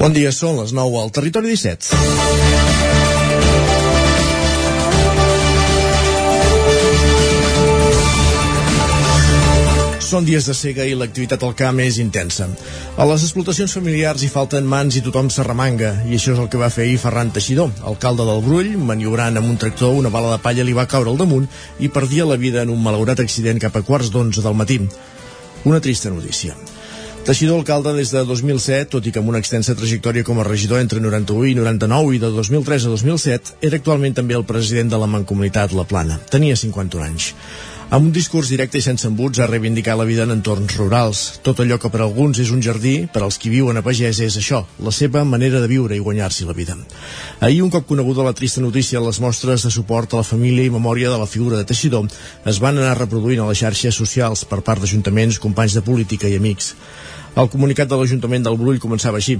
[0.00, 1.90] Bon dia, són les 9 al Territori 17.
[10.00, 12.48] Són dies de cega i l'activitat al camp és intensa.
[12.96, 16.64] A les explotacions familiars hi falten mans i tothom s'arremanga, i això és el que
[16.64, 20.40] va fer ahir Ferran Teixidor, alcalde del Brull, maniobrant amb un tractor, una bala de
[20.40, 21.44] palla li va caure al damunt
[21.76, 24.80] i perdia la vida en un malaurat accident cap a quarts d'onze del matí.
[25.68, 26.56] Una trista notícia.
[27.20, 30.80] Teixidor alcalde des de 2007, tot i que amb una extensa trajectòria com a regidor
[30.80, 34.98] entre 91 i 99 i de 2003 a 2007, era actualment també el president de
[35.02, 36.16] la Mancomunitat La Plana.
[36.32, 37.34] Tenia 51 anys.
[37.90, 41.20] Amb un discurs directe i sense embuts ha reivindicat la vida en entorns rurals.
[41.42, 44.36] Tot allò que per alguns és un jardí, per als qui viuen a pagès és
[44.38, 46.78] això, la seva manera de viure i guanyar-s'hi la vida.
[47.40, 50.70] Ahir, un cop coneguda la trista notícia, les mostres de suport a la família i
[50.70, 52.06] memòria de la figura de Teixidor
[52.46, 56.38] es van anar reproduint a les xarxes socials per part d'ajuntaments, companys de política i
[56.38, 56.76] amics.
[57.38, 59.38] El comunicat de l'Ajuntament del Brull començava així.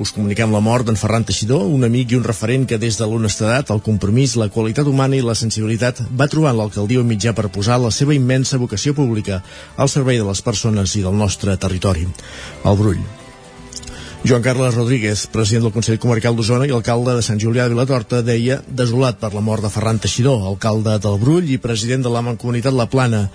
[0.00, 3.06] Us comuniquem la mort d'en Ferran Teixidor, un amic i un referent que des de
[3.06, 7.34] l'honestedat, el compromís, la qualitat humana i la sensibilitat va trobar en l'alcaldia un mitjà
[7.36, 9.42] per posar la seva immensa vocació pública
[9.76, 12.08] al servei de les persones i del nostre territori.
[12.64, 13.02] El Brull.
[14.24, 18.20] Joan Carles Rodríguez, president del Consell Comarcal d'Osona i alcalde de Sant Julià de Vilatorta,
[18.20, 22.20] deia desolat per la mort de Ferran Teixidor, alcalde del Brull i president de la
[22.26, 23.28] Mancomunitat La Plana.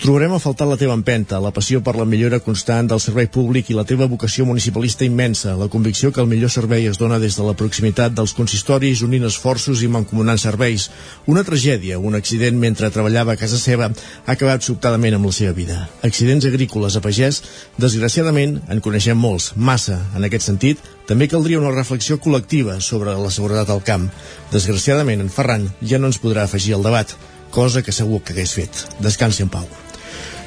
[0.00, 3.68] Trobarem a faltar la teva empenta, la passió per la millora constant del servei públic
[3.68, 7.34] i la teva vocació municipalista immensa, la convicció que el millor servei es dona des
[7.36, 10.86] de la proximitat dels consistoris unint esforços i mancomunant serveis.
[11.28, 15.52] Una tragèdia, un accident mentre treballava a casa seva, ha acabat sobtadament amb la seva
[15.58, 15.76] vida.
[16.08, 17.42] Accidents agrícoles a pagès,
[17.76, 19.98] desgraciadament, en coneixem molts, massa.
[20.16, 20.80] En aquest sentit,
[21.12, 24.08] també caldria una reflexió col·lectiva sobre la seguretat al camp.
[24.56, 27.12] Desgraciadament, en Ferran ja no ens podrà afegir al debat,
[27.52, 28.84] cosa que segur que hagués fet.
[29.04, 29.68] Descansi en pau.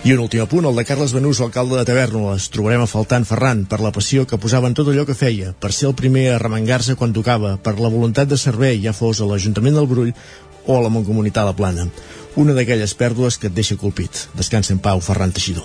[0.04, 2.50] I un últim apunt, el de Carles Benús, alcalde de Tavernoles.
[2.52, 5.54] Trobarem a faltar en Ferran per la passió que posava en tot allò que feia,
[5.56, 9.22] per ser el primer a remengar-se quan tocava, per la voluntat de servei, ja fos
[9.24, 10.10] a l'Ajuntament del Brull
[10.68, 11.86] o a la Mancomunitat La Plana.
[12.36, 14.26] Una d'aquelles pèrdues que et deixa colpit.
[14.36, 15.64] Descansa en pau, Ferran Teixidor.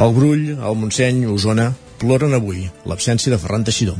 [0.00, 1.68] El Brull, el Montseny, Osona,
[2.00, 3.98] ploren avui l'absència de Ferran Teixidor.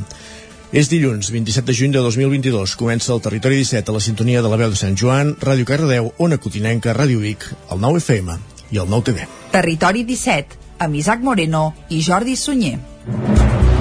[0.73, 2.73] És dilluns, 27 de juny de 2022.
[2.81, 6.09] Comença el Territori 17 a la sintonia de la veu de Sant Joan, Ràdio Cardedeu,
[6.17, 8.39] Ona Cotinenca, Ràdio Vic, el 9 FM
[8.73, 9.27] i el 9 TV.
[9.53, 13.72] Territori 17, amb Isaac Moreno i Jordi Sunyer.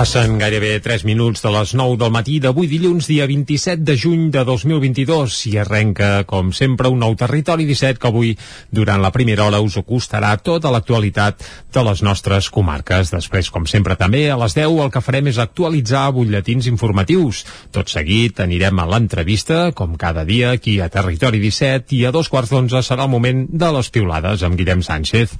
[0.00, 4.30] Passen gairebé 3 minuts de les 9 del matí d'avui dilluns, dia 27 de juny
[4.32, 8.30] de 2022 i arrenca, com sempre, un nou territori 17 que avui,
[8.72, 11.44] durant la primera hora, us acostarà tota l'actualitat
[11.76, 13.12] de les nostres comarques.
[13.12, 17.42] Després, com sempre, també a les 10 el que farem és actualitzar butlletins informatius.
[17.68, 22.32] Tot seguit anirem a l'entrevista, com cada dia, aquí a Territori 17 i a dos
[22.32, 25.36] quarts d'onze serà el moment de les piulades amb Guillem Sánchez.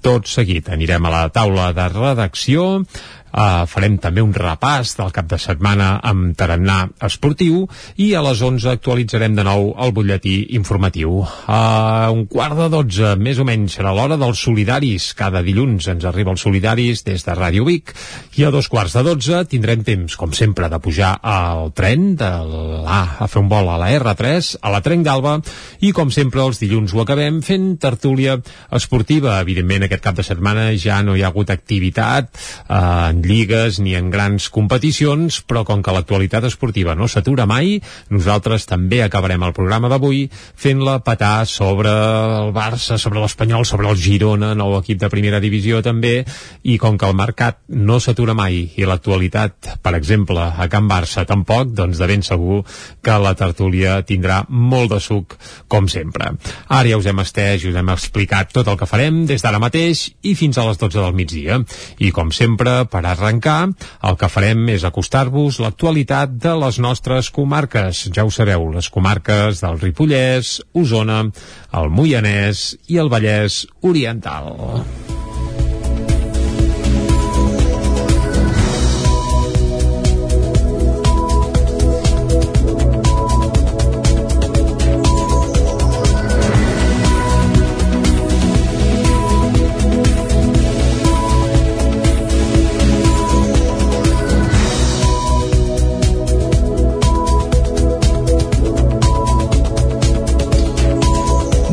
[0.00, 2.80] Tot seguit anirem a la taula de redacció
[3.30, 7.62] Uh, farem també un repàs del cap de setmana amb tarannà esportiu
[8.02, 11.20] i a les 11 actualitzarem de nou el butlletí informatiu.
[11.46, 15.12] A uh, un quart de 12, més o menys, serà l'hora dels solidaris.
[15.18, 17.94] Cada dilluns ens arriba els solidaris des de Ràdio Vic
[18.40, 22.30] i a dos quarts de 12 tindrem temps, com sempre, de pujar al tren de
[22.50, 25.36] l'A a fer un vol a la R3, a la Trenc d'Alba
[25.80, 28.38] i, com sempre, els dilluns ho acabem fent tertúlia
[28.76, 29.38] esportiva.
[29.44, 34.10] Evidentment, aquest cap de setmana ja no hi ha hagut activitat uh, lligues ni en
[34.12, 37.78] grans competicions, però com que l'actualitat esportiva no s'atura mai,
[38.10, 43.98] nosaltres també acabarem el programa d'avui fent-la petar sobre el Barça, sobre l'Espanyol, sobre el
[44.00, 46.24] Girona, nou equip de primera divisió també,
[46.62, 51.26] i com que el mercat no s'atura mai i l'actualitat, per exemple, a Can Barça
[51.28, 52.62] tampoc, doncs de ben segur
[53.02, 55.36] que la tertúlia tindrà molt de suc,
[55.68, 56.32] com sempre.
[56.68, 59.60] Ara ja us hem estès i us hem explicat tot el que farem des d'ara
[59.62, 61.60] mateix i fins a les 12 del migdia.
[61.98, 63.70] I com sempre, per arrencar,
[64.08, 68.06] el que farem és acostar-vos l'actualitat de les nostres comarques.
[68.14, 71.24] Ja ho sabeu, les comarques del Ripollès, Osona,
[71.80, 74.54] el Moianès i el Vallès Oriental.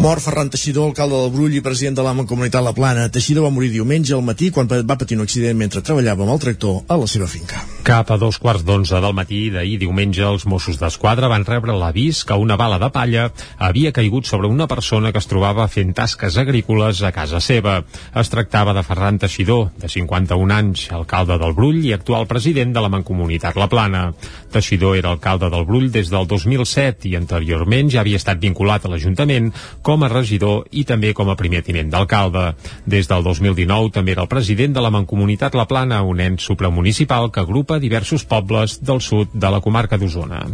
[0.08, 3.10] Mort Ferran Teixidor, alcalde del Brull i president de la Mancomunitat La Plana.
[3.12, 6.46] Teixidor va morir diumenge al matí quan va patir un accident mentre treballava amb el
[6.46, 7.66] tractor a la seva finca.
[7.88, 12.26] Cap a dos quarts d'onze del matí d'ahir diumenge els Mossos d'Esquadra van rebre l'avís
[12.28, 13.30] que una bala de palla
[13.64, 17.78] havia caigut sobre una persona que es trobava fent tasques agrícoles a casa seva.
[18.12, 22.84] Es tractava de Ferran Teixidor, de 51 anys, alcalde del Brull i actual president de
[22.84, 24.04] la Mancomunitat La Plana.
[24.52, 28.92] Teixidor era alcalde del Brull des del 2007 i anteriorment ja havia estat vinculat a
[28.92, 32.52] l'Ajuntament com a regidor i també com a primer tinent d'alcalde.
[32.84, 37.32] Des del 2019 també era el president de la Mancomunitat La Plana, un ens supramunicipal
[37.32, 40.46] que agrupa diversos pobles del sud de la comarca d'Osona.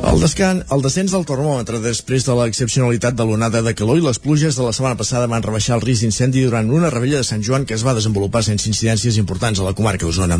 [0.00, 4.18] El, descan, el descens del termòmetre després de l'excepcionalitat de l'onada de calor i les
[4.18, 7.44] pluges de la setmana passada van rebaixar el risc d'incendi durant una rebella de Sant
[7.44, 10.38] Joan que es va desenvolupar sense incidències importants a la comarca d'Osona.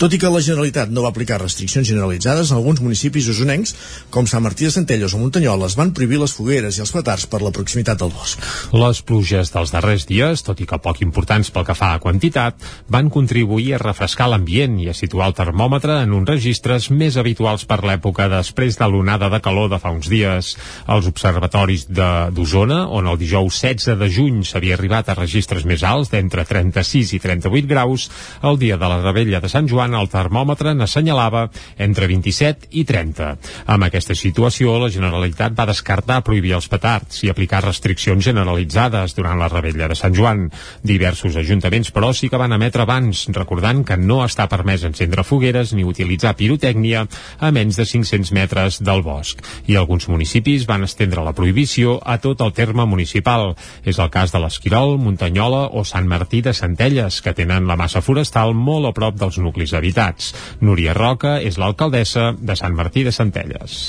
[0.00, 3.74] Tot i que la Generalitat no va aplicar restriccions generalitzades, alguns municipis osonencs,
[4.10, 7.42] com Sant Martí de Centelles o Muntanyoles, van prohibir les fogueres i els petards per
[7.44, 8.40] la proximitat del bosc.
[8.72, 12.56] Les pluges dels darrers dies, tot i que poc importants pel que fa a quantitat,
[12.88, 17.68] van contribuir a refrescar l'ambient i a situar el termòmetre en uns registres més habituals
[17.68, 20.54] per l'època després de l'onada onada de calor de fa uns dies.
[20.90, 26.12] Els observatoris d'Osona, on el dijous 16 de juny s'havia arribat a registres més alts
[26.12, 28.08] d'entre 36 i 38 graus,
[28.46, 31.48] el dia de la rebella de Sant Joan el termòmetre n'assenyalava
[31.82, 33.30] entre 27 i 30.
[33.74, 39.40] Amb aquesta situació, la Generalitat va descartar prohibir els petards i aplicar restriccions generalitzades durant
[39.40, 40.46] la rebella de Sant Joan.
[40.86, 45.74] Diversos ajuntaments, però, sí que van emetre abans, recordant que no està permès encendre fogueres
[45.76, 47.06] ni utilitzar pirotècnia
[47.38, 49.40] a menys de 500 metres de del bosc
[49.70, 53.54] i alguns municipis van estendre la prohibició a tot el terme municipal.
[53.84, 58.02] És el cas de l'Esquirol, Muntanyola o Sant Martí de Centelles, que tenen la massa
[58.04, 60.32] forestal molt a prop dels nuclis habitats.
[60.60, 63.80] Núria Roca és l'alcaldessa de Sant Martí de Centelles.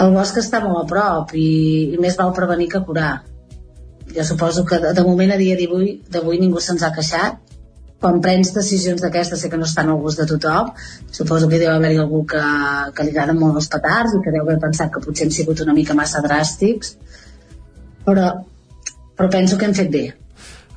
[0.00, 1.50] El bosc està molt a prop i,
[1.92, 3.12] i més val prevenir que curar.
[4.10, 7.49] Jo suposo que de, de moment a dia d'avui ningú se'ns ha queixat
[8.00, 10.70] quan prens decisions d'aquestes sé que no estan al gust de tothom
[11.18, 12.44] suposo que deu haver-hi algú que,
[12.96, 15.60] que li agraden molt els petards i que deu haver pensat que potser han sigut
[15.66, 16.94] una mica massa dràstics
[18.06, 18.30] però,
[19.16, 20.04] però penso que hem fet bé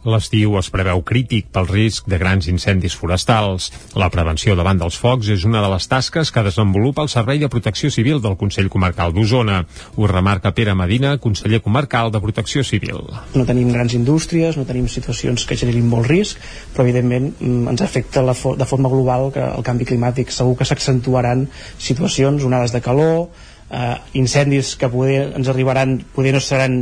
[0.04, 3.70] L'estiu es preveu crític pel risc de grans incendis forestals.
[3.96, 7.48] La prevenció davant dels focs és una de les tasques que desenvolupa el Servei de
[7.52, 9.62] Protecció Civil del Consell Comarcal d'Osona.
[9.96, 13.00] Ho remarca Pere Medina, conseller comarcal de Protecció Civil.
[13.34, 17.86] No tenim grans indústries, no tenim situacions que generin molt risc, però evidentment mm, ens
[17.88, 20.36] afecta la de forma global que el canvi climàtic.
[20.36, 21.48] Segur que s'accentuaran
[21.80, 23.30] situacions, onades de calor,
[23.72, 26.80] eh, incendis que poder ens arribaran, poder no seran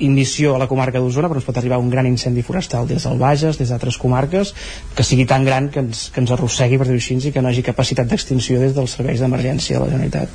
[0.00, 3.18] inició a la comarca d'Osona, però ens pot arribar un gran incendi forestal des del
[3.20, 4.54] Bages, des d'altres comarques,
[4.96, 7.50] que sigui tan gran que ens, que ens arrossegui, per dir-ho així, i que no
[7.50, 10.28] hagi capacitat d'extinció des dels serveis d'emergència de la Generalitat.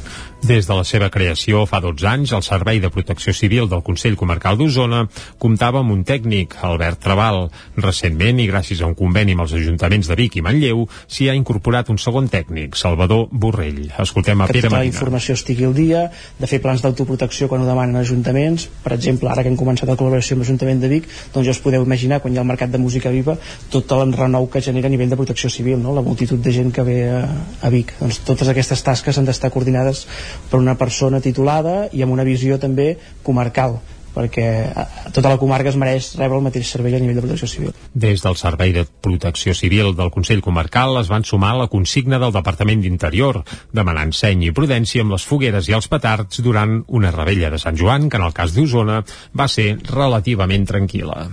[0.46, 4.18] Des de la seva creació fa 12 anys, el Servei de Protecció Civil del Consell
[4.20, 5.06] Comarcal d'Osona
[5.42, 7.48] comptava amb un tècnic, Albert Trabal.
[7.80, 11.38] Recentment, i gràcies a un conveni amb els ajuntaments de Vic i Manlleu, s'hi ha
[11.38, 13.88] incorporat un segon tècnic, Salvador Borrell.
[13.98, 14.92] Escoltem a que Pere tota Marina.
[14.92, 16.06] la informació estigui al dia,
[16.38, 19.98] de fer plans d'autoprotecció quan ho demanen ajuntaments, per exemple, ara que hem començat la
[19.98, 22.74] col·laboració amb l'Ajuntament de Vic, doncs ja us podeu imaginar, quan hi ha el mercat
[22.74, 23.38] de música viva,
[23.72, 25.96] tot l'enrenou que genera a nivell de protecció civil, no?
[25.96, 27.24] la multitud de gent que ve a,
[27.62, 27.96] a Vic.
[28.02, 30.06] Doncs totes aquestes tasques han d'estar coordinades
[30.52, 33.80] per una persona titulada i amb una visió també comarcal
[34.16, 37.50] perquè eh, tota la comarca es mereix rebre el mateix servei a nivell de protecció
[37.52, 37.74] civil.
[37.94, 42.20] Des del Servei de Protecció Civil del Consell Comarcal es van sumar a la consigna
[42.22, 43.42] del Departament d'Interior,
[43.76, 47.78] demanant seny i prudència amb les fogueres i els petards durant una rebella de Sant
[47.80, 49.02] Joan, que en el cas d'Osona
[49.36, 51.28] va ser relativament tranquil·la.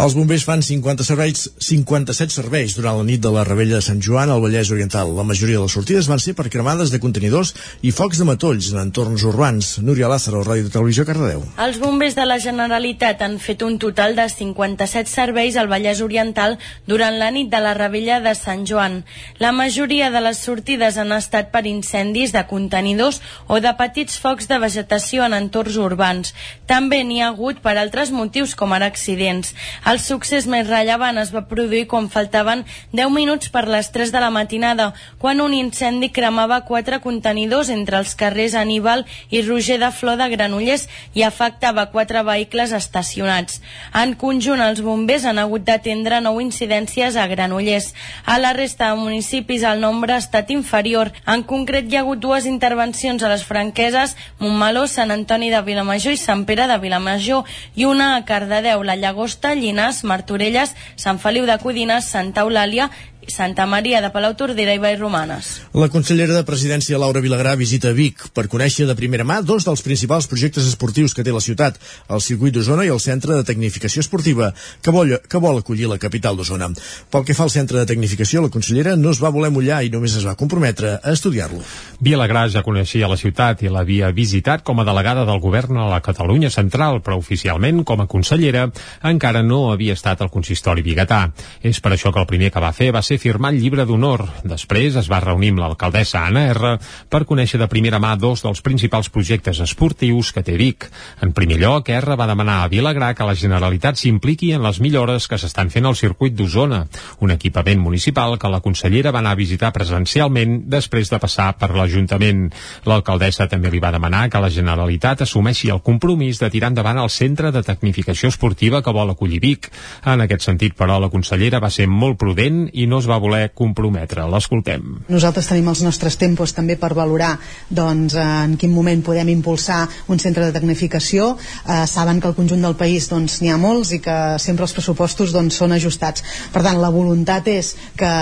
[0.00, 4.00] Els bombers fan 50 serveis, 57 serveis durant la nit de la rebella de Sant
[4.04, 5.12] Joan al Vallès Oriental.
[5.16, 8.70] La majoria de les sortides van ser per cremades de contenidors i focs de matolls
[8.74, 9.76] en entorns urbans.
[9.84, 11.44] Núria Lázaro, Ràdio de Televisió, Cardedeu.
[11.60, 16.58] Els bombers de la Generalitat han fet un total de 57 serveis al Vallès Oriental
[16.84, 18.98] durant la nit de la rebella de Sant Joan.
[19.40, 24.50] La majoria de les sortides han estat per incendis de contenidors o de petits focs
[24.50, 26.34] de vegetació en entorns urbans.
[26.68, 29.54] També n'hi ha hagut per altres motius com ara accidents.
[29.88, 34.20] El succés més rellevant es va produir quan faltaven 10 minuts per les 3 de
[34.20, 39.90] la matinada, quan un incendi cremava quatre contenidors entre els carrers Aníbal i Roger de
[39.94, 43.60] Flor de Granollers i afectava quatre quatre vehicles estacionats.
[43.94, 47.92] En conjunt, els bombers han hagut d'atendre nou incidències a Granollers.
[48.26, 51.12] A la resta de municipis el nombre ha estat inferior.
[51.26, 56.16] En concret, hi ha hagut dues intervencions a les franqueses Montmeló, Sant Antoni de Vilamajor
[56.16, 61.46] i Sant Pere de Vilamajor i una a Cardedeu, la Llagosta, Llinars, Martorelles, Sant Feliu
[61.46, 62.90] de Codines, Santa Eulàlia
[63.30, 65.48] Santa Maria de Palautordera i Vallromanes.
[65.72, 69.84] La consellera de Presidència Laura Vilagrà visita Vic per conèixer de primera mà dos dels
[69.86, 71.78] principals projectes esportius que té la ciutat,
[72.10, 74.50] el circuit d'Osona i el Centre de Tecnificació Esportiva,
[74.82, 76.72] que vol, que vol acollir la capital d'Osona.
[77.10, 79.92] Pel que fa al Centre de Tecnificació, la consellera no es va voler mullar i
[79.94, 81.62] només es va comprometre a estudiar-lo.
[82.02, 86.02] Vilagrà ja coneixia la ciutat i l'havia visitat com a delegada del govern a la
[86.02, 88.66] Catalunya Central, però oficialment, com a consellera,
[89.06, 91.28] encara no havia estat al consistori biguetà.
[91.62, 94.24] És per això que el primer que va fer va ser firmar el llibre d'honor.
[94.48, 96.72] Després es va reunir amb l'alcaldessa Anna R
[97.12, 100.88] per conèixer de primera mà dos dels principals projectes esportius que té Vic.
[101.22, 105.28] En primer lloc, R va demanar a Vilagrà que la Generalitat s'impliqui en les millores
[105.28, 106.86] que s'estan fent al circuit d'Osona,
[107.20, 111.70] un equipament municipal que la consellera va anar a visitar presencialment després de passar per
[111.76, 112.48] l'Ajuntament.
[112.88, 117.12] L'alcaldessa també li va demanar que la Generalitat assumeixi el compromís de tirar endavant el
[117.12, 119.70] centre de tecnificació esportiva que vol acollir Vic.
[120.06, 123.50] En aquest sentit, però, la consellera va ser molt prudent i no es va voler
[123.56, 124.24] comprometre.
[124.30, 124.84] L'escoltem.
[125.10, 127.34] Nosaltres tenim els nostres tempos també per valorar
[127.68, 131.34] doncs, en quin moment podem impulsar un centre de tecnificació.
[131.66, 134.76] Eh, saben que al conjunt del país doncs, n'hi ha molts i que sempre els
[134.76, 136.24] pressupostos doncs, són ajustats.
[136.54, 138.14] Per tant, la voluntat és que,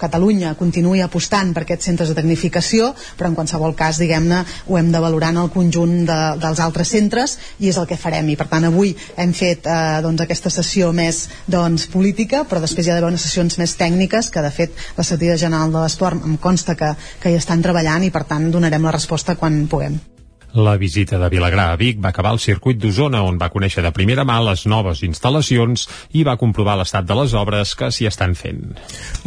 [0.00, 4.90] Catalunya continuï apostant per aquests centres de tecnificació, però en qualsevol cas, diguem-ne, ho hem
[4.92, 8.28] de valorar en el conjunt de, dels altres centres i és el que farem.
[8.32, 12.86] I per tant, avui hem fet eh, doncs, aquesta sessió més doncs, política, però després
[12.86, 16.26] hi ha d'haver unes sessions més tècniques que, de fet, la Secretaria General de l'Esport
[16.26, 19.98] em consta que, que hi estan treballant i, per tant, donarem la resposta quan puguem.
[20.56, 23.90] La visita de Vilagrà a Vic va acabar al circuit d'Osona, on va conèixer de
[23.92, 25.82] primera mà les noves instal·lacions
[26.16, 28.62] i va comprovar l'estat de les obres que s'hi estan fent.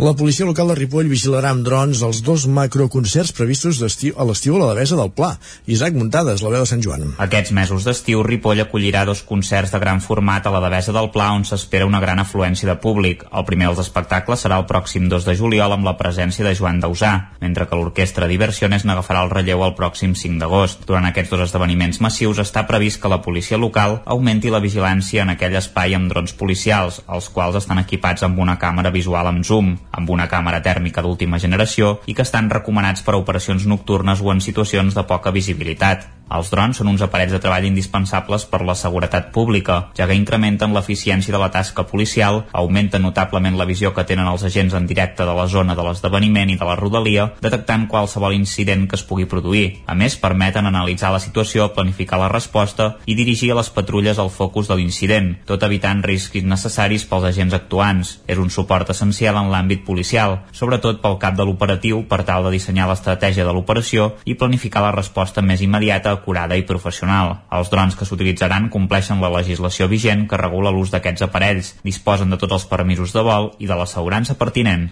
[0.02, 4.62] La policia local de Ripoll vigilarà amb drons els dos macroconcerts previstos a l'estiu a
[4.64, 5.36] la Devesa del Pla.
[5.70, 7.06] Isaac Muntades, la veu de Sant Joan.
[7.22, 11.30] Aquests mesos d'estiu, Ripoll acollirà dos concerts de gran format a la Devesa del Pla,
[11.38, 13.28] on s'espera una gran afluència de públic.
[13.30, 16.82] El primer dels espectacles serà el pròxim 2 de juliol amb la presència de Joan
[16.82, 17.14] Dausà,
[17.46, 20.90] mentre que l'orquestra Diversiones n'agafarà el relleu el pròxim 5 d'agost.
[20.90, 25.26] Durant aquest aquests dos esdeveniments massius està previst que la policia local augmenti la vigilància
[25.26, 29.44] en aquell espai amb drons policials, els quals estan equipats amb una càmera visual amb
[29.44, 34.24] zoom, amb una càmera tèrmica d'última generació i que estan recomanats per a operacions nocturnes
[34.24, 36.08] o en situacions de poca visibilitat.
[36.30, 40.76] Els drons són uns aparells de treball indispensables per la seguretat pública, ja que incrementen
[40.76, 45.26] l'eficiència de la tasca policial, augmenten notablement la visió que tenen els agents en directe
[45.26, 49.26] de la zona de l'esdeveniment i de la rodalia, detectant qualsevol incident que es pugui
[49.26, 49.82] produir.
[49.90, 54.70] A més, permeten analitzar la situació, planificar la resposta i dirigir les patrulles al focus
[54.70, 58.14] de l'incident, tot evitant riscs innecessaris pels agents actuants.
[58.30, 62.54] És un suport essencial en l'àmbit policial, sobretot pel cap de l'operatiu per tal de
[62.54, 67.40] dissenyar l'estratègia de l'operació i planificar la resposta més immediata acurada i professional.
[67.56, 72.38] Els drons que s'utilitzaran compleixen la legislació vigent que regula l'ús d'aquests aparells, disposen de
[72.38, 74.90] tots els permisos de vol i de l'assegurança pertinent.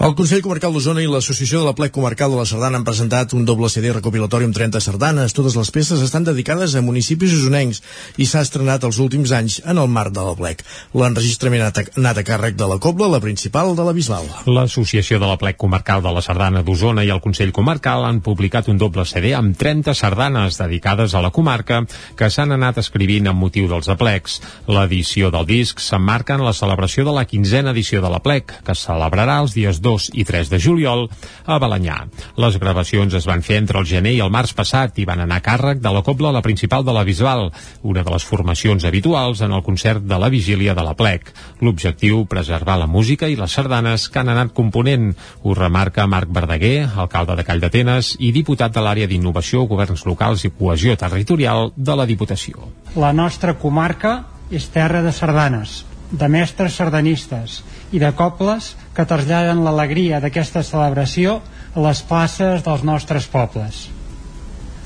[0.00, 3.34] El Consell Comarcal d'Osona i l'Associació de la Plec Comarcal de la Sardana han presentat
[3.36, 5.34] un doble CD recopilatori amb 30 sardanes.
[5.36, 7.82] Totes les peces estan dedicades a municipis usonencs
[8.16, 10.64] i s'ha estrenat els últims anys en el marc de la Plec.
[10.96, 11.68] L'enregistrament ha
[12.00, 14.30] anat a càrrec de la Cobla, la principal de la Bisbal.
[14.48, 18.72] L'Associació de la Plec Comarcal de la Sardana d'Osona i el Consell Comarcal han publicat
[18.72, 21.82] un doble CD amb 30 sardanes dedicades a la comarca
[22.16, 24.40] que s'han anat escrivint amb motiu dels aplecs.
[24.64, 28.72] L'edició del disc s'emmarca en la celebració de la quinzena edició de la Plec, que
[28.72, 31.08] es celebrarà els dies 2 2 i 3 de juliol
[31.44, 31.98] a Balanyà.
[32.40, 35.40] Les gravacions es van fer entre el gener i el març passat i van anar
[35.40, 37.48] a càrrec de la Cobla, la principal de la Bisbal,
[37.82, 41.32] una de les formacions habituals en el concert de la vigília de la Plec.
[41.60, 45.10] L'objectiu, preservar la música i les sardanes que han anat component.
[45.42, 50.46] Ho remarca Marc Verdaguer, alcalde de Call d'Atenes i diputat de l'àrea d'innovació, governs locals
[50.46, 52.70] i cohesió territorial de la Diputació.
[52.96, 54.20] La nostra comarca
[54.50, 57.60] és terra de sardanes, de mestres sardanistes
[57.94, 61.38] i de cobles que traslladen l'alegria d'aquesta celebració
[61.74, 63.88] a les places dels nostres pobles.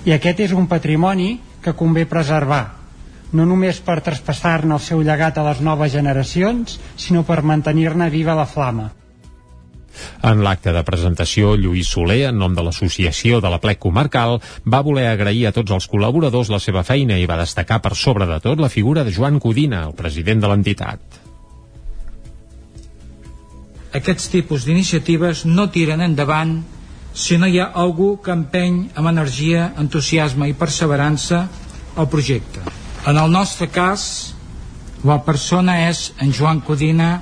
[0.05, 2.65] I aquest és un patrimoni que convé preservar,
[3.35, 8.37] no només per traspassar-ne el seu llegat a les noves generacions, sinó per mantenir-ne viva
[8.37, 8.91] la flama.
[10.27, 14.83] En l'acte de presentació, Lluís Soler, en nom de l'Associació de la Plec Comarcal, va
[14.87, 18.41] voler agrair a tots els col·laboradors la seva feina i va destacar per sobre de
[18.43, 21.24] tot la figura de Joan Codina, el president de l'entitat
[23.95, 26.57] aquests tipus d'iniciatives no tiren endavant
[27.15, 31.45] si no hi ha algú que empeny amb energia, entusiasme i perseverança
[31.97, 32.65] el projecte.
[33.07, 34.35] En el nostre cas,
[35.07, 37.21] la persona és en Joan Codina,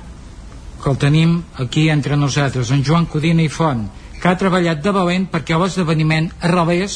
[0.81, 3.85] que el tenim aquí entre nosaltres, en Joan Codina i Font,
[4.19, 6.95] que ha treballat de valent perquè l'esdeveniment arrelés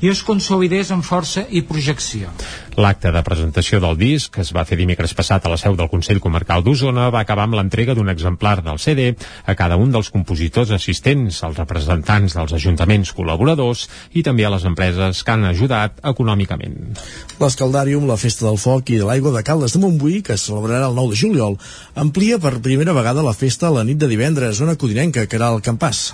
[0.00, 2.30] i es consolidés amb força i projecció.
[2.80, 5.90] L'acte de presentació del disc, que es va fer dimecres passat a la seu del
[5.92, 9.10] Consell Comarcal d'Osona, va acabar amb l'entrega d'un exemplar del CD
[9.44, 13.84] a cada un dels compositors assistents, als representants dels ajuntaments col·laboradors
[14.16, 16.96] i també a les empreses que han ajudat econòmicament.
[17.42, 20.88] L'Escaldàrium, la Festa del Foc i de l'Aigua de Caldes de Montbui, que es celebrarà
[20.88, 21.60] el 9 de juliol,
[22.00, 25.52] amplia per primera vegada la festa a la nit de divendres, zona codinenca, que era
[25.52, 26.06] el Campàs.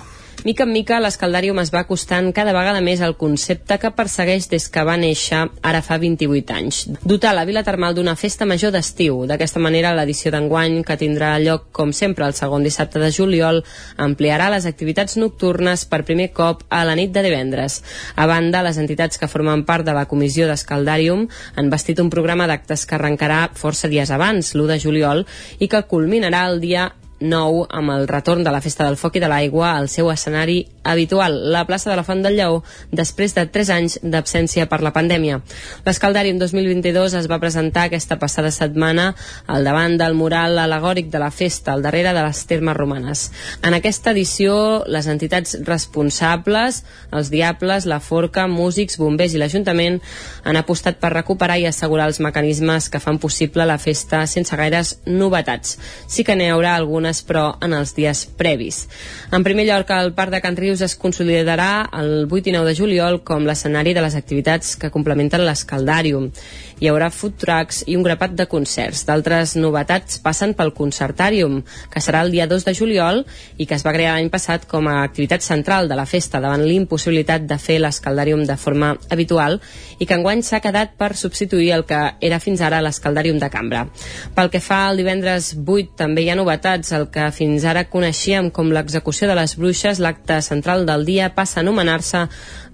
[0.45, 4.67] Mica en mica, l'Escaldàrium es va acostant cada vegada més al concepte que persegueix des
[4.69, 6.81] que va néixer ara fa 28 anys.
[7.01, 9.23] Dotar la Vila Termal d'una festa major d'estiu.
[9.27, 13.63] D'aquesta manera, l'edició d'enguany, que tindrà lloc, com sempre, el segon dissabte de juliol,
[13.97, 17.81] ampliarà les activitats nocturnes per primer cop a la nit de divendres.
[18.15, 21.25] A banda, les entitats que formen part de la comissió d'Escaldàrium
[21.57, 25.25] han vestit un programa d'actes que arrencarà força dies abans, l'1 de juliol,
[25.59, 29.21] i que culminarà el dia 9 amb el retorn de la Festa del Foc i
[29.23, 33.45] de l'Aigua al seu escenari habitual, la plaça de la Font del Lleó, després de
[33.51, 35.41] 3 anys d'absència per la pandèmia.
[35.85, 39.09] L'Escaldàrium 2022 es va presentar aquesta passada setmana
[39.47, 43.31] al davant del mural alegòric de la festa, al darrere de les termes romanes.
[43.61, 49.99] En aquesta edició, les entitats responsables, els Diables, la Forca, músics, bombers i l'Ajuntament
[50.47, 54.97] han apostat per recuperar i assegurar els mecanismes que fan possible la festa sense gaires
[55.05, 55.77] novetats.
[56.07, 58.87] Sí que n'hi haurà algunes, però en els dies previs.
[59.31, 62.75] En primer lloc, el Parc de Can Rius es consolidarà el 8 i 9 de
[62.75, 66.31] juliol com l'escenari de les activitats que complementen l'Escaldàrium.
[66.79, 69.05] Hi haurà food trucks i un grapat de concerts.
[69.07, 73.23] D'altres novetats passen pel Concertàrium, que serà el dia 2 de juliol
[73.57, 76.61] i que es va crear l'any passat com a activitat central de la festa davant
[76.61, 79.57] l'impossibilitat de fer l'Escaldàrium de forma habitual
[79.97, 83.87] i que enguany s'ha quedat per substituir el que era fins ara l'Escaldàrium de Cambra.
[84.35, 88.49] Pel que fa al divendres 8 també hi ha novetats, el que fins ara coneixíem
[88.53, 92.25] com l'execució de les bruixes, l'acte central del dia passa a anomenar-se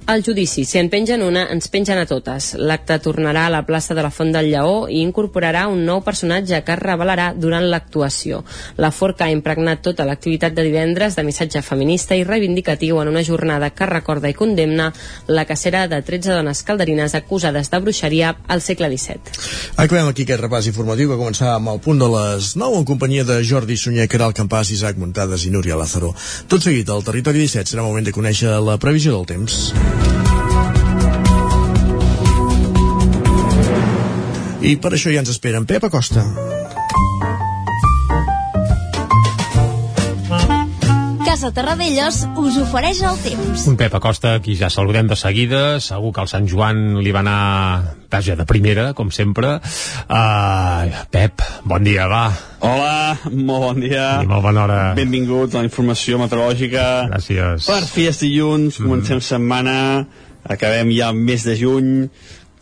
[0.07, 2.53] el judici, si en pengen una, ens pengen a totes.
[2.59, 6.59] L'acte tornarà a la plaça de la Font del Lleó i incorporarà un nou personatge
[6.65, 8.41] que es revelarà durant l'actuació.
[8.77, 13.23] La Forca ha impregnat tota l'activitat de divendres de missatge feminista i reivindicatiu en una
[13.23, 14.91] jornada que recorda i condemna
[15.27, 19.39] la cacera de 13 dones calderines acusades de bruixeria al segle XVII.
[19.77, 23.23] Acabem aquí aquest repàs informatiu que començava amb el punt de les 9 en companyia
[23.23, 26.13] de Jordi Sunyer, Caral Campàs, Isaac Muntades i Núria Lázaro.
[26.51, 29.92] Tot seguit, al Territori 17 serà moment de conèixer la previsió del temps.
[34.63, 36.21] I per això ja ens esperen Pep Acosta.
[41.27, 43.65] Casa Terradellos us ofereix el temps.
[43.67, 47.19] Un Pep Acosta, qui ja saludem de seguida, segur que el Sant Joan li va
[47.25, 47.39] anar
[48.13, 49.57] vaja, de primera, com sempre.
[50.07, 52.29] Uh, Pep, bon dia, va.
[52.63, 54.05] Hola, molt bon dia.
[54.23, 54.77] I molt bona hora.
[54.95, 56.85] Benvinguts a la informació meteorològica.
[57.11, 57.67] Gràcies.
[57.67, 58.85] Per fi és dilluns, mm.
[58.87, 59.75] comencem setmana,
[60.47, 61.91] acabem ja el mes de juny,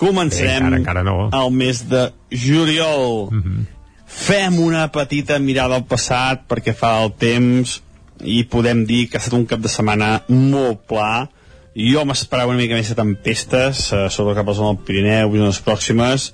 [0.01, 1.29] començarem Bé, encara, encara no.
[1.29, 3.29] el mes de juliol.
[3.31, 3.69] Mm -hmm.
[4.11, 7.81] Fem una petita mirada al passat perquè fa el temps
[8.23, 11.29] i podem dir que ha estat un cap de setmana molt pla.
[11.75, 15.35] Jo m'esperava una mica més de tempestes, eh, sobretot cap a la zona del Pirineu
[15.35, 16.33] i zones pròximes,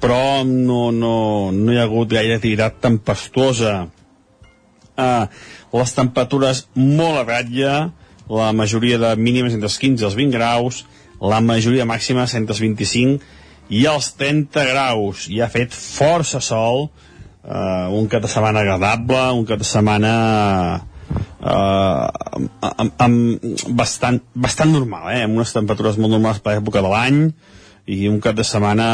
[0.00, 3.88] però no, no, no hi ha hagut gaire activitat tempestuosa.
[4.96, 5.26] Eh,
[5.72, 7.74] les temperatures molt a ratlla,
[8.30, 10.84] la majoria de mínimes entre els 15 i els 20 graus,
[11.20, 13.20] la majoria màxima entre els 25
[13.70, 15.28] i els 30 graus.
[15.30, 16.88] I ha fet força sol,
[17.44, 20.14] uh, un cap de setmana agradable, un cap de setmana
[21.40, 22.08] uh,
[22.72, 25.22] amb, amb bastant, bastant normal, eh?
[25.26, 27.22] amb unes temperatures molt normals per l'època de l'any
[27.90, 28.86] i un cap de setmana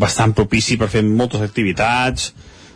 [0.00, 2.32] bastant propici per fer moltes activitats,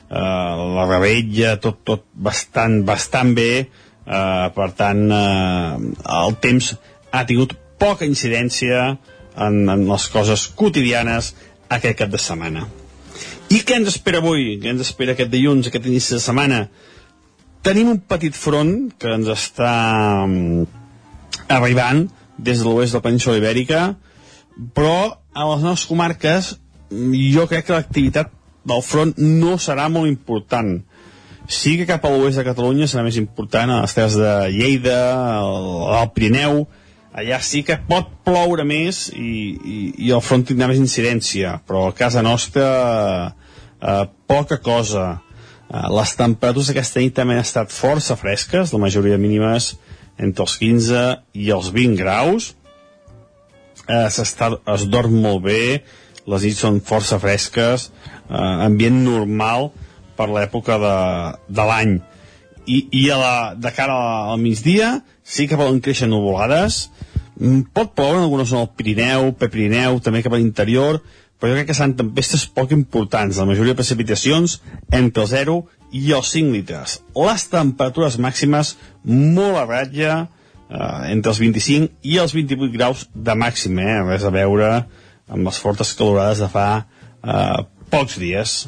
[0.08, 3.66] uh, la rebella, tot, tot bastant, bastant bé,
[4.06, 6.74] uh, per tant, uh, el temps
[7.12, 8.98] ha tingut poca incidència
[9.38, 11.32] en, en les coses quotidianes
[11.68, 12.66] aquest cap de setmana.
[13.48, 14.58] I què ens espera avui?
[14.60, 16.66] Què ens espera aquest dilluns, aquest inici de setmana?
[17.64, 19.72] Tenim un petit front que ens està
[20.26, 20.66] um,
[21.48, 22.06] arribant
[22.38, 23.82] des de l'oest de la península ibèrica,
[24.76, 24.98] però
[25.32, 26.52] a les nostres comarques
[26.90, 28.30] jo crec que l'activitat
[28.68, 30.78] del front no serà molt important.
[31.48, 34.98] Sí que cap a l'oest de Catalunya serà més important, a les terres de Lleida,
[35.40, 36.66] al Pirineu,
[37.18, 41.88] allà sí que pot ploure més i, i, i el front tindrà més incidència, però
[41.88, 42.68] a casa nostra
[43.80, 45.06] eh, poca cosa.
[45.68, 49.74] Eh, les temperatures aquesta nit també han estat força fresques, la majoria mínimes
[50.18, 51.04] entre els 15
[51.38, 52.52] i els 20 graus.
[53.88, 55.62] Eh, es dorm molt bé,
[56.28, 57.88] les nits són força fresques,
[58.28, 59.70] eh, ambient normal
[60.18, 60.96] per l'època de,
[61.48, 61.98] de l'any.
[62.68, 63.96] I, i a la, de cara
[64.34, 66.88] al migdia sí que poden créixer nuvolades,
[67.74, 71.00] pot ploure en algunes zones del Pirineu, Prepirineu, també cap a l'interior,
[71.38, 74.58] però jo crec que seran tempestes poc importants, la majoria de precipitacions
[74.90, 75.58] entre el 0
[75.94, 76.98] i els 5 litres.
[77.14, 78.74] Les temperatures màximes
[79.04, 80.16] molt a ratlla,
[80.68, 84.00] eh, entre els 25 i els 28 graus de màxim, eh?
[84.10, 84.72] res a veure
[85.28, 86.68] amb les fortes calorades de fa
[87.22, 88.58] eh, pocs dies.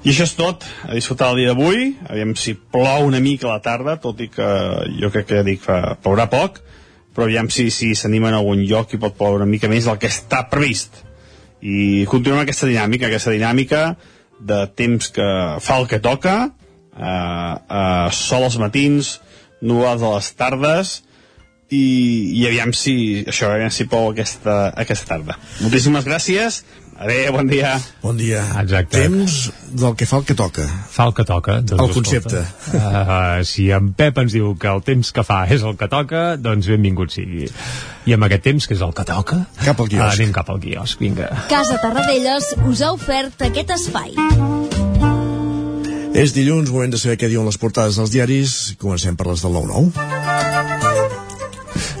[0.00, 3.58] I això és tot, a disfrutar el dia d'avui, aviam si plou una mica a
[3.58, 4.48] la tarda, tot i que
[4.96, 6.62] jo crec que dic que plourà poc,
[7.14, 9.98] però aviam si si s'anima en algun lloc i pot ploure una mica més del
[9.98, 11.02] que està previst.
[11.60, 13.82] I continuem aquesta dinàmica, aquesta dinàmica
[14.40, 15.28] de temps que
[15.60, 16.36] fa el que toca,
[16.96, 19.18] eh, eh, sol als matins,
[19.60, 20.94] nuades a les tardes,
[21.70, 21.84] i,
[22.40, 25.36] i aviam si això, aviam si plou aquesta, aquesta tarda.
[25.62, 26.64] Moltíssimes gràcies
[27.00, 27.80] Adéu, bon dia.
[28.02, 28.42] Bon dia.
[28.60, 29.00] Exacte.
[29.00, 29.36] Temps
[29.72, 30.66] del que fa el que toca.
[30.92, 31.54] Fa el que toca.
[31.64, 32.42] Doncs, el concepte.
[32.76, 36.36] Uh, si en Pep ens diu que el temps que fa és el que toca,
[36.36, 37.48] doncs benvingut sigui.
[38.04, 39.40] I amb aquest temps, que és el que toca...
[39.64, 40.04] Cap al quiosc.
[40.04, 41.32] Uh, anem cap al quiosc, vinga.
[41.48, 44.12] Casa Tarradellas us ha ofert aquest espai.
[46.20, 48.60] És dilluns, moment de saber què diuen les portades dels diaris.
[48.82, 50.49] Comencem per les del 9-9.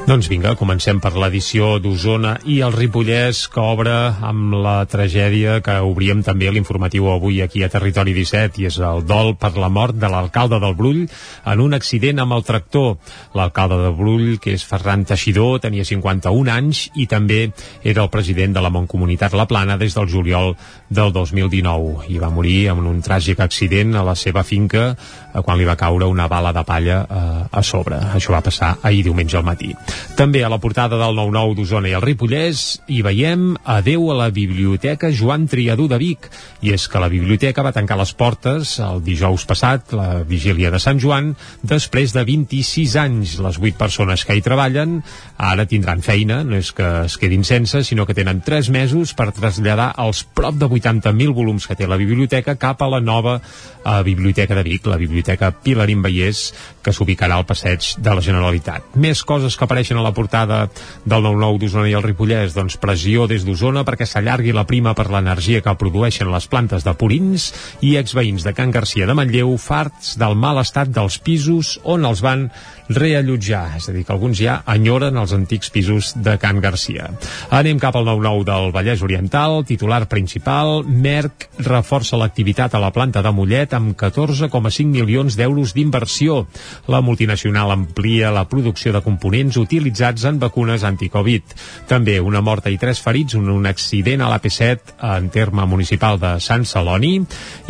[0.08, 3.92] Doncs vinga, comencem per l'edició d'Osona i el Ripollès que obre
[4.26, 9.04] amb la tragèdia que obríem també l'informatiu avui aquí a Territori 17 i és el
[9.06, 12.96] dol per la mort de l'alcalde del Brull en un accident amb el tractor.
[13.36, 17.52] L'alcalde del Brull, que és Ferran Teixidor, tenia 51 anys i també
[17.84, 20.56] era el president de la Montcomunitat La Plana des del juliol
[20.88, 24.96] del 2019 i va morir en un tràgic accident a la seva finca
[25.44, 27.98] quan li va caure una bala de palla eh, a sobre.
[28.16, 29.72] Això va passar ahir diumenge al matí.
[30.18, 34.30] També a la portada del 9-9 d'Osona i el Ripollès hi veiem Adeu a la
[34.34, 36.28] Biblioteca Joan Triadú de Vic.
[36.66, 40.80] I és que la biblioteca va tancar les portes el dijous passat, la vigília de
[40.82, 43.38] Sant Joan, després de 26 anys.
[43.40, 45.00] Les 8 persones que hi treballen
[45.38, 49.30] ara tindran feina, no és que es quedin sense, sinó que tenen 3 mesos per
[49.36, 54.02] traslladar els prop de 80.000 volums que té la biblioteca cap a la nova eh,
[54.04, 55.19] Biblioteca de Vic, la Biblioteca
[55.64, 56.50] Pilarín Vallès,
[56.82, 58.96] que s'ubicarà al passeig de la Generalitat.
[59.00, 60.62] Més coses que apareixen a la portada
[61.04, 65.10] del 9-9 d'Osona i el Ripollès, doncs pressió des d'Osona perquè s'allargui la prima per
[65.10, 67.50] l'energia que produeixen les plantes de Purins
[67.84, 72.24] i exveïns de Can Garcia de Manlleu farts del mal estat dels pisos on els
[72.24, 72.48] van
[72.90, 77.06] reallotjar, és a dir, que alguns ja enyoren els antics pisos de Can Garcia.
[77.54, 83.22] Anem cap al 9-9 del Vallès Oriental, titular principal, Merck reforça l'activitat a la planta
[83.22, 86.44] de Mollet amb 14,5 milions d'euros d'inversió.
[86.90, 91.54] La multinacional amplia la producció de components utilitzats en vacunes anticovid.
[91.88, 96.34] També una morta i tres ferits en un accident a l'AP7 en terme municipal de
[96.42, 97.20] Sant Celoni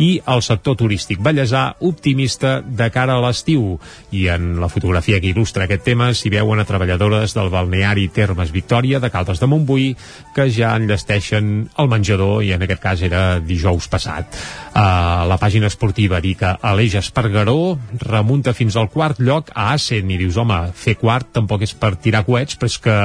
[0.01, 3.77] i el sector turístic ballesà optimista de cara a l'estiu.
[4.11, 8.53] I en la fotografia que il·lustra aquest tema s'hi veuen a treballadores del balneari Termes
[8.53, 9.89] Victòria de Caldes de Montbui
[10.35, 14.37] que ja enllesteixen el menjador i en aquest cas era dijous passat.
[14.71, 20.07] Uh, la pàgina esportiva diu que Aleix Espargaró remunta fins al quart lloc a Asen
[20.13, 22.95] i dius, home, fer quart tampoc és per tirar coets, però és que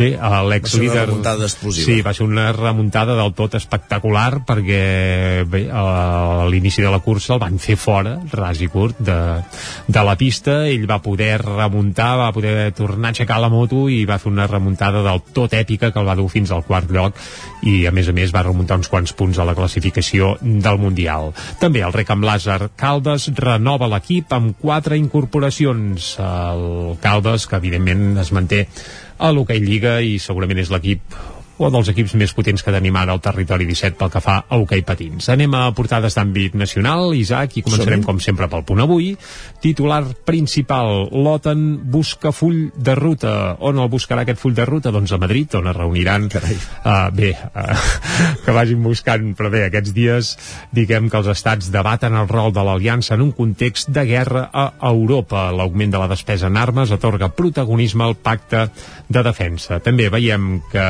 [0.00, 0.56] bé, l'ex-líder...
[0.56, 1.86] Va ser una remuntada explosiva.
[1.90, 7.34] Sí, va ser una remuntada del tot espectacular perquè bé, a l'inici de la cursa
[7.36, 9.18] el van fer fora, ras i curt, de,
[9.92, 14.06] de la pista, ell va poder remuntar, va poder tornar a aixecar la moto i
[14.08, 17.20] va fer una remuntada del tot èpica que el va dur fins al quart lloc.
[17.68, 21.32] I a més a més va remuntar uns quants punts a la classificació del Mundial.
[21.62, 26.14] També el Rec amb Lázar Caldes renova l'equip amb quatre incorporacions.
[26.22, 28.66] El Caldes, que evidentment es manté
[29.18, 31.16] a l'Hockey Lliga i segurament és l'equip
[31.58, 34.58] o dels equips més potents que tenim ara al territori 17 pel que fa a
[34.60, 35.30] hoquei patins.
[35.32, 39.14] Anem a portades d'àmbit nacional, Isaac, i començarem com sempre pel punt avui.
[39.62, 43.32] Titular principal, l'OTAN busca full de ruta.
[43.64, 44.92] On el buscarà aquest full de ruta?
[44.92, 46.28] Doncs a Madrid, on es reuniran.
[46.28, 47.86] Uh, bé, uh,
[48.44, 50.34] que vagin buscant, però bé, aquests dies
[50.76, 54.68] diguem que els estats debaten el rol de l'aliança en un context de guerra a
[54.90, 55.48] Europa.
[55.56, 58.66] L'augment de la despesa en armes atorga protagonisme al pacte
[59.08, 59.80] de defensa.
[59.80, 60.86] També veiem que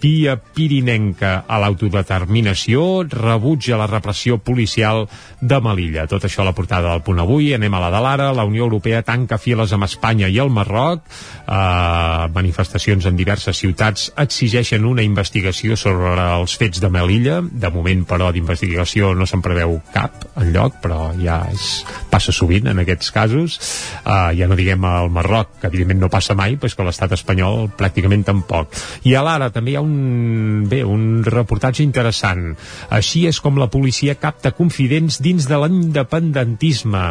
[0.00, 5.06] via pirinenca a l'autodeterminació rebutja la repressió policial
[5.40, 6.06] de Melilla.
[6.10, 7.52] Tot això a la portada del punt avui.
[7.54, 8.28] Anem a la de l'ara.
[8.36, 11.04] La Unió Europea tanca files amb Espanya i el Marroc.
[11.46, 17.40] Uh, manifestacions en diverses ciutats exigeixen una investigació sobre els fets de Melilla.
[17.42, 22.68] De moment, però, d'investigació no se'n preveu cap en lloc, però ja és, passa sovint
[22.72, 23.58] en aquests casos.
[24.02, 27.16] Uh, ja no diguem al Marroc, que evidentment no passa mai, però és que l'estat
[27.16, 28.74] espanyol pràcticament tampoc.
[29.06, 32.50] I a l'ara també hi ha un, bé, un reportatge interessant.
[32.92, 37.04] Així és com la policia capta confidents dins de l'independentisme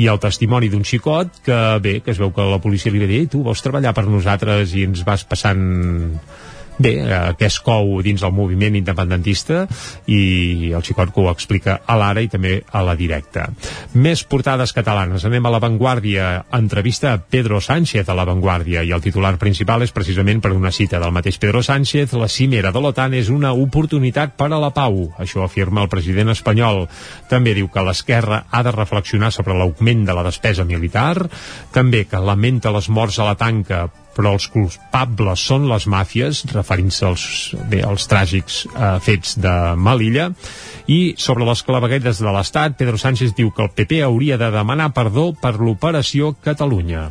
[0.00, 3.10] i el testimoni d'un xicot que, bé, que es veu que la policia li va
[3.10, 5.62] dir tu vols treballar per nosaltres i ens vas passant
[6.78, 9.66] bé, eh, que es cou dins el moviment independentista
[10.06, 13.48] i el xicot que ho explica a l'ara i també a la directa.
[13.94, 15.24] Més portades catalanes.
[15.24, 16.28] Anem a l'avantguàrdia.
[16.58, 21.00] Entrevista a Pedro Sánchez a l'avantguàrdia i el titular principal és precisament per una cita
[21.02, 22.12] del mateix Pedro Sánchez.
[22.18, 25.12] La cimera de l'OTAN és una oportunitat per a la pau.
[25.18, 26.86] Això afirma el president espanyol.
[27.30, 31.28] També diu que l'esquerra ha de reflexionar sobre l'augment de la despesa militar.
[31.72, 37.06] També que lamenta les morts a la tanca però els culpables són les màfies, referint-se
[37.08, 37.26] als,
[37.70, 40.30] bé, als tràgics eh, fets de Malilla,
[40.92, 44.92] i sobre les clavegueres de l'Estat, Pedro Sánchez diu que el PP hauria de demanar
[44.96, 47.10] perdó per l'operació Catalunya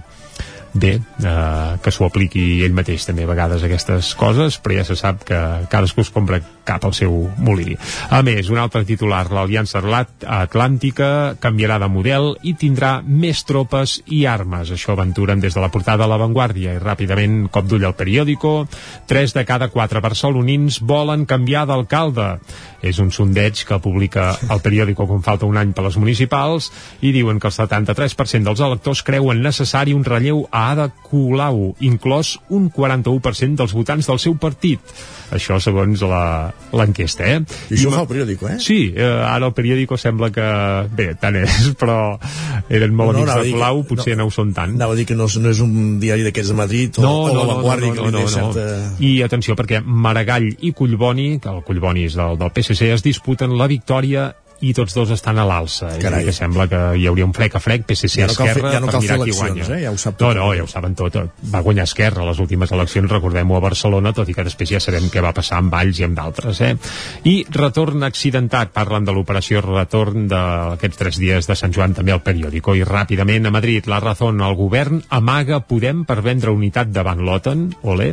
[0.74, 4.96] bé, eh, que s'ho apliqui ell mateix també a vegades aquestes coses, però ja se
[4.96, 5.40] sap que
[5.72, 7.76] cadascú es compra cap al seu molí.
[8.10, 14.24] A més, un altre titular, l'Aliança Atlàntica canviarà de model i tindrà més tropes i
[14.30, 14.72] armes.
[14.72, 18.68] Això aventuren des de la portada de l'avantguàrdia i ràpidament cop d'ull al periòdico.
[19.08, 22.38] Tres de cada quatre barcelonins volen canviar d'alcalde.
[22.82, 27.12] És un sondeig que publica el periòdico quan falta un any per les municipals i
[27.14, 32.70] diuen que el 73% dels electors creuen necessari un relleu a Ada Colau, inclòs un
[32.72, 34.94] 41% dels votants del seu partit.
[35.32, 36.04] Això segons
[36.76, 37.40] l'enquesta, eh?
[37.72, 38.58] I això I fa el periòdico, eh?
[38.64, 40.48] Sí, eh, ara el periòdico sembla que...
[40.98, 41.98] Bé, tant és, però
[42.70, 44.76] eren molt no, no, amics de Colau, potser no, no ho són tant.
[44.78, 47.32] Anava a dir que no, no és un diari d'aquests de Madrid o, no, o
[47.32, 48.54] no, la Vanguardia no, no, no, que li no, no.
[48.54, 48.94] certa...
[49.02, 53.58] I atenció, perquè Maragall i Collboni, que el Collboni és del, del PSC, es disputen
[53.58, 54.30] la victòria
[54.62, 55.90] i tots dos estan a l'alça.
[55.98, 58.74] Dir, que sembla que hi hauria un frec a frec, PSC ja no Esquerra, fer,
[58.76, 59.66] ja no per mirar qui guanya.
[59.66, 59.80] Eh?
[59.86, 60.36] Ja ho sap tot.
[60.38, 61.18] No, no, ja ho saben tot.
[61.54, 65.10] Va guanyar Esquerra les últimes eleccions, recordem-ho a Barcelona, tot i que després ja sabem
[65.12, 66.62] què va passar amb Valls i amb d'altres.
[66.62, 66.72] Eh?
[67.32, 72.24] I retorn accidentat, parlen de l'operació retorn d'aquests tres dies de Sant Joan també al
[72.26, 72.78] periòdico.
[72.78, 77.68] I ràpidament a Madrid, la Razón, el govern amaga Podem per vendre unitat davant l'OTAN,
[77.88, 78.12] ole.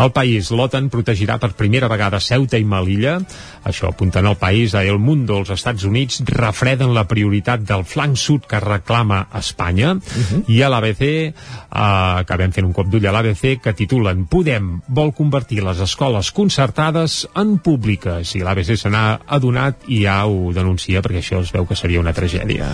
[0.00, 3.18] El país, l'OTAN protegirà per primera vegada Ceuta i Melilla,
[3.64, 8.16] això apuntant al país a El Mundo, els Estats Units, refreden la prioritat del flanc
[8.16, 9.94] sud que reclama Espanya.
[9.94, 10.44] Uh -huh.
[10.48, 11.32] i a l'ABC eh,
[11.70, 17.28] acabem fent un cop d'ull a l'ABC que titulen Podem vol convertir les escoles concertades
[17.34, 18.34] en públiques.
[18.34, 22.00] I l'ABC se n'ha adonat i ja ho denuncia perquè això es veu que seria
[22.00, 22.68] una tragèdia.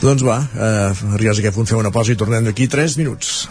[0.00, 3.48] Doncs va, eh, a aquest punt fem una pausa i tornem d'aquí 3 minuts.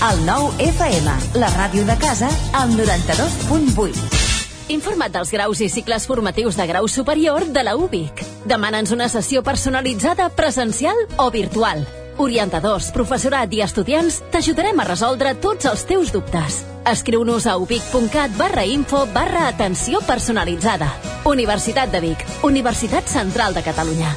[0.00, 4.29] El nou FM, la ràdio de casa, al 92.8
[4.70, 8.22] Informa't dels graus i cicles formatius de grau superior de la UBIC.
[8.46, 11.82] Demana'ns una sessió personalitzada presencial o virtual.
[12.22, 16.60] Orientadors, professorat i estudiants t'ajudarem a resoldre tots els teus dubtes.
[16.86, 20.92] Escriu-nos a ubic.cat barra info barra atenció personalitzada.
[21.24, 24.14] Universitat de Vic, Universitat Central de Catalunya.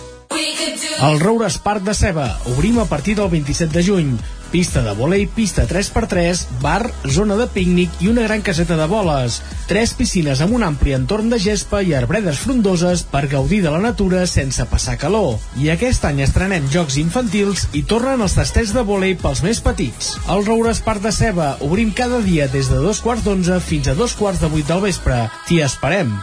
[1.02, 2.30] El Roures Parc de Ceba.
[2.54, 4.16] Obrim a partir del 27 de juny.
[4.54, 9.40] Pista de volei, pista 3x3, bar, zona de pícnic i una gran caseta de boles.
[9.66, 13.80] Tres piscines amb un ampli entorn de gespa i arbredes frondoses per gaudir de la
[13.82, 15.40] natura sense passar calor.
[15.58, 20.14] I aquest any estrenem jocs infantils i tornen els tastets de volei pels més petits.
[20.30, 21.56] El Roures Parc de Ceba.
[21.66, 24.86] Obrim cada dia des de dos quarts d'onze fins a dos quarts de vuit del
[24.86, 25.18] vespre.
[25.50, 26.14] T'hi esperem.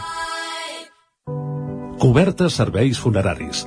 [1.98, 3.66] Cobertes serveis funeraris.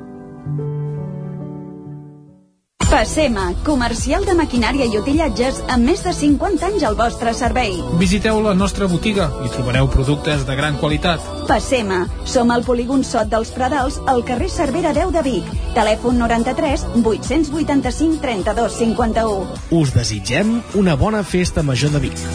[2.91, 7.77] Passema, comercial de maquinària i utillatges amb més de 50 anys al vostre servei.
[8.01, 11.23] Visiteu la nostra botiga i trobareu productes de gran qualitat.
[11.47, 15.47] Passema, som al polígon Sot dels Pradals, al carrer Cervera 10 de Vic.
[15.71, 19.57] Telèfon 93 885 32 51.
[19.79, 22.27] Us desitgem una bona festa major de Vic.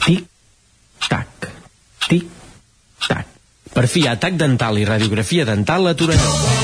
[0.00, 0.24] Tic,
[1.12, 1.52] tac,
[2.08, 2.24] tic,
[3.04, 3.40] tac.
[3.76, 6.63] Per fi, atac dental i radiografia dental a Torelló.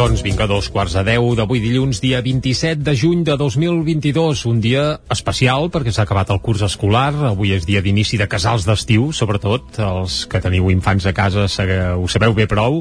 [0.00, 4.62] Doncs vinga, dos quarts de deu d'avui dilluns, dia 27 de juny de 2022, un
[4.64, 9.10] dia especial perquè s'ha acabat el curs escolar, avui és dia d'inici de casals d'estiu,
[9.12, 9.76] sobretot.
[9.84, 11.44] Els que teniu infants a casa
[12.00, 12.78] ho sabeu bé prou,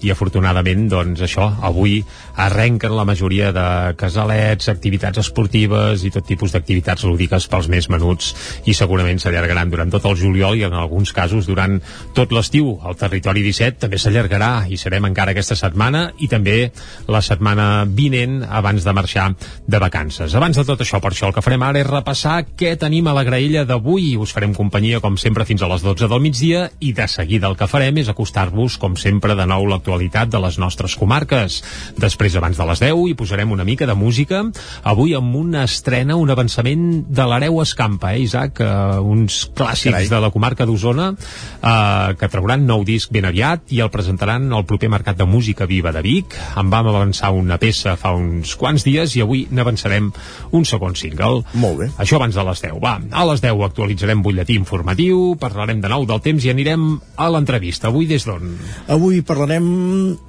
[0.00, 1.98] i afortunadament, doncs això, avui
[2.40, 3.66] arrenquen la majoria de
[4.00, 8.32] casalets, activitats esportives i tot tipus d'activitats lúdiques pels més menuts.
[8.64, 11.82] I segurament s'allargaran durant tot el juliol i en alguns casos durant
[12.16, 12.78] tot l'estiu.
[12.80, 16.61] El territori 17 també s'allargarà i serem encara aquesta setmana i també
[17.08, 19.28] la setmana vinent abans de marxar
[19.66, 20.34] de vacances.
[20.34, 23.16] Abans de tot això, per això el que farem ara és repassar què tenim a
[23.16, 24.16] la graella d'avui.
[24.20, 27.56] Us farem companyia, com sempre, fins a les 12 del migdia i de seguida el
[27.58, 31.60] que farem és acostar-vos, com sempre, de nou l'actualitat de les nostres comarques.
[32.00, 34.42] Després, abans de les 10, hi posarem una mica de música.
[34.82, 38.60] Avui amb una estrena, un avançament de l'Hereu Escampa, eh, Isaac?
[38.62, 40.08] Uh, uns clàssics Carai.
[40.10, 44.66] de la comarca d'Osona uh, que trauran nou disc ben aviat i el presentaran al
[44.68, 48.84] proper Mercat de Música Viva de Vic en vam avançar una peça fa uns quants
[48.86, 50.10] dies i avui n'avançarem
[50.52, 51.42] un segon single.
[51.54, 51.88] Molt bé.
[52.02, 52.78] Això abans de les 10.
[52.82, 57.28] Va, a les 10 actualitzarem butlletí informatiu, parlarem de nou del temps i anirem a
[57.32, 57.90] l'entrevista.
[57.92, 58.54] Avui des d'on?
[58.92, 59.66] Avui parlarem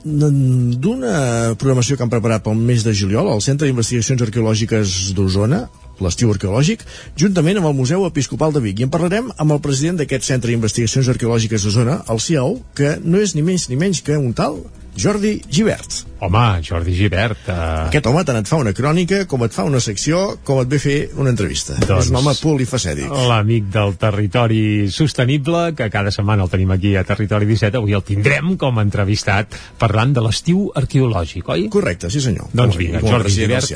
[0.03, 1.15] d'una
[1.59, 5.65] programació que han preparat pel mes de juliol al Centre d'Investigacions Arqueològiques d'Osona,
[6.01, 6.85] l'estiu arqueològic,
[7.19, 8.79] juntament amb el Museu Episcopal de Vic.
[8.79, 13.21] I en parlarem amb el president d'aquest Centre d'Investigacions Arqueològiques d'Osona, el CIAO, que no
[13.21, 14.63] és ni menys ni menys que un tal
[14.95, 16.05] Jordi Givert.
[16.19, 17.47] Home, Jordi Givert.
[17.47, 17.87] Uh...
[17.89, 20.79] Aquest home tant et fa una crònica, com et fa una secció, com et ve
[20.79, 21.75] fer una entrevista.
[21.81, 23.09] Doncs, és un home polifacèdic.
[23.29, 28.05] L'amic del territori sostenible, que cada setmana el tenim aquí a Territori 17, avui el
[28.05, 31.67] tindrem com a entrevistat parlant de l'estiu arqueològic, oi?
[31.73, 32.53] Correcte, sí senyor.
[32.53, 33.73] Doncs vinga, Jordi Givert.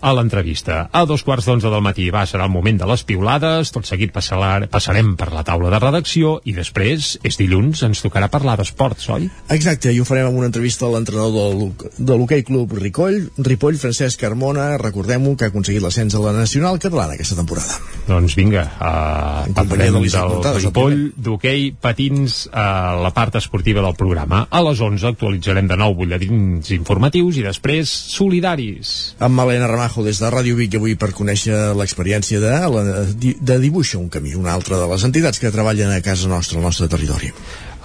[0.00, 0.84] A l'entrevista.
[0.92, 4.12] A dos quarts d'onze del matí va, serà el moment de les piulades, tot seguit
[4.14, 9.08] passarà, passarem per la taula de redacció i després, és dilluns, ens tocarà parlar d'esports,
[9.16, 9.28] oi?
[9.54, 14.20] Exacte, i ho farem amb una entrevista a l'entrenador de l'Hockey Club Ricoll, Ripoll, Francesc
[14.20, 17.78] Carmona, recordem-ho, que ha aconseguit l'ascens a la Nacional Catalana aquesta temporada.
[18.08, 23.96] Doncs vinga, uh, companyia parlarem de del Ripoll, d'hoquei, patins, a la part esportiva del
[23.98, 24.46] programa.
[24.50, 28.94] A les 11 actualitzarem de nou butlletins informatius i després solidaris.
[29.24, 32.82] Amb Malena Ramajo des de Ràdio Vic avui per conèixer l'experiència de, la,
[33.16, 36.66] de Dibuixa un camí, una altra de les entitats que treballen a casa nostra, al
[36.66, 37.32] nostre territori.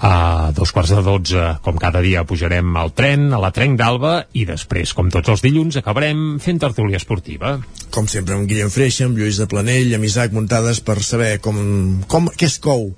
[0.04, 4.26] A dos quarts de dotze, com cada dia, pujarem al tren, a la Trenc d'Alba,
[4.36, 7.56] i després, com tots els dilluns, acabarem fent tertúlia esportiva.
[7.94, 11.56] Com sempre, amb Guillem Freixa, amb Lluís de Planell, amb Isaac Muntades, per saber com,
[12.04, 12.90] com què es cou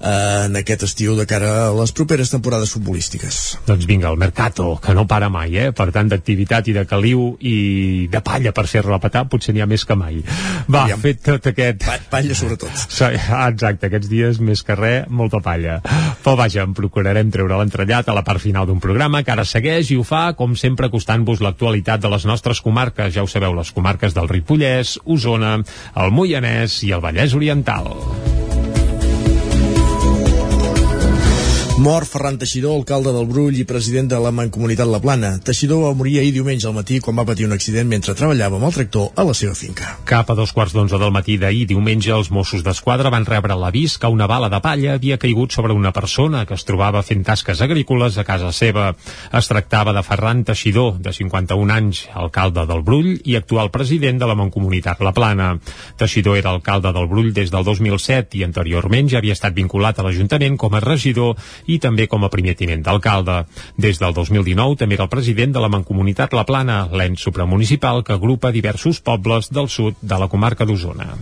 [0.00, 3.58] en aquest estiu de cara a les properes temporades futbolístiques.
[3.66, 5.66] Doncs vinga, el Mercato, que no para mai, eh?
[5.76, 9.68] Per tant, d'activitat i de caliu i de palla per ser repetar, potser n'hi ha
[9.68, 10.22] més que mai.
[10.70, 11.02] Va, Aviam.
[11.04, 11.84] fet tot aquest...
[11.84, 12.72] Pa palla, sobretot.
[12.88, 15.80] Sí, exacte, aquests dies més que res, molta palla.
[16.24, 19.92] Però vaja, en procurarem treure l'entrellat a la part final d'un programa que ara segueix
[19.92, 23.12] i ho fa, com sempre, acostant-vos l'actualitat de les nostres comarques.
[23.14, 25.58] Ja ho sabeu, les comarques del Ripollès, Osona,
[26.00, 27.92] el Moianès i el Vallès Oriental.
[31.80, 35.30] Mor Ferran Teixidor, alcalde del Brull i president de la Mancomunitat La Plana.
[35.40, 38.66] Teixidor va morir ahir diumenge al matí quan va patir un accident mentre treballava amb
[38.68, 39.94] el tractor a la seva finca.
[40.04, 43.94] Cap a dos quarts d'onze del matí d'ahir, diumenge, els Mossos d'Esquadra van rebre l'avís
[43.96, 47.64] que una bala de palla havia caigut sobre una persona que es trobava fent tasques
[47.64, 48.90] agrícoles a casa seva.
[49.32, 54.28] Es tractava de Ferran Teixidor, de 51 anys, alcalde del Brull i actual president de
[54.28, 55.54] la Mancomunitat La Plana.
[55.96, 60.04] Teixidor era alcalde del Brull des del 2007 i anteriorment ja havia estat vinculat a
[60.04, 61.40] l'Ajuntament com a regidor
[61.70, 63.44] i també com a primer tinent d'alcalde.
[63.78, 68.16] Des del 2019 també era el president de la Mancomunitat La Plana, l'ens supramunicipal que
[68.16, 71.14] agrupa diversos pobles del sud de la comarca d'Osona.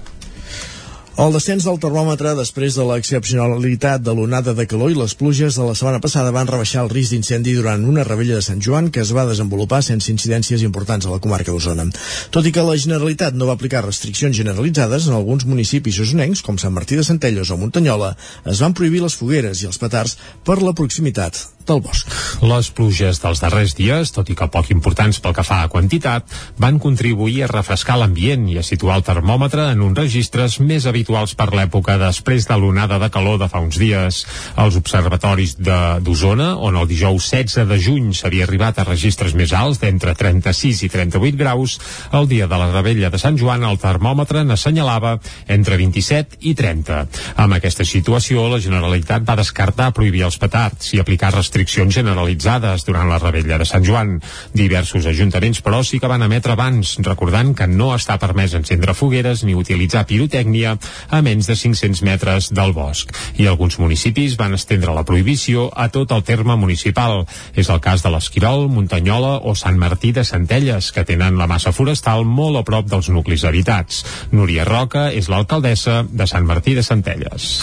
[1.19, 5.65] El descens del termòmetre després de l'excepcionalitat de l'onada de calor i les pluges de
[5.67, 9.03] la setmana passada van rebaixar el risc d'incendi durant una rebella de Sant Joan que
[9.03, 11.89] es va desenvolupar sense incidències importants a la comarca d'Osona.
[12.31, 16.55] Tot i que la Generalitat no va aplicar restriccions generalitzades, en alguns municipis osonencs, com
[16.55, 18.15] Sant Martí de Centelles o Muntanyola,
[18.47, 22.09] es van prohibir les fogueres i els petards per la proximitat del bosc.
[22.47, 26.31] Les pluges dels darrers dies, tot i que poc importants pel que fa a quantitat,
[26.63, 31.08] van contribuir a refrescar l'ambient i a situar el termòmetre en uns registres més habituals
[31.09, 34.21] per l'època després de l'onada de calor de fa uns dies.
[34.61, 39.81] Els observatoris d'Osona, on el dijous 16 de juny s'havia arribat a registres més alts
[39.81, 41.79] d'entre 36 i 38 graus,
[42.13, 45.17] el dia de la rebella de Sant Joan el termòmetre n'assenyalava
[45.49, 47.01] entre 27 i 30.
[47.41, 53.09] Amb aquesta situació, la Generalitat va descartar prohibir els petards i aplicar restriccions generalitzades durant
[53.09, 54.19] la rebella de Sant Joan.
[54.53, 59.45] Diversos ajuntaments, però, sí que van emetre abans, recordant que no està permès encendre fogueres
[59.47, 60.77] ni utilitzar pirotècnia
[61.09, 63.13] a menys de 500 metres del bosc.
[63.39, 67.25] I alguns municipis van estendre la prohibició a tot el terme municipal.
[67.55, 71.73] És el cas de l'Esquirol, Muntanyola o Sant Martí de Centelles, que tenen la massa
[71.73, 74.05] forestal molt a prop dels nuclis habitats.
[74.33, 77.63] Núria Roca és l'alcaldessa de Sant Martí de Centelles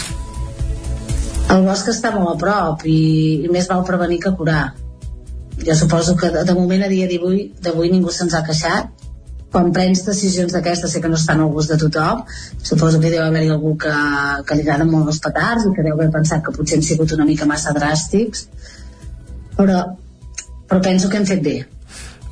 [1.52, 4.74] el bosc està molt a prop i, més val prevenir que curar
[5.66, 9.05] jo suposo que de, de moment a dia d'avui ningú se'ns ha queixat
[9.56, 12.24] quan prens decisions d'aquestes sé que no estan al gust de tothom
[12.70, 13.92] suposo que deu haver-hi algú que,
[14.48, 17.14] que li agraden molt els petards i que deu haver pensat que potser han sigut
[17.16, 18.44] una mica massa dràstics
[19.56, 19.80] però,
[20.68, 21.56] però penso que hem fet bé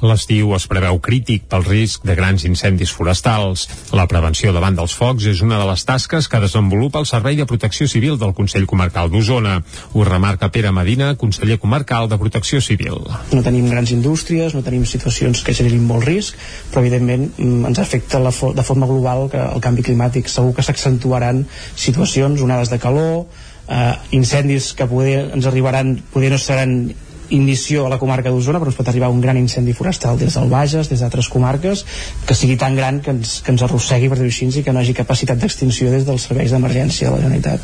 [0.05, 3.63] L'estiu es preveu crític pel risc de grans incendis forestals.
[3.97, 7.47] La prevenció davant dels focs és una de les tasques que desenvolupa el Servei de
[7.49, 9.55] Protecció Civil del Consell Comarcal d'Osona.
[9.95, 13.01] Ho remarca Pere Medina, conseller comarcal de Protecció Civil.
[13.33, 16.37] No tenim grans indústries, no tenim situacions que generin molt risc,
[16.69, 20.29] però evidentment mm, ens afecta la fo de forma global que el canvi climàtic.
[20.29, 23.25] Segur que s'accentuaran situacions, onades de calor,
[23.73, 26.93] eh, incendis que poder ens arribaran, poder no seran
[27.35, 30.51] inició a la comarca d'Osona, però ens pot arribar un gran incendi forestal des del
[30.53, 31.85] Bages, des d'altres comarques,
[32.27, 34.81] que sigui tan gran que ens, que ens arrossegui, per dir-ho així, i que no
[34.81, 37.61] hagi capacitat d'extinció des dels serveis d'emergència de la Generalitat.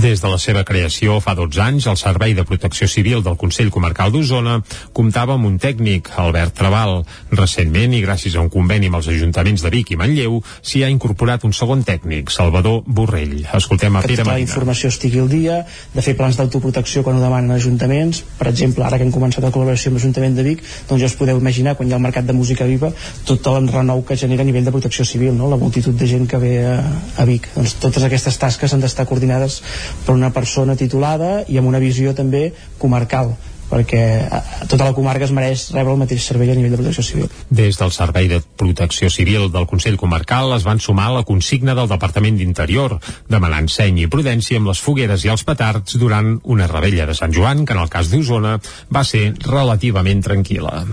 [0.00, 3.70] Des de la seva creació fa 12 anys, el Servei de Protecció Civil del Consell
[3.70, 4.58] Comarcal d'Osona
[4.96, 7.02] comptava amb un tècnic, Albert Trabal.
[7.30, 10.90] Recentment, i gràcies a un conveni amb els ajuntaments de Vic i Manlleu, s'hi ha
[10.92, 13.42] incorporat un segon tècnic, Salvador Borrell.
[13.52, 14.32] Escoltem a Pere Marina.
[14.32, 15.62] Que la informació estigui al dia,
[15.94, 19.92] de fer plans d'autoprotecció quan ho demanen ajuntaments, per exemple, ara que començat la col·laboració
[19.92, 22.36] amb l'Ajuntament de Vic, doncs ja us podeu imaginar, quan hi ha el mercat de
[22.36, 22.92] música viva,
[23.28, 25.50] tot l'enrenou que genera a nivell de protecció civil, no?
[25.52, 26.76] la multitud de gent que ve a,
[27.16, 27.48] a Vic.
[27.54, 29.62] Doncs totes aquestes tasques han d'estar coordinades
[30.06, 32.50] per una persona titulada i amb una visió també
[32.82, 33.36] comarcal
[33.72, 37.04] perquè eh, tota la comarca es mereix rebre el mateix servei a nivell de protecció
[37.06, 37.30] civil.
[37.48, 41.74] Des del Servei de Protecció Civil del Consell Comarcal es van sumar a la consigna
[41.78, 42.98] del Departament d'Interior,
[43.32, 47.32] demanant seny i prudència amb les fogueres i els petards durant una rebella de Sant
[47.32, 48.58] Joan, que en el cas d'Osona
[48.92, 50.84] va ser relativament tranquil·la.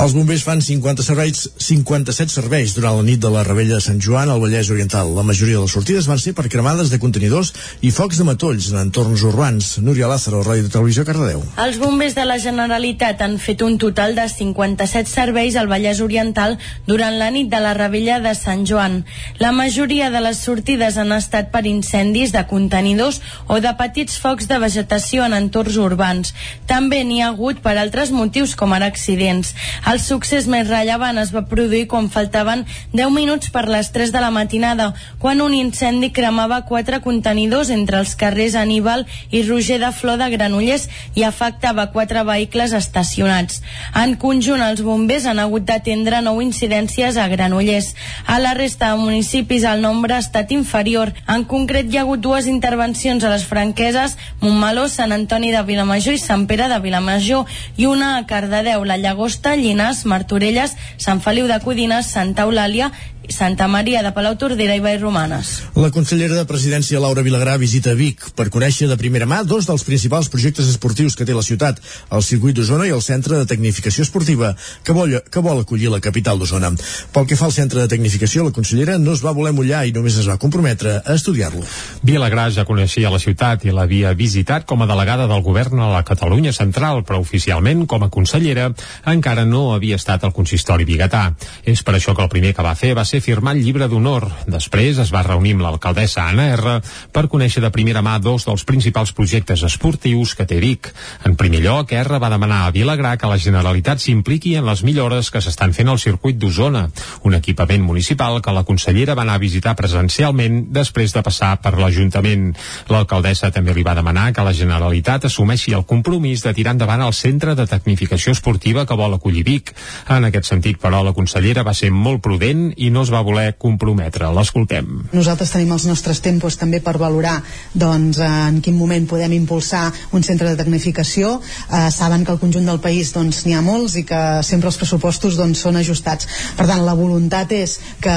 [0.00, 4.00] Els bombers fan 50 serveis, 57 serveis durant la nit de la rebella de Sant
[4.02, 5.10] Joan al Vallès Oriental.
[5.16, 7.52] La majoria de les sortides van ser per cremades de contenidors
[7.82, 9.72] i focs de matolls en entorns urbans.
[9.82, 11.42] Núria Lázaro, Ràdio de Televisió, Cardedeu.
[11.64, 16.56] Els bombers de la Generalitat han fet un total de 57 serveis al Vallès Oriental
[16.86, 19.04] durant la nit de la rebella de Sant Joan.
[19.38, 24.48] La majoria de les sortides han estat per incendis de contenidors o de petits focs
[24.50, 26.34] de vegetació en entorns urbans.
[26.66, 29.54] També n'hi ha hagut per altres motius com ara accidents.
[29.86, 34.24] El succés més rellevant es va produir quan faltaven 10 minuts per les 3 de
[34.24, 34.90] la matinada,
[35.22, 40.30] quan un incendi cremava quatre contenidors entre els carrers Aníbal i Roger de Flor de
[40.34, 43.60] Granollers i afectava quatre quatre vehicles estacionats.
[43.94, 47.92] En conjunt, els bombers han hagut d'atendre nou incidències a Granollers.
[48.26, 51.12] A la resta de municipis el nombre ha estat inferior.
[51.30, 56.18] En concret, hi ha hagut dues intervencions a les franqueses Montmeló, Sant Antoni de Vilamajor
[56.18, 57.46] i Sant Pere de Vilamajor
[57.76, 62.90] i una a Cardedeu, la Llagosta, Llinars, Martorelles, Sant Feliu de Codines, Santa Eulàlia
[63.30, 65.62] Santa Maria de Palau Tordera i Romanes.
[65.78, 69.84] La consellera de Presidència Laura Vilagrà visita Vic per conèixer de primera mà dos dels
[69.86, 71.78] principals projectes esportius que té la ciutat,
[72.10, 74.54] el circuit d'Osona i el Centre de Tecnificació Esportiva,
[74.84, 76.72] que vol, que vol acollir la capital d'Osona.
[77.14, 79.94] Pel que fa al Centre de Tecnificació, la consellera no es va voler mullar i
[79.94, 81.62] només es va comprometre a estudiar-lo.
[82.02, 86.02] Vilagrà ja coneixia la ciutat i l'havia visitat com a delegada del govern a la
[86.04, 88.70] Catalunya Central, però oficialment, com a consellera,
[89.06, 91.30] encara no havia estat al consistori biguetà.
[91.64, 94.26] És per això que el primer que va fer va ser firmar el llibre d'honor.
[94.50, 96.76] Després es va reunir amb l'alcaldessa Anna R
[97.12, 100.90] per conèixer de primera mà dos dels principals projectes esportius que té Vic.
[101.24, 105.30] En primer lloc, R va demanar a Vilagrà que la Generalitat s'impliqui en les millores
[105.30, 106.86] que s'estan fent al circuit d'Osona,
[107.24, 111.76] un equipament municipal que la consellera va anar a visitar presencialment després de passar per
[111.78, 112.50] l'Ajuntament.
[112.90, 117.14] L'alcaldessa també li va demanar que la Generalitat assumeixi el compromís de tirar endavant el
[117.16, 119.74] centre de tecnificació esportiva que vol acollir Vic.
[120.08, 123.54] En aquest sentit, però, la consellera va ser molt prudent i no es va voler
[123.58, 124.28] comprometre.
[124.34, 124.88] L'escoltem.
[125.16, 127.38] Nosaltres tenim els nostres tempos també per valorar
[127.74, 131.38] doncs, en quin moment podem impulsar un centre de tecnificació.
[131.40, 134.80] Eh, saben que al conjunt del país doncs, n'hi ha molts i que sempre els
[134.80, 136.28] pressupostos doncs, són ajustats.
[136.56, 138.16] Per tant, la voluntat és que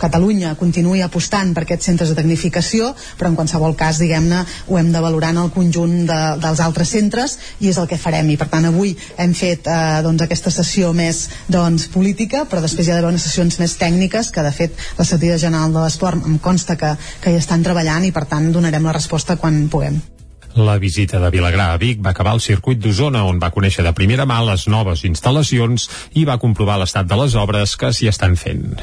[0.00, 4.92] Catalunya continuï apostant per aquests centres de tecnificació, però en qualsevol cas, diguem-ne, ho hem
[4.94, 8.30] de valorar en el conjunt de, dels altres centres i és el que farem.
[8.32, 12.88] I per tant, avui hem fet eh, doncs, aquesta sessió més doncs, política, però després
[12.88, 16.26] hi ha d'haver unes sessions més tècniques que, de fet, la Secretaria General de l'Esport
[16.26, 20.00] em consta que, que hi estan treballant i, per tant, donarem la resposta quan puguem.
[20.54, 23.92] La visita de Vilagrà a Vic va acabar al circuit d'Osona, on va conèixer de
[23.96, 25.86] primera mà les noves instal·lacions
[26.20, 28.74] i va comprovar l'estat de les obres que s'hi estan fent.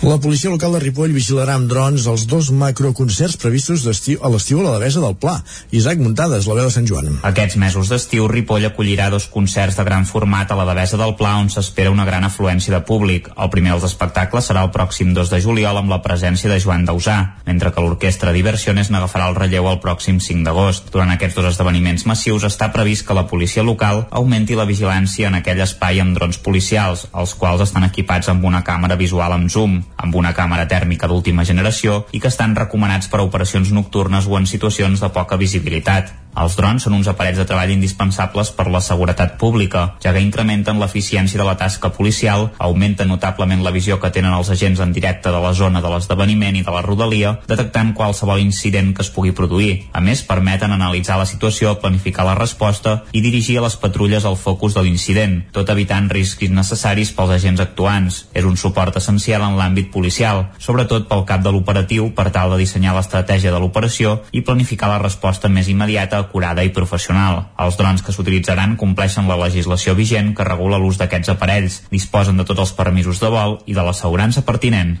[0.00, 3.92] La policia local de Ripoll vigilarà amb drons els dos macroconcerts previstos a
[4.32, 5.34] l'estiu a la Devesa del Pla.
[5.70, 7.20] Isaac Muntades, la veu de Sant Joan.
[7.28, 11.34] Aquests mesos d'estiu, Ripoll acollirà dos concerts de gran format a la Devesa del Pla
[11.42, 13.28] on s'espera una gran afluència de públic.
[13.36, 16.88] El primer dels espectacles serà el pròxim 2 de juliol amb la presència de Joan
[16.88, 20.88] Dausà, mentre que l'orquestra Diversiones n'agafarà el relleu el pròxim 5 d'agost.
[20.94, 25.38] Durant aquests dos esdeveniments massius està previst que la policia local augmenti la vigilància en
[25.40, 29.80] aquell espai amb drons policials, els quals estan equipats amb una càmera visual amb zoom,
[29.98, 34.38] amb una càmera tèrmica d'última generació i que estan recomanats per a operacions nocturnes o
[34.38, 36.14] en situacions de poca visibilitat.
[36.38, 40.78] Els drons són uns aparells de treball indispensables per la seguretat pública, ja que incrementen
[40.78, 45.32] l'eficiència de la tasca policial, augmenten notablement la visió que tenen els agents en directe
[45.34, 49.32] de la zona de l'esdeveniment i de la rodalia, detectant qualsevol incident que es pugui
[49.32, 49.88] produir.
[49.92, 54.38] A més, permeten analitzar la situació, planificar la resposta i dirigir a les patrulles al
[54.38, 58.20] focus de l'incident, tot evitant riscs innecessaris pels agents actuants.
[58.34, 62.62] És un suport essencial en l'àmbit policial, sobretot pel cap de l'operatiu per tal de
[62.62, 67.44] dissenyar l'estratègia de l'operació i planificar la resposta més immediata acurada i professional.
[67.58, 72.46] Els drons que s'utilitzaran compleixen la legislació vigent que regula l'ús d'aquests aparells, disposen de
[72.48, 74.98] tots els permisos de vol i de l'assegurança pertinent.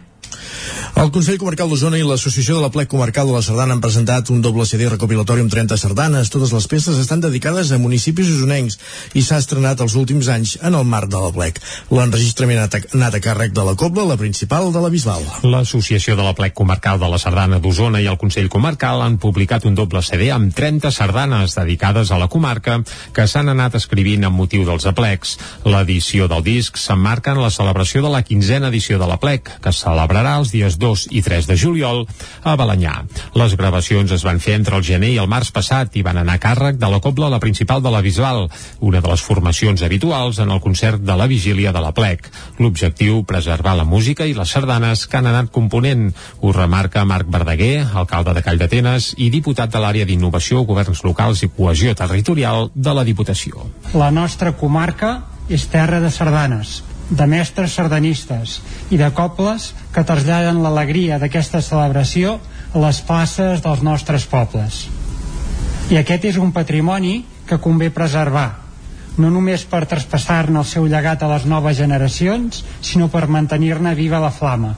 [0.98, 4.32] El Consell Comarcal d'Osona i l'Associació de la Plec Comarcal de la Sardana han presentat
[4.34, 6.30] un doble CD recopilatori amb 30 sardanes.
[6.32, 8.78] Totes les peces estan dedicades a municipis usonencs
[9.14, 11.60] i s'ha estrenat els últims anys en el marc de la Plec.
[11.94, 12.66] L'enregistrament ha
[12.98, 15.22] anat a càrrec de la Cobla, la principal de la Bisbal.
[15.46, 19.68] L'Associació de la Plec Comarcal de la Sardana d'Osona i el Consell Comarcal han publicat
[19.70, 22.80] un doble CD amb 30 sardanes dedicades a la comarca
[23.14, 25.36] que s'han anat escrivint amb motiu dels aplecs.
[25.62, 29.70] L'edició del disc s'emmarca en la celebració de la quinzena edició de la Plec, que
[29.70, 32.04] es celebrarà els dies 2 i 3 de juliol
[32.42, 32.94] a Balanyà.
[33.38, 36.38] Les gravacions es van fer entre el gener i el març passat i van anar
[36.38, 38.46] a càrrec de la Cobla, la principal de la Bisbal,
[38.80, 42.28] una de les formacions habituals en el concert de la vigília de la Plec.
[42.58, 46.08] L'objectiu, preservar la música i les sardanes que han anat component.
[46.40, 51.42] Ho remarca Marc Verdaguer, alcalde de Call d'Atenes i diputat de l'àrea d'innovació, governs locals
[51.42, 53.68] i cohesió territorial de la Diputació.
[53.94, 55.18] La nostra comarca
[55.48, 58.58] és terra de sardanes, de mestres sardanistes
[58.92, 62.38] i de cobles que traslladen l'alegria d'aquesta celebració
[62.74, 64.86] a les places dels nostres pobles.
[65.88, 68.48] I aquest és un patrimoni que convé preservar,
[69.18, 74.20] no només per traspassar-ne el seu llegat a les noves generacions, sinó per mantenir-ne viva
[74.22, 74.76] la flama.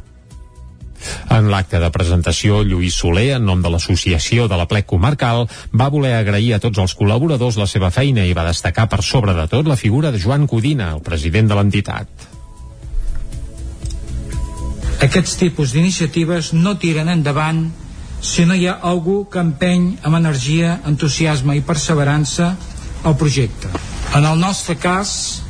[1.31, 5.91] En l'acte de presentació, Lluís Soler, en nom de l'Associació de la Plec Comarcal, va
[5.93, 9.47] voler agrair a tots els col·laboradors la seva feina i va destacar per sobre de
[9.49, 12.29] tot la figura de Joan Codina, el president de l'entitat.
[15.01, 17.71] Aquests tipus d'iniciatives no tiren endavant
[18.21, 22.53] si no hi ha algú que empeny amb energia, entusiasme i perseverança
[23.09, 23.71] el projecte.
[24.15, 25.41] En el nostre cas,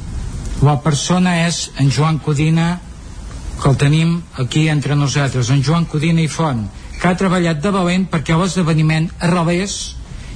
[0.62, 2.76] la persona és en Joan Codina,
[3.61, 6.65] que el tenim aquí entre nosaltres, en Joan Codina i Font,
[7.01, 9.79] que ha treballat de valent perquè l'esdeveniment arrelés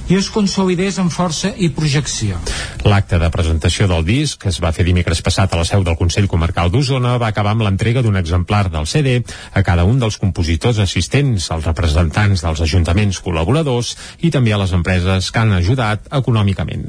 [0.09, 2.37] i es consolidés amb força i projecció.
[2.85, 5.97] L'acte de presentació del disc, que es va fer dimecres passat a la seu del
[5.97, 9.17] Consell Comarcal d'Osona, va acabar amb l'entrega d'un exemplar del CD
[9.53, 14.75] a cada un dels compositors assistents, als representants dels ajuntaments col·laboradors i també a les
[14.77, 16.85] empreses que han ajudat econòmicament.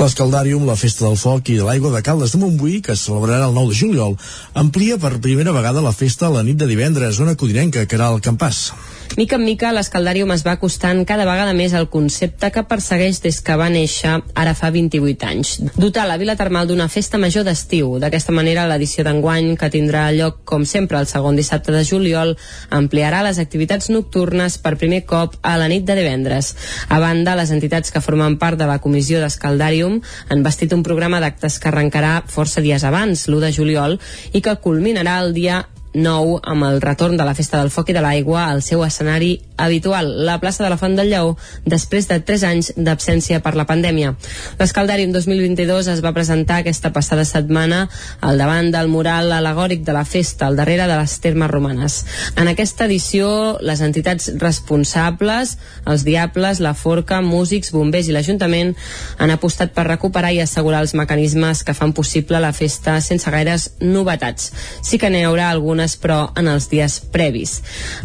[0.00, 3.50] L'Escaldàrium, la Festa del Foc i de l'Aigua de Caldes de Montbui, que es celebrarà
[3.50, 4.16] el 9 de juliol,
[4.54, 8.08] amplia per primera vegada la festa a la nit de divendres, zona codinenca, que era
[8.14, 8.70] el Campàs.
[9.14, 13.38] Mica en mica, l'Escaldàrium es va acostant cada vegada més al concepte que persegueix des
[13.40, 15.52] que va néixer ara fa 28 anys.
[15.78, 17.94] Dotar la vila termal d'una festa major d'estiu.
[18.02, 22.34] D'aquesta manera, l'edició d'enguany, que tindrà lloc, com sempre, el segon dissabte de juliol,
[22.68, 26.52] ampliarà les activitats nocturnes per primer cop a la nit de divendres.
[26.90, 31.22] A banda, les entitats que formen part de la comissió d'Escaldàrium han vestit un programa
[31.24, 33.98] d'actes que arrencarà força dies abans, l'1 de juliol,
[34.34, 35.62] i que culminarà el dia
[35.96, 39.40] 9 amb el retorn de la Festa del Foc i de l'Aigua al seu escenari
[39.56, 43.64] habitual, la plaça de la Font del Lleó, després de 3 anys d'absència per la
[43.68, 44.12] pandèmia.
[44.60, 47.86] L'Escaldàrium 2022 es va presentar aquesta passada setmana
[48.20, 51.98] al davant del mural alegòric de la festa, al darrere de les termes romanes.
[52.36, 58.74] En aquesta edició, les entitats responsables, els Diables, la Forca, músics, bombers i l'Ajuntament
[59.18, 63.70] han apostat per recuperar i assegurar els mecanismes que fan possible la festa sense gaires
[63.80, 64.52] novetats.
[64.84, 67.60] Sí que n'hi haurà algunes, però en els dies previs.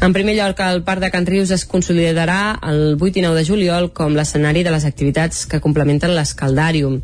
[0.05, 3.45] En primer lloc, el Parc de Can Rius es consolidarà el 8 i 9 de
[3.47, 6.99] juliol com l'escenari de les activitats que complementen l'Escaldàrium.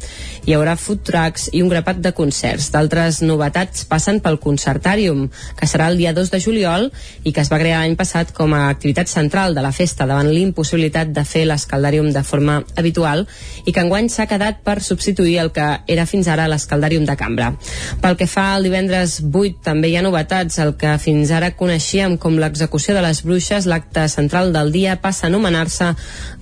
[0.45, 2.69] Hi haurà food trucks i un grapat de concerts.
[2.75, 5.25] D'altres novetats passen pel Concertàrium,
[5.57, 6.91] que serà el dia 2 de juliol
[7.23, 10.29] i que es va crear l'any passat com a activitat central de la festa davant
[10.29, 13.25] l'impossibilitat de fer l'Escaldàrium de forma habitual
[13.65, 17.53] i que enguany s'ha quedat per substituir el que era fins ara l'Escaldàrium de Cambra.
[18.01, 22.17] Pel que fa al divendres 8 també hi ha novetats, el que fins ara coneixíem
[22.21, 25.93] com l'execució de les bruixes, l'acte central del dia passa a anomenar-se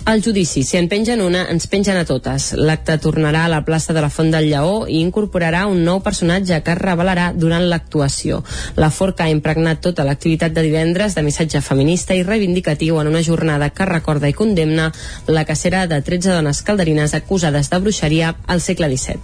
[0.06, 0.64] el judici.
[0.64, 2.52] Si en pengen una, ens pengen a totes.
[2.58, 6.60] L'acte tornarà a la plaça de la Font del Lleó i incorporarà un nou personatge
[6.66, 8.42] que es revelarà durant l'actuació.
[8.78, 13.24] La Forca ha impregnat tota l'activitat de divendres de missatge feminista i reivindicatiu en una
[13.26, 14.92] jornada que recorda i condemna
[15.28, 19.20] la cacera de 13 dones calderines acusades de bruixeria al segle XVII.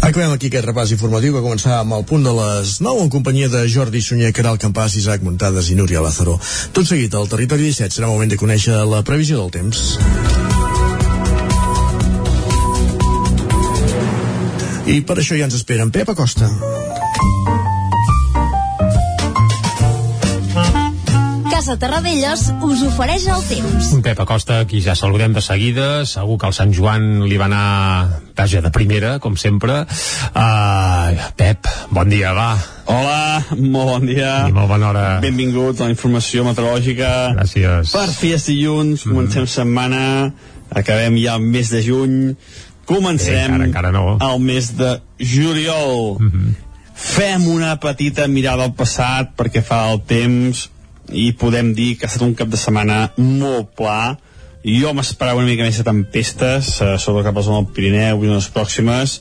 [0.00, 3.50] Acabem aquí aquest repàs informatiu que començava amb el punt de les 9 en companyia
[3.50, 6.38] de Jordi Sunyer, Caral Campàs, Isaac Muntades i Núria Lázaro.
[6.72, 9.98] Tot seguit, al Territori 17 serà moment de conèixer la previsió del temps.
[14.90, 16.50] I per això ja ens esperen Pep Acosta.
[21.60, 23.90] Casa Terradellos us ofereix el temps.
[23.92, 27.50] Un Pep Acosta, qui ja saludem de seguida, segur que el Sant Joan li va
[27.50, 29.82] anar, vaja, de primera, com sempre.
[30.32, 32.54] Uh, Pep, bon dia, va.
[32.88, 34.30] Hola, molt bon dia.
[34.48, 35.04] I molt bona hora.
[35.20, 37.12] Benvinguts a la informació meteorològica.
[37.36, 37.92] Gràcies.
[37.92, 39.12] Per fi és dilluns, Mm.
[39.12, 40.32] comencem setmana,
[40.72, 42.36] acabem ja el mes de juny,
[42.86, 44.16] comencem Eh, encara- encara no.
[44.16, 46.16] el mes de juliol.
[46.20, 46.56] Mhm.
[46.94, 50.70] Fem una petita mirada al passat perquè fa el temps
[51.12, 54.16] i podem dir que ha estat un cap de setmana molt pla.
[54.64, 58.28] Jo m'esperava una mica més de tempestes, eh, sobretot cap a zona del Pirineu i
[58.28, 59.20] zones pròximes,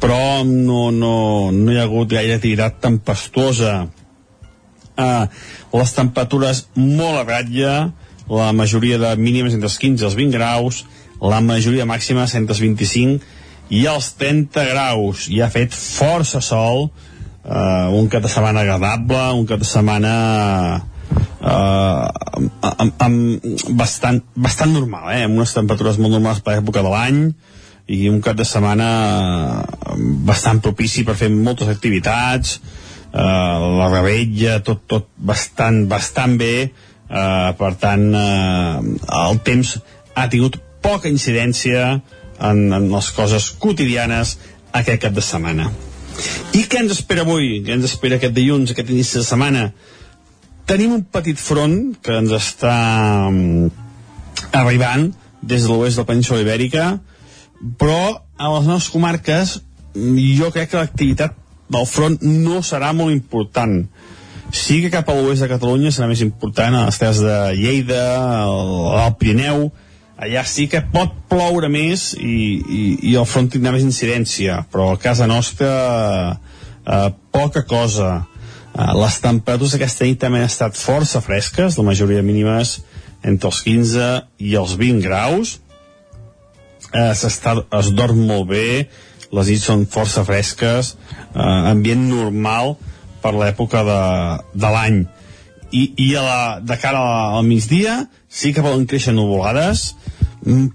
[0.00, 3.74] però no, no, no hi ha hagut gaire activitat tempestuosa.
[5.00, 5.26] Uh,
[5.72, 7.74] les temperatures molt a ratlla,
[8.30, 10.84] la majoria de mínimes entre els 15 i els 20 graus,
[11.20, 13.20] la majoria màxima entre els 25
[13.76, 15.28] i els 30 graus.
[15.28, 16.88] I ha fet força sol,
[17.44, 20.14] uh, un cap de setmana agradable, un cap de setmana
[21.40, 22.08] uh,
[22.76, 25.24] amb, amb, bastant, bastant normal, eh?
[25.26, 27.24] amb unes temperatures molt normals per l'època de l'any,
[27.90, 28.90] i un cap de setmana
[29.66, 29.96] eh,
[30.28, 33.20] bastant propici per fer moltes activitats eh,
[33.80, 39.76] la rebella tot, tot bastant, bastant bé eh, per tant eh, el temps
[40.14, 41.92] ha tingut poca incidència
[42.38, 44.36] en, en les coses quotidianes
[44.70, 45.70] aquest cap de setmana
[46.56, 47.60] i què ens espera avui?
[47.66, 49.70] què ens espera aquest dilluns, aquest inici de setmana?
[50.70, 52.74] tenim un petit front que ens està
[53.30, 53.70] mm,
[54.60, 55.08] arribant
[55.42, 56.92] des de l'oest de la península ibèrica
[57.80, 58.02] però
[58.38, 59.58] a les nostres comarques
[59.94, 61.36] mm, jo crec que l'activitat
[61.70, 63.80] del front no serà molt important
[64.54, 68.02] sí que cap a l'oest de Catalunya serà més important a les terres de Lleida
[68.42, 69.70] al, Pirineu
[70.20, 74.90] allà sí que pot ploure més i, i, i el front tindrà més incidència però
[74.92, 75.70] a casa nostra
[76.84, 78.10] eh, poca cosa.
[78.74, 82.80] Eh, les temperatures aquesta nit també han estat força fresques la majoria mínimes
[83.24, 84.10] entre els 15
[84.44, 85.58] i els 20 graus.
[86.92, 88.68] Eh, es dorm molt bé
[89.30, 92.74] les nits són força fresques eh, ambient normal
[93.22, 94.02] per l'època de,
[94.58, 95.04] de l'any
[95.70, 97.00] i, i a la, de cara
[97.36, 99.94] al migdia sí que poden créixer nuvolades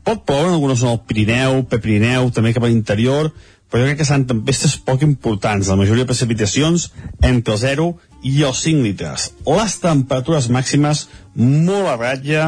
[0.04, 3.32] pot ploure en alguna zona del Pirineu, Pepirineu, també cap a l'interior,
[3.70, 6.92] però jo crec que seran tempestes poc importants, la majoria de precipitacions
[7.22, 7.88] entre el 0
[8.24, 9.32] i els 5 litres.
[9.48, 12.46] Les temperatures màximes molt a ratlla,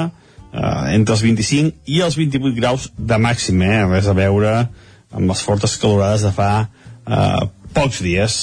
[0.54, 3.86] eh, entre els 25 i els 28 graus de màxim, eh?
[3.90, 4.54] res a veure
[5.12, 8.40] amb les fortes calorades de fa eh, pocs dies.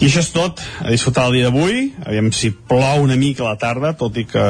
[0.00, 3.52] I això és tot, a disfrutar el dia d'avui, aviam si plou una mica a
[3.52, 4.44] la tarda, tot i que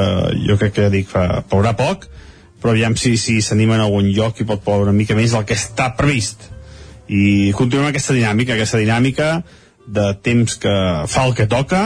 [0.46, 2.06] jo crec que dic que plourà poc,
[2.62, 5.44] però aviam si si s'anima en algun lloc i pot ploure una mica més del
[5.44, 6.48] que està previst.
[7.10, 9.32] I continuem aquesta dinàmica, aquesta dinàmica
[9.86, 10.74] de temps que
[11.10, 11.82] fa el que toca,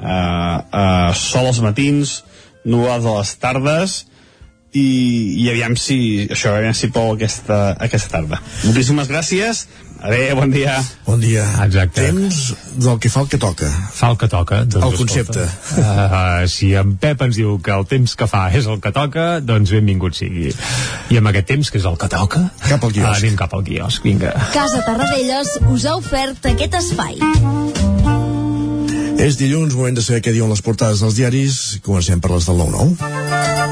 [0.00, 2.24] eh, eh, sol als matins,
[2.64, 3.98] nuades a les tardes,
[4.76, 4.86] i,
[5.40, 8.40] i aviam si això, aviam si plou aquesta, aquesta tarda.
[8.66, 9.62] Moltíssimes gràcies,
[10.04, 10.76] adéu, bon dia.
[11.06, 11.44] Bon dia.
[11.64, 12.04] Exacte.
[12.04, 12.40] Temps
[12.76, 13.70] del que fa el que toca.
[13.96, 14.60] Fa el que toca.
[14.68, 15.46] Doncs, El concepte.
[15.78, 19.28] Uh, si en Pep ens diu que el temps que fa és el que toca,
[19.40, 20.52] doncs benvingut sigui.
[21.08, 23.22] I amb aquest temps, que és el que toca, cap al quiosc.
[23.22, 24.34] anem cap al quiosc, vinga.
[24.52, 27.16] Casa Tarradellas us ha ofert aquest espai.
[29.18, 31.56] És dilluns, moment de saber què diuen les portades dels diaris.
[31.82, 33.67] Comencem per les del 9-9.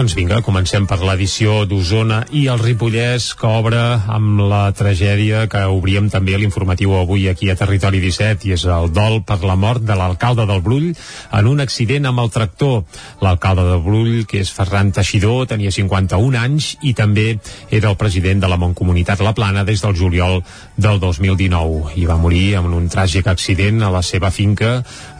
[0.00, 5.60] Doncs vinga, comencem per l'edició d'Osona i el Ripollès que obre amb la tragèdia que
[5.68, 9.84] obríem també l'informatiu avui aquí a Territori 17 i és el dol per la mort
[9.84, 10.86] de l'alcalde del Brull
[11.36, 12.86] en un accident amb el tractor.
[13.20, 17.36] L'alcalde del Brull, que és Ferran Teixidor, tenia 51 anys i també
[17.68, 20.40] era el president de la Montcomunitat La Plana des del juliol
[20.80, 24.78] del 2019 i va morir en un tràgic accident a la seva finca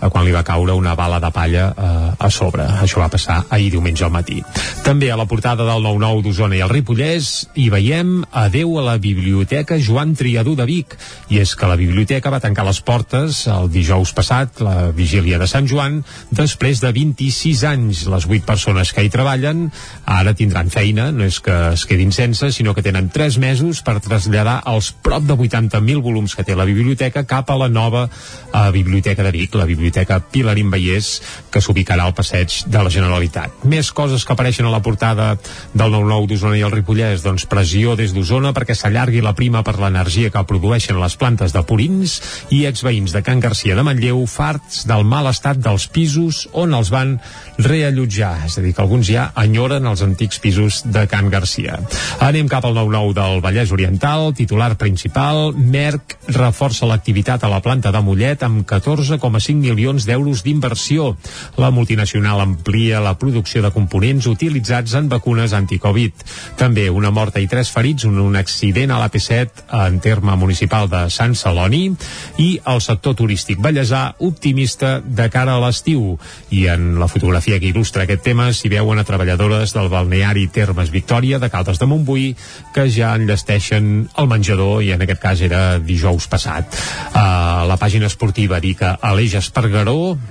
[0.09, 2.65] quan li va caure una bala de palla eh, a sobre.
[2.81, 4.41] Això va passar ahir diumenge al matí.
[4.85, 7.31] També a la portada del 9-9 d'Osona i el Ripollès
[7.61, 10.97] hi veiem adeu a la Biblioteca Joan Triadú de Vic.
[11.29, 15.49] I és que la biblioteca va tancar les portes el dijous passat, la vigília de
[15.51, 18.07] Sant Joan, després de 26 anys.
[18.09, 19.69] Les 8 persones que hi treballen
[20.09, 23.99] ara tindran feina, no és que es quedin sense, sinó que tenen 3 mesos per
[24.01, 28.71] traslladar els prop de 80.000 volums que té la biblioteca cap a la nova eh,
[28.73, 29.90] Biblioteca de Vic, la Biblioteca
[30.31, 31.21] Pilarín Vallès,
[31.51, 33.65] que s'ubicarà al passeig de la Generalitat.
[33.69, 35.33] Més coses que apareixen a la portada
[35.75, 39.79] del 9-9 d'Osona i el Ripollès, doncs pressió des d'Osona perquè s'allargui la prima per
[39.81, 42.19] l'energia que produeixen les plantes de purins
[42.55, 46.91] i exveïns de Can Garcia de Manlleu farts del mal estat dels pisos on els
[46.93, 47.17] van
[47.59, 51.79] reallotjar, és a dir, que alguns ja enyoren els antics pisos de Can Garcia.
[52.25, 57.93] Anem cap al 9-9 del Vallès Oriental, titular principal, Merck reforça l'activitat a la planta
[57.93, 61.17] de Mollet amb 14,5 milions d'euros d'inversió.
[61.57, 66.13] La multinacional amplia la producció de components utilitzats en vacunes anticovid.
[66.61, 71.07] També una morta i tres ferits en un accident a l'AP7 en terme municipal de
[71.11, 71.95] Sant Celoni
[72.39, 76.19] i el sector turístic ballesà optimista de cara a l'estiu.
[76.51, 80.93] I en la fotografia que il·lustra aquest tema s'hi veuen a treballadores del balneari Termes
[80.93, 82.35] Victòria de Caldes de Montbui
[82.75, 86.77] que ja enllesteixen el menjador i en aquest cas era dijous passat.
[87.15, 89.70] Uh, la pàgina esportiva diu que Aleix Espargaró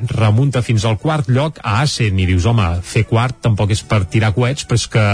[0.10, 4.04] remunta fins al quart lloc a Asen i dius, home, fer quart tampoc és per
[4.12, 5.06] tirar coets, però és que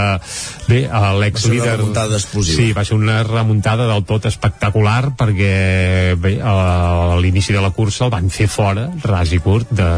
[0.68, 0.80] bé,
[1.20, 1.62] l'ex-líder...
[1.62, 2.56] Va ser una remuntada explosiva.
[2.58, 8.06] Sí, va ser una remuntada del tot espectacular perquè bé, a l'inici de la cursa
[8.06, 9.90] el van fer fora, ras i curt, de,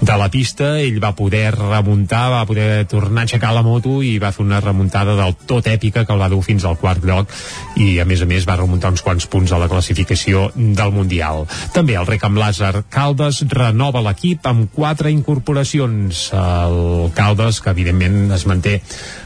[0.00, 4.16] de la pista, ell va poder remuntar, va poder tornar a aixecar la moto i
[4.22, 7.32] va fer una remuntada del tot èpica que el va dur fins al quart lloc
[7.80, 11.44] i a més a més va remuntar uns quants punts a la classificació del Mundial.
[11.74, 16.28] També el rec amb Lázar Caldes renova l'equip amb quatre incorporacions.
[16.38, 18.78] El Caldes, que evidentment es manté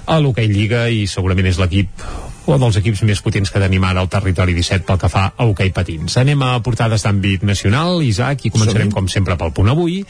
[0.06, 2.06] a l'Hockey Lliga i segurament és l'equip
[2.46, 5.46] un dels equips més potents que tenim ara al territori 17 pel que fa a
[5.46, 6.16] hoquei patins.
[6.18, 10.00] Anem a portades d'àmbit nacional, Isaac, i començarem com sempre pel punt avui.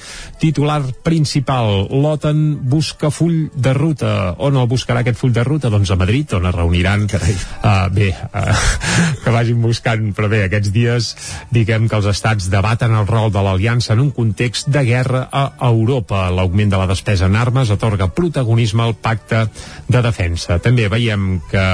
[0.40, 2.40] Titular principal, l'OTAN
[2.72, 4.12] busca full de ruta.
[4.42, 5.70] On el buscarà aquest full de ruta?
[5.72, 7.06] Doncs a Madrid, on es reuniran.
[7.10, 7.36] Carai.
[7.60, 8.64] Uh, bé, uh,
[9.24, 11.12] que vagin buscant, però bé, aquests dies
[11.52, 15.44] diguem que els estats debaten el rol de l'aliança en un context de guerra a
[15.68, 16.24] Europa.
[16.32, 19.44] L'augment de la despesa en armes atorga protagonisme al pacte
[19.88, 20.58] de defensa.
[20.62, 21.66] També veiem que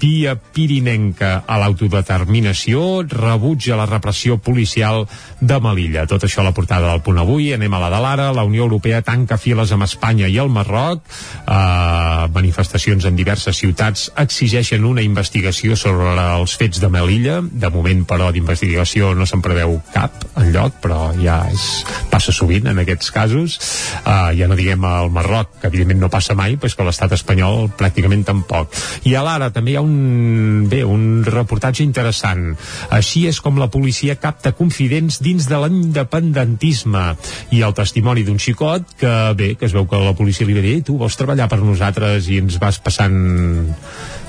[0.00, 5.06] via pirinenca a l'autodeterminació rebutja la repressió policial
[5.40, 6.06] de Melilla.
[6.08, 7.50] Tot això a la portada del punt avui.
[7.54, 8.30] Anem a la de l'ara.
[8.32, 11.02] La Unió Europea tanca files amb Espanya i el Marroc.
[11.42, 17.40] Uh, manifestacions en diverses ciutats exigeixen una investigació sobre els fets de Melilla.
[17.42, 21.66] De moment, però, d'investigació no se'n preveu cap en lloc, però ja és,
[22.10, 23.58] passa sovint en aquests casos.
[24.04, 27.16] Uh, ja no diguem al Marroc, que evidentment no passa mai, però és que l'estat
[27.18, 28.72] espanyol pràcticament tampoc.
[29.08, 32.52] I a l'ara també hi ha un, bé, un reportatge interessant.
[32.94, 37.04] Així és com la policia capta confidents dins de l'independentisme
[37.52, 40.64] i el testimoni d'un xicot que, bé, que es veu que la policia li va
[40.64, 43.18] dir tu vols treballar per nosaltres i ens vas passant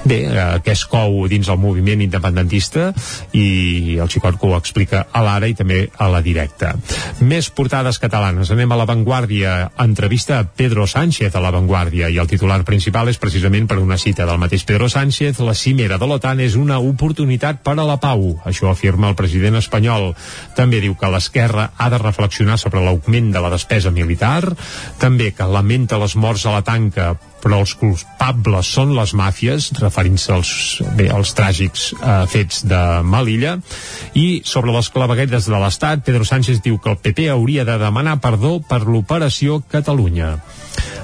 [0.03, 2.91] bé, eh, que es cou dins el moviment independentista
[3.33, 6.73] i el Xicot que ho explica a l'ara i també a la directa.
[7.23, 8.51] Més portades catalanes.
[8.51, 9.71] Anem a La Vanguardia.
[9.79, 13.97] Entrevista a Pedro Sánchez a La Vanguardia i el titular principal és precisament per una
[13.97, 15.39] cita del mateix Pedro Sánchez.
[15.39, 18.39] La cimera de l'OTAN és una oportunitat per a la pau.
[18.45, 20.11] Això afirma el president espanyol.
[20.57, 24.53] També diu que l'esquerra ha de reflexionar sobre l'augment de la despesa militar.
[24.99, 27.13] També que lamenta les morts a la tanca
[27.43, 30.53] però els culpables són les màfies, referint-se als,
[30.97, 33.57] bé, als tràgics eh, fets de Malilla,
[34.15, 38.19] i sobre les claveguetes de l'Estat, Pedro Sánchez diu que el PP hauria de demanar
[38.23, 40.37] perdó per l'operació Catalunya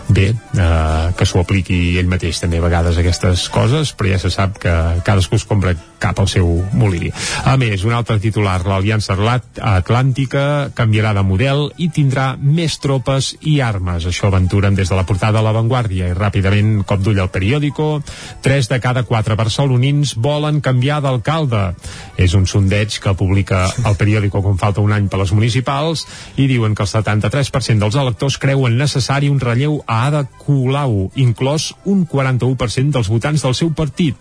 [0.10, 4.32] bé, eh, que s'ho apliqui ell mateix també a vegades aquestes coses, però ja se
[4.34, 4.74] sap que
[5.06, 7.12] cadascú es compra cap al seu molí.
[7.46, 13.60] A més, un altre titular, l'Aliança Atlàntica canviarà de model i tindrà més tropes i
[13.62, 14.08] armes.
[14.08, 18.02] Això aventuren des de la portada de La Vanguardia i ràpidament cop d'ull al periòdico.
[18.42, 21.76] Tres de cada quatre barcelonins volen canviar d'alcalde.
[22.18, 26.06] És un sondeig que publica el periòdico quan falta un any per les municipals
[26.38, 31.74] i diuen que el 73% dels electors creuen necessari un relleu a Ada Colau, inclòs
[31.90, 34.16] un 41% dels votants del seu partit.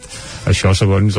[0.50, 1.16] Això segons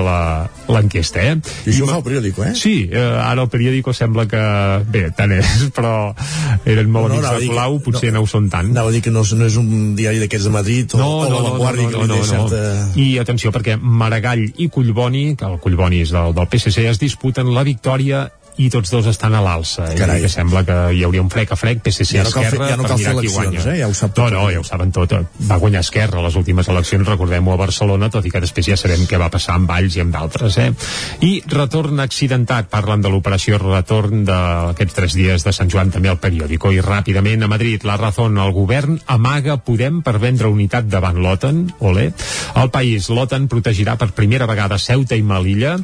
[0.69, 1.35] l'enquesta, eh?
[1.65, 2.53] I això I fa el periòdico, eh?
[2.57, 4.41] Sí, eh, ara el periòdico sembla que...
[4.89, 6.11] Bé, tant és, però
[6.65, 8.73] eren molt no, no, amics de Colau, que, potser no, no ho són tant.
[8.75, 11.29] Anava a dir que no, no és un diari d'aquests de Madrid o, no, o
[11.29, 12.63] no, la Vanguardia no, no, no, no, certa...
[12.99, 17.53] I atenció, perquè Maragall i Collboni, que el Collboni és del, del PSC, es disputen
[17.55, 18.27] la victòria
[18.59, 19.85] i tots dos estan a l'alça.
[19.95, 22.65] I que sembla que hi hauria un frec a frec PSC ja no cal Esquerra
[22.65, 23.75] fer, ja no cal fer eleccions, eh?
[23.79, 25.13] ja ho sap tot no, no, ja ho saben tot.
[25.47, 29.05] Va guanyar Esquerra les últimes eleccions, recordem-ho a Barcelona tot i que després ja sabem
[29.07, 30.67] què va passar amb Valls i amb d'altres eh?
[31.23, 32.67] i retorn accidentat.
[32.69, 36.73] Parlen de l'operació retorn d'aquests tres dies de Sant Joan també al periòdico.
[36.75, 41.63] I ràpidament a Madrid la Razón, el govern amaga Podem per vendre unitat davant l'OTAN
[41.85, 42.09] ole,
[42.59, 45.77] el país, l'OTAN protegirà per primera vegada Ceuta i Melilla.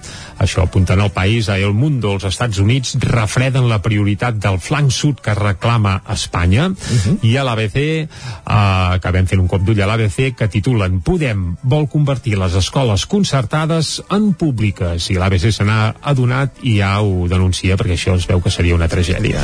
[0.43, 2.64] Això apunten al país a El Mundo, els Estats Units
[3.01, 6.67] refreden la prioritat del flanc sud que reclama Espanya.
[6.69, 7.17] Uh -huh.
[7.21, 8.07] i a l'ABC eh,
[8.45, 14.01] acabem fent un cop d'ull a l'ABC que titulen Podem vol convertir les escoles concertades
[14.09, 15.09] en públiques.
[15.09, 18.75] I l'ABC se n'ha adonat i ja ho denuncia perquè això es veu que seria
[18.75, 19.41] una tragèdia.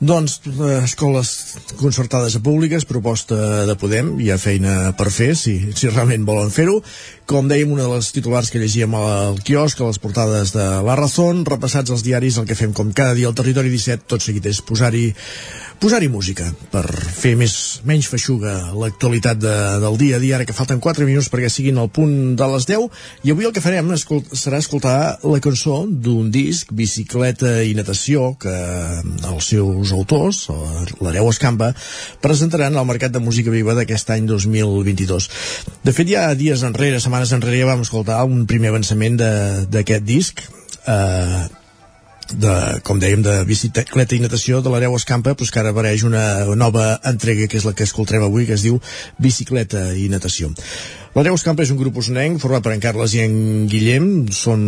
[0.00, 5.72] Doncs eh, escoles concertades a públiques proposta de Podem hi ha feina per fer si,
[5.74, 6.82] si realment volen fer-ho
[7.28, 10.94] com dèiem una de les titulars que llegíem al quiosc a les portades de La
[10.96, 14.48] Razón repassats els diaris el que fem com cada dia al Territori 17, tot seguit
[14.48, 15.10] és posar-hi
[15.78, 17.52] posar-hi música per fer més
[17.86, 21.78] menys feixuga l'actualitat de, del dia a dia, ara que falten 4 minuts perquè siguin
[21.78, 22.88] al punt de les 10
[23.28, 28.32] i avui el que farem escolt serà escoltar la cançó d'un disc, Bicicleta i Natació
[28.42, 28.54] que
[29.30, 30.44] els seus autors
[30.98, 31.70] l'Areu Escampa
[32.24, 35.30] presentaran al Mercat de Música Viva d'aquest any 2022
[35.86, 40.42] de fet ja dies enrere, setmanes enrere vam escoltar un primer avançament d'aquest disc.
[40.88, 41.46] Eh,
[42.34, 42.54] de,
[42.84, 46.22] com dèiem, de bicicleta i natació de l'Areu Escampa, però que ara apareix una
[46.58, 48.80] nova entrega, que és la que escoltarem avui, que es diu
[49.18, 50.52] Bicicleta i natació.
[51.16, 53.32] L'Areu Escampa és un grup usonenc format per en Carles i en
[53.70, 54.60] Guillem, són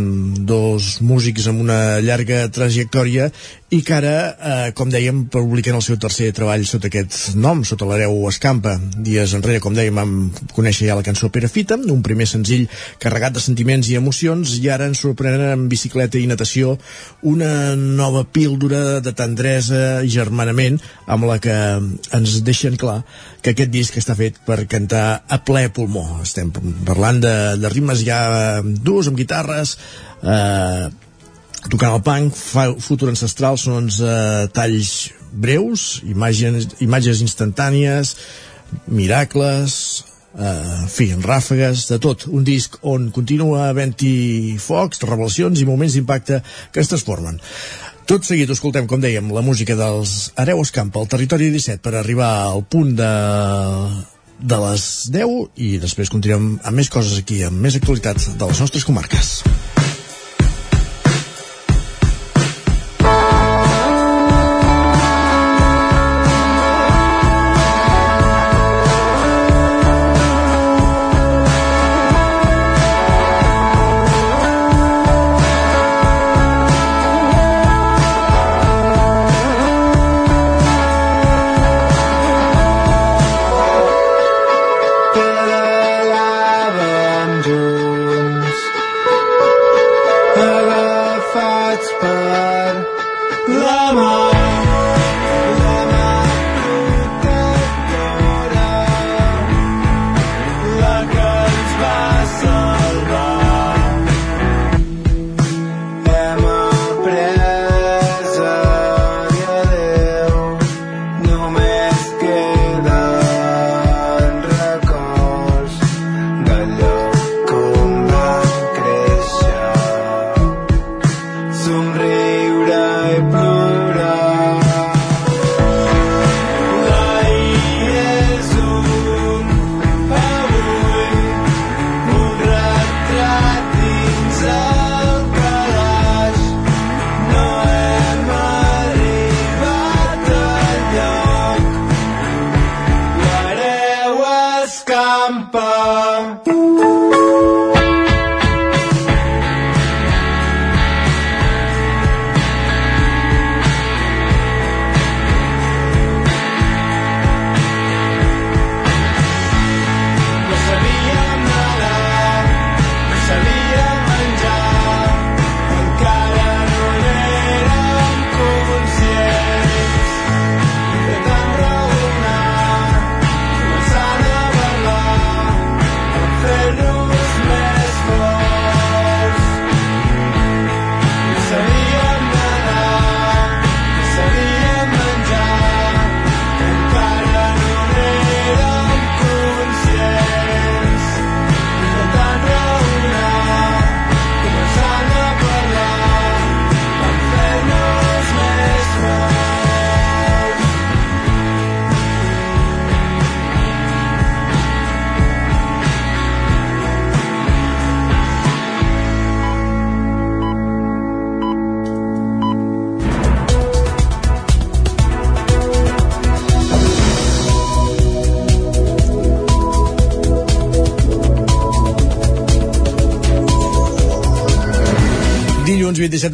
[0.48, 3.28] dos músics amb una llarga trajectòria
[3.70, 7.86] i que ara, eh, com dèiem, publiquen el seu tercer treball sota aquest nom, sota
[7.86, 8.72] l'Areu Escampa.
[9.06, 10.14] Dies enrere, com dèiem, vam
[10.56, 12.64] conèixer ja la cançó Perafita, un primer senzill
[12.98, 16.72] carregat de sentiments i emocions, i ara ens sorprenen amb bicicleta i natació
[17.22, 21.54] una nova píldora de tendresa i germanament amb la que
[22.18, 23.04] ens deixen clar
[23.40, 26.18] que aquest disc està fet per cantar a ple pulmó.
[26.24, 28.18] Estem parlant de, de ritmes ja
[28.66, 29.76] durs, amb guitarres,
[30.26, 30.90] eh,
[31.68, 32.36] tocant el punk,
[32.80, 38.14] futur ancestral, són uns eh, talls breus, imatges, imatges instantànies,
[38.86, 39.76] miracles,
[40.38, 42.26] eh, fi, ràfegues, de tot.
[42.30, 46.40] Un disc on continua havent-hi focs, revelacions i moments d'impacte
[46.72, 47.40] que es transformen.
[48.10, 52.32] Tot seguit escoltem, com dèiem, la música dels Areu Escampa al territori 17 per arribar
[52.48, 53.12] al punt de
[54.40, 58.64] de les 10 i després continuem amb més coses aquí, amb més actualitats de les
[58.64, 59.34] nostres comarques.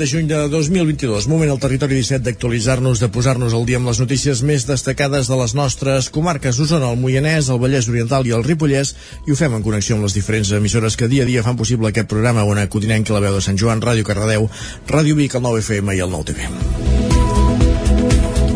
[0.07, 1.27] De juny de 2022.
[1.27, 5.37] Moment al territori 17 d'actualitzar-nos, de posar-nos al dia amb les notícies més destacades de
[5.41, 8.93] les nostres comarques Osona, el Moianès, el Vallès Oriental i el Ripollès
[9.27, 11.91] i ho fem en connexió amb les diferents emissores que dia a dia fan possible
[11.91, 14.47] aquest programa on acudinem que la veu de Sant Joan, Ràdio Cardedeu,
[14.87, 16.39] Ràdio Vic, el 9FM i el 9TV.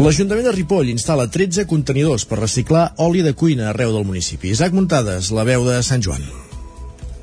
[0.04, 4.54] L'Ajuntament de Ripoll instal·la 13 contenidors per reciclar oli de cuina arreu del municipi.
[4.54, 6.39] Isaac Muntades, la veu de Sant Joan.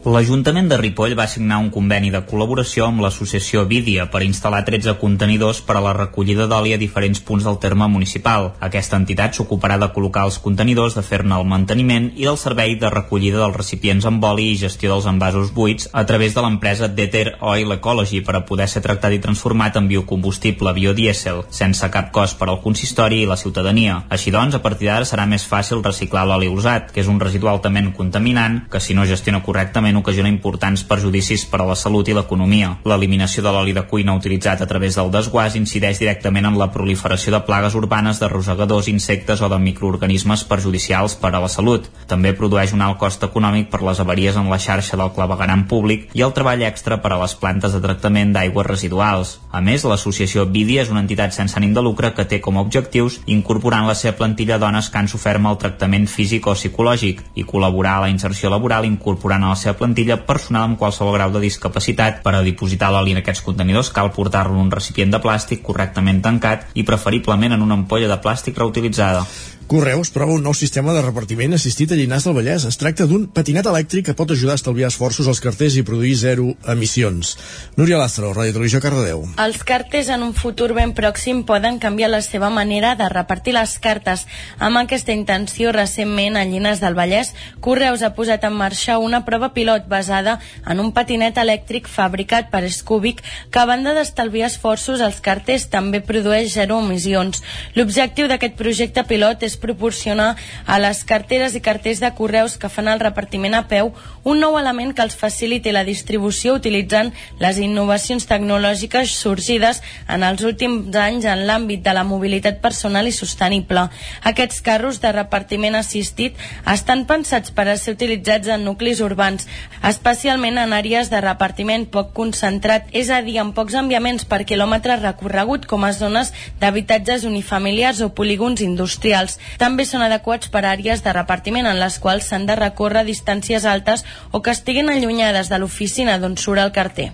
[0.07, 4.93] L'Ajuntament de Ripoll va signar un conveni de col·laboració amb l'associació Vídia per instal·lar 13
[5.01, 8.53] contenidors per a la recollida d'oli a diferents punts del terme municipal.
[8.63, 12.91] Aquesta entitat s'ocuparà de col·locar els contenidors, de fer-ne el manteniment i del servei de
[12.93, 17.35] recollida dels recipients amb oli i gestió dels envasos buits a través de l'empresa Deter
[17.41, 22.39] Oil Ecology per a poder ser tractat i transformat en biocombustible biodiesel, sense cap cost
[22.39, 23.99] per al consistori i la ciutadania.
[24.07, 27.51] Així doncs, a partir d'ara serà més fàcil reciclar l'oli usat, que és un residu
[27.51, 32.15] altament contaminant que si no gestiona correctament ocasiona importants perjudicis per a la salut i
[32.15, 32.73] l'economia.
[32.87, 37.33] L'eliminació de l'oli de cuina utilitzat a través del desguàs incideix directament en la proliferació
[37.33, 41.89] de plagues urbanes de rosegadors, insectes o de microorganismes perjudicials per a la salut.
[42.07, 46.09] També produeix un alt cost econòmic per les avaries en la xarxa del clavegaram públic
[46.13, 49.37] i el treball extra per a les plantes de tractament d'aigües residuals.
[49.51, 52.65] A més, l'associació Vidia és una entitat sense ànim de lucre que té com a
[52.65, 57.45] objectius incorporar en la seva plantilla dones que han sofert maltractament físic o psicològic i
[57.47, 59.86] col·laborar a la inserció laboral incorporant a la seva plantilla
[60.27, 62.23] personal amb qualsevol grau de discapacitat.
[62.23, 66.21] Per a dipositar l'oli en aquests contenidors cal portar-lo en un recipient de plàstic correctament
[66.21, 69.23] tancat i preferiblement en una ampolla de plàstic reutilitzada.
[69.67, 72.63] Correus prova un nou sistema de repartiment assistit a Llinars del Vallès.
[72.69, 76.13] Es tracta d'un patinet elèctric que pot ajudar a estalviar esforços als carters i produir
[76.15, 77.33] zero emissions.
[77.75, 79.25] Núria Lázaro, Ràdio Televisió Cardedeu.
[79.43, 83.73] Els carters en un futur ben pròxim poden canviar la seva manera de repartir les
[83.83, 84.23] cartes.
[84.55, 89.51] Amb aquesta intenció, recentment, a Llinars del Vallès, Correus ha posat en marxa una prova
[89.51, 93.19] pilot basada en un patinet elèctric fabricat per Scúbic
[93.51, 97.43] que, a banda d'estalviar esforços, als carters també produeix zero emissions.
[97.75, 100.35] L'objectiu d'aquest projecte pilot és proporcionar
[100.65, 103.91] a les carteres i carters de correus que fan el repartiment a peu
[104.27, 109.79] un nou element que els faciliti la distribució utilitzant les innovacions tecnològiques sorgides
[110.11, 113.85] en els últims anys en l'àmbit de la mobilitat personal i sostenible.
[114.27, 116.35] Aquests carros de repartiment assistit
[116.67, 119.47] estan pensats per a ser utilitzats en nuclis urbans,
[119.87, 124.99] especialment en àrees de repartiment poc concentrat, és a dir, amb pocs enviaments per quilòmetre
[124.99, 129.39] recorregut com a zones d'habitatges unifamiliars o polígons industrials.
[129.61, 134.03] També són adequats per àrees de repartiment en les quals s'han de recórrer distàncies altes
[134.31, 137.11] o que estiguin allunyades de l'oficina d'on surt el carter.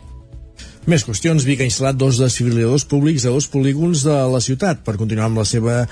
[0.89, 1.45] Més qüestions.
[1.47, 5.39] Vic ha instal·lat dos desfibriladors públics a dos polígons de la ciutat per continuar amb
[5.39, 5.85] la seva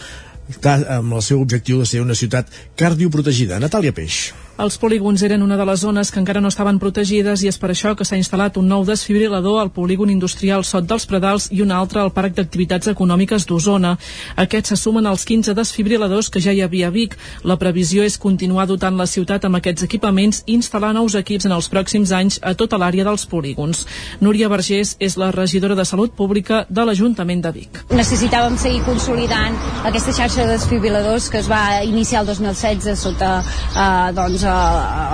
[0.68, 3.60] amb el seu objectiu de ser una ciutat cardioprotegida.
[3.60, 4.34] Natàlia Peix.
[4.62, 7.72] Els polígons eren una de les zones que encara no estaven protegides i és per
[7.72, 11.72] això que s'ha instal·lat un nou desfibrilador al polígon industrial Sot dels Predals i un
[11.74, 13.96] altre al Parc d'Activitats Econòmiques d'Osona.
[14.44, 17.16] Aquests se sumen als 15 desfibriladors que ja hi havia a Vic.
[17.42, 21.58] La previsió és continuar dotant la ciutat amb aquests equipaments i instal·lar nous equips en
[21.58, 23.88] els pròxims anys a tota l'àrea dels polígons.
[24.22, 27.82] Núria Vergés és la regidora de Salut Pública de l'Ajuntament de Vic.
[27.98, 29.58] Necessitàvem seguir consolidant
[29.90, 34.51] aquesta xarxa de desfibriladors que es va iniciar el 2016 sota eh, doncs,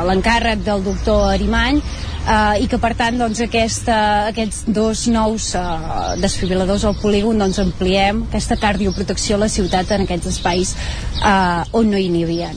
[0.07, 3.97] l'encàrrec del doctor Arimany eh, i que per tant doncs, aquesta,
[4.31, 5.65] aquests dos nous eh,
[6.23, 10.73] desfibriladors al polígon doncs, ampliem aquesta cardioprotecció a la ciutat en aquests espais
[11.21, 12.51] eh, on no hi n'hi havia.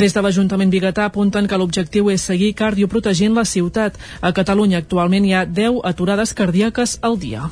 [0.00, 3.98] Des de l'Ajuntament Bigatà apunten que l'objectiu és seguir cardioprotegint la ciutat.
[4.22, 7.50] A Catalunya actualment hi ha 10 aturades cardíaques al dia.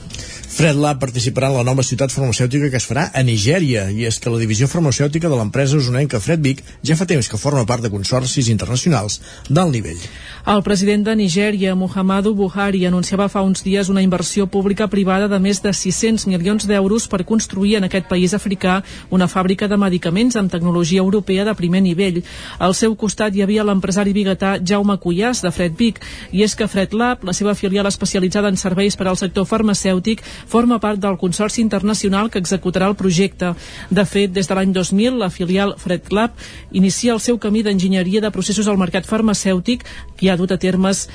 [0.58, 4.32] FredLab participarà en la nova ciutat farmacèutica que es farà a Nigèria i és que
[4.32, 8.50] la divisió farmacèutica de l'empresa usonenca Fredvic ja fa temps que forma part de consorcis
[8.50, 10.02] internacionals d'alt nivell.
[10.48, 15.38] El president de Nigèria, Muhammadu Buhari, anunciava fa uns dies una inversió pública privada de
[15.38, 18.80] més de 600 milions d'euros per construir en aquest país africà
[19.10, 22.22] una fàbrica de medicaments amb tecnologia europea de primer nivell.
[22.58, 26.00] Al seu costat hi havia l'empresari biguetà Jaume Cuyàs, de Fredvic,
[26.32, 30.80] i és que FredLab, la seva filial especialitzada en serveis per al sector farmacèutic, forma
[30.80, 33.52] part del consorci internacional que executarà el projecte.
[33.90, 36.32] De fet, des de l'any 2000, la filial FredLab
[36.72, 39.84] inicia el seu camí d'enginyeria de processos al mercat farmacèutic
[40.20, 41.06] i ha dut a, termes,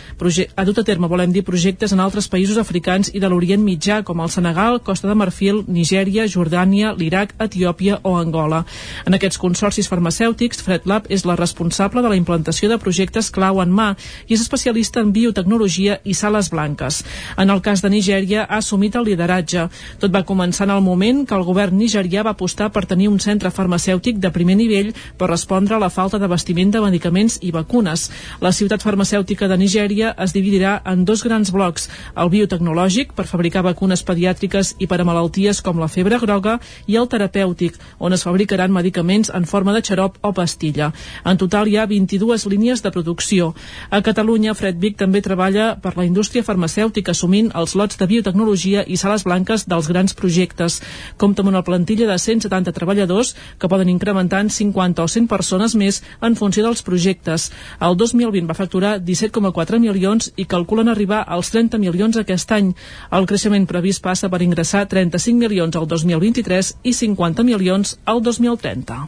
[0.55, 4.01] ha dut a terme, volem dir, projectes en altres països africans i de l'Orient Mitjà,
[4.07, 8.63] com el Senegal, Costa de Marfil, Nigèria, Jordània, l'Iraq, Etiòpia o Angola.
[9.07, 13.73] En aquests consorcis farmacèutics, FredLab és la responsable de la implantació de projectes clau en
[13.73, 13.89] mà
[14.27, 17.03] i és especialista en biotecnologia i sales blanques.
[17.37, 19.67] En el cas de Nigèria, ha assumit el lideratge lideratge.
[19.99, 23.19] Tot va començar en el moment que el govern nigerià va apostar per tenir un
[23.19, 28.09] centre farmacèutic de primer nivell per respondre a la falta d'abastiment de medicaments i vacunes.
[28.41, 33.63] La ciutat farmacèutica de Nigèria es dividirà en dos grans blocs, el biotecnològic per fabricar
[33.63, 38.23] vacunes pediàtriques i per a malalties com la febre groga i el terapèutic, on es
[38.23, 40.91] fabricaran medicaments en forma de xarop o pastilla.
[41.25, 43.53] En total hi ha 22 línies de producció.
[43.89, 48.83] A Catalunya, Fred Vic també treballa per la indústria farmacèutica assumint els lots de biotecnologia
[48.87, 50.79] i sales blanques dels grans projectes.
[51.19, 55.75] Compta amb una plantilla de 170 treballadors que poden incrementar en 50 o 100 persones
[55.75, 57.49] més en funció dels projectes.
[57.83, 62.73] El 2020 va facturar 17,4 milions i calculen arribar als 30 milions aquest any.
[63.11, 68.99] El creixement previst passa per ingressar 35 milions al 2023 i 50 milions al 2030.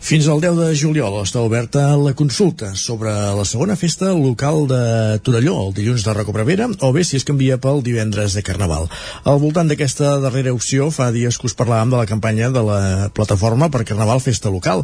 [0.00, 5.18] Fins al 10 de juliol està oberta la consulta sobre la segona festa local de
[5.24, 8.88] Torelló, el dilluns de Recobrevera, o bé si es canvia pel divendres de Carnaval.
[9.40, 12.80] Al voltant d'aquesta darrera opció, fa dies que us parlàvem de la campanya de la
[13.16, 14.82] plataforma per Carnaval Festa Local,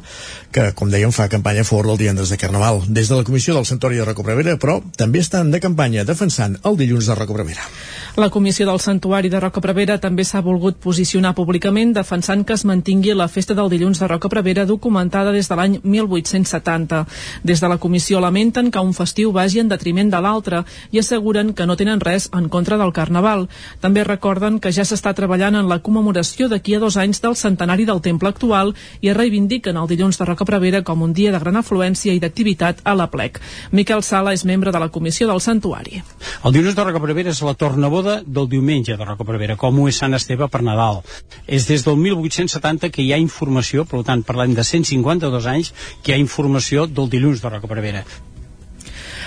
[0.48, 2.80] que, com dèiem, fa campanya a favor del divendres de Carnaval.
[2.88, 6.80] Des de la Comissió del Santuari de Recobrevera, però, també estan de campanya defensant el
[6.80, 7.68] dilluns de Recobrevera.
[8.16, 12.62] La Comissió del Santuari de Roca Prevera també s'ha volgut posicionar públicament defensant que es
[12.64, 17.02] mantingui la festa del dilluns de Roca Prevera documentada des de l'any 1870.
[17.44, 20.62] Des de la Comissió lamenten que un festiu vagi en detriment de l'altre
[20.96, 23.50] i asseguren que no tenen res en contra del Carnaval.
[23.84, 24.00] També
[24.46, 28.00] recorden que ja s'està treballant en la commemoració d'aquí a dos anys del centenari del
[28.00, 32.14] temple actual i reivindiquen el dilluns de Roca Prevera com un dia de gran afluència
[32.14, 33.40] i d'activitat a la plec.
[33.72, 36.02] Miquel Sala és membre de la Comissió del Santuari.
[36.44, 39.88] El dilluns de Roca Prevera és la tornaboda del diumenge de Roca Prevera, com ho
[39.88, 41.02] és Sant Esteve per Nadal.
[41.46, 46.12] És des del 1870 que hi ha informació, per tant parlem de 152 anys, que
[46.12, 48.06] hi ha informació del dilluns de Roca Prevera.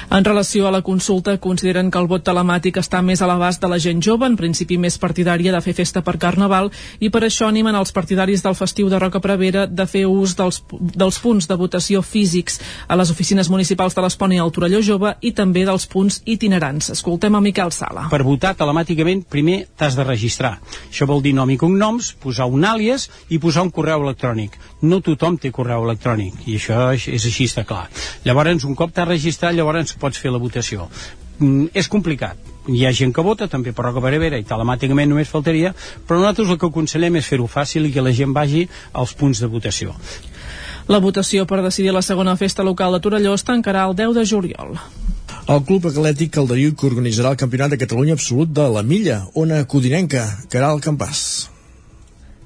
[0.10, 3.68] En relació a la consulta, consideren que el vot telemàtic està més a l'abast de
[3.70, 7.46] la gent jove, en principi més partidària de fer festa per Carnaval, i per això
[7.46, 10.64] animen els partidaris del festiu de Roca Prevera de fer ús dels,
[10.98, 12.58] dels punts de votació físics
[12.88, 16.90] a les oficines municipals de l'Espona i el Torelló Jove i també dels punts itinerants.
[16.98, 18.08] Escoltem a Miquel Sala.
[18.10, 20.56] Per votar telemàticament, primer t'has de registrar.
[20.90, 24.58] Això vol dir nom i cognoms, posar un àlies i posar un correu electrònic.
[24.82, 27.90] No tothom té correu electrònic, i això és així, està clar.
[28.24, 30.88] Llavors, un cop t'has registrat, llavors pots fer la votació.
[31.40, 32.38] Mm, és complicat.
[32.70, 35.74] Hi ha gent que vota, també per Roca Barevera, i telemàticament només faltaria,
[36.08, 39.40] però nosaltres el que aconsellem és fer-ho fàcil i que la gent vagi als punts
[39.44, 39.96] de votació.
[40.90, 44.26] La votació per decidir la segona festa local de Torelló es tancarà el 10 de
[44.26, 44.76] juliol.
[45.50, 49.64] El Club Atlètic Calderiu que organitzarà el Campionat de Catalunya Absolut de la Milla, Ona
[49.66, 51.50] Codinenca, Caral Campàs.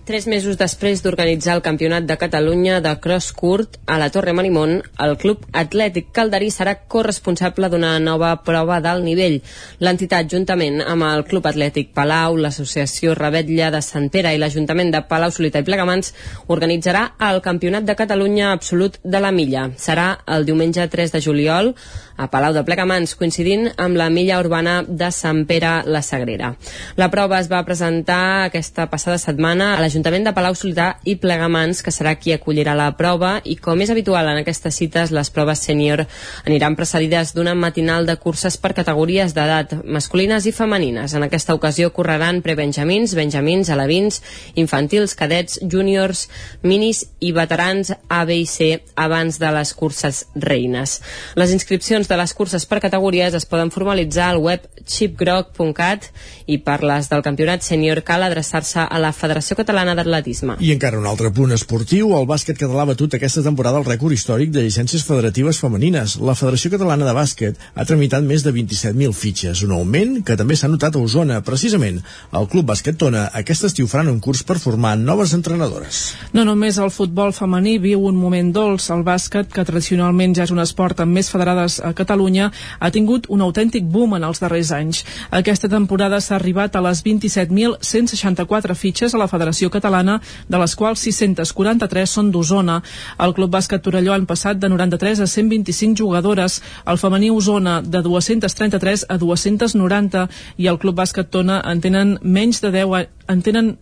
[0.03, 4.81] Tres mesos després d'organitzar el Campionat de Catalunya de Cross Court a la Torre Marimón,
[4.99, 9.37] el Club Atlètic Calderí serà corresponsable d'una nova prova d'alt nivell.
[9.79, 15.05] L'entitat, juntament amb el Club Atlètic Palau, l'Associació Rebetlla de Sant Pere i l'Ajuntament de
[15.07, 16.11] Palau Solita i Plegamans,
[16.51, 19.69] organitzarà el Campionat de Catalunya Absolut de la Milla.
[19.79, 21.77] Serà el diumenge 3 de juliol
[22.17, 26.53] a Palau de Plegamans, coincidint amb la milla urbana de Sant Pere la Sagrera.
[26.99, 31.83] La prova es va presentar aquesta passada setmana a l'Ajuntament de Palau Solità i Plegamans,
[31.85, 35.61] que serà qui acollirà la prova, i com és habitual en aquestes cites, les proves
[35.61, 36.01] sènior
[36.49, 41.13] aniran precedides d'una matinal de curses per categories d'edat masculines i femenines.
[41.13, 44.17] En aquesta ocasió correran prebenjamins, benjamins, alevins,
[44.57, 46.25] infantils, cadets, júniors,
[46.63, 50.95] minis i veterans A, B i C abans de les curses reines.
[51.37, 56.09] Les inscripcions de les curses per categories es poden formalitzar al web chipgrog.cat
[56.49, 60.55] i per les del campionat sènior cal adreçar-se a la Federació Catalana d'Atletisme.
[60.63, 64.15] I encara un altre punt esportiu, el bàsquet català ha batut aquesta temporada el rècord
[64.15, 66.15] històric de llicències federatives femenines.
[66.23, 70.55] La Federació Catalana de Bàsquet ha tramitat més de 27.000 fitxes, un augment que també
[70.55, 71.41] s'ha notat a Osona.
[71.43, 71.99] Precisament,
[72.31, 76.13] el Club Bàsquet Tona aquest estiu faran un curs per formar noves entrenadores.
[76.31, 80.55] No només el futbol femení viu un moment dolç, el bàsquet, que tradicionalment ja és
[80.55, 84.71] un esport amb més federades a Catalunya, ha tingut un autèntic boom en els darrers
[84.71, 85.03] anys.
[85.33, 91.03] Aquesta temporada s'ha arribat a les 27.164 fitxes a la Federació Catalana, de les quals
[91.07, 92.79] 643 són d'Osona.
[93.25, 98.03] El Club Bàsquet Torelló han passat de 93 a 125 jugadores, el femení Osona de
[98.05, 100.27] 233 a 290
[100.57, 103.75] i el Club Bàsquet Tona en tenen menys de 10 en tenen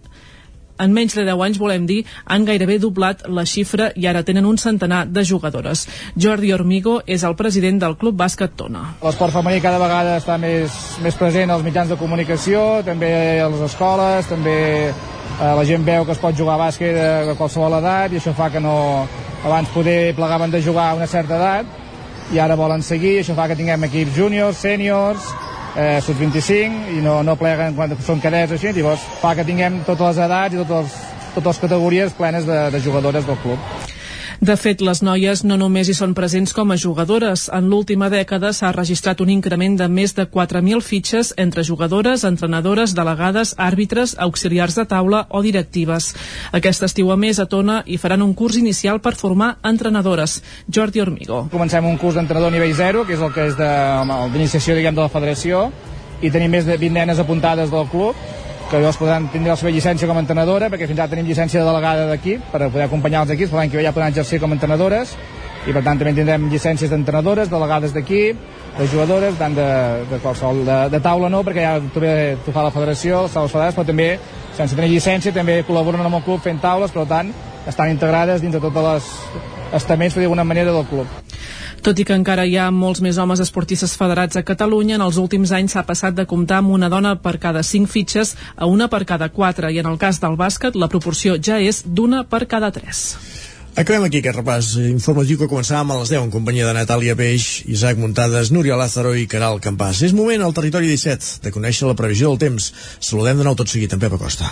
[0.81, 4.47] en menys de 10 anys, volem dir, han gairebé doblat la xifra i ara tenen
[4.49, 5.85] un centenar de jugadores.
[6.17, 8.95] Jordi Hormigo és el president del Club Bàsquet Tona.
[9.03, 10.73] L'esport femení cada vegada està més,
[11.03, 14.57] més present als mitjans de comunicació, també a les escoles, també
[15.39, 18.35] eh, la gent veu que es pot jugar a bàsquet a qualsevol edat i això
[18.37, 18.77] fa que no...
[19.41, 23.47] Abans poder plegaven de jugar a una certa edat i ara volen seguir, això fa
[23.49, 25.31] que tinguem equips júniors, sèniors,
[25.75, 30.11] eh, sub-25 i no, no pleguen quan són cadets així, llavors fa que tinguem totes
[30.11, 30.99] les edats i totes,
[31.33, 33.89] totes les categories plenes de, de jugadores del club.
[34.41, 37.43] De fet, les noies no només hi són presents com a jugadores.
[37.53, 42.95] En l'última dècada s'ha registrat un increment de més de 4.000 fitxes entre jugadores, entrenadores,
[42.97, 46.15] delegades, àrbitres, auxiliars de taula o directives.
[46.57, 50.39] Aquest estiu a més a Tona hi faran un curs inicial per formar entrenadores.
[50.65, 51.43] Jordi Hormigo.
[51.53, 55.13] Comencem un curs d'entrenador nivell 0, que és el que és d'iniciació diguem de la
[55.13, 55.67] federació,
[56.25, 58.17] i tenim més de 20 nenes apuntades del club
[58.71, 61.59] que llavors podran tindre la seva llicència com a entrenadora, perquè fins ara tenim llicència
[61.59, 64.39] de delegada d'equip per poder acompanyar els equips, per l'any que ve ja podran exercir
[64.39, 65.11] com a entrenadores,
[65.67, 68.39] i per tant també tindrem llicències d'entrenadores, delegades d'equip,
[68.77, 69.67] de jugadores, tant de,
[70.07, 72.13] de qualsevol, de, de taula no, perquè ja també
[72.45, 74.07] t'ho fa la federació, els taules federades, però també,
[74.55, 77.33] sense tenir llicència, també col·laboren amb el club fent taules, per tant,
[77.67, 79.11] estan integrades dins de totes les
[79.81, 81.11] estaments, per dir d'alguna manera, del club.
[81.81, 85.17] Tot i que encara hi ha molts més homes esportistes federats a Catalunya, en els
[85.17, 88.85] últims anys s'ha passat de comptar amb una dona per cada 5 fitxes a una
[88.87, 92.45] per cada 4 i en el cas del bàsquet la proporció ja és d'una per
[92.45, 93.01] cada 3.
[93.81, 97.63] Acabem aquí aquest repàs informatiu que començàvem a les 10 en companyia de Natàlia Peix,
[97.71, 100.03] Isaac Muntades, Núria Lázaro i Caral Campàs.
[100.05, 102.73] És moment al territori 17 de conèixer la previsió del temps.
[102.99, 104.51] Saludem de nou tot seguit en Pep Acosta.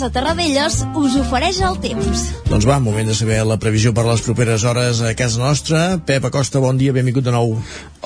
[0.00, 2.20] Casa Terradellos us ofereix el temps.
[2.48, 5.80] Doncs va, moment de saber la previsió per les properes hores a casa nostra.
[6.08, 7.50] Pep Acosta, bon dia, benvingut de nou.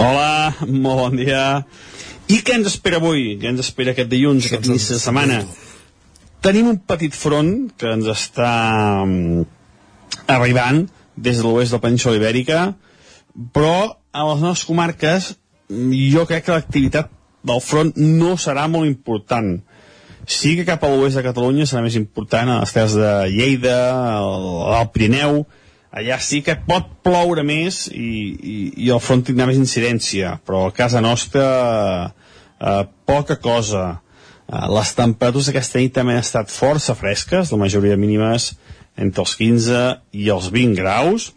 [0.03, 1.45] Hola, molt bon dia.
[2.27, 3.37] I què ens espera avui?
[3.39, 5.37] Què ens espera aquest dilluns, aquest inici de setmana?
[6.43, 8.51] Tenim un petit front que ens està
[9.05, 9.45] um,
[10.35, 12.65] arribant des de l'oest de la península ibèrica,
[13.55, 15.31] però a les nostres comarques
[15.71, 17.15] jo crec que l'activitat
[17.47, 19.61] del front no serà molt important
[20.31, 23.77] sí que cap a l'oest de Catalunya serà més important a les terres de Lleida,
[24.21, 25.45] al Pirineu,
[25.95, 28.57] allà sí que pot ploure més i, i,
[28.87, 31.45] i el front tindrà més incidència, però a casa nostra
[32.59, 33.85] eh, poca cosa.
[34.49, 38.53] Eh, les temperatures aquesta nit també han estat força fresques, la majoria mínimes
[39.01, 39.85] entre els 15
[40.19, 41.31] i els 20 graus.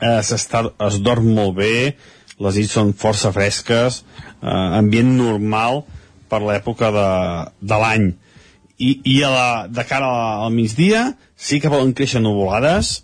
[0.00, 1.76] Eh, es dorm molt bé,
[2.38, 4.02] les nits són força fresques,
[4.40, 4.48] eh,
[4.80, 5.82] ambient normal,
[6.30, 7.08] per l'època de,
[7.60, 8.10] de l'any.
[8.78, 10.10] I, i a la, de cara
[10.44, 13.00] al migdia sí que poden créixer nuvolades,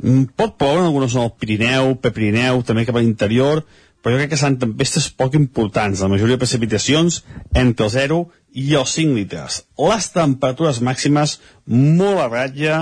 [0.00, 3.64] mm, pot ploure en algunes zona del Pirineu, Pepirineu, també cap a l'interior,
[4.02, 7.22] però jo crec que seran tempestes poc importants, la majoria de precipitacions
[7.52, 8.20] entre el 0
[8.54, 9.62] i els 5 litres.
[9.90, 12.78] Les temperatures màximes molt a ratlla,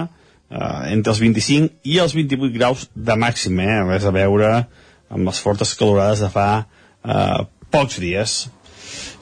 [0.50, 3.82] eh, entre els 25 i els 28 graus de màxim, eh?
[3.88, 4.52] res a veure
[5.08, 8.36] amb les fortes calorades de fa eh, pocs dies.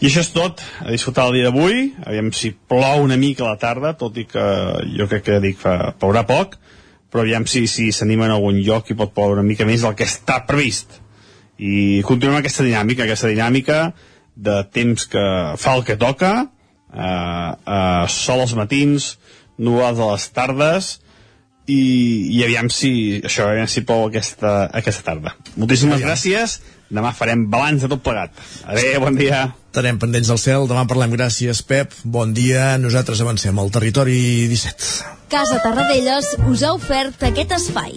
[0.01, 3.55] I això és tot, a disfrutar el dia d'avui, aviam si plou una mica a
[3.55, 4.45] la tarda, tot i que
[4.97, 6.59] jo crec que dic fa, plourà poc,
[7.11, 9.95] però aviam si si s'anima en algun lloc i pot ploure una mica més del
[9.95, 10.99] que està previst.
[11.63, 13.79] I continuem aquesta dinàmica, aquesta dinàmica
[14.35, 15.25] de temps que
[15.63, 16.33] fa el que toca,
[16.91, 19.15] eh, eh, sol als matins,
[19.57, 20.91] nuades a les tardes,
[21.67, 21.81] i,
[22.37, 25.37] i aviam si això, aviam si plou aquesta, aquesta tarda.
[25.57, 26.61] Moltíssimes gràcies
[26.95, 28.35] Demà farem balanç de tot plegat.
[28.69, 29.47] Adéu, bon dia.
[29.73, 31.17] Estarem pendents del cel, demà parlem.
[31.17, 31.97] Gràcies, Pep.
[32.05, 32.75] Bon dia.
[32.79, 34.95] Nosaltres avancem al territori 17.
[35.33, 37.97] Casa Tarradellas us ha ofert aquest espai.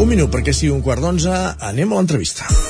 [0.00, 1.36] Un minut perquè sigui un quart d'onze,
[1.68, 2.69] anem a l'entrevista.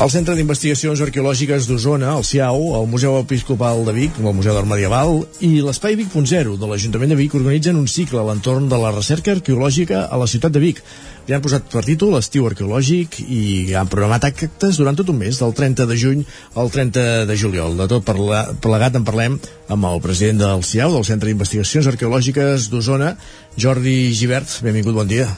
[0.00, 4.68] El Centre d'Investigacions Arqueològiques d'Osona, el CIAU, el Museu Episcopal de Vic, el Museu d'Art
[4.70, 8.94] Medieval i l'Espai Vic.0 de l'Ajuntament de Vic organitzen un cicle a l'entorn de la
[8.94, 10.80] recerca arqueològica a la ciutat de Vic.
[11.28, 15.36] Ja han posat per títol Estiu Arqueològic i han programat actes durant tot un mes,
[15.36, 16.24] del 30 de juny
[16.56, 17.76] al 30 de juliol.
[17.76, 19.36] De tot plegat en parlem
[19.68, 23.12] amb el president del CIAU, del Centre d'Investigacions Arqueològiques d'Osona,
[23.60, 24.62] Jordi Givert.
[24.64, 25.28] Benvingut, bon dia.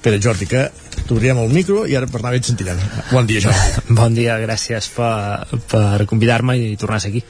[0.00, 0.68] Espera, Jordi, que
[1.08, 2.80] t'obrirem el micro i ara per anar bé et sentirem.
[3.10, 3.84] Bon dia, Jordi.
[4.00, 7.24] Bon dia, gràcies per, per convidar-me i tornar aquí.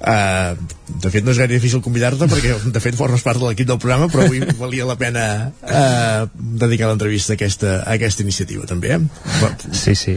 [0.00, 0.56] Uh,
[0.88, 3.78] de fet no és gaire difícil convidar-te perquè de fet formes part de l'equip del
[3.82, 5.24] programa però avui valia la pena
[5.60, 9.00] uh, dedicar l'entrevista a aquesta, a aquesta iniciativa també eh?
[9.76, 10.16] Sí, sí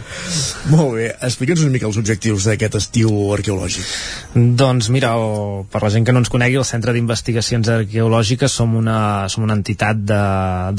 [0.72, 5.91] Molt bé, explica'ns una mica els objectius d'aquest estiu arqueològic Doncs mira, el, per la
[5.94, 10.24] gent que no ens conegui el Centre d'Investigacions Arqueològiques som una, som una entitat de,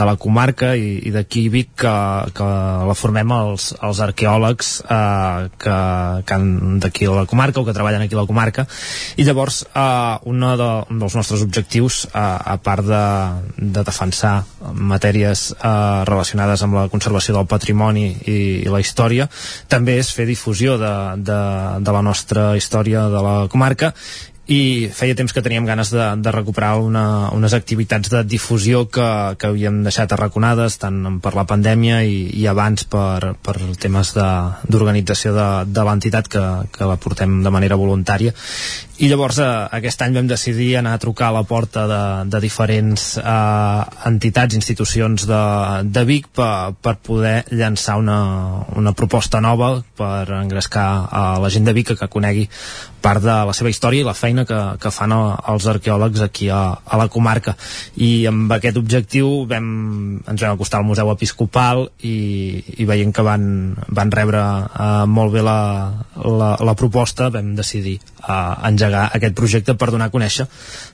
[0.00, 1.94] de la comarca i, i d'aquí Vic que,
[2.34, 2.48] que
[2.88, 5.76] la formem els, els arqueòlegs uh, que,
[6.28, 6.38] que
[6.84, 8.66] d'aquí a la comarca o que treballen aquí a la comarca.
[9.16, 13.04] I llavors eh, una de, un dels nostres objectius eh, a part de,
[13.56, 14.34] de defensar
[14.74, 19.28] matèries eh, relacionades amb la conservació del patrimoni i, i la història
[19.68, 20.94] també és fer difusió de,
[21.24, 21.40] de,
[21.84, 23.94] de la nostra història de la comarca
[24.46, 29.06] i feia temps que teníem ganes de, de recuperar una, unes activitats de difusió que,
[29.40, 35.32] que havíem deixat arraconades tant per la pandèmia i, i abans per, per temes d'organització
[35.32, 36.44] de, de, de l'entitat que,
[36.76, 38.34] que la portem de manera voluntària.
[39.00, 39.48] I llavors eh,
[39.80, 43.80] aquest any vam decidir anar a trucar a la porta de, de diferents eh,
[44.12, 45.42] entitats, institucions de,
[45.88, 48.20] de Vic per, per poder llançar una,
[48.76, 52.44] una proposta nova per engrescar a la gent de Vic que, que conegui
[53.04, 56.62] part de la seva història i la feina que, que fan els arqueòlegs aquí a,
[56.72, 57.54] a la comarca
[58.00, 59.68] i amb aquest objectiu vam,
[60.24, 62.16] ens vam acostar al Museu Episcopal i,
[62.80, 63.46] i veient que van,
[63.88, 65.60] van rebre eh, molt bé la,
[66.24, 70.48] la, la proposta vam decidir eh, engegar aquest projecte per donar a conèixer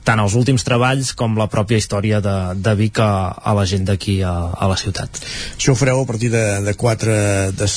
[0.07, 3.87] tant els últims treballs com la pròpia història de, de Vic a, a la gent
[3.87, 5.21] d'aquí a, a la ciutat.
[5.55, 7.15] Això ho fareu a partir de, de, quatre,
[7.55, 7.69] de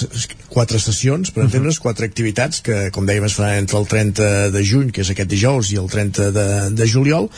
[0.51, 1.87] quatre sessions, per entendre's, uh -huh.
[1.87, 4.24] quatre activitats que, com dèiem, es faran entre el 30
[4.55, 6.47] de juny, que és aquest dijous, i el 30 de,
[6.77, 7.29] de juliol,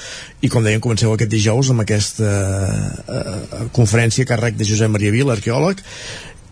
[0.42, 2.30] i com dèiem, comenceu aquest dijous amb aquesta
[3.06, 5.82] eh, conferència a càrrec de Josep Maria Vila, arqueòleg,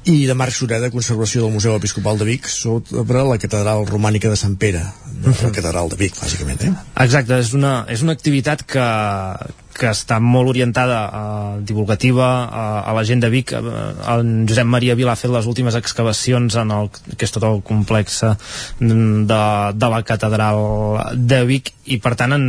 [0.04, 4.36] i de Marc Sureda, Conservació del Museu Episcopal de Vic sobre la catedral romànica de
[4.36, 4.82] Sant Pere
[5.24, 6.72] de la catedral de Vic, bàsicament eh?
[7.06, 8.84] Exacte, és una, és una activitat que,
[9.74, 11.22] que està molt orientada a
[11.66, 13.52] divulgativa a, a la gent de Vic.
[13.54, 17.60] En Josep Maria Vila ha fet les últimes excavacions en el, que és tot el
[17.66, 18.22] complex
[18.80, 19.40] de,
[19.74, 20.62] de la catedral
[21.14, 22.44] de Vic i per tant en,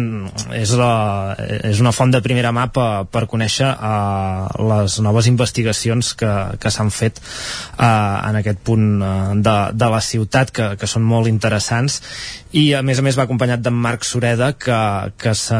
[0.56, 1.36] és, la,
[1.68, 6.32] és una font de primera mà per, per conèixer uh, les noves investigacions que,
[6.62, 11.04] que s'han fet uh, en aquest punt uh, de, de la ciutat que, que són
[11.04, 12.00] molt interessants
[12.56, 14.78] i a més a més va acompanyat d'en Marc Sureda que,
[15.20, 15.60] que ha,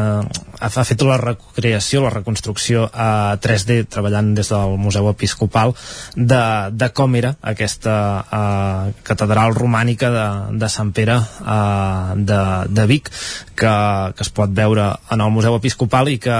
[0.64, 5.74] ha fet la recreació, la reconstrucció a 3D treballant des del Museu Episcopal
[6.16, 6.42] de,
[6.72, 10.26] de com era aquesta uh, catedral romànica de,
[10.62, 12.40] de Sant Pere uh, de,
[12.72, 13.12] de Vic
[13.56, 13.74] que,
[14.16, 16.38] que es pot veure en el Museu Episcopal i que,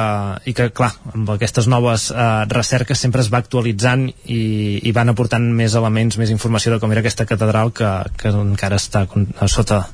[0.48, 4.40] i que clar, amb aquestes noves uh, recerques sempre es va actualitzant i,
[4.88, 8.80] i van aportant més elements, més informació de com era aquesta catedral que, que encara
[8.80, 9.04] està
[9.52, 9.84] sota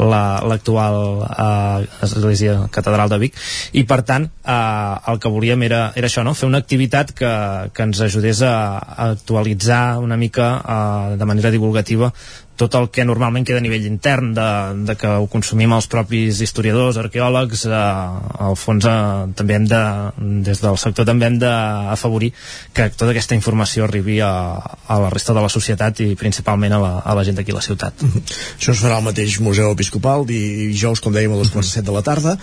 [0.00, 3.38] l'actual la, eh, església catedral de Vic
[3.76, 6.34] i per tant eh, el que volíem era, era això, no?
[6.34, 7.32] fer una activitat que,
[7.74, 12.12] que ens ajudés a, a actualitzar una mica eh, de manera divulgativa
[12.60, 14.48] tot el que normalment queda a nivell intern de,
[14.88, 17.80] de que ho consumim els propis historiadors, arqueòlegs eh,
[18.46, 18.96] al fons eh,
[19.38, 19.82] també hem de
[20.48, 22.32] des del sector també hem d'afavorir
[22.76, 26.82] que tota aquesta informació arribi a, a la resta de la societat i principalment a
[26.82, 28.36] la, a la gent d'aquí a la ciutat mm -hmm.
[28.58, 32.02] Això es farà al mateix Museu Episcopal dijous, com dèiem, a les 7 de la
[32.02, 32.36] tarda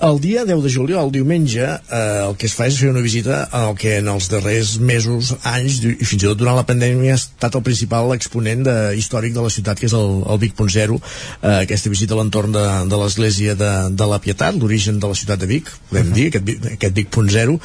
[0.00, 3.40] el dia 10 de juliol, diumenge, eh, el que es fa és fer una visita
[3.54, 7.18] al que en els darrers mesos, anys i fins i tot durant la pandèmia ha
[7.18, 11.00] estat el principal exponent de, històric de la ciutat, que és el, el Vic.0,
[11.42, 15.18] eh, aquesta visita a l'entorn de, de l'església de, de la Pietat, l'origen de la
[15.18, 16.14] ciutat de Vic, podem uh -huh.
[16.14, 17.58] dir, aquest, aquest Vic.0,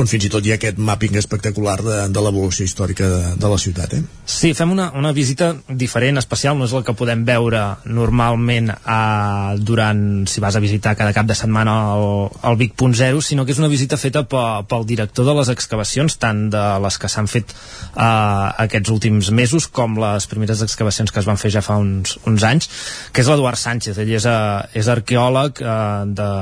[0.00, 3.50] on fins i tot hi ha aquest mapping espectacular de, de l'evolució històrica de, de
[3.50, 3.94] la ciutat.
[3.94, 4.02] Eh?
[4.26, 9.54] Sí, fem una, una visita diferent, especial, no és el que podem veure normalment eh,
[9.62, 12.06] durant, si vas a visitar cada cap de setmana el,
[12.50, 16.48] el Vic.0, sinó que és una visita feta pel, pel director de les excavacions, tant
[16.52, 18.04] de les que s'han fet eh,
[18.66, 22.46] aquests últims mesos com les primeres excavacions que es van fer ja fa uns, uns
[22.46, 22.70] anys,
[23.14, 24.00] que és l'Eduard Sánchez.
[24.02, 25.78] Ell és, a, eh, és arqueòleg eh,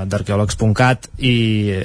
[0.08, 1.36] d'arqueòlegs.cat i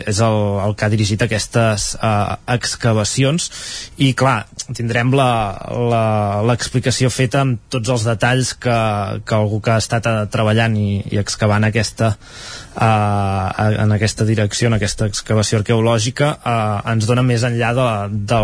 [0.07, 3.49] és el, el que ha dirigit aquesta aquestes uh, excavacions
[3.97, 4.45] i clar,
[4.77, 8.77] tindrem l'explicació feta amb tots els detalls que,
[9.25, 12.13] que algú que ha estat uh, treballant i, i excavant aquesta
[12.77, 17.87] uh, en aquesta direcció, en aquesta excavació arqueològica uh, ens dona més enllà de,
[18.33, 18.41] de,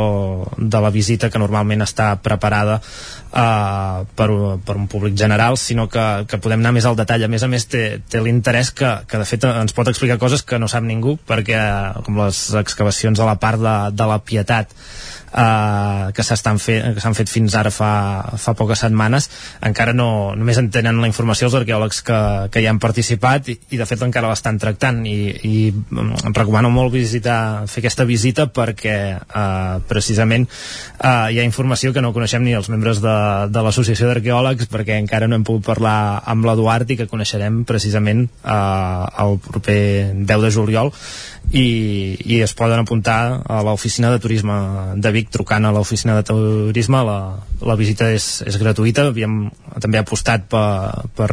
[0.58, 2.80] de la visita que normalment està preparada
[3.34, 4.30] uh, per,
[4.66, 7.26] per un públic general, sinó que, que podem anar més al detall.
[7.26, 10.46] A més a més, té, té l'interès que, que de fet ens pot explicar coses
[10.46, 11.60] que no sap ningú, perquè
[12.06, 14.72] com les excavacions excavacions a la part de, de la Pietat
[15.34, 17.92] eh, que s'estan fet, que s'han fet fins ara fa,
[18.40, 19.30] fa poques setmanes
[19.66, 22.20] encara no, només en tenen la informació els arqueòlegs que,
[22.54, 25.18] que hi han participat i, i de fet encara l'estan tractant i,
[25.50, 31.94] i em recomano molt visitar fer aquesta visita perquè eh, precisament eh, hi ha informació
[31.94, 33.18] que no coneixem ni els membres de,
[33.54, 35.98] de l'associació d'arqueòlegs perquè encara no hem pogut parlar
[36.30, 39.82] amb l'Eduard i que coneixerem precisament eh, el proper
[40.24, 40.94] 10 de juliol
[41.52, 44.56] i, i es poden apuntar a l'oficina de turisme
[44.96, 47.18] de Vic trucant a l'oficina de turisme la,
[47.64, 49.08] la visita és, és gratuïta.
[49.12, 49.48] Havíem
[49.84, 51.30] també apostat per, per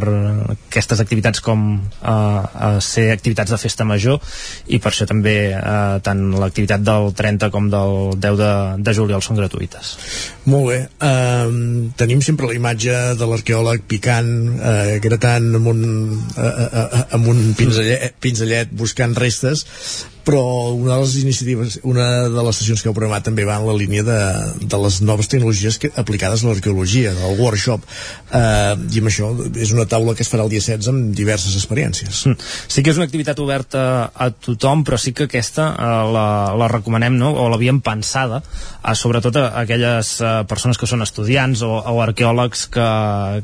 [0.55, 4.21] aquestes activitats com eh, a ser activitats de festa major
[4.71, 8.51] i per això també eh, tant l'activitat del 30 com del 10 de,
[8.85, 9.95] de juliol són gratuïtes.
[10.51, 11.51] Molt bé, uh,
[11.99, 15.83] tenim sempre la imatge de l'arqueòleg picant uh, gratant amb un,
[16.33, 19.65] uh, uh, uh, amb un pinzellet, pinzellet buscant restes
[20.25, 20.41] però
[20.73, 23.75] una de les iniciatives, una de les sessions que heu programat també va en la
[23.77, 24.19] línia de,
[24.61, 29.73] de les noves tecnologies que, aplicades a l'arqueologia, del workshop eh, i amb això és
[29.75, 32.49] una taula que es farà el dia 16 amb diverses experiències mm.
[32.71, 33.83] Sí que és una activitat oberta
[34.13, 36.27] a tothom però sí que aquesta eh, la,
[36.57, 37.33] la recomanem no?
[37.33, 42.67] o l'havíem pensada eh, sobretot a aquelles eh, persones que són estudiants o, o arqueòlegs
[42.73, 42.91] que,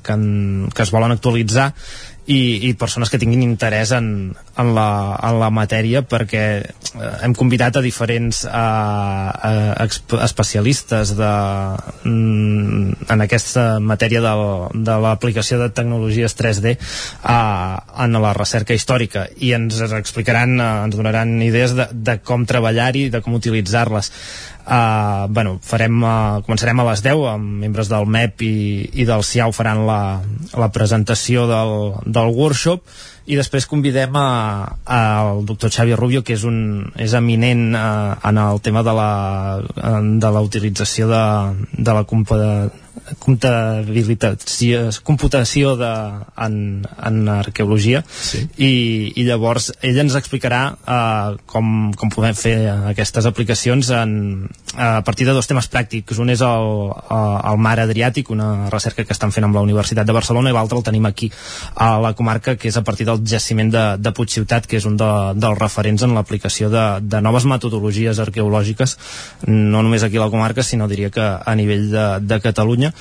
[0.04, 1.72] que, en, que es volen actualitzar
[2.28, 4.90] i, i persones que tinguin interès en, en, la,
[5.24, 9.88] en la matèria perquè eh, hem convidat a diferents eh, eh,
[10.26, 11.32] especialistes de,
[12.10, 14.34] mm, en aquesta matèria de,
[14.90, 17.38] de l'aplicació de tecnologies 3D eh,
[18.04, 19.28] en la recerca històrica.
[19.38, 24.12] I ens explicaran, eh, ens donaran idees de, de com treballar-hi, de com utilitzar-les.
[24.68, 28.58] Uh, bueno, farem, uh, començarem a les 10 amb membres del MEP i,
[29.00, 30.00] i del CIAU faran la,
[30.60, 31.72] la presentació del,
[32.04, 32.84] del workshop
[33.28, 38.62] i després convidem al doctor Xavi Rubio que és, un, és eminent uh, en el
[38.64, 39.12] tema de la,
[40.24, 41.24] de la utilització de,
[41.76, 42.06] de la
[43.20, 45.92] comptabilitació, computació de,
[46.44, 48.44] en, en arqueologia sí.
[48.58, 48.72] i,
[49.16, 52.56] i llavors ell ens explicarà uh, com, com podem fer
[52.92, 54.12] aquestes aplicacions en,
[54.76, 56.72] a partir de dos temes pràctics un és el,
[57.18, 60.80] el mar Adriàtic una recerca que estan fent amb la Universitat de Barcelona i l'altre
[60.80, 61.32] el tenim aquí
[61.76, 64.98] a la comarca que és a partir del jaciment de, de Puigciutat que és un
[65.00, 68.98] de, dels referents en l'aplicació de, de noves metodologies arqueològiques
[69.48, 72.94] no només aquí a la comarca sinó diria que a nivell de, de Catalunya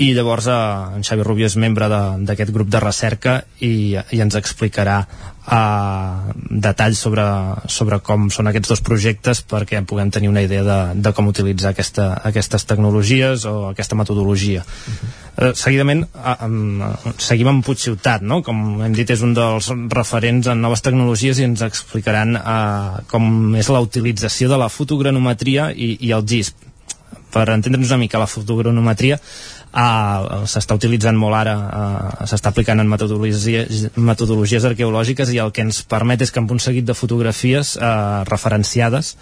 [0.00, 1.88] i llavors eh, en Xavi Rubio és membre
[2.24, 6.32] d'aquest grup de recerca i, i ens explicarà eh,
[6.64, 7.26] detalls sobre,
[7.68, 11.74] sobre com són aquests dos projectes perquè puguem tenir una idea de, de com utilitzar
[11.74, 14.64] aquesta, aquestes tecnologies o aquesta metodologia.
[14.64, 15.12] Uh -huh.
[15.36, 18.42] eh, seguidament eh, eh, seguim amb Puigciutat, no?
[18.42, 23.54] com hem dit és un dels referents en noves tecnologies i ens explicaran eh, com
[23.56, 26.71] és la utilització de la fotogranometria i, i el GISP
[27.32, 29.18] per entendre'ns una mica la fotogrametria
[29.72, 35.64] Uh, s'està utilitzant molt ara uh, s'està aplicant en metodologies, metodologies arqueològiques i el que
[35.64, 39.14] ens permet és que amb un seguit de fotografies uh, referenciades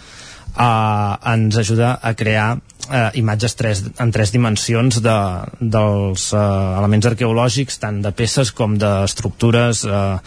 [0.57, 5.15] uh, ens ajuda a crear uh, imatges tres, en tres dimensions de,
[5.61, 6.43] dels uh,
[6.81, 10.19] elements arqueològics tant de peces com d'estructures uh,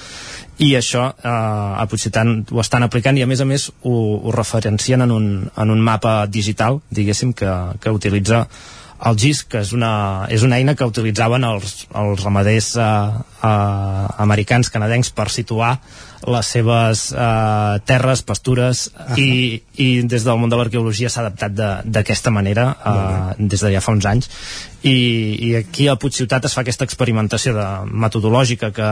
[0.59, 4.35] i això eh, a Puigcitant ho estan aplicant i a més a més ho, ho
[4.35, 8.47] referencien en un, en un mapa digital diguéssim que, que utilitza
[9.05, 12.87] el GIS, que és una, és una eina que utilitzaven els, els ramaders eh,
[13.45, 15.75] eh, americans, canadencs, per situar
[16.31, 19.19] les seves eh, terres, pastures -huh.
[19.19, 23.81] i, i des del món de l'arqueologia s'ha adaptat d'aquesta manera eh, des de ja
[23.81, 24.31] fa uns anys
[24.85, 24.97] i,
[25.49, 27.67] i aquí a Puigciutat es fa aquesta experimentació de
[28.05, 28.89] metodològica que,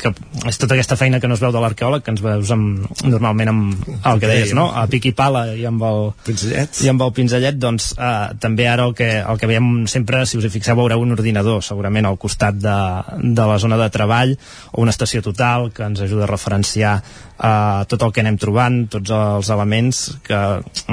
[0.00, 0.10] que
[0.50, 3.52] és tota aquesta feina que no es veu de l'arqueòleg que ens veus amb, normalment
[3.52, 4.66] amb el que deies, no?
[4.74, 8.66] a pic i pala i amb el pinzellet, i amb el pinzellet doncs eh, també
[8.66, 12.10] ara el que, el que veiem sempre si us hi fixeu veureu un ordinador segurament
[12.10, 12.78] al costat de,
[13.22, 14.34] de la zona de treball
[14.72, 16.98] o una estació total que ens ajuda a referenciar
[17.38, 20.40] eh, tot el que anem trobant, tots els elements, que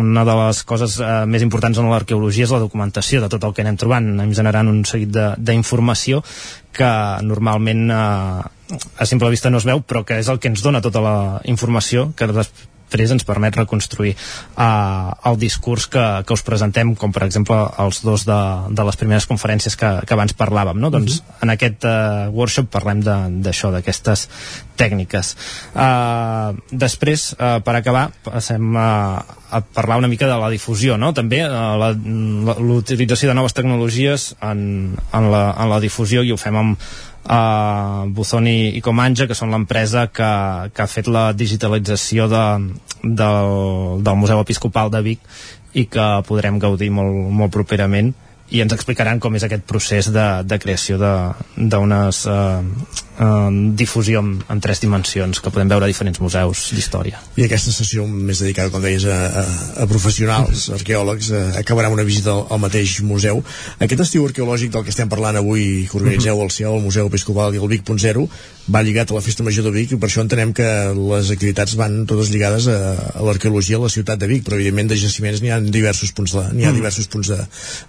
[0.01, 3.55] una de les coses eh, més importants en l'arqueologia és la documentació de tot el
[3.55, 6.21] que anem trobant, anem generant un seguit d'informació
[6.75, 6.91] que
[7.23, 10.83] normalment eh, a simple vista no es veu, però que és el que ens dona
[10.85, 11.17] tota la
[11.49, 12.51] informació que des
[12.85, 18.01] després ens permet reconstruir eh, el discurs que, que us presentem, com per exemple els
[18.05, 18.39] dos de,
[18.71, 20.79] de les primeres conferències que, que abans parlàvem.
[20.79, 20.89] No?
[20.89, 21.43] Doncs uh -huh.
[21.43, 24.29] en aquest eh, workshop parlem d'això, d'aquestes
[24.75, 25.35] tècniques.
[25.73, 31.13] Uh, després, eh, per acabar, passem a, a parlar una mica de la difusió, no?
[31.13, 31.95] també uh,
[32.59, 36.77] l'utilització de noves tecnologies en, en, la, en la difusió i ho fem amb
[37.25, 40.31] uh, Buzón i, Comanja, que són l'empresa que,
[40.73, 42.45] que ha fet la digitalització de,
[43.03, 43.55] del,
[44.05, 45.25] del Museu Episcopal de Vic
[45.75, 48.13] i que podrem gaudir molt, molt properament.
[48.53, 52.61] I ens explicaran com és aquest procés de, de creació d'unes uh,
[53.19, 57.19] uh, difusió en, en tres dimensions que podem veure a diferents museus d'història.
[57.39, 59.45] I aquesta sessió més dedicada, com deies, a, a,
[59.83, 63.41] a professionals, arqueòlegs, uh, acabarà amb una visita al, al mateix museu.
[63.79, 67.55] Aquest estiu arqueològic del que estem parlant avui, que organitzeu al CIO, el Museu Episcopal
[67.57, 68.27] i el Vic.0,
[68.71, 71.75] va lligat a la Festa Major de Vic i per això entenem que les activitats
[71.77, 72.77] van totes lligades a,
[73.13, 76.33] a l'arqueologia a la ciutat de Vic, però evidentment de jaciments n'hi ha diversos punts
[76.33, 76.81] de, n'hi ha Mm.
[76.81, 77.37] diversos punts de,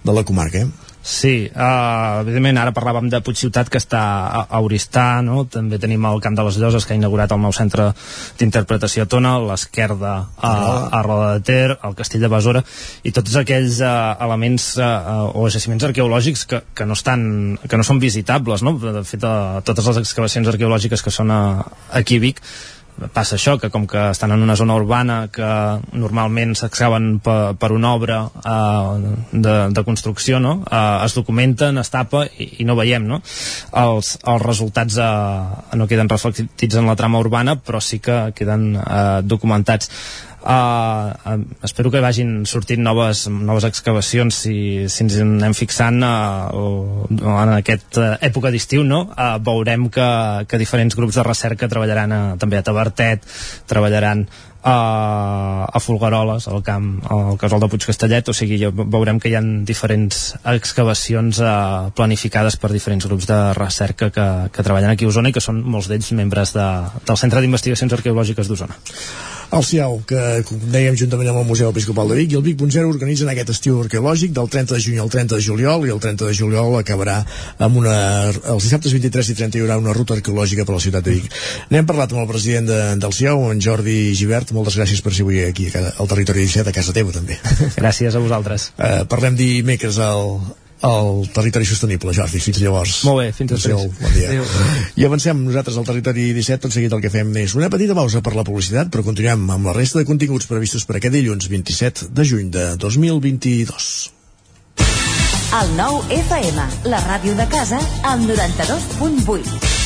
[0.04, 0.58] de la comarca.
[0.62, 0.95] Eh?
[1.06, 5.44] Sí, uh, evidentment ara parlàvem de Puigciutat que està a, a Oristà, no?
[5.46, 7.92] també tenim el Camp de les Lloses que ha inaugurat el nou centre
[8.40, 10.50] d'interpretació a Tona, l'Esquerda a,
[10.90, 12.64] a Roda de Ter, el Castell de Besora
[13.06, 17.22] i tots aquells uh, elements uh, o jaciments arqueològics que, que, no estan,
[17.62, 18.74] que no són visitables no?
[18.74, 21.42] de fet uh, totes les excavacions arqueològiques que són a,
[22.02, 22.42] aquí a Vic
[23.12, 25.48] passa això, que com que estan en una zona urbana que
[25.96, 30.58] normalment s'excaven per, per una obra eh, de, de construcció, no?
[30.64, 33.20] Eh, es documenten, es tapa i, i no veiem, no?
[33.84, 38.72] Els, els resultats eh, no queden reflectits en la trama urbana, però sí que queden
[38.80, 39.92] eh, documentats.
[40.46, 45.98] Uh, uh, espero que vagin sortint noves, noves excavacions si, si ens en anem fixant
[46.06, 49.08] uh, o, en aquesta època d'estiu no?
[49.10, 50.06] uh, veurem que,
[50.46, 53.26] que diferents grups de recerca treballaran a, també a Tabertet
[53.66, 54.22] treballaran
[54.66, 59.30] a, a Folgueroles, al camp, al casal de Puig Castellet, o sigui, ja veurem que
[59.30, 61.52] hi ha diferents excavacions eh,
[61.94, 65.62] planificades per diferents grups de recerca que, que treballen aquí a Osona i que són
[65.62, 66.66] molts d'ells membres de,
[67.06, 68.78] del Centre d'Investigacions Arqueològiques d'Osona.
[69.54, 70.20] El CIAU, que
[70.72, 74.32] dèiem juntament amb el Museu Episcopal de Vic i el Vic.0 organitzen aquest estiu arqueològic
[74.34, 77.20] del 30 de juny al 30 de juliol i el 30 de juliol acabarà
[77.62, 77.94] amb una...
[78.32, 81.30] els dissabtes 23 i 30 hi haurà una ruta arqueològica per la ciutat de Vic.
[81.70, 85.26] N'hem parlat amb el president de, del CIAU, en Jordi Givert, moltes gràcies per ser
[85.26, 87.38] avui aquí al territori 17, a casa teva també.
[87.78, 88.70] Gràcies a vosaltres.
[88.76, 90.40] Uh, parlem dimecres al,
[90.86, 93.00] al territori sostenible, Jordi, fins llavors.
[93.08, 93.74] Molt bé, fins després.
[93.74, 94.28] Adéu, bon dia.
[94.30, 94.44] Adéu.
[94.96, 98.22] I avancem nosaltres al territori 17, tot seguit el que fem és una petita pausa
[98.22, 102.12] per la publicitat, però continuem amb la resta de continguts previstos per aquest dilluns 27
[102.14, 103.90] de juny de 2022.
[105.56, 109.85] El nou FM, la ràdio de casa, al 92.8.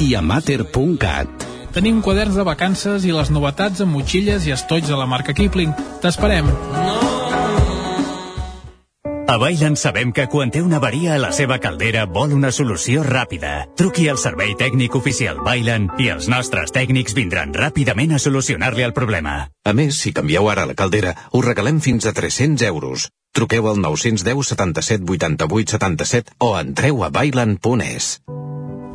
[0.00, 1.48] i a mater.cat.
[1.74, 5.74] Tenim quaderns de vacances i les novetats amb motxilles i estoigs de la marca Kipling.
[6.02, 6.48] T'esperem.
[9.28, 13.02] A Bailen sabem que quan té una avaria a la seva caldera vol una solució
[13.04, 13.66] ràpida.
[13.76, 18.96] Truqui al servei tècnic oficial Bailen i els nostres tècnics vindran ràpidament a solucionar-li el
[18.96, 19.36] problema.
[19.68, 23.10] A més, si canvieu ara la caldera, us regalem fins a 300 euros.
[23.36, 28.08] Truqueu al 910 77 88 77 o entreu a bailan.es.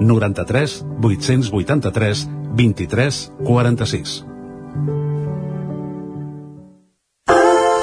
[0.00, 4.24] 93 883 23 46.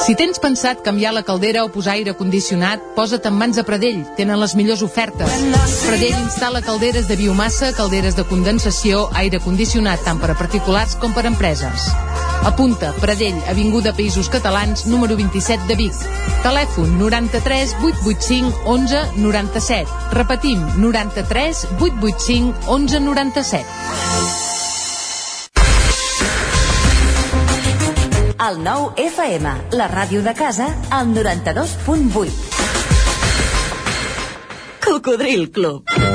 [0.06, 4.04] Si tens pensat canviar la caldera o posar aire condicionat, posa't en mans de Pradell.
[4.20, 5.40] Tenen les millors ofertes.
[5.88, 11.16] Pradell instal·la calderes de biomassa, calderes de condensació, aire condicionat tant per a particulars com
[11.18, 11.90] per a empreses.
[12.46, 15.98] Apunta, Pradell, Avinguda Països Catalans, número 27 de Vic.
[16.46, 19.90] Telèfon 93 885 11 97.
[20.14, 23.66] Repetim, 93 885 11 97.
[28.46, 32.30] El nou FM, la ràdio de casa, al 92.8.
[34.86, 36.15] Cocodril Club.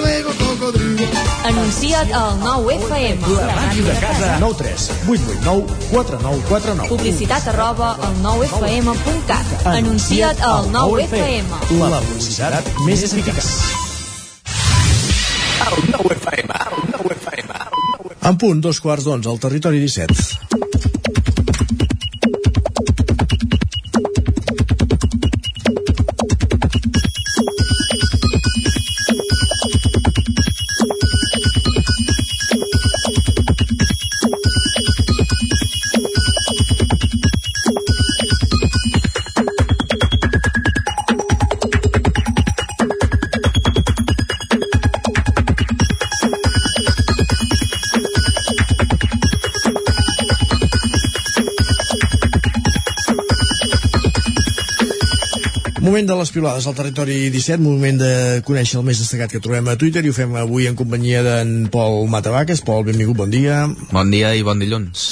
[1.43, 3.21] Anuncia't al 9FM.
[3.35, 4.37] La màquina de casa.
[4.39, 6.89] 9 3 8 8 9 4 9 4 9.
[6.89, 9.65] Publicitat arroba al 9FM.cat.
[9.65, 11.49] Anuncia't al 9FM.
[11.81, 13.49] La publicitat més eficaç.
[15.65, 17.59] El 9 FM, el 9 FM.
[18.21, 20.50] En punt, dos quarts d'onze, al territori 17.
[56.01, 59.67] Moment de les pilades al territori 17, moment de conèixer el més destacat que trobem
[59.69, 62.63] a Twitter i ho fem avui en companyia d'en Pol Matavaques.
[62.65, 63.67] Pol, benvingut, bon dia.
[63.91, 65.03] Bon dia i bon dilluns.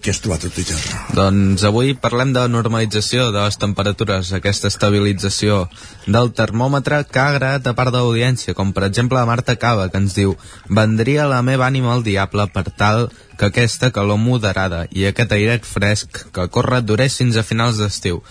[0.00, 0.78] Què has trobat a Twitter?
[1.18, 5.66] Doncs avui parlem de normalització de les temperatures, aquesta estabilització
[6.06, 9.90] del termòmetre que ha agradat a part de l'audiència, com per exemple la Marta Cava,
[9.92, 10.32] que ens diu
[10.80, 15.68] «Vendria la meva ànima al diable per tal que aquesta calor moderada i aquest airet
[15.68, 18.24] fresc que corre durés fins a finals d'estiu».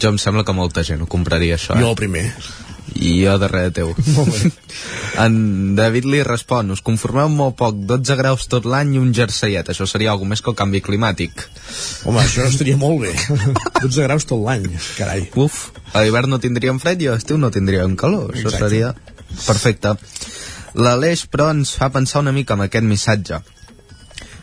[0.00, 1.76] Jo em sembla que molta gent ho compraria, això.
[1.76, 1.82] Eh?
[1.82, 2.26] Jo el primer.
[2.98, 3.94] I jo darrere teu.
[5.22, 9.68] En David li respon, us conformeu molt poc, 12 graus tot l'any i un jerseiet.
[9.68, 11.44] Això seria alguna més que el canvi climàtic.
[12.08, 13.12] Home, això estaria molt bé.
[13.82, 15.26] 12 graus tot l'any, carai.
[15.36, 18.32] Uf, a l'hivern no tindríem fred i a l'estiu no tindríem calor.
[18.32, 18.64] Això Exacte.
[18.64, 18.94] seria
[19.44, 19.96] perfecte.
[20.80, 23.42] L'Aleix, però, ens fa pensar una mica amb aquest missatge.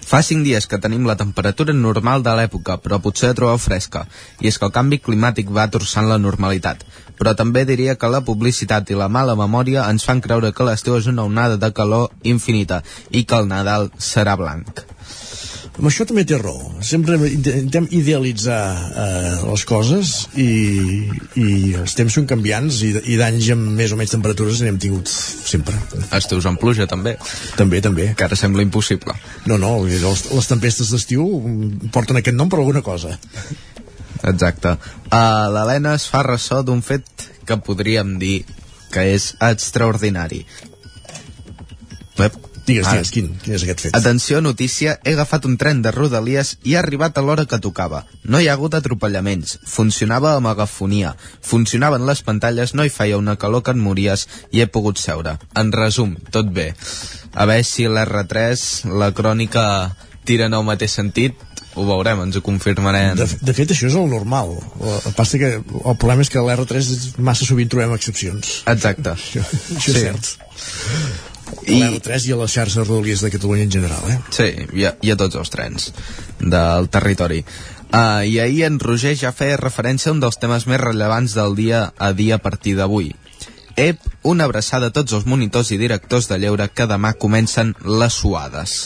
[0.09, 4.07] Fa cinc dies que tenim la temperatura normal de l'època, però potser la trobeu fresca,
[4.41, 6.81] i és que el canvi climàtic va torçant la normalitat.
[7.19, 10.97] Però també diria que la publicitat i la mala memòria ens fan creure que l'estiu
[10.97, 12.81] és una onada de calor infinita
[13.11, 14.81] i que el Nadal serà blanc.
[15.79, 16.73] Amb això també té raó.
[16.83, 18.59] Sempre intentem idealitzar
[18.99, 20.47] eh, les coses i,
[21.39, 21.45] i
[21.79, 25.79] els temps són canviants i, i d'anys amb més o menys temperatures n'hem tingut sempre.
[26.17, 27.15] Estius amb pluja, també.
[27.55, 28.09] També, també.
[28.19, 29.15] Que ara sembla impossible.
[29.47, 31.23] No, no, les, les tempestes d'estiu
[31.95, 33.15] porten aquest nom per alguna cosa.
[34.27, 34.75] Exacte.
[35.07, 38.41] Uh, L'Helena es fa ressò d'un fet que podríem dir
[38.91, 40.43] que és extraordinari.
[42.19, 42.48] Ep.
[42.69, 42.99] Digues, Ara.
[42.99, 43.95] digues, quin, quin és aquest fet?
[43.97, 48.03] Atenció, notícia, he agafat un tren de Rodalies i ha arribat a l'hora que tocava.
[48.23, 53.35] No hi ha hagut atropellaments, funcionava amb agafonia, funcionaven les pantalles, no hi feia una
[53.41, 55.37] calor que et mories i he pogut seure.
[55.57, 56.69] En resum, tot bé.
[57.33, 58.63] A veure si l'R3,
[59.01, 59.65] la crònica,
[60.29, 61.33] tira en el mateix sentit,
[61.79, 63.15] ho veurem, ens ho confirmarem.
[63.15, 64.55] De, de fet, això és el normal.
[64.81, 68.59] El, el, passa que el problema és que a l'R3 massa sovint trobem excepcions.
[68.67, 69.13] Exacte.
[69.15, 69.45] Això,
[69.77, 69.95] això Sí.
[69.95, 70.31] és cert.
[71.65, 71.79] I...
[71.81, 74.19] L'R3 i a les xarxes rodalies de Catalunya en general, eh?
[74.35, 74.49] Sí,
[74.79, 75.91] i a, i a tots els trens
[76.39, 77.43] del territori.
[77.89, 81.57] Uh, I ahir en Roger ja feia referència a un dels temes més rellevants del
[81.57, 83.13] dia a dia a partir d'avui.
[83.79, 88.17] Ep, una abraçada a tots els monitors i directors de lleure que demà comencen les
[88.21, 88.79] suades.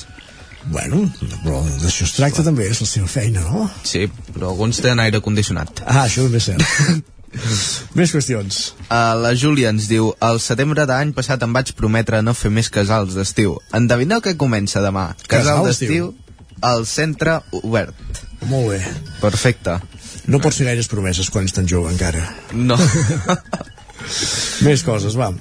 [0.72, 1.02] Bueno,
[1.44, 3.66] però d'això es tracta també, és la seva feina, no?
[3.84, 5.84] Sí, però alguns tenen aire condicionat.
[5.84, 7.10] Ah, això també és cert.
[7.98, 8.60] Més qüestions.
[8.88, 12.52] Uh, la Júlia ens diu El setembre de l'any passat em vaig prometre no fer
[12.54, 13.58] més casals d'estiu.
[13.76, 15.12] Endevineu què comença demà?
[15.28, 16.12] Casal Casal d'estiu
[16.64, 17.96] al centre obert.
[18.48, 18.80] Molt bé.
[19.22, 19.80] Perfecte.
[20.32, 22.24] No pots fer gaires promeses quan ets tan jove, encara.
[22.56, 22.78] No.
[24.68, 25.34] Més coses, va.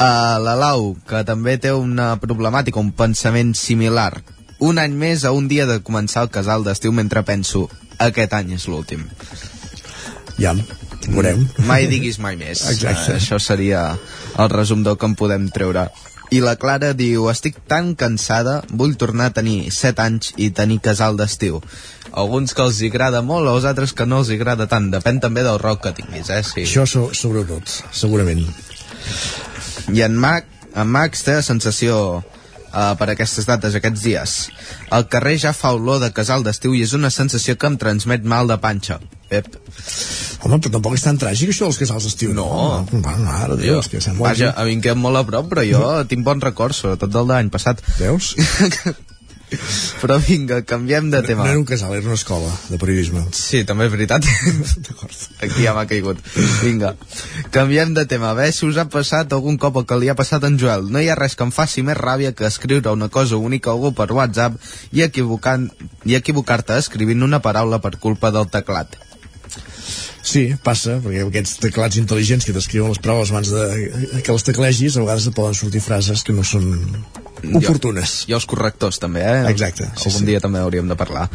[0.00, 4.12] Uh, la Lau, que també té una problemàtica, un pensament similar.
[4.60, 7.66] Un any més a un dia de començar el casal d'estiu mentre penso
[8.00, 9.06] aquest any és l'últim.
[10.40, 10.54] Ja,
[11.14, 11.42] veurem.
[11.68, 12.62] Mai diguis mai més.
[12.70, 13.12] Exacte.
[13.12, 13.84] Uh, això seria
[14.38, 15.88] el resum del que en podem treure.
[16.30, 20.78] I la Clara diu, estic tan cansada, vull tornar a tenir 7 anys i tenir
[20.84, 21.58] casal d'estiu.
[22.22, 24.90] Alguns que els hi agrada molt, els altres que no els hi agrada tant.
[24.94, 26.42] Depèn també del rock que tinguis, eh?
[26.46, 26.66] Sí.
[26.68, 28.44] Això so, sobretot, segurament.
[29.90, 31.96] I en, Mac, en Max té la sensació
[32.70, 34.36] uh, per aquestes dates, aquests dies.
[34.94, 38.22] El carrer ja fa olor de casal d'estiu i és una sensació que em transmet
[38.22, 39.00] mal de panxa.
[39.30, 39.46] Pep.
[40.40, 42.34] Home, però tampoc és tan tràgic això dels casals d'estiu.
[42.36, 42.48] No.
[42.90, 43.02] no.
[43.04, 44.30] Va, mare de Déu, que sembla...
[44.30, 47.30] Vaja, a mi em queda molt a prop, però jo tinc bons records, sobretot del
[47.30, 47.84] de l'any passat.
[48.00, 48.34] Veus?
[50.00, 51.44] Però vinga, canviem de tema.
[51.44, 53.24] No era un casal, era una escola de periodisme.
[53.34, 54.26] Sí, també és veritat.
[55.44, 56.22] Aquí ja m'ha caigut.
[56.62, 56.94] Vinga,
[57.54, 58.30] canviem de tema.
[58.30, 60.58] A veure si us ha passat algun cop el que li ha passat a en
[60.60, 60.86] Joel.
[60.94, 63.74] No hi ha res que em faci més ràbia que escriure una cosa única a
[63.74, 64.56] algú per WhatsApp
[64.94, 69.09] i equivocar-te escrivint una paraula per culpa del teclat.
[70.22, 74.96] Sí, passa, perquè aquests teclats intel·ligents que t'escriuen les paraules abans de que les teclegis,
[74.96, 76.68] a vegades et poden sortir frases que no són
[77.56, 78.24] oportunes.
[78.28, 79.48] I els correctors també, eh?
[79.50, 80.28] Exacte, sí, Algun sí.
[80.28, 81.28] dia també hauríem de parlar.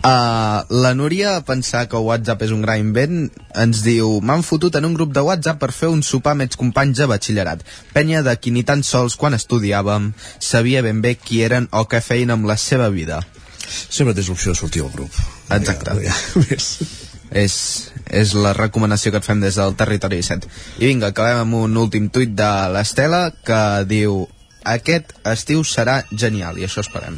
[0.00, 3.26] Uh, la Núria, a pensar que WhatsApp és un gran invent,
[3.58, 6.60] ens diu m'han fotut en un grup de WhatsApp per fer un sopar amb ets
[6.60, 7.66] companys de batxillerat.
[7.92, 12.00] Penya de qui ni tan sols quan estudiàvem sabia ben bé qui eren o què
[12.04, 13.20] feien amb la seva vida.
[13.68, 15.14] Sempre tens l'opció de sortir al grup.
[15.52, 15.98] Exacte.
[16.00, 16.72] Ja, ja, més.
[17.30, 17.54] És,
[18.10, 20.50] és la recomanació que et fem des del Territori 17.
[20.82, 24.24] I vinga, acabem amb un últim tuit de l'Estela que diu
[24.66, 27.16] aquest estiu serà genial i això esperem.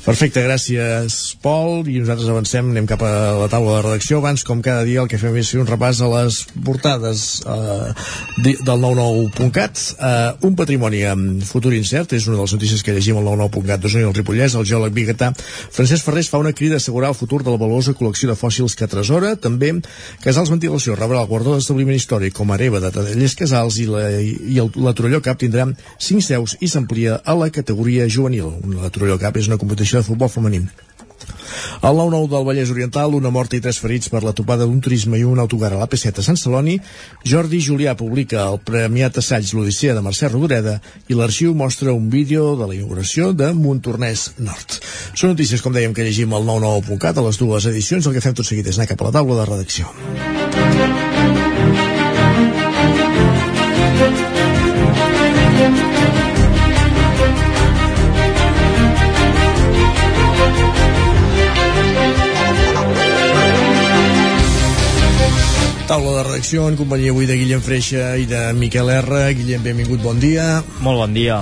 [0.00, 1.84] Perfecte, gràcies Pol.
[1.84, 4.18] I nosaltres avancem, anem cap a la taula de redacció.
[4.22, 7.90] Abans com cada dia el que fem és fer un repàs a les portades eh,
[8.40, 13.18] del 99.cat eh, un patrimoni amb futur incert és una de les notícies que llegim
[13.20, 16.82] al 99.cat d'Osona i el Ripollès, el geòleg biguetà Francesc Ferrés fa una crida a
[16.82, 19.74] assegurar el futur de la valuosa col·lecció de fòssils que atresora també
[20.24, 24.06] Casals Ventilació rebrà el guardó d'establiment històric com a hereva de Tadellers Casals i la,
[24.16, 25.68] i el, la Torelló Cap tindrà
[26.00, 28.54] 5 seus i s'amplia a la categoria juvenil.
[28.80, 30.62] La Torelló Cap és una competició de futbol femení
[31.80, 35.18] al 9-9 del Vallès Oriental, una morta i tres ferits per la topada d'un turisme
[35.18, 36.76] i un autocar a l'AP7 a Sant Celoni,
[37.24, 42.54] Jordi Julià publica el premiat assaig L'Odissea de Mercè Rodoreda i l'arxiu mostra un vídeo
[42.60, 44.80] de la inauguració de Montornès Nord.
[45.14, 48.06] Són notícies, com dèiem, que llegim al 99.cat a les dues edicions.
[48.06, 50.59] El que fem tot seguit és anar cap a la taula de redacció.
[65.90, 69.24] Taula de redacció en companyia avui de Guillem Freixa i de Miquel R.
[69.34, 70.60] Guillem, benvingut, bon dia.
[70.86, 71.40] Molt bon dia.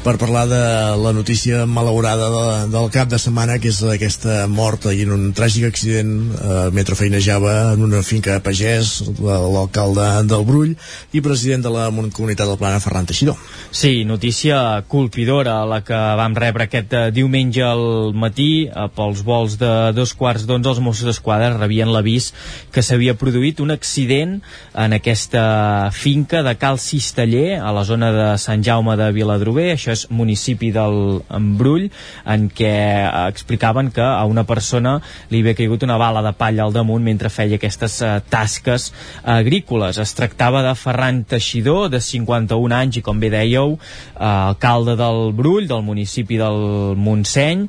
[0.00, 0.58] Per parlar de
[0.96, 5.26] la notícia malaurada de, del cap de setmana, que és aquesta mort i en un
[5.36, 10.72] tràgic accident eh, mentre feinejava en una finca a pagès, l'alcalde del Brull
[11.12, 13.36] i president de la comunitat del Plana, Ferran Teixidor.
[13.76, 19.58] Sí, notícia colpidora la que vam rebre aquest eh, diumenge al matí eh, pels vols
[19.60, 22.30] de dos quarts d'onze els Mossos d'Esquadra rebien l'avís
[22.72, 24.38] que s'havia produït un accident
[24.72, 25.44] en aquesta
[25.92, 30.70] finca de Cal Cisteller a la zona de Sant Jaume de Viladrober, això és municipi
[30.74, 31.20] del
[31.58, 31.88] Brull,
[32.24, 34.98] en què eh, explicaven que a una persona
[35.30, 38.90] li havia caigut una bala de palla al damunt mentre feia aquestes eh, tasques
[39.24, 40.00] agrícoles.
[40.02, 45.32] Es tractava de Ferran Teixidor, de 51 anys, i com bé dèieu, eh, alcalde del
[45.36, 47.66] Brull, del municipi del Montseny,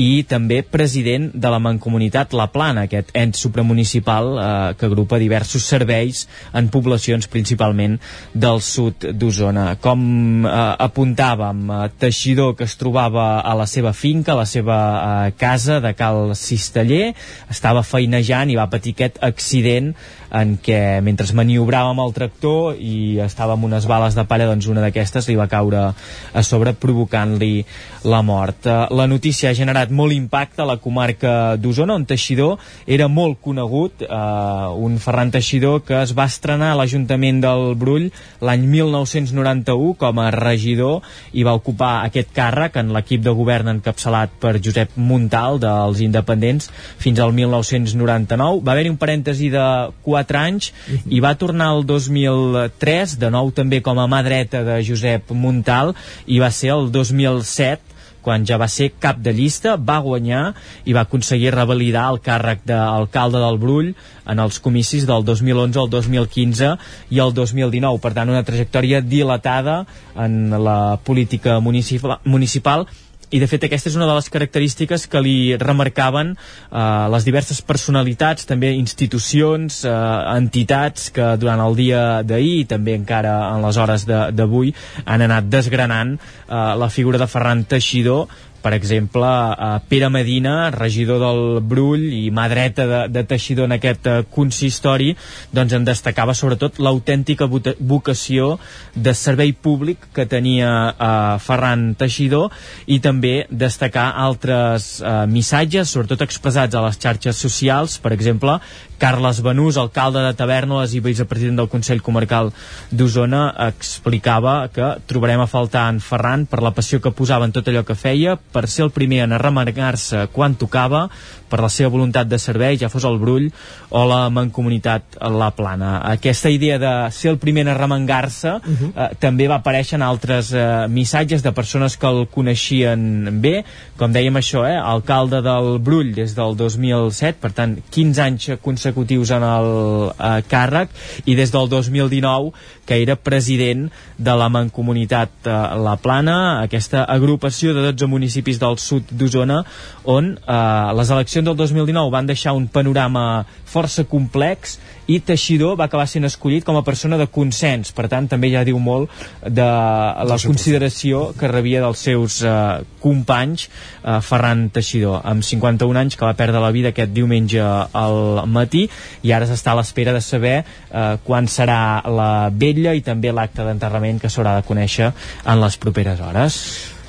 [0.00, 4.46] i també president de la Mancomunitat La Plana, aquest ens supramunicipal eh,
[4.78, 6.24] que agrupa diversos serveis
[6.56, 7.98] en poblacions principalment
[8.32, 9.76] del sud d'Osona.
[9.82, 10.54] Com eh,
[10.86, 15.80] apuntàvem, eh, Teixidor que es trobava a la seva finca, a la seva eh, casa
[15.84, 17.12] de Cal Cisteller,
[17.52, 19.92] estava feinejant i va patir aquest accident
[20.32, 24.68] en què mentre maniobrava amb el tractor i estava amb unes bales de palla, doncs
[24.72, 27.64] una d'aquestes li va caure a sobre provocant-li
[28.08, 28.66] la mort.
[28.66, 33.40] Eh, La notícia ha generat molt impacte a la comarca d'Osona, on Teixidor era molt
[33.40, 38.10] conegut, eh, un Ferran Teixidor que es va estrenar a l'Ajuntament del Brull
[38.40, 41.02] l'any 1991 com a regidor
[41.32, 46.70] i va ocupar aquest càrrec en l'equip de govern encapçalat per Josep Montal dels Independents
[46.98, 48.62] fins al 1999.
[48.64, 49.66] Va haver-hi un parèntesi de
[50.02, 50.72] 4 anys
[51.06, 55.94] i va tornar el 2003, de nou també com a mà dreta de Josep Montal,
[56.26, 57.92] i va ser el 2007
[58.22, 60.54] quan ja va ser cap de llista, va guanyar
[60.86, 63.90] i va aconseguir revalidar el càrrec d'alcalde del Brull
[64.30, 66.72] en els comicis del 2011, el 2015
[67.10, 67.98] i el 2019.
[67.98, 69.82] Per tant, una trajectòria dilatada
[70.14, 72.86] en la política municipal, municipal
[73.32, 76.82] i de fet aquesta és una de les característiques que li remarcaven eh,
[77.14, 79.96] les diverses personalitats, també institucions, eh,
[80.36, 85.48] entitats que durant el dia d'ahir i també encara en les hores d'avui han anat
[85.48, 88.28] desgranant eh, la figura de Ferran Teixidor
[88.62, 93.76] per exemple, eh, Pere Medina, regidor del Brull i mà dreta de, de Teixidor en
[93.76, 95.12] aquest eh, consistori,
[95.52, 98.56] doncs en destacava sobretot l'autèntica vocació
[98.94, 101.10] de servei públic que tenia eh,
[101.42, 102.54] Ferran Teixidor
[102.86, 108.60] i també destacar altres eh, missatges, sobretot expressats a les xarxes socials, per exemple,
[109.02, 112.52] Carles Benús, alcalde de Tavernoles i vicepresident del Consell Comarcal
[112.94, 117.66] d'Osona, explicava que trobarem a faltar en Ferran per la passió que posava en tot
[117.66, 121.06] allò que feia, per ser el primer en arremangar-se quan tocava,
[121.52, 123.50] per la seva voluntat de servei, ja fos el Brull
[123.92, 125.98] o la Mancomunitat La Plana.
[126.14, 128.92] Aquesta idea de ser el primer en arremangar-se uh -huh.
[128.96, 133.64] eh, també va aparèixer en altres eh, missatges de persones que el coneixien bé,
[133.96, 139.30] com dèiem això, eh, alcalde del Brull des del 2007, per tant 15 anys consecutius
[139.30, 140.88] en el eh, càrrec
[141.24, 142.52] i des del 2019
[142.84, 145.50] que era president de la Mancomunitat eh,
[145.82, 149.62] La Plana, aquesta agrupació de 12 municipis del sud d'Osona
[150.04, 154.78] on eh, les eleccions del 2019 van deixar un panorama força complex
[155.10, 158.62] i Teixidor va acabar sent escollit com a persona de consens, per tant també ja
[158.64, 159.10] diu molt
[159.42, 162.54] de la consideració que rebia dels seus eh,
[163.02, 168.46] companys eh, Ferran Teixidor, amb 51 anys que va perdre la vida aquest diumenge al
[168.46, 168.86] matí
[169.22, 173.66] i ara s'està a l'espera de saber eh, quan serà la vetlla i també l'acte
[173.66, 176.60] d'enterrament que s'haurà de conèixer en les properes hores.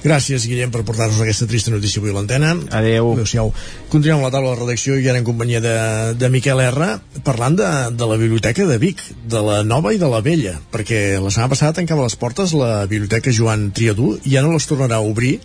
[0.04, 2.50] Gràcies, Guillem, per portar-nos aquesta trista notícia avui a l'antena.
[2.76, 3.14] Adéu.
[3.14, 3.54] Adéu-siau.
[3.88, 5.76] Continuem amb la taula de redacció i ara en companyia de,
[6.20, 6.90] de Miquel R,
[7.24, 9.00] parlant de, de la biblioteca de Vic,
[9.32, 12.84] de la nova i de la vella, perquè la setmana passada tancava les portes la
[12.84, 15.38] biblioteca Joan Triadú i ja no les tornarà a obrir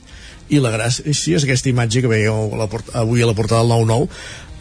[0.50, 2.68] i la gràcia és aquesta imatge que veieu a la
[2.98, 4.08] avui a la portada del 9-9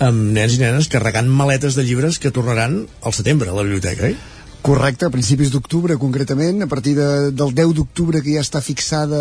[0.05, 4.11] amb nens i nenes carregant maletes de llibres que tornaran al setembre a la biblioteca,
[4.11, 4.36] eh?
[4.67, 9.15] Correcte, a principis d'octubre concretament, a partir de, del 10 d'octubre que ja està fixada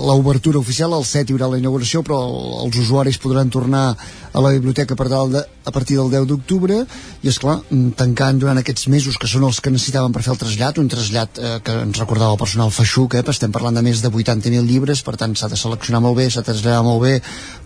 [0.00, 2.22] l'obertura oficial, el 7 hi haurà la inauguració, però
[2.64, 6.80] els usuaris podran tornar a la biblioteca per de, a partir del 10 d'octubre
[7.20, 7.58] i és clar,
[8.00, 11.38] tancant durant aquests mesos que són els que necessitaven per fer el trasllat, un trasllat
[11.38, 15.04] eh, que ens recordava el personal feixuc, eh, estem parlant de més de 80.000 llibres,
[15.04, 17.18] per tant s'ha de seleccionar molt bé, s'ha de traslladar molt bé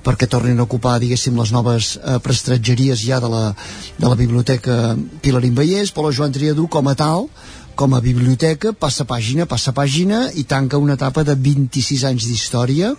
[0.09, 3.45] perquè tornin a ocupar, diguéssim, les noves eh, prestatgeries ja de la,
[3.99, 7.29] de la biblioteca Pilarín Vallès, però Joan Triadú com a tal
[7.79, 12.91] com a biblioteca, passa pàgina, passa pàgina i tanca una etapa de 26 anys d'història.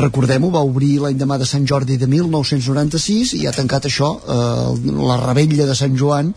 [0.00, 4.96] Recordem-ho, va obrir l'any demà de Sant Jordi de 1996 i ha tancat això, eh,
[5.12, 6.32] la rebella de Sant Joan,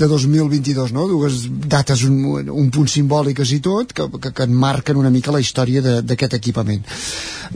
[0.00, 1.06] de 2022, no?
[1.10, 5.42] dues dates un, un punt simbòliques i tot que, que, que enmarquen una mica la
[5.42, 6.82] història d'aquest equipament.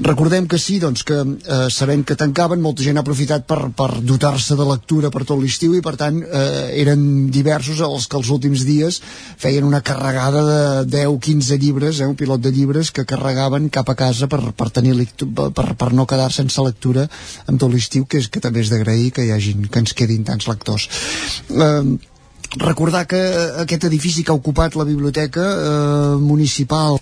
[0.04, 3.90] Recordem que sí, doncs que eh, sabent que tancaven, molta gent ha aprofitat per, per
[4.02, 7.04] dotar-se de lectura per tot l'estiu i per tant eh, eren
[7.34, 9.00] diversos els que els últims dies
[9.40, 10.42] feien una carregada
[10.84, 14.70] de 10-15 llibres, eh, un pilot de llibres que carregaven cap a casa per, per,
[14.74, 17.06] tenir per, per no quedar sense lectura
[17.46, 20.26] amb tot l'estiu, que, és, que també és d'agrair que hi hagin, que ens quedin
[20.26, 20.88] tants lectors.
[21.54, 22.10] Eh,
[22.60, 23.20] recordar que
[23.62, 27.00] aquest edifici que ha ocupat la biblioteca eh, municipal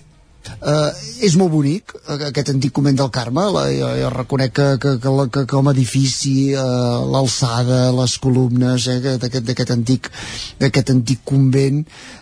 [0.63, 0.89] Uh,
[1.23, 3.45] és molt bonic aquest antic convent del Carme.
[3.55, 8.87] La, jo, jo reconec que, que, que, que com a edifici uh, l'alçada, les columnes
[8.91, 10.09] eh, d'aquest antic
[10.59, 11.81] d'aquest antic convent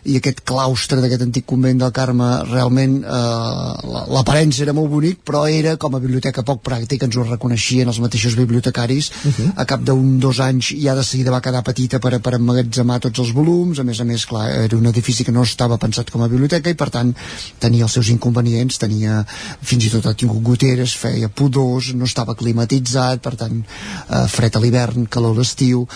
[0.10, 5.44] i aquest claustre d'aquest antic convent del Carme realment uh, l'aparença era molt bonic però
[5.50, 9.12] era com a biblioteca poc pràctica ens ho reconeixien els mateixos bibliotecaris.
[9.12, 9.52] Uh -huh.
[9.56, 13.20] a cap d'un dos anys ja de seguida va quedar petita per, per emmagatzemar tots
[13.20, 13.80] els volums.
[13.80, 16.70] A més a més clar, era un edifici que no estava pensat com a biblioteca
[16.70, 17.14] i per tant
[17.60, 22.38] tenia els seus inconvenients, tenia fins i tot ha tingut goteres, feia pudors, no estava
[22.38, 25.88] climatitzat, per tant eh, fred a l'hivern, calor a l'estiu.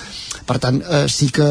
[0.46, 1.50] Per tant eh, sí que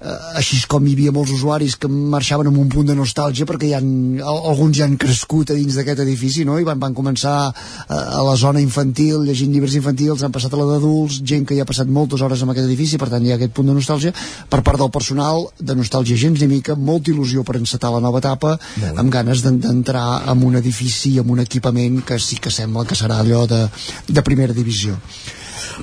[0.00, 3.72] eh, així com hi havia molts usuaris que marxaven amb un punt de nostàlgia perquè
[3.72, 6.58] ja han, alguns ja han crescut a dins d'aquest edifici no?
[6.58, 7.52] i van, van començar a,
[7.88, 11.66] a la zona infantil llegint llibres infantils, han passat a la d'adults gent que ja
[11.66, 14.14] ha passat moltes hores en aquest edifici per tant hi ha aquest punt de nostàlgia.
[14.48, 18.22] Per part del personal de nostàlgia gens ni mica molta il·lusió per encetar la nova
[18.22, 18.56] etapa
[18.94, 23.20] amb ganes d'entrar en un edifici amb un equipament que sí que sembla que serà
[23.22, 23.64] allò de,
[24.08, 24.96] de primera divisió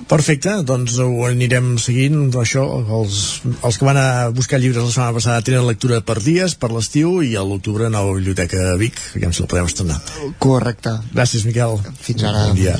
[0.10, 2.66] Perfecte, doncs ho anirem seguint això,
[3.00, 3.22] els,
[3.66, 7.22] els que van a buscar llibres la setmana passada tenen lectura per dies, per l'estiu
[7.26, 10.02] i a l'octubre a la Biblioteca Vic, aviam si la podem estrenar.
[10.40, 10.98] Correcte.
[11.16, 11.80] Gràcies Miquel.
[12.02, 12.48] Fins ara.
[12.50, 12.78] Bon dia,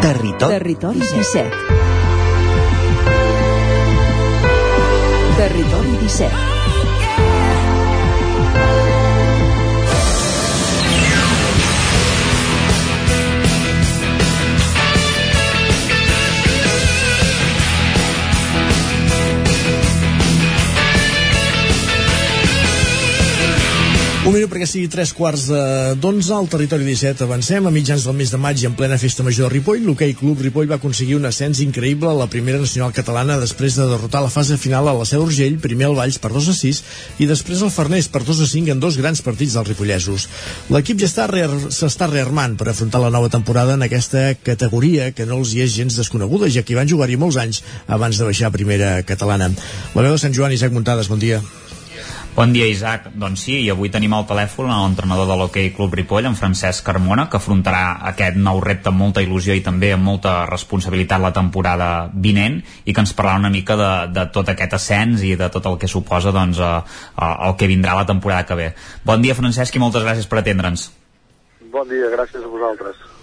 [0.00, 1.50] Territori, Territori 17
[5.36, 6.55] Territori 17
[24.26, 27.64] Un minut perquè sigui tres quarts de- d'onze al territori 17 avancem.
[27.66, 30.40] A mitjans del mes de maig i en plena festa major de Ripoll l'hoquei Club
[30.42, 34.28] Ripoll va aconseguir un ascens increïble a la primera nacional catalana després de derrotar la
[34.34, 36.82] fase final a la Seu d'Urgell primer el Valls per 2 a 6
[37.22, 40.26] i després el Farners per 2 a 5 en dos grans partits dels ripollesos.
[40.74, 45.54] L'equip ja s'està rearmant per afrontar la nova temporada en aquesta categoria que no els
[45.54, 48.50] hi és gens desconeguda ja que hi van jugar-hi molts anys abans de baixar a
[48.58, 49.52] primera catalana.
[49.94, 51.38] La veu de Sant Joan, Isaac Muntades, bon dia
[52.36, 53.06] Bon dia, Isaac.
[53.16, 57.24] Doncs sí, i avui tenim al telèfon l'entrenador de l'Hockey Club Ripoll, en Francesc Carmona,
[57.32, 61.88] que afrontarà aquest nou repte amb molta il·lusió i també amb molta responsabilitat la temporada
[62.12, 65.64] vinent i que ens parlarà una mica de, de tot aquest ascens i de tot
[65.72, 66.76] el que suposa doncs, eh,
[67.16, 68.70] eh, el que vindrà la temporada que ve.
[69.08, 70.90] Bon dia, Francesc, i moltes gràcies per atendre'ns.
[71.72, 73.15] Bon dia, gràcies a vosaltres.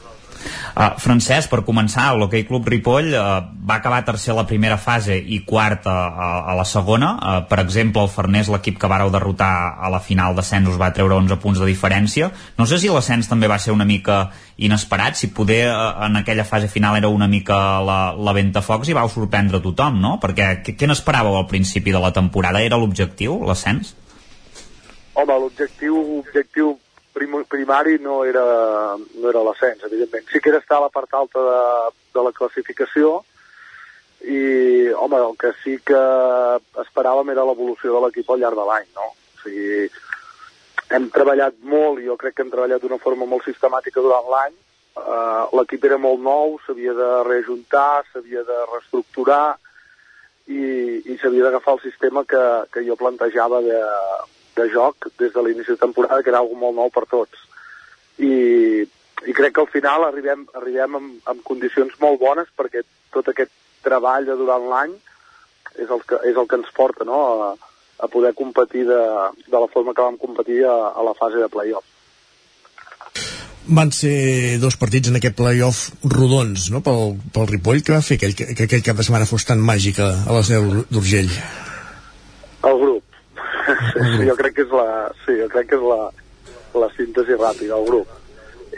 [0.74, 5.15] Uh, Francesc, per començar, l'Hockey Club Ripoll uh, va acabar tercer a la primera fase
[5.18, 7.11] i quart a, a, a la segona.
[7.14, 10.91] Uh, per exemple, el Farners, l'equip que vareu derrotar a la final d'ascens, us va
[10.95, 12.32] treure 11 punts de diferència.
[12.57, 16.48] No sé si l'ascens també va ser una mica inesperat, si poder uh, en aquella
[16.48, 20.18] fase final era una mica la, la ventafocs i vau sorprendre tothom, no?
[20.24, 22.61] Perquè què, què n'esperàveu al principi de la temporada?
[22.64, 23.95] Era l'objectiu, l'ascens?
[25.14, 26.74] Home, l'objectiu objectiu
[27.14, 28.44] prim, primari no era,
[28.98, 30.26] no era l'ascens, evidentment.
[30.31, 31.61] Sí que era estar a la part alta de,
[32.15, 33.19] de la classificació
[34.23, 36.02] i, home, el que sí que
[36.85, 39.10] esperàvem era l'evolució de l'equip al llarg de l'any, no?
[39.14, 39.88] O sigui,
[40.95, 44.56] hem treballat molt, jo crec que hem treballat d'una forma molt sistemàtica durant l'any.
[44.94, 49.56] Uh, L'equip era molt nou, s'havia de reajuntar, s'havia de reestructurar
[50.53, 50.61] i,
[51.10, 53.80] i s'havia d'agafar el sistema que, que jo plantejava de,
[54.58, 57.48] de joc des de l'inici de temporada, que era algo molt nou per tots.
[58.20, 58.84] I,
[59.26, 63.52] i crec que al final arribem, arribem amb, amb condicions molt bones perquè tot aquest
[63.86, 64.94] treball de durant l'any
[65.78, 67.20] és, el que, és el que ens porta no?
[67.48, 67.50] a,
[68.04, 69.02] a poder competir de,
[69.48, 71.90] de la forma que vam competir a, a la fase de play-off.
[73.66, 76.82] van ser dos partits en aquest playoff rodons no?
[76.84, 79.62] pel, pel Ripoll que va fer aquell, que, que aquell cap de setmana fos tan
[79.64, 81.32] màgic a, a la seu d'Urgell
[82.68, 83.12] El grup.
[83.64, 84.88] Sí, jo crec que és la,
[85.26, 86.02] sí, jo crec que és la,
[86.81, 88.07] la síntesi ràpida, el grup.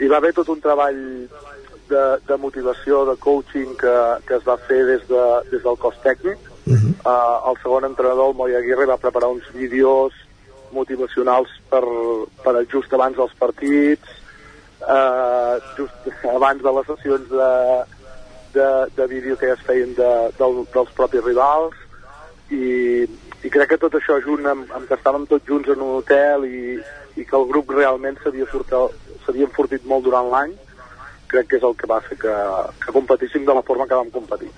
[0.00, 1.00] Hi va haver tot un treball
[1.88, 3.96] de, de motivació, de coaching que,
[4.28, 6.38] que es va fer des, de, des del cos tècnic.
[6.66, 6.92] Uh -huh.
[7.06, 10.12] uh, el segon entrenador, el Moi Aguirre, va preparar uns vídeos
[10.72, 11.84] motivacionals per,
[12.42, 14.08] per just abans dels partits,
[14.82, 17.52] uh, just abans de les sessions de,
[18.52, 21.74] de, de vídeo que ja es feien de, del, dels propis rivals
[22.50, 23.06] i,
[23.46, 26.46] i crec que tot això junt amb, amb que estàvem tots junts en un hotel
[26.48, 26.78] i,
[27.16, 30.56] i que el grup realment s'havia enfortit molt durant l'any
[31.30, 32.34] crec que és el que va fer que,
[32.82, 34.50] que competíssim de la forma que vam competir.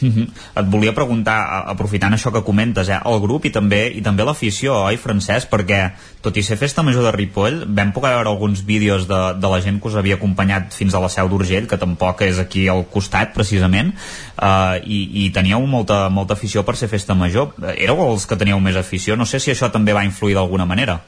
[0.00, 0.26] Mhm.
[0.58, 1.36] Et volia preguntar,
[1.70, 5.48] aprofitant això que comentes, eh, el grup i també i també l'afició, oi, Francesc?
[5.50, 5.92] Perquè,
[6.22, 9.60] tot i ser festa major de Ripoll, vam poder veure alguns vídeos de, de la
[9.60, 12.84] gent que us havia acompanyat fins a la seu d'Urgell, que tampoc és aquí al
[12.90, 13.94] costat, precisament,
[14.42, 17.54] eh, i, i teníeu molta, molta afició per ser festa major.
[17.76, 19.16] Éreu els que teníeu més afició?
[19.16, 21.00] No sé si això també va influir d'alguna manera.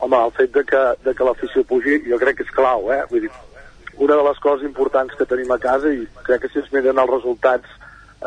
[0.00, 3.02] Home, el fet de que, de que l'afició pugi jo crec que és clau, eh?
[3.10, 3.30] Vull dir,
[4.00, 6.98] una de les coses importants que tenim a casa i crec que si es miren
[7.02, 7.68] els resultats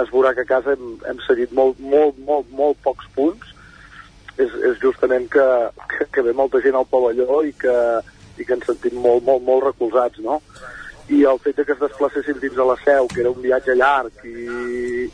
[0.01, 3.53] es veurà que a casa hem, hem seguit molt, molt, molt, molt pocs punts
[4.37, 5.45] és, és justament que,
[5.89, 7.75] que, que ve molta gent al pavelló i que,
[8.37, 10.39] i que ens sentim molt, molt, molt recolzats, no?
[11.13, 13.75] I el fet de que es desplacessin fins a la seu, que era un viatge
[13.77, 15.09] llarg i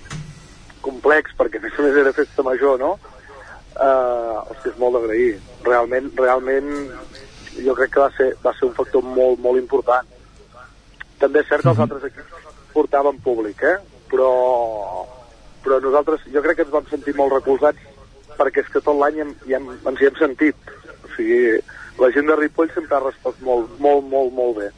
[0.85, 2.93] complex, perquè a més a més era festa major, no?
[3.79, 5.33] Uh, hosti, és molt d'agrair.
[5.65, 6.71] Realment, realment,
[7.59, 10.18] jo crec que va ser, va ser un factor molt, molt important.
[11.19, 13.77] També és cert que els altres equips portaven públic, eh?
[14.09, 14.31] Però,
[15.63, 17.97] però nosaltres, jo crec que ens vam sentir molt recolzats
[18.39, 20.71] perquè és que tot l'any hem, hem, ens hi hem sentit.
[21.03, 21.59] O sigui,
[21.99, 24.69] la gent de Ripoll sempre ha respost molt, molt, molt, molt bé.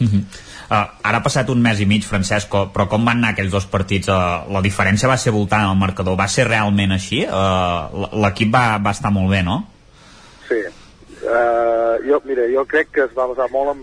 [0.00, 3.66] Uh, ara ha passat un mes i mig, Francesc, però com van anar aquells dos
[3.68, 4.08] partits?
[4.08, 6.16] Uh, la diferència va ser voltant al marcador.
[6.20, 7.24] Va ser realment així?
[7.26, 9.58] Uh, L'equip va, va estar molt bé, no?
[10.48, 10.60] Sí.
[11.20, 13.82] Uh, jo, mira, jo crec que es va basar molt en,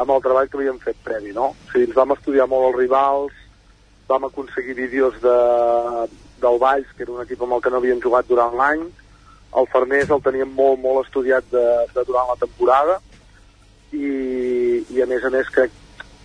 [0.00, 1.52] en el treball que havíem fet previ, no?
[1.54, 3.40] O sigui, ens vam estudiar molt els rivals,
[4.08, 5.38] vam aconseguir vídeos de,
[6.42, 8.84] del Valls, que era un equip amb el que no havíem jugat durant l'any,
[9.54, 12.98] el Farners el teníem molt, molt estudiat de, de durant la temporada,
[13.94, 15.70] i, i a més a més crec,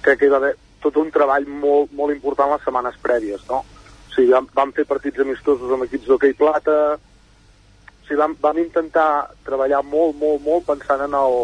[0.02, 3.62] crec que hi va haver tot un treball molt, molt important les setmanes prèvies, no?
[3.62, 8.62] O sigui, vam, vam fer partits amistosos amb equips d'hoquei plata, o sigui, vam, vam
[8.64, 11.40] intentar treballar molt, molt, molt pensant en el,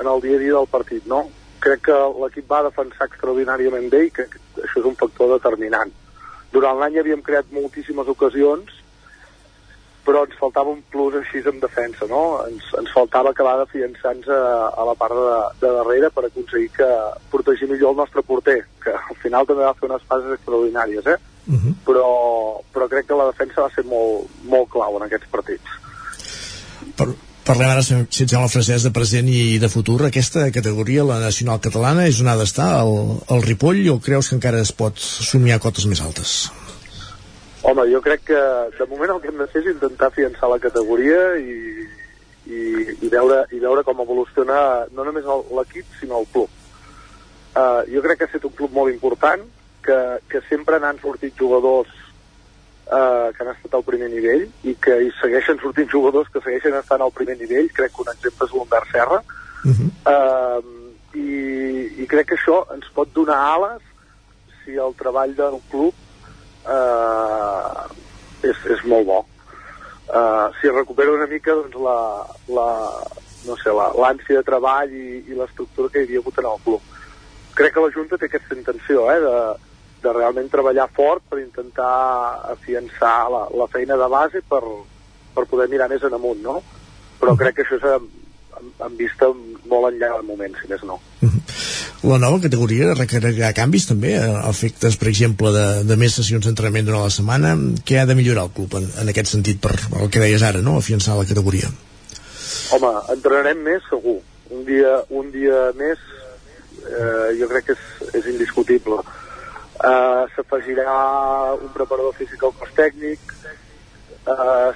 [0.00, 1.26] en el dia a dia del partit, no?
[1.62, 5.92] Crec que l'equip va defensar extraordinàriament bé i que això és un factor determinant.
[6.52, 8.82] Durant l'any havíem creat moltíssimes ocasions
[10.02, 12.22] però ens faltava un plus així en defensa, no?
[12.48, 14.40] Ens, ens faltava acabar de fiançar-nos a,
[14.74, 16.88] a la part de, de darrere per aconseguir que
[17.30, 21.18] protegir millor el nostre porter, que al final també va fer unes fases extraordinàries, eh?
[21.42, 21.74] Uh -huh.
[21.86, 22.08] però,
[22.74, 25.70] però crec que la defensa va ser molt, molt clau en aquests partits.
[26.96, 27.08] Per,
[27.46, 29.98] parlem ara, si si et sembla, Francesc, de present i de futur.
[30.06, 34.38] Aquesta categoria, la nacional catalana, és on ha d'estar, el, el Ripoll, o creus que
[34.38, 36.50] encara es pot somiar cotes més altes?
[37.62, 38.42] Home, jo crec que
[38.78, 41.86] de moment el que hem de fer és intentar fiançar la categoria i,
[42.50, 42.62] i,
[42.98, 45.28] i, veure, i veure com evoluciona no només
[45.58, 46.50] l'equip, sinó el club.
[47.52, 49.44] Uh, jo crec que ha estat un club molt important,
[49.82, 49.98] que,
[50.30, 51.90] que sempre n'han sortit jugadors
[52.92, 56.76] uh, que han estat al primer nivell i que hi segueixen sortint jugadors que segueixen
[56.78, 57.72] estant al primer nivell.
[57.72, 59.22] Crec que un exemple és l'Humbert Serra.
[60.04, 60.60] Uh,
[61.14, 61.32] i,
[62.02, 63.82] I crec que això ens pot donar ales
[64.62, 65.92] si el treball del club
[66.66, 67.84] uh,
[68.42, 69.20] és, és molt bo.
[70.12, 71.98] Uh, si recupera una mica doncs, la,
[72.52, 72.68] la,
[73.46, 76.60] no sé, la- l'ànsia de treball i, i l'estructura que hi havia hagut en el
[76.66, 76.88] club.
[77.56, 79.36] Crec que la Junta té aquesta intenció, eh, de,
[80.02, 81.92] de realment treballar fort per intentar
[82.54, 84.62] afiançar la, la feina de base per,
[85.34, 86.58] per poder mirar més en amunt, no?
[87.20, 88.08] Però crec que això és amb,
[88.82, 89.28] amb, vista
[89.70, 90.98] molt enllà del moment, si més no.
[92.02, 96.88] La nova categoria requerirà canvis també, a efectes, per exemple, de, de més sessions d'entrenament
[96.88, 97.54] durant la setmana.
[97.86, 100.64] Què ha de millorar el club en, en aquest sentit, per el que deies ara,
[100.66, 100.74] no?
[100.80, 101.70] afiançar la categoria?
[102.74, 104.18] Home, entrenarem més segur.
[104.52, 106.02] Un dia, un dia més
[106.82, 107.86] eh, jo crec que és,
[108.18, 108.98] és indiscutible.
[109.82, 110.94] Eh, S'afegirà
[111.58, 113.34] un preparador físic al cos tècnic,
[114.26, 114.68] eh,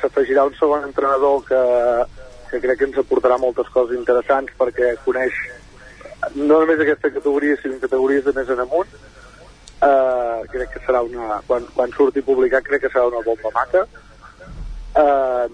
[0.00, 1.62] s'afegirà un segon entrenador que,
[2.50, 5.36] que crec que ens aportarà moltes coses interessants perquè coneix
[6.34, 8.90] no només aquesta categoria, sinó categories de més en amunt.
[9.80, 11.38] Uh, crec que serà una...
[11.48, 13.86] Quan, quan surti publicat crec que serà una bomba maca.
[15.00, 15.46] Uh,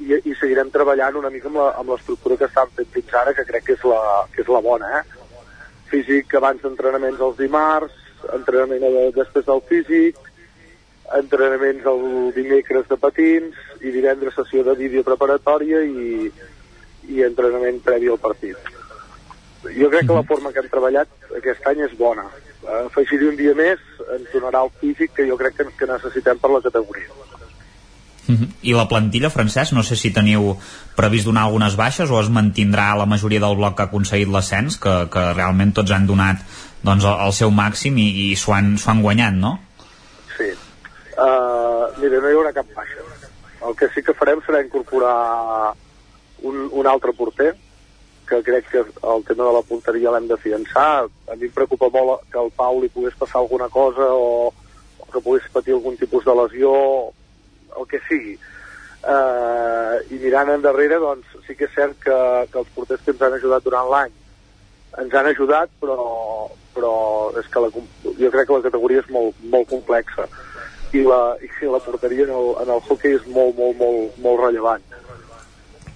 [0.00, 3.66] i, I seguirem treballant una mica amb l'estructura que estan fent fins ara, que crec
[3.68, 4.00] que és la,
[4.32, 5.04] que és la bona, eh?
[5.92, 8.01] Físic abans d'entrenaments els dimarts,
[8.36, 10.18] entrenament de, després del físic,
[11.18, 12.04] entrenaments el
[12.36, 16.30] dimecres de patins i divendres sessió de vídeo preparatòria i,
[17.12, 18.56] i entrenament previ al partit.
[19.62, 22.24] Jo crec que la forma que hem treballat aquest any és bona.
[22.86, 23.82] Afegir-hi un dia més
[24.14, 27.10] ens donarà el físic que jo crec que, que necessitem per la categoria.
[28.32, 28.48] Mhm.
[28.62, 30.54] I la plantilla, Francesc, no sé si teniu
[30.96, 34.78] previst donar algunes baixes o es mantindrà la majoria del bloc que ha aconseguit l'ascens,
[34.78, 36.42] que, que realment tots han donat
[36.82, 39.56] doncs, el, el seu màxim i, i s'ho han, han guanyat, no?
[40.36, 40.50] Sí.
[41.12, 43.04] Uh, mira, no hi haurà cap baixa.
[43.62, 45.74] El que sí que farem serà incorporar
[46.42, 47.52] un, un altre porter,
[48.26, 51.04] que crec que el tema de la punteria l'hem de fiançar.
[51.30, 54.48] A mi em preocupa molt que al Pau li pogués passar alguna cosa o,
[54.98, 56.72] o que pogués patir algun tipus de lesió,
[57.78, 58.34] el que sigui.
[59.02, 62.18] Uh, I mirant endarrere, doncs, sí que és cert que,
[62.50, 64.18] que els porters que ens han ajudat durant l'any
[65.00, 65.98] ens han ajudat, però,
[66.74, 66.94] però
[67.40, 67.70] és que la,
[68.04, 70.28] jo crec que la categoria és molt, molt complexa
[70.92, 74.42] i la, i la porteria en el, en el hockey és molt, molt, molt, molt
[74.44, 74.84] rellevant.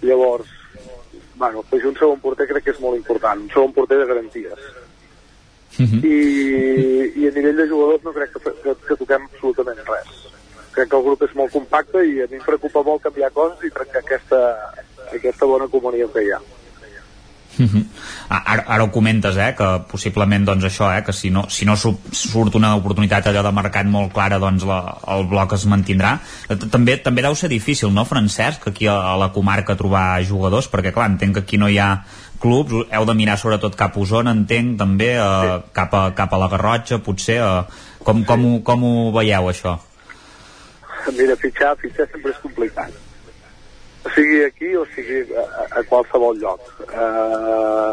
[0.01, 0.49] Llavors,
[1.37, 4.69] bueno, afegir un segon porter crec que és molt important, un segon porter de garanties.
[5.77, 6.17] I,
[7.21, 10.15] I a nivell de jugadors no crec que, que, que toquem absolutament res.
[10.73, 13.65] Crec que el grup és molt compacte i a mi em preocupa molt canviar coses
[13.69, 14.41] i trencar aquesta,
[15.13, 16.41] aquesta bona comunió que hi ha.
[17.59, 17.85] Mhm.
[18.29, 21.77] Ara, ara ho comentes, eh, que possiblement doncs això, eh, que si no, si no
[21.77, 26.19] su- surt una oportunitat allò de mercat molt clara, doncs la, el bloc es mantindrà.
[26.51, 30.69] Eh, També també deu ser difícil, no, Francesc, aquí a, a la comarca trobar jugadors,
[30.71, 32.05] perquè clar, entenc que aquí no hi ha
[32.39, 36.39] clubs, heu de mirar sobretot cap a Osona, entenc, també, eh, cap, a, cap a
[36.39, 37.65] la Garrotxa, potser, eh,
[38.05, 39.79] com, com, ho, com ho veieu, això?
[41.17, 42.91] Mira, fitxar, fitxar sempre és complicat.
[44.15, 45.45] Sigui aquí o sigui a,
[45.81, 46.61] a- qualsevol lloc.
[46.87, 47.93] Uh,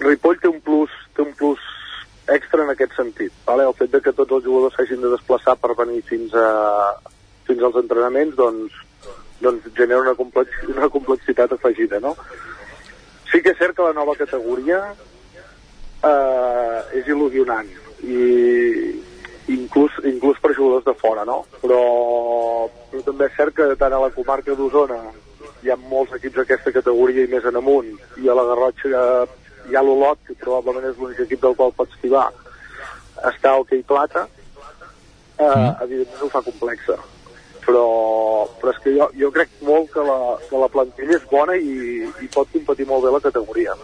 [0.00, 1.62] Ripoll té un plus, té un plus
[2.30, 3.32] extra en aquest sentit.
[3.46, 3.64] Vale?
[3.66, 6.94] El fet de que tots els jugadors s'hagin de desplaçar per venir fins, a,
[7.48, 8.76] fins als entrenaments doncs,
[9.40, 12.14] doncs genera una, complex, una complexitat afegida, no?
[13.32, 14.80] Sí que és cert que la nova categoria
[16.04, 17.68] eh, és il·lusionant
[18.04, 18.24] i
[19.54, 21.42] inclús, inclús per jugadors de fora, no?
[21.62, 21.80] Però,
[22.90, 25.00] però també és cert que tant a la comarca d'Osona
[25.64, 29.04] hi ha molts equips d'aquesta categoria i més en amunt, i a la Garrotxa
[29.68, 32.28] hi ha l'Olot, que probablement és l'únic equip del qual pots tibar,
[33.30, 34.26] està okay plata,
[35.36, 35.74] eh, mm.
[35.86, 36.98] evidentment ho fa complexa.
[37.60, 37.84] Però,
[38.58, 40.16] però és que jo, jo crec molt que la,
[40.48, 43.76] que la plantilla és bona i, i pot competir molt bé la categoria.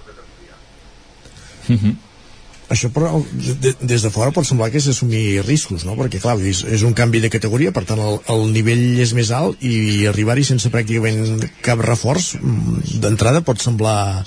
[1.69, 1.93] Mhm.
[2.73, 3.13] Això però,
[3.63, 5.95] de, des de fora pot semblar que és assumir riscos, no?
[5.99, 9.31] Perquè, clar, és, és un canvi de categoria, per tant, el, el nivell és més
[9.31, 14.25] alt i arribar-hi sense pràcticament cap reforç mm, d'entrada pot semblar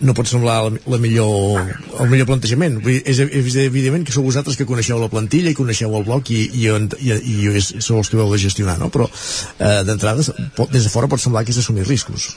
[0.00, 1.70] no pot semblar la, la millor,
[2.02, 2.78] el millor plantejament.
[2.82, 6.06] Vull dir, és, és evident que sou vosaltres que coneixeu la plantilla i coneixeu el
[6.06, 8.92] bloc i, i, i, i, i sou els que veu de gestionar, no?
[8.94, 12.30] Però eh, d'entrada, des de fora pot semblar que és assumir riscos.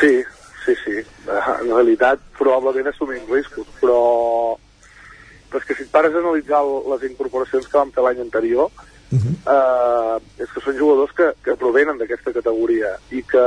[0.00, 0.12] Sí.
[1.30, 4.00] En realitat, probablement assumim riscos, però,
[5.50, 8.70] però és que si et pares a analitzar les incorporacions que vam fer l'any anterior,
[9.12, 9.34] uh -huh.
[9.54, 13.46] eh, és que són jugadors que, que provenen d'aquesta categoria i que,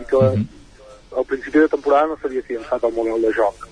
[0.00, 0.46] i que uh -huh
[1.16, 3.66] al principi de temporada no s'havia fiançat el model de joc.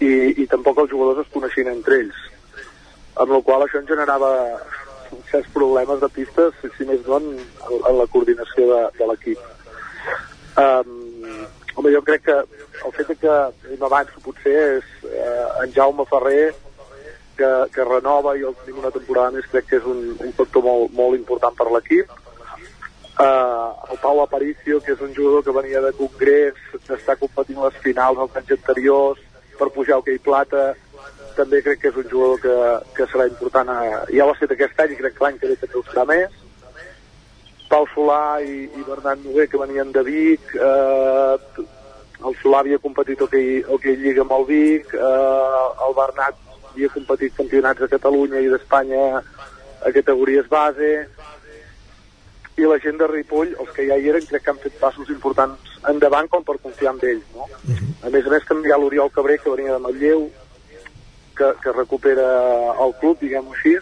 [0.00, 2.20] I, i tampoc els jugadors es coneixien entre ells
[3.22, 4.30] amb la qual això en generava
[5.30, 7.28] certs problemes de pistes, si més no en,
[7.76, 9.44] en la coordinació de, de l'equip.
[10.58, 11.44] Um,
[11.74, 12.36] home, jo crec que
[12.86, 13.38] el fet que
[13.88, 16.52] abans potser és eh, en Jaume Ferrer
[17.38, 20.62] que, que renova i el tenim una temporada més crec que és un, un factor
[20.66, 22.20] molt, molt important per l'equip
[23.14, 26.56] Uh, el Pau Aparicio, que és un jugador que venia de Congrés,
[26.88, 29.20] d'estar competint les finals els anys anteriors
[29.54, 30.72] per pujar hoquei plata,
[31.36, 32.56] també crec que és un jugador que,
[32.96, 33.70] que serà important.
[33.70, 35.84] A, ja ho ha estat aquest any i crec que l'any que ve també ho
[35.86, 36.34] serà més.
[37.74, 41.62] Pau Solà i, i Bernat Noguer, que venien de Vic, eh,
[42.22, 46.38] el Solà havia competit hoquei, hoquei Lliga amb el Vic, eh, el Bernat
[46.70, 50.92] havia competit campionats de Catalunya i d'Espanya a categories base,
[52.54, 55.10] i la gent de Ripoll, els que ja hi eren, crec que han fet passos
[55.10, 57.26] importants endavant com per confiar en ells.
[57.34, 57.48] No?
[57.48, 58.06] Uh -huh.
[58.06, 60.30] A més a més, també hi ha l'Oriol Cabré, que venia de Matlleu,
[61.36, 62.28] que, que recupera
[62.84, 63.74] el club, diguem-ho així,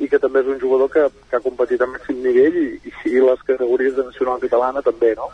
[0.00, 2.92] i que també és un jugador que, que ha competit a màxim nivell i, i,
[3.12, 5.28] i les categories de nacional catalana també, no?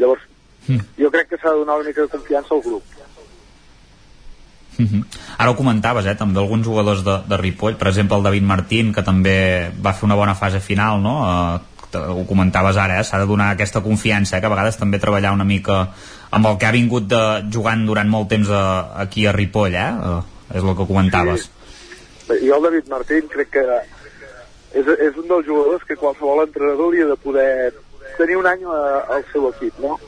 [0.00, 0.24] Llavors,
[0.66, 0.82] mm.
[0.98, 2.94] jo crec que s'ha de donar una mica de confiança al grup.
[4.76, 4.86] Mhm.
[4.86, 5.04] -huh.
[5.38, 8.92] Ara ho comentaves, eh, també alguns jugadors de, de Ripoll, per exemple el David Martín,
[8.92, 11.14] que també va fer una bona fase final, no?
[11.22, 11.60] Uh,
[11.94, 13.04] ho comentaves ara, eh?
[13.04, 14.40] s'ha de donar aquesta confiança, eh?
[14.40, 15.90] que a vegades també treballar una mica
[16.30, 19.92] amb el que ha vingut de, jugant durant molt temps a, aquí a Ripoll, eh?
[19.92, 21.42] Uh, és el que comentaves.
[21.42, 21.63] Sí.
[22.28, 23.64] Jo el David Martín crec que
[24.74, 27.74] és, és un dels jugadors que qualsevol entrenador hauria de poder
[28.18, 28.80] tenir un any a,
[29.16, 29.98] al seu equip, no?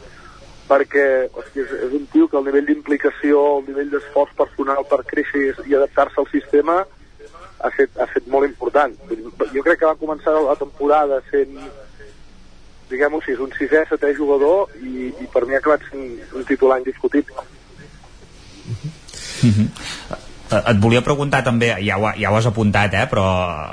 [0.66, 5.04] perquè hosti, és, és un tio que el nivell d'implicació, el nivell d'esforç personal per
[5.06, 8.96] créixer i adaptar-se al sistema ha fet, ha fet molt important.
[9.54, 11.54] Jo crec que va començar la temporada sent
[12.90, 16.78] diguem-ho així, un sisè, setè jugador i, i per mi ha acabat sent un titular
[16.82, 17.46] indiscutible.
[18.66, 20.25] Mm -hmm.
[20.46, 23.24] Eh, et volia preguntar també, ja ho, ja ho has apuntat, eh, però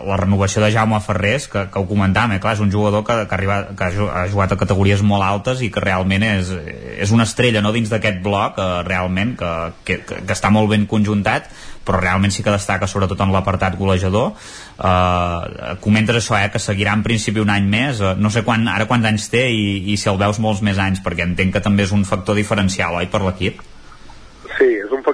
[0.07, 3.17] la renovació de Jaume Ferrés, que, que ho comentàvem, eh, clar, és un jugador que,
[3.29, 6.49] que, arriba, que ha jugat a categories molt altes i que realment és,
[6.97, 9.51] és una estrella no dins d'aquest bloc, eh, realment, que,
[9.85, 11.51] que, que està molt ben conjuntat,
[11.83, 16.93] però realment sí que destaca sobretot en l'apartat golejador uh, comentes això, eh, que seguirà
[16.95, 19.99] en principi un any més, uh, no sé quan, ara quants anys té i, i
[19.99, 23.11] si el veus molts més anys perquè entenc que també és un factor diferencial, oi,
[23.11, 23.59] per l'equip?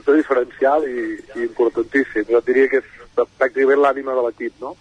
[0.09, 2.25] Factor diferencial i, i importantíssim.
[2.25, 2.87] Jo diria que és
[3.37, 4.71] pràcticament l'ànima de l'equip, no?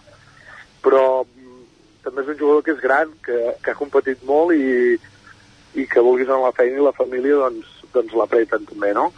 [0.80, 1.58] Però mm,
[2.06, 4.96] també és un jugador que és gran, que, que ha competit molt i,
[5.76, 9.10] i que vulguis en la feina i la família doncs, doncs l'apreten també, no?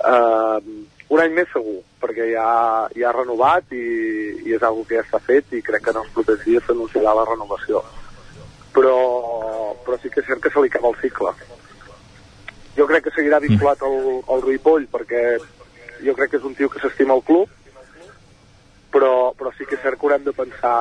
[0.00, 0.64] Uh,
[1.12, 2.48] un any més segur, perquè ja,
[2.96, 3.84] ja ha renovat i,
[4.46, 7.12] i és una que ja està fet i crec que en els propers dies s'anunciarà
[7.20, 7.84] la renovació.
[8.72, 8.96] Però,
[9.84, 11.36] però sí que és cert que se li acaba el cicle
[12.76, 13.96] jo crec que seguirà vinculat al,
[14.30, 15.24] al Ripoll perquè
[16.04, 17.48] jo crec que és un tio que s'estima el club
[18.90, 20.74] però, però sí que és cert que haurem de pensar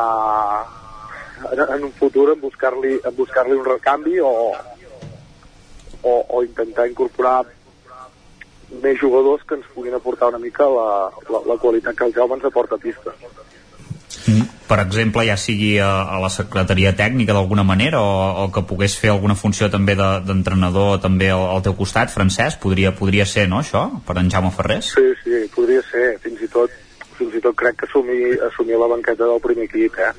[1.51, 4.33] en, en un futur en buscar-li en buscar-li un recanvi o,
[6.01, 7.43] o, o intentar incorporar
[8.83, 10.89] més jugadors que ens puguin aportar una mica la,
[11.29, 13.15] la, la qualitat que el Jaume ens aporta a pista.
[14.27, 14.45] Mm.
[14.67, 18.97] per exemple, ja sigui a, a la secretaria tècnica d'alguna manera o, o que pogués
[18.99, 23.47] fer alguna funció també d'entrenador de, també al, al teu costat, Francesc, podria, podria ser,
[23.49, 24.91] no, això, per en Jaume Ferrés?
[24.97, 26.75] Sí, sí, podria ser, fins i tot
[27.19, 30.11] fins i tot crec que assumir, assumir la banqueta del primer equip, eh?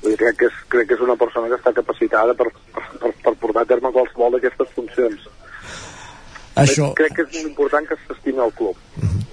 [0.00, 3.10] Vull dir, crec, que és, crec que és una persona que està capacitada per, per,
[3.24, 5.28] per portar a terme qualsevol d'aquestes funcions.
[6.60, 6.92] Això...
[6.96, 8.80] Crec, crec que és molt important que s'estimi el club.
[8.96, 9.24] Mm -hmm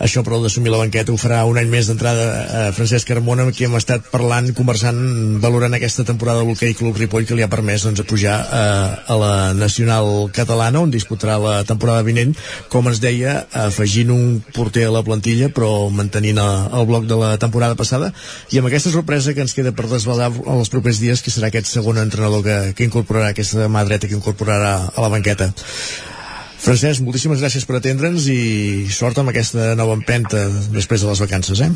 [0.00, 3.44] això però d'assumir la banqueta ho farà un any més d'entrada a eh, Francesc Carmona
[3.44, 5.00] amb qui hem estat parlant, conversant
[5.42, 9.18] valorant aquesta temporada de l'Hockey Club Ripoll que li ha permès doncs, pujar eh, a
[9.20, 12.32] la Nacional Catalana on disputarà la temporada vinent.
[12.72, 17.34] Com ens deia, afegint un porter a la plantilla però mantenint el bloc de la
[17.42, 18.12] temporada passada.
[18.50, 21.68] I amb aquesta sorpresa que ens queda per desvelar els propers dies que serà aquest
[21.68, 25.52] segon entrenador que, que incorporarà aquesta mà dreta que incorporarà a la banqueta
[26.60, 28.40] Francesc, moltíssimes gràcies per atendre'ns i
[28.92, 31.70] sort amb aquesta nova empenta després de les vacances, eh?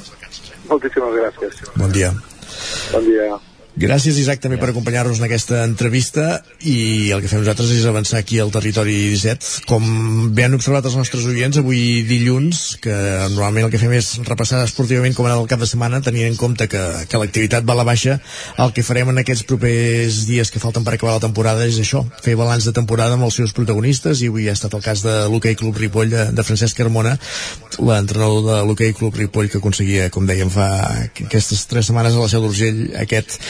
[0.68, 1.64] Moltíssimes gràcies.
[1.80, 2.12] Bon dia.
[2.92, 3.32] Bon dia.
[3.74, 8.20] Gràcies, Isaac, també per acompanyar-nos en aquesta entrevista i el que fem nosaltres és avançar
[8.20, 9.64] aquí al territori 17.
[9.66, 9.88] Com
[10.30, 12.94] bé han observat els nostres oients, avui dilluns, que
[13.32, 16.28] normalment el que fem és repassar esportivament com ha anat el cap de setmana, tenint
[16.28, 18.20] en compte que, que l'activitat va a la baixa,
[18.62, 22.04] el que farem en aquests propers dies que falten per acabar la temporada és això,
[22.22, 25.16] fer balanç de temporada amb els seus protagonistes, i avui ha estat el cas de
[25.26, 27.16] l'Hockey Club Ripoll de, de Francesc Carmona,
[27.82, 30.70] l'entrenador de l'Hockey Club Ripoll que aconseguia, com dèiem, fa
[31.10, 33.40] aquestes tres setmanes a la Seu d'Urgell aquest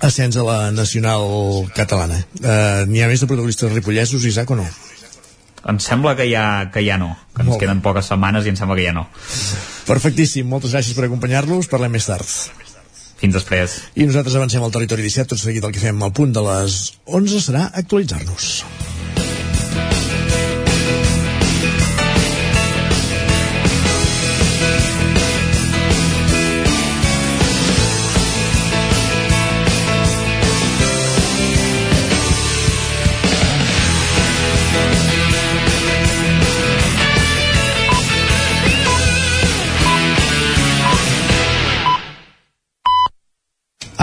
[0.00, 2.18] ascens a la nacional catalana.
[2.40, 4.66] Uh, N'hi ha més de protagonistes ripollesos, Isaac, o no?
[5.64, 8.76] Em sembla que ja, que ja no, que ens queden poques setmanes i em sembla
[8.76, 9.06] que ja no.
[9.88, 12.28] Perfectíssim, moltes gràcies per acompanyar-los, parlem més tard.
[13.20, 13.78] Fins després.
[13.96, 16.82] I nosaltres avancem al territori 17, tot seguit el que fem al punt de les
[17.08, 18.52] 11 serà actualitzar-nos.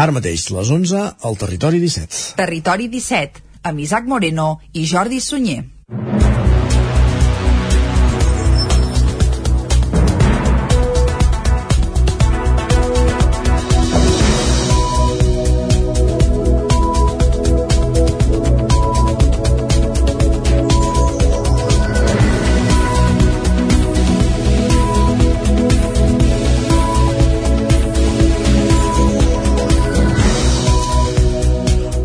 [0.01, 2.21] Ara mateix, les 11, al Territori 17.
[2.39, 5.61] Territori 17, amb Isaac Moreno i Jordi Sunyer.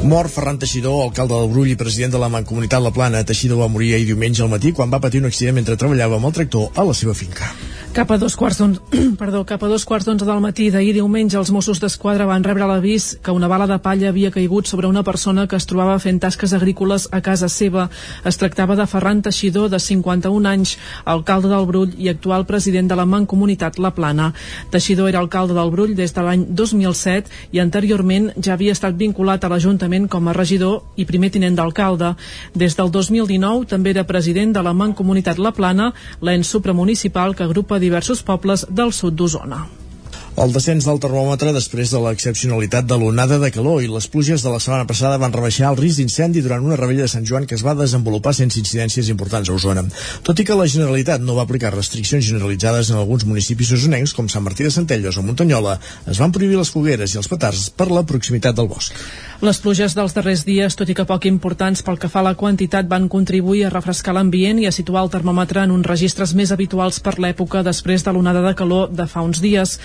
[0.06, 3.24] Mor Ferran Teixidor, alcalde del Brull i president de la Mancomunitat La Plana.
[3.26, 6.30] Teixidor va morir ahir diumenge al matí quan va patir un accident mentre treballava amb
[6.30, 7.50] el tractor a la seva finca.
[7.96, 8.60] Cap a dos quarts
[9.18, 12.66] perdó, cap a dos quarts d'onze del matí d'ahir diumenge els Mossos d'Esquadra van rebre
[12.68, 16.18] l'avís que una bala de palla havia caigut sobre una persona que es trobava fent
[16.20, 17.86] tasques agrícoles a casa seva.
[18.22, 20.74] Es tractava de Ferran Teixidor, de 51 anys,
[21.06, 24.28] alcalde del Brull i actual president de la Mancomunitat La Plana.
[24.70, 29.40] Teixidor era alcalde del Brull des de l'any 2007 i anteriorment ja havia estat vinculat
[29.40, 32.12] a l'Ajuntament com a regidor i primer tinent d'alcalde.
[32.52, 37.80] Des del 2019 també era president de la Mancomunitat La Plana, l'ens supramunicipal que agrupa
[37.86, 39.64] diversos pobles del sud d'Osona.
[40.36, 44.50] El descens del termòmetre després de l'excepcionalitat de l'onada de calor i les pluges de
[44.52, 47.56] la setmana passada van rebaixar el risc d'incendi durant una rebella de Sant Joan que
[47.56, 49.86] es va desenvolupar sense incidències importants a Osona.
[50.28, 54.28] Tot i que la Generalitat no va aplicar restriccions generalitzades en alguns municipis osonencs com
[54.28, 57.88] Sant Martí de Centelles o Muntanyola, es van prohibir les fogueres i els petards per
[57.88, 58.92] la proximitat del bosc.
[59.40, 62.36] Les pluges dels darrers dies, tot i que poc importants pel que fa a la
[62.36, 66.52] quantitat, van contribuir a refrescar l'ambient i a situar el termòmetre en uns registres més
[66.52, 69.76] habituals per l'època després de l'onada de calor de fa uns dies.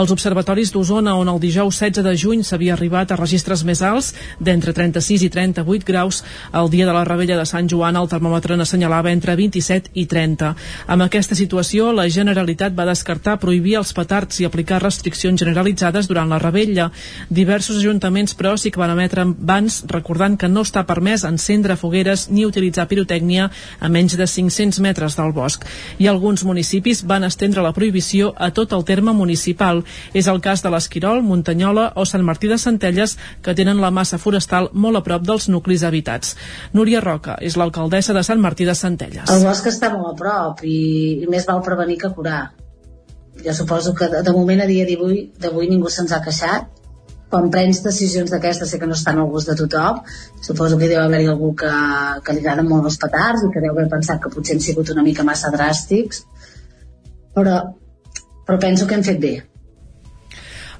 [0.00, 4.14] Als observatoris d'Osona, on el dijous 16 de juny s'havia arribat a registres més alts,
[4.40, 6.22] d'entre 36 i 38 graus,
[6.56, 10.54] el dia de la rebella de Sant Joan el termòmetre n'assenyalava entre 27 i 30.
[10.94, 16.32] Amb aquesta situació, la Generalitat va descartar prohibir els petards i aplicar restriccions generalitzades durant
[16.32, 16.88] la rebella.
[17.28, 22.30] Diversos ajuntaments, però, sí que van emetre bans recordant que no està permès encendre fogueres
[22.32, 25.68] ni utilitzar pirotècnia a menys de 500 metres del bosc.
[26.00, 29.84] I alguns municipis van estendre la prohibició a tot el terme municipal.
[30.14, 34.18] És el cas de l'Esquirol, Muntanyola o Sant Martí de Centelles, que tenen la massa
[34.18, 36.36] forestal molt a prop dels nuclis habitats.
[36.72, 39.30] Núria Roca és l'alcaldessa de Sant Martí de Centelles.
[39.30, 42.42] El bosc està molt a prop i, més val prevenir que curar.
[43.44, 46.80] Jo suposo que de, moment a dia d'avui ningú se'ns ha queixat
[47.30, 50.00] quan prens decisions d'aquestes sé que no estan al gust de tothom
[50.42, 51.70] suposo que deu haver-hi algú que,
[52.26, 54.90] que li agraden molt els petards i que deu haver pensat que potser han sigut
[54.94, 56.24] una mica massa dràstics
[57.36, 57.60] però,
[58.46, 59.34] però penso que hem fet bé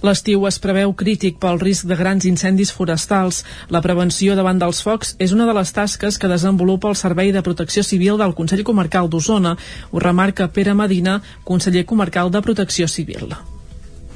[0.00, 3.42] L'estiu es preveu crític pel risc de grans incendis forestals.
[3.68, 7.44] La prevenció davant dels focs és una de les tasques que desenvolupa el Servei de
[7.44, 9.56] Protecció Civil del Consell Comarcal d'Osona.
[9.92, 13.34] Ho remarca Pere Medina, conseller comarcal de Protecció Civil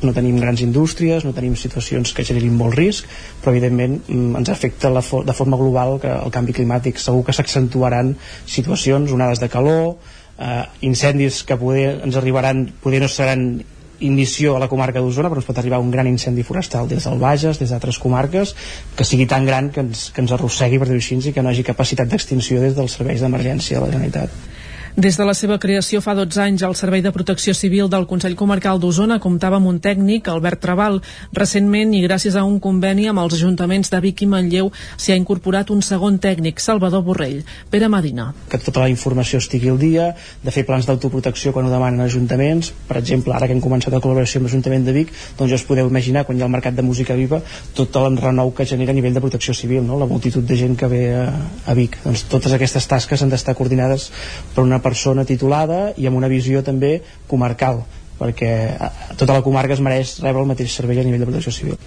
[0.05, 3.09] no tenim grans indústries, no tenim situacions que generin molt risc,
[3.41, 7.25] però evidentment mm, ens afecta la fo de forma global que el canvi climàtic segur
[7.25, 9.95] que s'accentuaran situacions, onades de calor,
[10.39, 13.65] eh, incendis que poder ens arribaran, poder no seran
[14.01, 17.19] inició a la comarca d'Osona, però ens pot arribar un gran incendi forestal des del
[17.19, 18.55] Bages, des d'altres comarques,
[18.97, 21.53] que sigui tan gran que ens, que ens arrossegui, per dir-ho així, i que no
[21.53, 24.54] hagi capacitat d'extinció des dels serveis d'emergència de la Generalitat.
[24.95, 28.37] Des de la seva creació fa 12 anys, el Servei de Protecció Civil del Consell
[28.39, 31.01] Comarcal d'Osona comptava amb un tècnic, Albert Trabal.
[31.35, 35.17] Recentment, i gràcies a un conveni amb els ajuntaments de Vic i Manlleu, s'hi ha
[35.19, 37.41] incorporat un segon tècnic, Salvador Borrell.
[37.73, 38.29] Pere Medina.
[38.47, 40.13] Que tota la informació estigui al dia,
[40.45, 42.71] de fer plans d'autoprotecció quan ho demanen ajuntaments.
[42.87, 45.67] Per exemple, ara que hem començat la col·laboració amb l'Ajuntament de Vic, doncs ja us
[45.67, 47.43] podeu imaginar, quan hi ha el mercat de música viva,
[47.75, 49.99] tot el renou que genera a nivell de protecció civil, no?
[49.99, 51.27] la multitud de gent que ve a,
[51.67, 51.99] a Vic.
[52.07, 54.13] Doncs totes aquestes tasques han d'estar coordinades
[54.55, 57.83] per una persona titulada i amb una visió també comarcal
[58.19, 61.53] perquè eh, tota la comarca es mereix rebre el mateix servei a nivell de protecció
[61.53, 61.79] civil.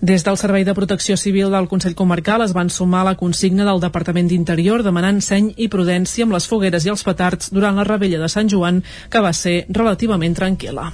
[0.00, 3.82] Des del Servei de Protecció Civil del Consell Comarcal es van sumar la consigna del
[3.82, 8.22] Departament d'Interior demanant seny i prudència amb les fogueres i els petards durant la rebella
[8.22, 8.80] de Sant Joan,
[9.12, 10.88] que va ser relativament tranquil·la.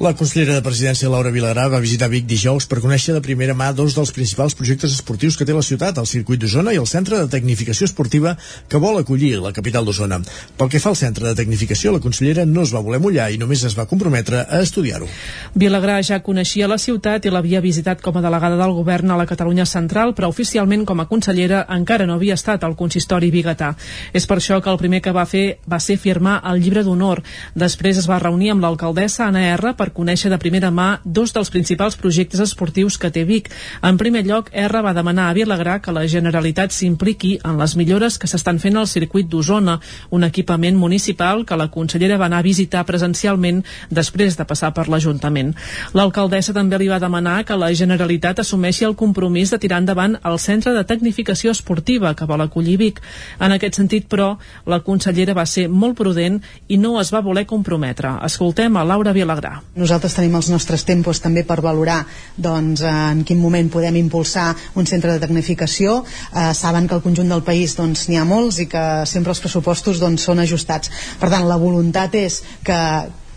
[0.00, 3.68] La consellera de Presidència Laura Vilagrà va visitar Vic dijous per conèixer de primera mà
[3.72, 7.20] dos dels principals projectes esportius que té la ciutat, el Circuit d'Osona i el Centre
[7.20, 8.32] de Tecnificació Esportiva
[8.68, 10.18] que vol acollir la capital d'Osona.
[10.58, 13.38] Pel que fa al Centre de Tecnificació, la consellera no es va voler mullar i
[13.38, 15.06] només es va comprometre a estudiar-ho.
[15.54, 19.28] Vilagrà ja coneixia la ciutat i l'havia visitat com a delegada del govern a la
[19.30, 23.76] Catalunya Central, però oficialment com a consellera encara no havia estat al consistori biguetà.
[24.12, 27.22] És per això que el primer que va fer va ser firmar el llibre d'honor.
[27.54, 31.50] Després es va reunir amb l'alcaldessa Anna R per conèixer de primera mà dos dels
[31.50, 33.50] principals projectes esportius que té Vic.
[33.82, 38.18] En primer lloc, R va demanar a Vilagrà que la Generalitat s'impliqui en les millores
[38.18, 39.80] que s'estan fent al circuit d'Osona,
[40.10, 44.86] un equipament municipal que la consellera va anar a visitar presencialment després de passar per
[44.88, 45.54] l'Ajuntament.
[45.92, 50.38] L'alcaldessa també li va demanar que la Generalitat assumeixi el compromís de tirar endavant el
[50.38, 53.00] Centre de Tecnificació Esportiva que vol acollir Vic.
[53.40, 54.34] En aquest sentit, però,
[54.66, 58.16] la consellera va ser molt prudent i no es va voler comprometre.
[58.24, 59.60] Escoltem a Laura Vilagrà.
[59.74, 62.04] Nosaltres tenim els nostres tempos també per valorar
[62.38, 65.96] doncs, en quin moment podem impulsar un centre de tecnificació.
[66.30, 69.42] Eh, saben que al conjunt del país doncs, n'hi ha molts i que sempre els
[69.42, 70.92] pressupostos doncs, són ajustats.
[71.18, 72.78] Per tant, la voluntat és que,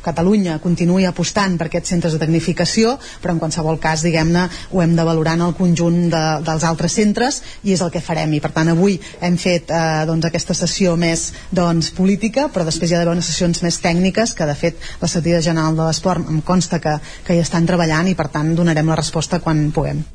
[0.05, 4.95] Catalunya continuï apostant per aquests centres de tecnificació, però en qualsevol cas, diguem-ne, ho hem
[4.97, 8.33] de valorar en el conjunt de, dels altres centres i és el que farem.
[8.37, 12.91] I per tant, avui hem fet eh, doncs, aquesta sessió més doncs, política, però després
[12.91, 16.29] hi ha d'haver unes sessions més tècniques que, de fet, la Secretaria General de l'Esport
[16.29, 20.05] em consta que, que hi estan treballant i, per tant, donarem la resposta quan puguem.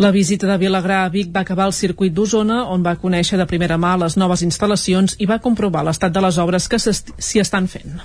[0.00, 3.48] La visita de Vilagrà a Vic va acabar al circuit d'Osona, on va conèixer de
[3.50, 7.68] primera mà les noves instal·lacions i va comprovar l'estat de les obres que s'hi estan
[7.68, 8.00] fent.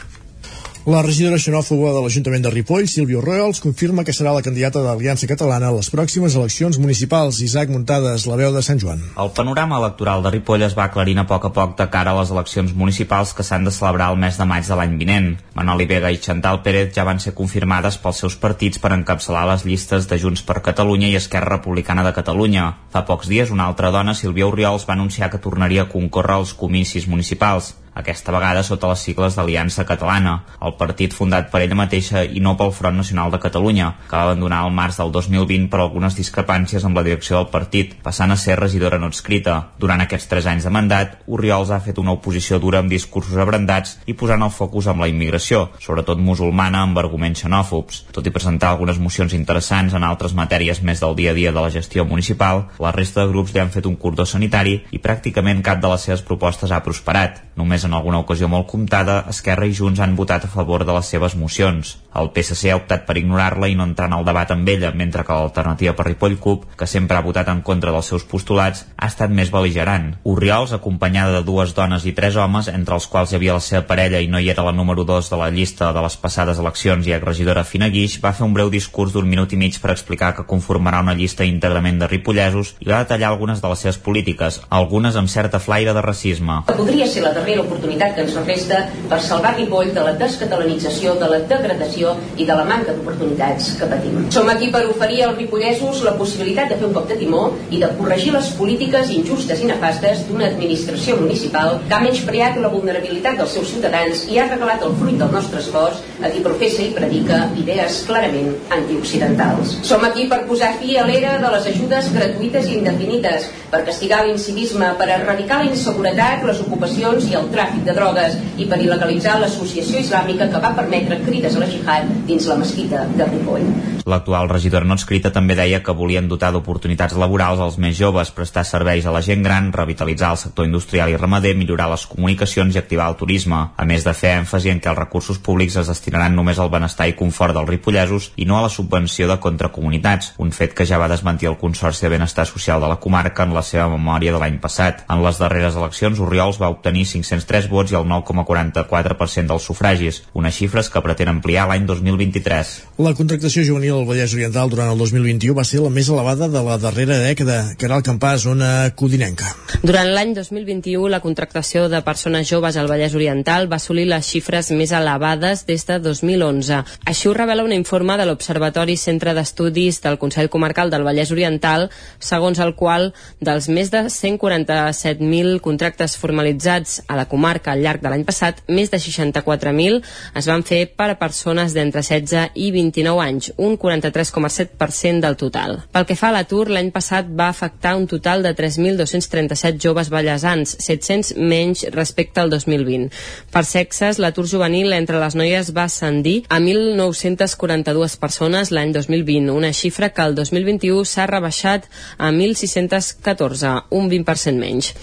[0.85, 4.85] La regidora xenòfoba de l'Ajuntament de Ripoll, Sílvio Royals, confirma que serà la candidata de
[4.85, 7.39] l'Aliança Catalana a les pròximes eleccions municipals.
[7.41, 8.99] Isaac Muntades, la veu de Sant Joan.
[9.17, 12.19] El panorama electoral de Ripoll es va aclarint a poc a poc de cara a
[12.19, 15.31] les eleccions municipals que s'han de celebrar el mes de maig de l'any vinent.
[15.57, 19.65] Manoli Vega i Chantal Pérez ja van ser confirmades pels seus partits per encapçalar les
[19.65, 22.67] llistes de Junts per Catalunya i Esquerra Republicana de Catalunya.
[22.93, 26.53] Fa pocs dies, una altra dona, Sílvia Oriols, va anunciar que tornaria a concórrer als
[26.53, 32.26] comicis municipals aquesta vegada sota les sigles d'Aliança Catalana, el partit fundat per ella mateixa
[32.27, 35.80] i no pel Front Nacional de Catalunya, que va abandonar el març del 2020 per
[35.80, 39.55] algunes discrepàncies amb la direcció del partit, passant a ser regidora no escrita.
[39.80, 43.95] Durant aquests tres anys de mandat, Oriols ha fet una oposició dura amb discursos abrandats
[44.11, 48.03] i posant el focus amb la immigració, sobretot musulmana amb arguments xenòfobs.
[48.11, 51.63] Tot i presentar algunes mocions interessants en altres matèries més del dia a dia de
[51.63, 55.63] la gestió municipal, la resta de grups li han fet un cordó sanitari i pràcticament
[55.63, 57.39] cap de les seves propostes ha prosperat.
[57.55, 61.07] Només en alguna ocasió molt comptada, Esquerra i Junts han votat a favor de les
[61.13, 61.95] seves mocions.
[62.15, 65.25] El PSC ha optat per ignorar-la i no entrar en el debat amb ella, mentre
[65.27, 69.09] que l'alternativa per Ripoll CUP, que sempre ha votat en contra dels seus postulats, ha
[69.11, 70.13] estat més beligerant.
[70.23, 73.83] Urriols, acompanyada de dues dones i tres homes, entre els quals hi havia la seva
[73.89, 77.07] parella i no hi era la número 2 de la llista de les passades eleccions
[77.07, 80.31] i exregidora Fina Guix, va fer un breu discurs d'un minut i mig per explicar
[80.37, 84.61] que conformarà una llista íntegrament de ripollesos i va detallar algunes de les seves polítiques,
[84.69, 86.61] algunes amb certa flaire de racisme.
[86.71, 88.81] Podria ser la darrera oportunitat que ens resta
[89.11, 93.89] per salvar Ripoll de la descatalanització, de la degradació i de la manca d'oportunitats que
[93.91, 94.26] patim.
[94.31, 97.81] Som aquí per oferir als ripollesos la possibilitat de fer un cop de timó i
[97.84, 103.39] de corregir les polítiques injustes i nefastes d'una administració municipal que ha menyspreat la vulnerabilitat
[103.41, 106.93] dels seus ciutadans i ha regalat el fruit del nostre esforç a qui professa i
[106.95, 109.77] predica idees clarament antioccidentals.
[109.84, 114.23] Som aquí per posar fi a l'era de les ajudes gratuïtes i indefinides, per castigar
[114.26, 119.39] l'incivisme, per erradicar la inseguretat, les ocupacions i el tràfic de drogues i per il·legalitzar
[119.41, 123.67] l'associació islàmica que va permetre crides a la jihad dins la mesquita de Ripoll.
[124.05, 128.61] L'actual regidora no escrita també deia que volien dotar d'oportunitats laborals als més joves, prestar
[128.69, 132.81] serveis a la gent gran, revitalitzar el sector industrial i ramader, millorar les comunicacions i
[132.81, 133.63] activar el turisme.
[133.75, 137.07] A més de fer èmfasi en què els recursos públics es destinaran només al benestar
[137.09, 141.01] i confort dels ripollesos i no a la subvenció de contracomunitats, un fet que ja
[141.01, 144.43] va desmentir el Consorci de Benestar Social de la comarca en la seva memòria de
[144.43, 145.01] l'any passat.
[145.09, 147.07] En les darreres eleccions, Oriols va obtenir
[147.45, 152.73] 503 vots i el 9,44% dels sufragis, unes xifres que pretén ampliar l'any 2023.
[153.05, 156.63] La contractació juvenil al Vallès Oriental durant el 2021 va ser la més elevada de
[156.65, 157.76] la darrera dècada.
[157.80, 159.51] Caral Campàs, zona codinenca.
[159.85, 164.72] Durant l'any 2021, la contractació de persones joves al Vallès Oriental va assolir les xifres
[164.72, 166.81] més elevades des de 2011.
[167.05, 171.89] Així ho revela un informe de l'Observatori Centre d'Estudis del Consell Comarcal del Vallès Oriental,
[172.19, 173.11] segons el qual
[173.41, 178.91] dels més de 147.000 contractes formalitzats a la comarca al llarg de l'any passat, més
[178.93, 179.99] de 64.000
[180.39, 185.81] es van fer per a persones d'entre 16 i 29 anys, un 43,7% del total.
[185.91, 190.77] Pel que fa a l'atur, l'any passat va afectar un total de 3.237 joves ballesans,
[190.79, 193.09] 700 menys respecte al 2020.
[193.51, 199.73] Per sexes, l'atur juvenil entre les noies va ascendir a 1.942 persones l'any 2020, una
[199.75, 204.93] xifra que el 2021 s'ha rebaixat a 1.614, un 20% menys.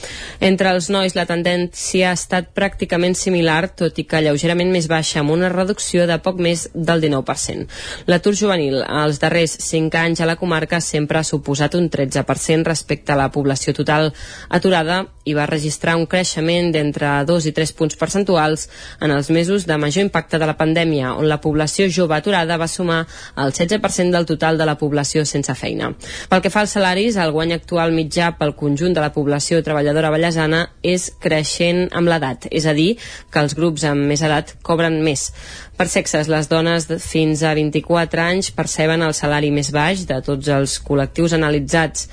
[0.40, 5.34] Entre els nois la tendència estat pràcticament similar, tot i que lleugerament més baixa, amb
[5.34, 7.66] una reducció de poc més del 19%.
[8.10, 13.12] L'atur juvenil als darrers 5 anys a la comarca sempre ha suposat un 13% respecte
[13.12, 14.12] a la població total
[14.48, 18.68] aturada i va registrar un creixement d'entre 2 i 3 punts percentuals
[19.00, 22.68] en els mesos de major impacte de la pandèmia, on la població jove aturada va
[22.68, 23.04] sumar
[23.36, 25.92] el 16% del total de la població sense feina.
[26.28, 30.10] Pel que fa als salaris, el guany actual mitjà pel conjunt de la població treballadora
[30.10, 32.96] ballesana és creixent amb l'edat, és a dir,
[33.30, 35.30] que els grups amb més edat cobren més.
[35.78, 40.50] Per sexes, les dones fins a 24 anys perceben el salari més baix de tots
[40.52, 42.08] els col·lectius analitzats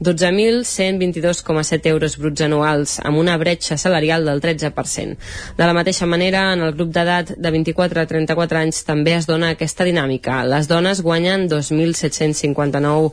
[0.00, 5.16] 12.122,7 euros bruts anuals, amb una bretxa salarial del 13%.
[5.56, 9.28] De la mateixa manera, en el grup d'edat de 24 a 34 anys també es
[9.30, 10.42] dona aquesta dinàmica.
[10.48, 13.12] Les dones guanyen 2.759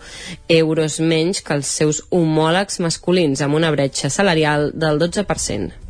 [0.62, 5.81] euros menys que els seus homòlegs masculins, amb una bretxa salarial del 12%.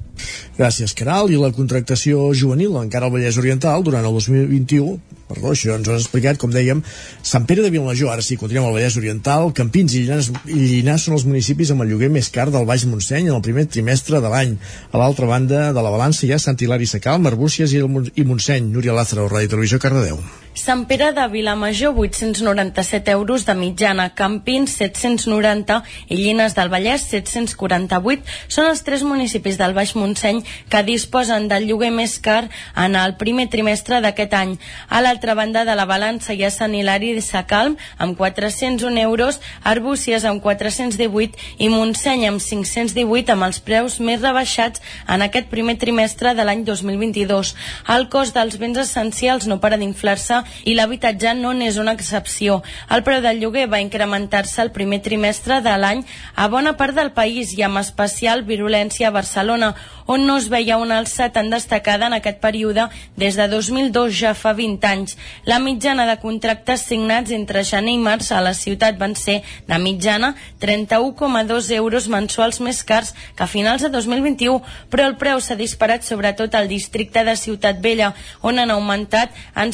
[0.58, 1.32] Gràcies, Caral.
[1.32, 5.00] I la contractació juvenil encara al Vallès Oriental durant el 2021
[5.32, 6.82] perdó, això ens ho has explicat, com dèiem,
[7.24, 11.08] Sant Pere de Vilamajor, ara sí, continuem al Vallès Oriental, Campins i Llinars, i Llinars
[11.08, 14.22] són els municipis amb el lloguer més car del Baix Montseny en el primer trimestre
[14.24, 14.58] de l'any.
[14.92, 18.28] A l'altra banda de la balança hi ha Sant Hilari Sacalm, Arbúcies i, el, i
[18.28, 18.72] Montseny.
[18.76, 20.20] Núria Lázaro, Ràdio Televisió, Cardedeu.
[20.54, 25.78] Sant Pere de Vilamajor, 897 euros de mitjana, Campins, 790
[26.10, 31.70] i Llines del Vallès, 748, són els tres municipis del Baix Montseny que disposen del
[31.70, 34.58] lloguer més car en el primer trimestre d'aquest any.
[34.90, 39.40] A l'altra banda de la balança hi ha Sant Hilari de Sacalm, amb 401 euros,
[39.64, 45.80] Arbúcies amb 418 i Montseny amb 518 amb els preus més rebaixats en aquest primer
[45.80, 47.56] trimestre de l'any 2022.
[47.96, 52.62] El cost dels béns essencials no para d'inflar-se i l'habitatge no n'és una excepció.
[52.90, 56.04] El preu del lloguer va incrementar-se el primer trimestre de l'any
[56.36, 59.76] a bona part del país i amb especial virulència a Barcelona,
[60.12, 64.34] on no es veia una alça tan destacada en aquest període des de 2002, ja
[64.36, 65.18] fa 20 anys.
[65.46, 69.78] La mitjana de contractes signats entre gener i març a la ciutat van ser, de
[69.80, 74.60] mitjana, 31,2 euros mensuals més cars que a finals de 2021,
[74.92, 78.12] però el preu s'ha disparat sobretot al districte de Ciutat Vella,
[78.42, 79.72] on han augmentat en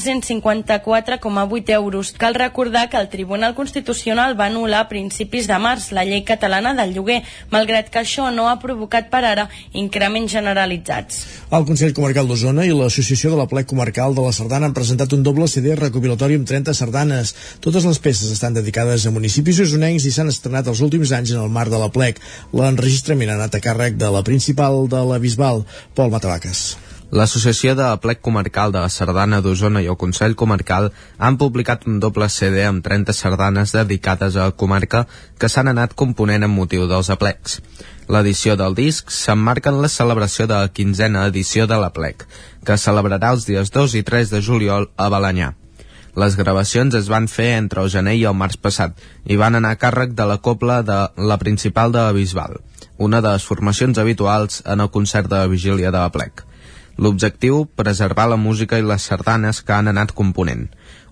[0.63, 2.13] 154,8 euros.
[2.17, 6.73] Cal recordar que el Tribunal Constitucional va anul·lar a principis de març la llei catalana
[6.77, 7.21] del lloguer,
[7.51, 11.25] malgrat que això no ha provocat per ara increments generalitzats.
[11.51, 15.13] El Consell Comarcal d'Osona i l'Associació de la Plec Comarcal de la Sardana han presentat
[15.13, 17.35] un doble CD recopilatori amb 30 sardanes.
[17.63, 21.43] Totes les peces estan dedicades a municipis usonencs i s'han estrenat els últims anys en
[21.43, 22.21] el marc de la Plec.
[22.53, 25.65] L'enregistrament ha anat a càrrec de la principal de la Bisbal,
[25.95, 26.86] Pol Matavaques.
[27.07, 30.89] L'Associació de Plec Comarcal de la Sardana d'Osona i el Consell Comarcal
[31.23, 35.05] han publicat un doble CD amb 30 sardanes dedicades a la comarca
[35.39, 37.61] que s'han anat component amb motiu dels aplecs.
[38.11, 42.25] L'edició del disc s'emmarca en la celebració de la quinzena edició de la Plec,
[42.67, 45.53] que celebrarà els dies 2 i 3 de juliol a Balanyà.
[46.19, 49.71] Les gravacions es van fer entre el gener i el març passat i van anar
[49.77, 50.99] a càrrec de la copla de
[51.31, 52.59] la principal de la Bisbal,
[52.97, 56.43] una de les formacions habituals en el concert de la vigília de la Plec.
[56.97, 60.65] L'objectiu, preservar la música i les sardanes que han anat component.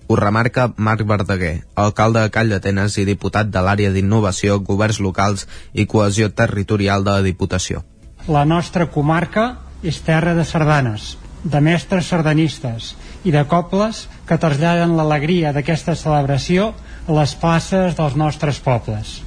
[0.07, 5.45] Ho remarca Marc Verdaguer, alcalde de Call d'Atenes i diputat de l'àrea d'innovació, governs locals
[5.73, 7.83] i cohesió territorial de la Diputació.
[8.27, 9.45] La nostra comarca
[9.83, 12.95] és terra de sardanes, de mestres sardanistes,
[13.25, 16.71] i de cobles que traslladen l'alegria d'aquesta celebració
[17.05, 19.19] a les places dels nostres pobles.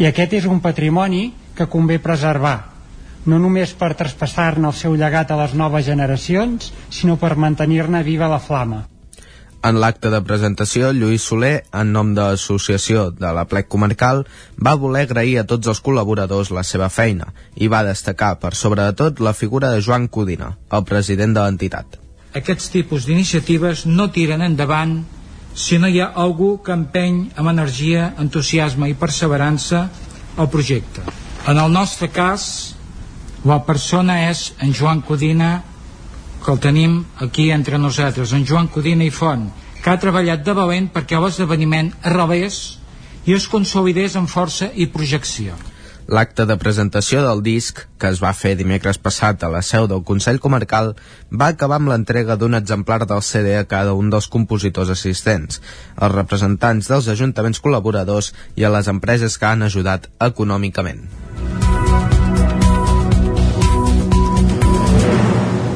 [0.00, 2.69] I aquest és un patrimoni que convé preservar,
[3.26, 8.30] no només per traspassar-ne el seu llegat a les noves generacions, sinó per mantenir-ne viva
[8.30, 8.86] la flama.
[9.60, 14.22] En l'acte de presentació, Lluís Soler, en nom de l'associació de la plec comarcal,
[14.56, 18.86] va voler agrair a tots els col·laboradors la seva feina i va destacar, per sobre
[18.88, 22.00] de tot, la figura de Joan Codina, el president de l'entitat.
[22.40, 25.02] Aquests tipus d'iniciatives no tiren endavant
[25.52, 29.88] si no hi ha algú que empeny amb energia, entusiasme i perseverança
[30.38, 31.04] el projecte.
[31.50, 32.76] En el nostre cas,
[33.44, 35.62] la persona és en Joan Codina
[36.44, 39.48] que el tenim aquí entre nosaltres, en Joan Codina i Font,
[39.80, 42.60] que ha treballat de valent perquè l'esdeveniment arrelés
[43.24, 45.56] i es consolidés amb força i projecció.
[46.10, 50.02] L'acte de presentació del disc, que es va fer dimecres passat a la seu del
[50.02, 50.96] Consell Comarcal,
[51.30, 55.62] va acabar amb l'entrega d'un exemplar del CD a cada un dels compositors assistents,
[55.96, 61.06] els representants dels ajuntaments col·laboradors i a les empreses que han ajudat econòmicament.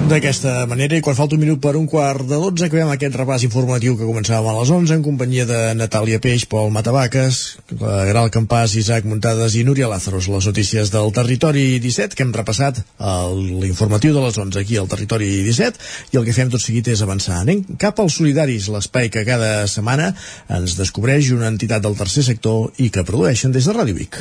[0.05, 3.47] D'aquesta manera, i quan falta un minut per un quart de 12, acabem aquest repàs
[3.47, 7.39] informatiu que començàvem a les 11 en companyia de Natàlia Peix, Pol Matavaques,
[7.81, 10.29] Gral Campàs, Isaac Muntades i Núria Lázaros.
[10.29, 12.83] Les notícies del Territori 17 que hem repassat
[13.65, 17.01] l'informatiu de les 11 aquí al Territori 17 i el que fem tot seguit és
[17.01, 17.41] avançar.
[17.41, 20.13] Anem cap als solidaris, l'espai que cada setmana
[20.53, 24.21] ens descobreix una entitat del tercer sector i que produeixen des de Ràdio Vic.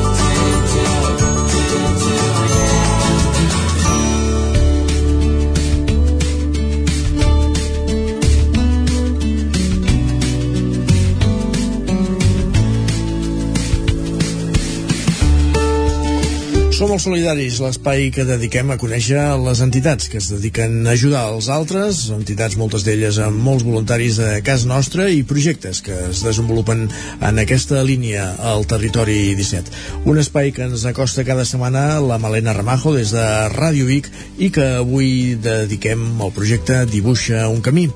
[16.91, 21.47] Els solidaris, l'espai que dediquem a conèixer les entitats que es dediquen a ajudar els
[21.47, 26.83] altres, entitats moltes d'elles amb molts voluntaris de casa nostra i projectes que es desenvolupen
[27.29, 29.71] en aquesta línia al territori 17.
[30.11, 34.51] Un espai que ens acosta cada setmana la Malena Ramajo des de Ràdio Vic i
[34.51, 37.87] que avui dediquem al projecte Dibuixa un camí.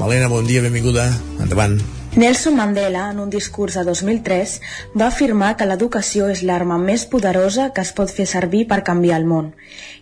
[0.00, 1.10] Malena, bon dia, benvinguda.
[1.36, 1.97] Endavant.
[2.18, 4.54] Nelson Mandela, en un discurs de 2003,
[5.00, 9.20] va afirmar que l'educació és l'arma més poderosa que es pot fer servir per canviar
[9.22, 9.52] el món.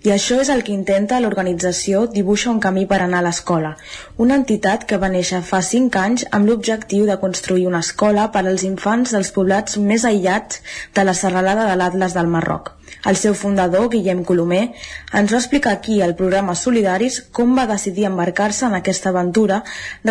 [0.01, 3.75] I això és el que intenta l'organització Dibuixa un camí per anar a l'escola,
[4.17, 8.47] una entitat que va néixer fa 5 anys amb l'objectiu de construir una escola per
[8.47, 10.65] als infants dels poblats més aïllats
[10.97, 12.73] de la serralada de l'Atles del Marroc.
[13.07, 14.73] El seu fundador, Guillem Colomer,
[15.15, 19.61] ens va explicar aquí al programa Solidaris com va decidir embarcar-se en aquesta aventura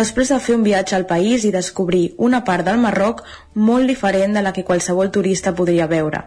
[0.00, 3.22] després de fer un viatge al país i descobrir una part del Marroc
[3.68, 6.24] molt diferent de la que qualsevol turista podria veure.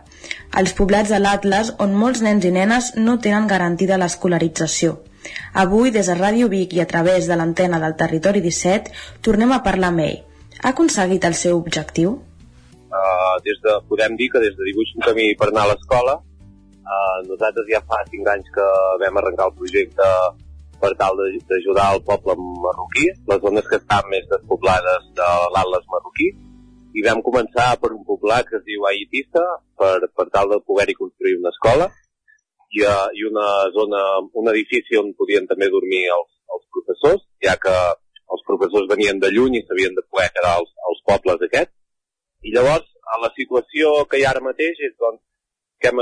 [0.62, 5.00] Els poblats de l'Atlas, on molts nens i nenes no tenen garantida l'escolarització.
[5.66, 8.94] Avui, des de Ràdio Vic i a través de l'antena del Territori 17,
[9.26, 10.24] tornem a parlar amb ell.
[10.62, 12.18] Ha aconseguit el seu objectiu?
[12.90, 16.18] Uh, des de, podem dir que des de Dibuix un camí per anar a l'escola
[16.90, 18.68] Uh, nosaltres ja fa 5 anys que
[19.02, 20.06] vam arrencar el projecte
[20.82, 22.34] per tal d'ajudar el poble
[22.66, 26.30] marroquí, les zones que estan més despoblades de l'Atlas marroquí,
[26.98, 29.44] i vam començar per un poblat que es diu Aitissa
[29.78, 31.86] per, per tal de poder-hi construir una escola
[32.74, 34.02] i, uh, i una zona,
[34.42, 37.76] un edifici on podien també dormir els, els professors, ja que
[38.34, 41.76] els professors venien de lluny i s'havien de poder quedar als, als pobles aquests.
[42.46, 45.22] I llavors, a la situació que hi ha ara mateix és doncs,
[45.82, 46.02] que hem,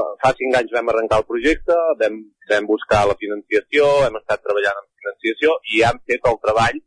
[0.00, 2.16] fa, fa cinc anys vam arrencar el projecte, vam,
[2.50, 6.80] vam buscar la financiació, hem estat treballant en financiació i hem fet el treball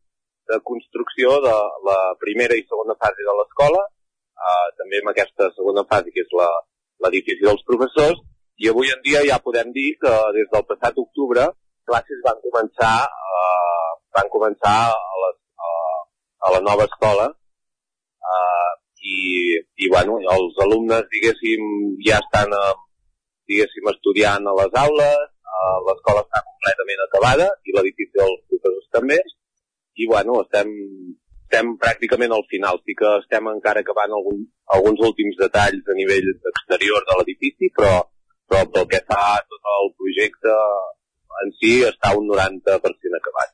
[0.52, 1.56] de construcció de
[1.88, 3.82] la primera i segona fase de l'escola,
[4.50, 6.36] eh, també amb aquesta segona fase que és
[7.06, 8.20] l'edifici dels professors,
[8.62, 11.48] i avui en dia ja podem dir que des del passat octubre
[11.90, 12.96] classes van començar,
[13.38, 15.72] eh, van començar a, les, a,
[16.48, 17.28] a la nova escola.
[18.34, 18.72] Eh,
[19.04, 19.18] i,
[19.84, 21.64] i bueno, els alumnes, diguéssim,
[22.08, 22.76] ja estan eh,
[23.50, 25.30] diguéssim, estudiant a les aules,
[25.88, 29.20] l'escola està completament acabada i l'edifici dels professors també,
[30.02, 30.72] i bueno, estem,
[31.46, 32.80] estem pràcticament al final.
[32.86, 34.42] Sí que estem encara acabant algun,
[34.78, 38.00] alguns últims detalls a nivell exterior de l'edifici, però,
[38.50, 40.56] però pel que fa a tot el projecte
[41.44, 43.54] en si està un 90% acabat.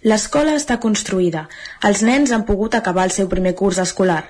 [0.00, 1.42] L'escola està construïda.
[1.84, 4.22] Els nens han pogut acabar el seu primer curs escolar,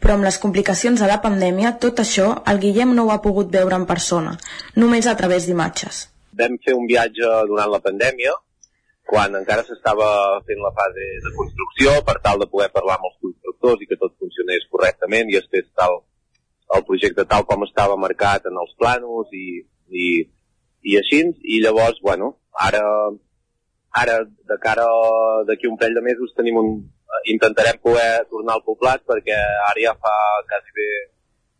[0.00, 3.50] però amb les complicacions de la pandèmia, tot això el Guillem no ho ha pogut
[3.52, 4.38] veure en persona,
[4.76, 6.06] només a través d'imatges.
[6.40, 8.32] Vam fer un viatge durant la pandèmia,
[9.08, 10.08] quan encara s'estava
[10.48, 14.00] fent la fase de construcció per tal de poder parlar amb els constructors i que
[14.00, 16.00] tot funcionés correctament i es fes tal,
[16.76, 19.60] el projecte tal com estava marcat en els planos i,
[19.92, 20.08] i,
[20.88, 22.84] i així, i llavors, bueno, ara,
[24.00, 24.86] ara de cara
[25.48, 26.70] d'aquí un parell de mesos tenim un,
[27.34, 29.36] intentarem poder tornar al poblat perquè
[29.68, 30.14] ara ja fa
[30.48, 30.88] quasi bé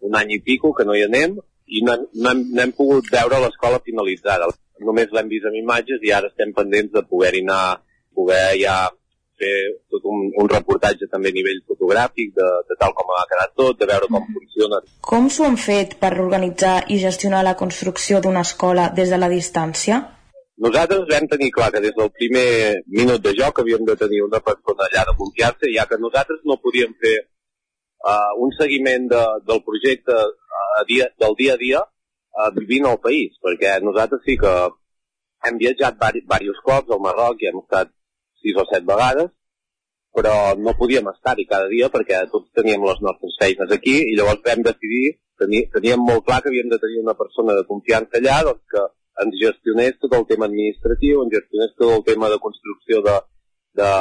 [0.08, 3.10] un any i pico que no hi anem i no, no, hem, no hem pogut
[3.12, 4.48] veure l'escola finalitzada.
[4.88, 7.80] Només l'hem vist en imatges i ara estem pendents de poder-hi anar,
[8.14, 8.76] poder ja
[9.38, 9.54] fer
[9.92, 13.78] tot un, un reportatge també a nivell fotogràfic de, de tal com ha quedat tot,
[13.78, 14.80] de veure com funciona.
[15.10, 19.30] Com s'ho han fet per organitzar i gestionar la construcció d'una escola des de la
[19.30, 20.02] distància?
[20.58, 24.40] Nosaltres vam tenir clar que des del primer minut de joc havíem de tenir una
[24.48, 29.62] persona allà de confiança, ja que nosaltres no podíem fer uh, un seguiment de, del
[29.68, 34.54] projecte uh, dia, del dia a dia uh, vivint al país, perquè nosaltres sí que
[35.46, 37.94] hem viatjat diversos cops al Marroc i hem estat
[38.42, 39.30] sis o set vegades,
[40.10, 44.42] però no podíem estar-hi cada dia perquè tots teníem les nostres feines aquí i llavors
[44.42, 48.40] vam decidir, tení, teníem molt clar que havíem de tenir una persona de confiança allà
[48.48, 48.88] doncs que
[49.24, 53.16] ens gestionés tot el tema administratiu, ens gestionés tot el tema de construcció de,
[53.80, 53.92] de,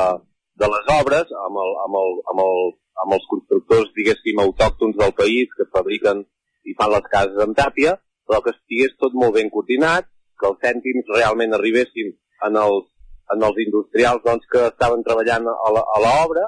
[0.61, 2.59] de les obres amb, el, amb, el, amb, el,
[3.05, 6.25] amb els constructors, diguéssim, autòctons del país que fabriquen
[6.67, 7.95] i fan les cases amb tàpia,
[8.27, 12.13] però que estigués tot molt ben coordinat, que els cèntims realment arribessin
[12.47, 12.85] en els,
[13.33, 16.45] en els industrials doncs, que estaven treballant a l'obra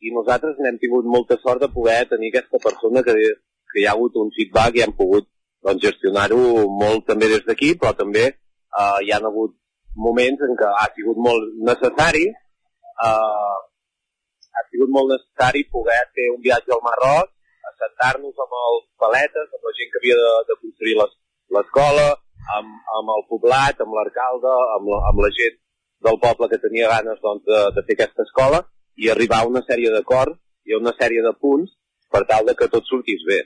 [0.00, 3.14] i nosaltres n'hem tingut molta sort de poder tenir aquesta persona que,
[3.72, 5.28] que hi ha hagut un feedback i hem pogut
[5.64, 9.56] doncs, gestionar-ho molt també des d'aquí, però també eh, hi han hagut
[9.96, 13.58] moments en què ha sigut molt necessari eh,
[14.60, 17.30] ha sigut molt necessari poder fer un viatge al Marroc,
[17.70, 20.96] assentar-nos amb els paletes, amb la gent que havia de, de construir
[21.56, 22.08] l'escola,
[22.56, 25.56] amb, amb el poblat, amb l'alcalde, amb, la, amb la gent
[26.06, 28.62] del poble que tenia ganes doncs, de, de fer aquesta escola
[29.00, 30.36] i arribar a una sèrie d'acords
[30.68, 31.72] i a una sèrie de punts
[32.12, 33.40] per tal de que tot sortís bé.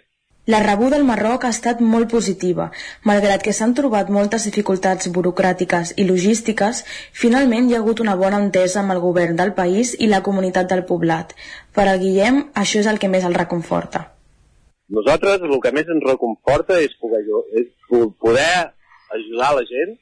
[0.46, 2.66] La rebuda al Marroc ha estat molt positiva.
[3.08, 6.82] Malgrat que s'han trobat moltes dificultats burocràtiques i logístiques,
[7.16, 10.68] finalment hi ha hagut una bona entesa amb el govern del país i la comunitat
[10.68, 11.32] del poblat.
[11.72, 14.10] Per a Guillem, això és el que més el reconforta.
[14.92, 17.22] Nosaltres el que més ens reconforta és poder,
[17.56, 17.70] és
[18.20, 18.50] poder
[19.16, 19.96] ajudar la gent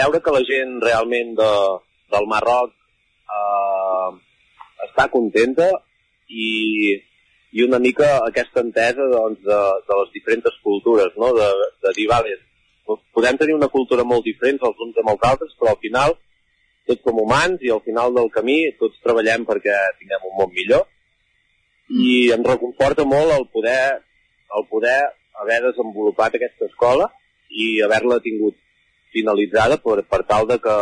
[0.00, 1.52] veure que la gent realment de,
[2.14, 2.74] del Marroc
[3.36, 4.10] eh,
[4.88, 5.70] està contenta
[6.26, 6.98] i,
[7.52, 11.32] i una mica aquesta entesa doncs, de, de les diferents cultures, no?
[11.34, 11.48] de,
[11.82, 12.36] de dir, vale,
[13.14, 16.16] podem tenir una cultura molt diferent els uns amb els altres, però al final
[16.88, 20.86] tots som humans i al final del camí tots treballem perquè tinguem un món millor
[21.90, 23.98] i ens reconforta molt el poder,
[24.56, 24.98] el poder
[25.42, 27.08] haver desenvolupat aquesta escola
[27.50, 28.56] i haver-la tingut
[29.14, 30.76] finalitzada per, per tal de que,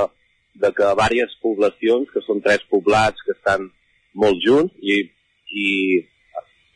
[0.65, 3.71] de que diverses poblacions, que són tres poblats que estan
[4.13, 5.01] molt junts i,
[5.65, 5.69] i,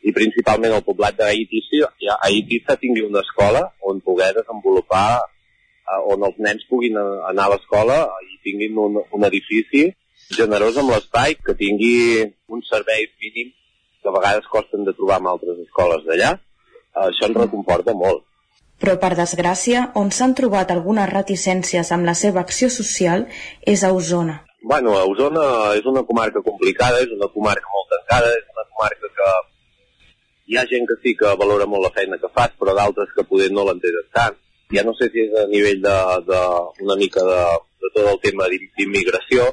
[0.03, 1.89] i principalment el poblat d'Aitissa,
[2.27, 7.99] Aitissa tingui una escola on poder desenvolupar, eh, on els nens puguin anar a l'escola
[8.27, 9.87] i tinguin un, un edifici
[10.33, 11.95] generós amb l'espai, que tingui
[12.47, 13.51] un servei mínim
[14.01, 16.35] que a vegades costen de trobar en altres escoles d'allà.
[16.35, 18.27] Eh, això ens reconforta molt
[18.83, 23.23] però per desgràcia, on s'han trobat algunes reticències amb la seva acció social
[23.73, 24.41] és a Osona.
[24.71, 25.45] Bueno, a Osona
[25.77, 29.29] és una comarca complicada, és una comarca molt tancada, és una comarca que
[30.47, 33.27] hi ha gent que sí que valora molt la feina que fas, però d'altres que
[33.29, 34.39] poder no l'entenen tant.
[34.73, 35.97] Ja no sé si és a nivell de,
[36.29, 36.39] de
[36.85, 37.41] una mica de,
[37.83, 39.49] de tot el tema d'immigració,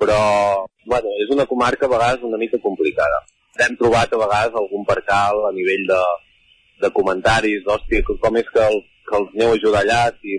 [0.00, 0.18] però
[0.86, 3.22] bueno, és una comarca a vegades una mica complicada.
[3.64, 6.02] Hem trobat a vegades algun percal a nivell de,
[6.84, 10.38] de comentaris, hòstia, com és que, el, que els aneu a ajudar allà si,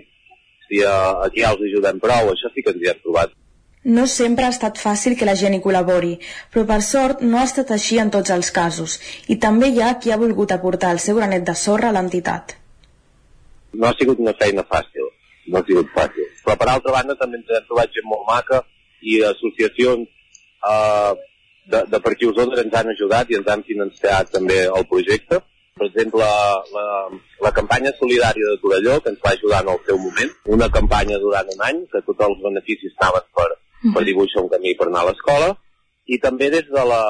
[0.68, 3.36] si uh, aquí ja els ajudem prou, això sí que ens hi hem trobat.
[3.82, 6.18] No sempre ha estat fàcil que la gent hi col·labori,
[6.52, 8.98] però per sort no ha estat així en tots els casos,
[9.32, 12.56] i també hi ha qui ha volgut aportar el seu granet de sorra a l'entitat.
[13.72, 15.08] No ha sigut una feina fàcil,
[15.48, 16.28] no ha sigut fàcil.
[16.44, 18.60] Però per altra banda també ens hem trobat gent molt maca
[19.00, 20.04] i associacions
[20.72, 21.12] eh,
[21.72, 25.40] de, de per aquí Osona ens han ajudat i ens han financiat també el projecte
[25.80, 26.26] per exemple,
[26.76, 26.86] la,
[27.40, 31.16] la campanya solidària de Torelló, que ens va ajudar en el seu moment, una campanya
[31.22, 33.46] durant un any, que tots els beneficis estaven per,
[33.94, 35.52] per dibuixar un camí per anar a l'escola,
[36.10, 37.04] i també des de la,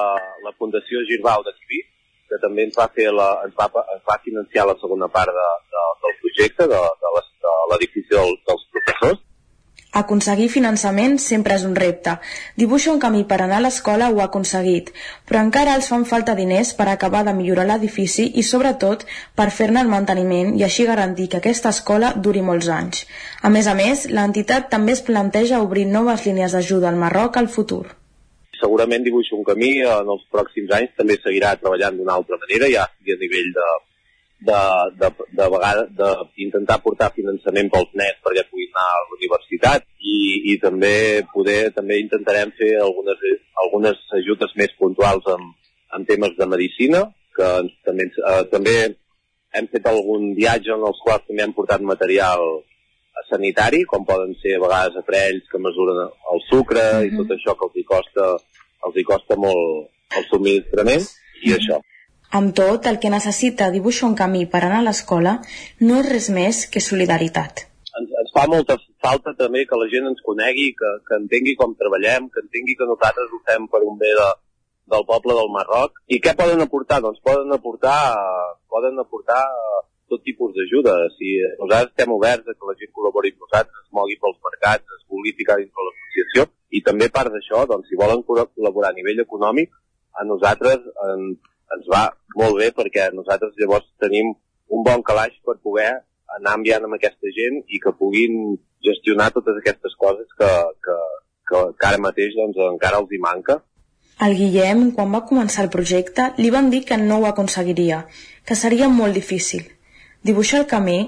[0.44, 1.80] la Fundació Girbau de Quibí,
[2.30, 3.66] que també ens va, fer la, ens va,
[3.96, 7.14] ens va financiar la segona part de, de, del projecte, de, de
[7.72, 9.22] l'edifici del, dels professors.
[9.90, 12.12] Aconseguir finançament sempre és un repte.
[12.54, 14.92] Dibuixa un camí per anar a l'escola ho ha aconseguit,
[15.26, 19.02] però encara els fan falta diners per acabar de millorar l'edifici i, sobretot,
[19.34, 23.02] per fer-ne el manteniment i així garantir que aquesta escola duri molts anys.
[23.42, 27.50] A més a més, l'entitat també es planteja obrir noves línies d'ajuda al Marroc al
[27.50, 27.86] futur.
[28.60, 32.86] Segurament dibuixa un camí en els pròxims anys també seguirà treballant d'una altra manera, ja
[32.86, 33.68] a nivell de,
[34.48, 40.16] d'intentar portar finançament pels nens perquè puguin anar a la universitat i,
[40.52, 40.96] i també
[41.34, 43.18] poder també intentarem fer algunes,
[43.64, 45.42] algunes ajudes més puntuals en,
[45.96, 47.00] en temes de medicina
[47.36, 48.76] que ens, també, eh, també
[49.54, 52.42] hem fet algun viatge en els quals també hem portat material
[53.28, 55.98] sanitari, com poden ser a vegades aparells que mesuren
[56.32, 57.06] el sucre mm -hmm.
[57.06, 58.24] i tot això que els hi costa,
[58.86, 61.04] els hi costa molt el subministrament
[61.46, 61.76] i això.
[62.38, 65.32] Amb tot, el que necessita dibuixar un camí per anar a l'escola
[65.82, 67.64] no és res més que solidaritat.
[67.98, 71.74] Ens, ens fa molta falta també que la gent ens conegui, que, que entengui com
[71.80, 74.28] treballem, que entengui que nosaltres ho fem per un bé de,
[74.94, 75.98] del poble del Marroc.
[76.06, 77.00] I què poden aportar?
[77.02, 77.98] Doncs poden aportar,
[78.70, 79.42] poden aportar
[80.10, 80.94] tot tipus d'ajuda.
[81.18, 84.96] Si nosaltres estem oberts a que la gent col·labori amb nosaltres, es mogui pels mercats,
[84.98, 88.98] es vulgui ficar dins de l'associació, i també part d'això, doncs, si volen col·laborar a
[88.98, 89.74] nivell econòmic,
[90.18, 91.38] a nosaltres ens,
[91.76, 92.04] ens va
[92.36, 94.32] molt bé perquè nosaltres llavors tenim
[94.70, 95.90] un bon calaix per poder
[96.36, 100.50] anar enviant amb aquesta gent i que puguin gestionar totes aquestes coses que,
[100.84, 100.98] que,
[101.50, 103.58] que, que ara mateix doncs, encara els hi manca.
[104.20, 108.04] Al Guillem, quan va començar el projecte, li van dir que no ho aconseguiria,
[108.46, 109.64] que seria molt difícil.
[110.22, 110.98] Dibuixar el camí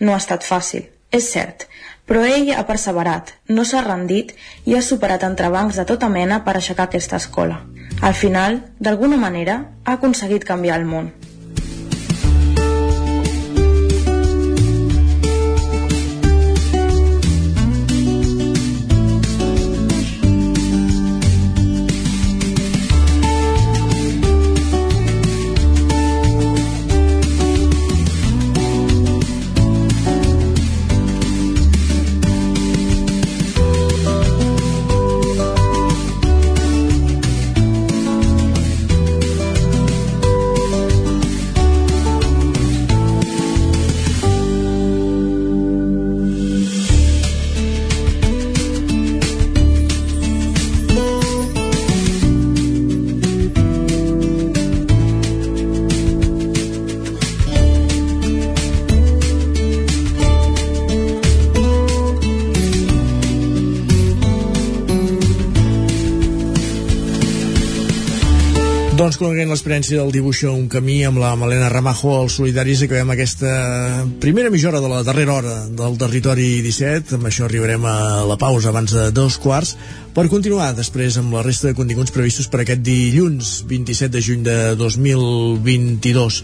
[0.00, 1.66] no ha estat fàcil, és cert,
[2.08, 4.32] però ell ha perseverat, no s'ha rendit
[4.64, 7.60] i ha superat entrebancs de tota mena per aixecar aquesta escola.
[8.00, 11.12] Al final, d'alguna manera, ha aconseguit canviar el món.
[69.22, 73.52] Coneguent l'experiència del dibuix un camí amb la Malena Ramajo, els solidaris, acabem aquesta
[74.22, 77.20] primera mitja hora de la darrera hora del territori 17.
[77.20, 79.76] Amb això arribarem a la pausa abans de dos quarts
[80.12, 84.42] per continuar després amb la resta de continguts previstos per aquest dilluns 27 de juny
[84.44, 86.42] de 2022.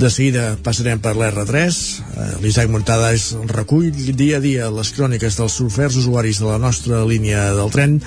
[0.00, 1.76] De seguida passarem per l'R3.
[2.00, 7.04] Eh, L'Isaac Montades recull dia a dia les cròniques dels soferts usuaris de la nostra
[7.04, 7.98] línia del tren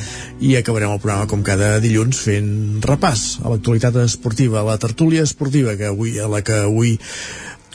[0.42, 2.50] i acabarem el programa com cada dilluns fent
[2.84, 6.98] repàs a l'actualitat esportiva, a la tertúlia esportiva que avui, a la que avui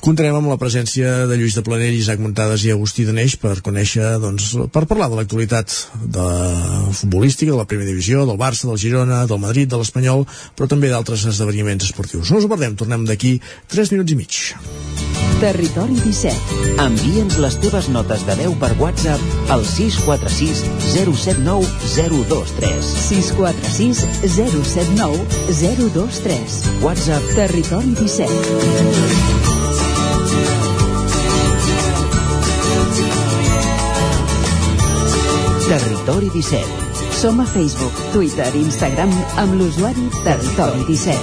[0.02, 4.16] Comptarem amb la presència de Lluís de Planell, Isaac Montades i Agustí Daneix per conèixer,
[4.18, 5.70] doncs, per parlar de l'actualitat
[6.16, 6.24] de
[6.98, 10.24] futbolística, de la primera divisió, del Barça, del Girona, del Madrid, de l'Espanyol,
[10.58, 12.32] però també d'altres esdeveniments esportius.
[12.32, 13.36] No us ho perdem, tornem d'aquí
[13.70, 14.40] 3 minuts i mig.
[15.38, 16.58] Territori 17.
[16.82, 20.64] Envia'ns les teves notes de veu per WhatsApp al 646
[20.96, 22.90] 079 023.
[23.06, 24.02] 646
[24.34, 26.58] 079 023.
[26.82, 29.31] WhatsApp Territori 17.
[35.72, 36.66] Territori 17.
[37.16, 39.08] Som a Facebook, Twitter i Instagram
[39.40, 41.16] amb l'usuari Territori 17.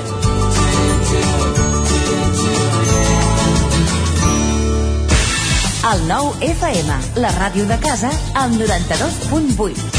[5.93, 9.98] El nou FM, la ràdio de casa, al 92.8.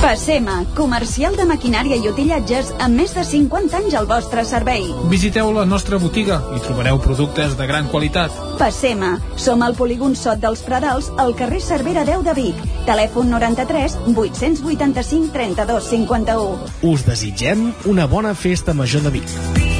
[0.00, 4.86] Passema, comercial de maquinària i utillatges amb més de 50 anys al vostre servei.
[5.12, 8.32] Visiteu la nostra botiga i trobareu productes de gran qualitat.
[8.56, 12.64] Passema, som al polígon Sot dels Pradals, al carrer Cervera 10 de Vic.
[12.88, 16.72] Telèfon 93 885 32 51.
[16.94, 19.79] Us desitgem una bona festa major de Vic.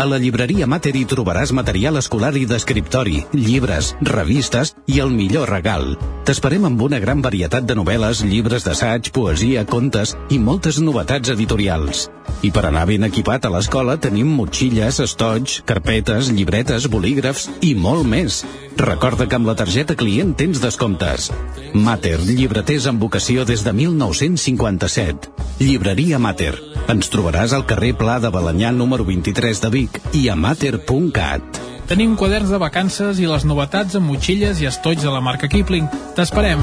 [0.00, 5.52] A la llibreria Mater hi trobaràs material escolar i d'escriptori, llibres, revistes i el millor
[5.52, 5.90] regal.
[6.24, 12.06] T'esperem amb una gran varietat de novel·les, llibres d'assaig, poesia, contes i moltes novetats editorials.
[12.42, 18.06] I per anar ben equipat a l'escola tenim motxilles, estoig, carpetes, llibretes, bolígrafs i molt
[18.08, 18.40] més.
[18.80, 21.30] Recorda que amb la targeta client tens descomptes.
[21.74, 25.32] Mater, llibreters amb vocació des de 1957.
[25.60, 26.54] Llibreria Mater.
[26.90, 31.60] Ens trobaràs al carrer Pla de Balanyà número 23 de Vic i a mater.cat.
[31.90, 35.90] Tenim quaderns de vacances i les novetats amb motxilles i estoig de la marca Kipling.
[36.14, 36.62] T'esperem.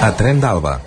[0.00, 0.78] A Tren d'Alba.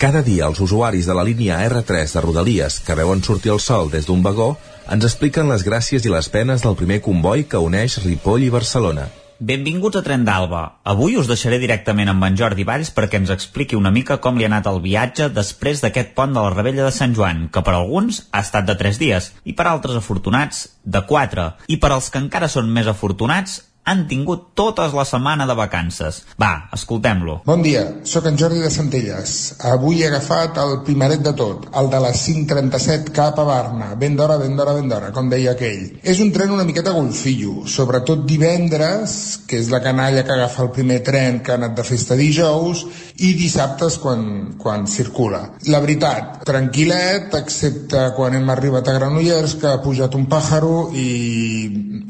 [0.00, 3.90] Cada dia els usuaris de la línia R3 de Rodalies que veuen sortir el sol
[3.92, 4.54] des d'un vagó
[4.94, 9.04] ens expliquen les gràcies i les penes del primer comboi que uneix Ripoll i Barcelona.
[9.36, 10.62] Benvinguts a Tren d'Alba.
[10.94, 14.48] Avui us deixaré directament amb en Jordi Valls perquè ens expliqui una mica com li
[14.48, 17.76] ha anat el viatge després d'aquest pont de la Rebella de Sant Joan, que per
[17.76, 21.50] alguns ha estat de 3 dies i per altres afortunats de 4.
[21.68, 26.22] I per als que encara són més afortunats, han tingut totes la setmana de vacances.
[26.40, 27.40] Va, escoltem-lo.
[27.44, 29.34] Bon dia, sóc en Jordi de Centelles.
[29.70, 33.92] Avui he agafat el primeret de tot, el de les 5.37 cap a Barna.
[34.00, 35.98] Ben d'hora, ben d'hora, ben d'hora, com deia aquell.
[36.02, 40.72] És un tren una miqueta golfillo, sobretot divendres, que és la canalla que agafa el
[40.72, 42.86] primer tren que ha anat de festa dijous,
[43.20, 44.24] i dissabtes quan,
[44.58, 45.42] quan circula.
[45.68, 51.08] La veritat, tranquil·let, excepte quan hem arribat a Granollers, que ha pujat un pàjaro i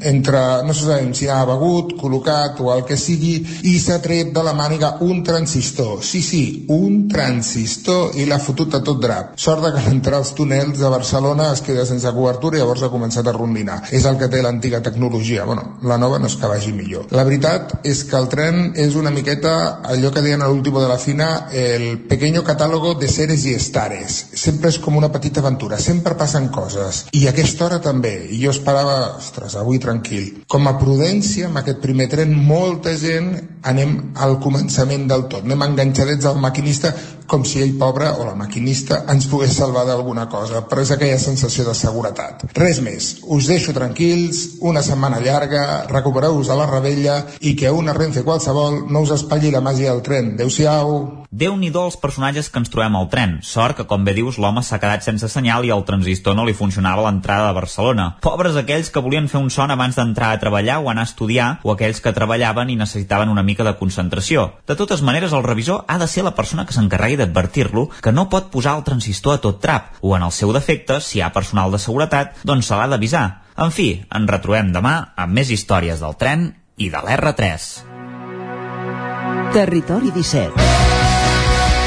[0.05, 3.35] entre, no sé sabem si ha begut, col·locat o el que sigui,
[3.65, 6.03] i s'ha tret de la màniga un transistor.
[6.05, 9.33] Sí, sí, un transistor i l'ha fotut a tot drap.
[9.39, 12.85] Sort de que a l'entrar als túnels de Barcelona es queda sense cobertura i llavors
[12.85, 13.81] ha començat a rondinar.
[13.91, 15.45] És el que té l'antiga tecnologia.
[15.45, 17.07] Bueno, la nova no és que vagi millor.
[17.15, 20.89] La veritat és que el tren és una miqueta allò que deien a l'último de
[20.91, 24.21] la fina el pequeño catálogo de seres i estares.
[24.35, 27.05] Sempre és com una petita aventura, sempre passen coses.
[27.15, 28.15] I aquesta hora també.
[28.29, 30.45] I jo esperava, ostres, avui tranquil.
[30.51, 33.29] Com a prudència, amb aquest primer tren, molta gent
[33.63, 35.45] anem al començament del tot.
[35.47, 36.91] Anem enganxadets al maquinista
[37.31, 41.17] com si ell, pobre, o la maquinista, ens pogués salvar d'alguna cosa, però és aquella
[41.21, 42.45] sensació de seguretat.
[42.59, 47.95] Res més, us deixo tranquils, una setmana llarga, recupereu-vos a la rebella i que una
[47.97, 50.35] Renfe qualsevol no us espatlli la màgia del tren.
[50.35, 51.24] Adéu-siau!
[51.35, 53.39] Déu nhi els personatges que ens trobem al tren.
[53.43, 56.55] Sort que, com bé dius, l'home s'ha quedat sense senyal i el transistor no li
[56.55, 58.05] funcionava a l'entrada de Barcelona.
[58.23, 61.49] Pobres aquells que volien fer un son abans d'entrar a treballar o anar a estudiar,
[61.63, 64.47] o aquells que treballaven i necessitaven una mica de concentració.
[64.67, 68.29] De totes maneres, el revisor ha de ser la persona que s'encarregui d'advertir-lo que no
[68.29, 71.33] pot posar el transistor a tot trap, o en el seu defecte, si hi ha
[71.35, 73.25] personal de seguretat, doncs se l'ha d'avisar.
[73.59, 77.69] En fi, ens retrobem demà amb més històries del tren i de l'R3.
[79.55, 80.84] Territori 17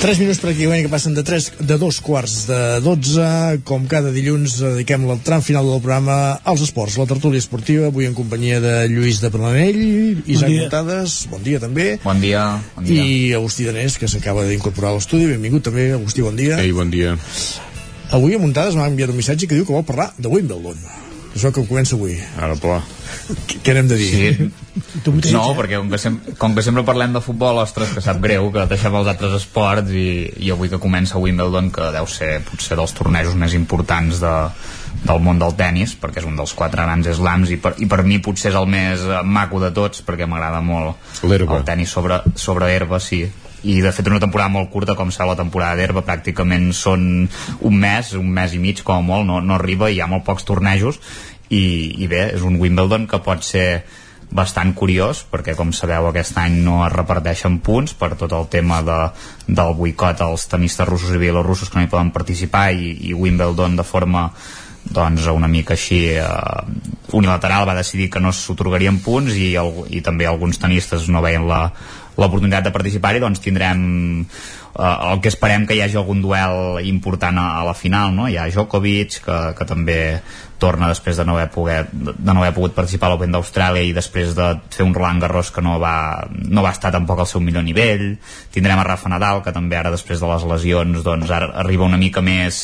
[0.00, 3.60] 3 minuts per aquí, que passen de, 3, de dos quarts de 12.
[3.68, 6.96] Com cada dilluns, dediquem el tram final del programa als esports.
[6.96, 9.82] La tertúlia esportiva, avui en companyia de Lluís de Planell,
[10.24, 10.62] Isaac dia.
[10.62, 11.98] Montades, bon dia també.
[12.00, 12.46] Bon dia.
[12.78, 13.04] Bon dia.
[13.04, 15.28] I Agustí Danés, que s'acaba d'incorporar a l'estudi.
[15.34, 16.56] Benvingut també, Agustí, bon dia.
[16.64, 17.12] Ei, bon dia.
[18.08, 21.09] Avui a Montades m'ha enviat un missatge que diu que vol parlar de Wimbledon.
[21.30, 22.16] Això que comença avui.
[22.42, 22.80] Ara, pla.
[23.46, 24.10] Què, què n'hem de dir?
[24.10, 24.48] Sí.
[25.04, 25.56] Tu mateix, no, eh?
[25.58, 28.66] perquè com que, sem com que sempre parlem de futbol, ostres, que sap greu que
[28.70, 30.10] deixem els altres esports i,
[30.42, 34.34] i avui que comença Wimbledon, que deu ser potser dels tornejos més importants de,
[35.04, 38.02] del món del tennis, perquè és un dels quatre grans slams i per, i per
[38.06, 41.22] mi potser és el més eh, maco de tots, perquè m'agrada molt
[41.60, 43.24] el tennis sobre, sobre herba, sí
[43.62, 47.02] i de fet una temporada molt curta com serà la temporada d'herba pràcticament són
[47.60, 50.10] un mes, un mes i mig com a molt, no, no arriba i hi ha
[50.10, 51.00] molt pocs tornejos
[51.50, 51.64] i,
[51.98, 53.82] i bé, és un Wimbledon que pot ser
[54.30, 58.78] bastant curiós perquè com sabeu aquest any no es reparteixen punts per tot el tema
[58.86, 58.98] de,
[59.48, 63.76] del boicot als tenistes russos i bielorussos que no hi poden participar i, i Wimbledon
[63.80, 64.28] de forma
[64.80, 66.24] doncs una mica així eh,
[67.12, 71.46] unilateral va decidir que no s'otorgarien punts i, el, i també alguns tenistes no veien
[71.50, 71.66] la
[72.20, 73.82] l'oportunitat de participar-hi doncs tindrem
[74.78, 78.28] eh, el que esperem que hi hagi algun duel important a, a la final no?
[78.28, 80.00] hi ha Djokovic que, que també
[80.60, 83.94] torna després de no haver, poguet, de no haver pogut participar a l'Open d'Austràlia i
[83.96, 87.40] després de fer un Roland Garros que no va, no va estar tampoc al seu
[87.42, 88.04] millor nivell
[88.52, 91.98] tindrem a Rafa Nadal que també ara després de les lesions doncs ara arriba una
[92.00, 92.60] mica més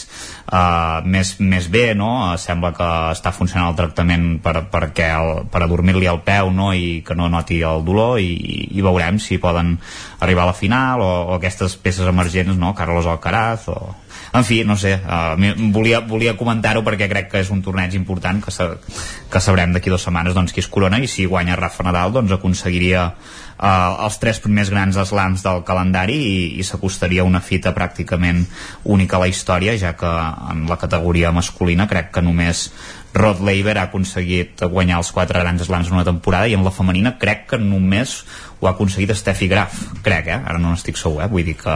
[0.53, 2.37] uh, més, més bé no?
[2.39, 6.73] sembla que està funcionant el tractament per, perquè el, per adormir-li el peu no?
[6.77, 8.31] i que no noti el dolor i,
[8.77, 9.79] i veurem si poden
[10.21, 12.75] arribar a la final o, o aquestes peces emergents no?
[12.75, 13.95] Carlos Alcaraz o,
[14.37, 15.37] en fi, no sé, uh,
[15.73, 19.93] volia, volia comentar-ho perquè crec que és un torneig important que, sa que sabrem d'aquí
[19.93, 24.21] dues setmanes doncs, qui es corona i si guanya Rafa Nadal doncs aconseguiria uh, els
[24.23, 28.45] tres primers grans slams del calendari i, i s'acostaria una fita pràcticament
[28.85, 30.13] única a la història ja que
[30.53, 32.69] en la categoria masculina crec que només
[33.17, 36.75] Rod Laver ha aconseguit guanyar els quatre grans slams en una temporada i en la
[36.75, 38.19] femenina crec que només
[38.61, 40.39] ho ha aconseguit Steffi Graf, crec, eh?
[40.39, 41.29] ara no n'estic segur, eh?
[41.29, 41.75] vull dir que,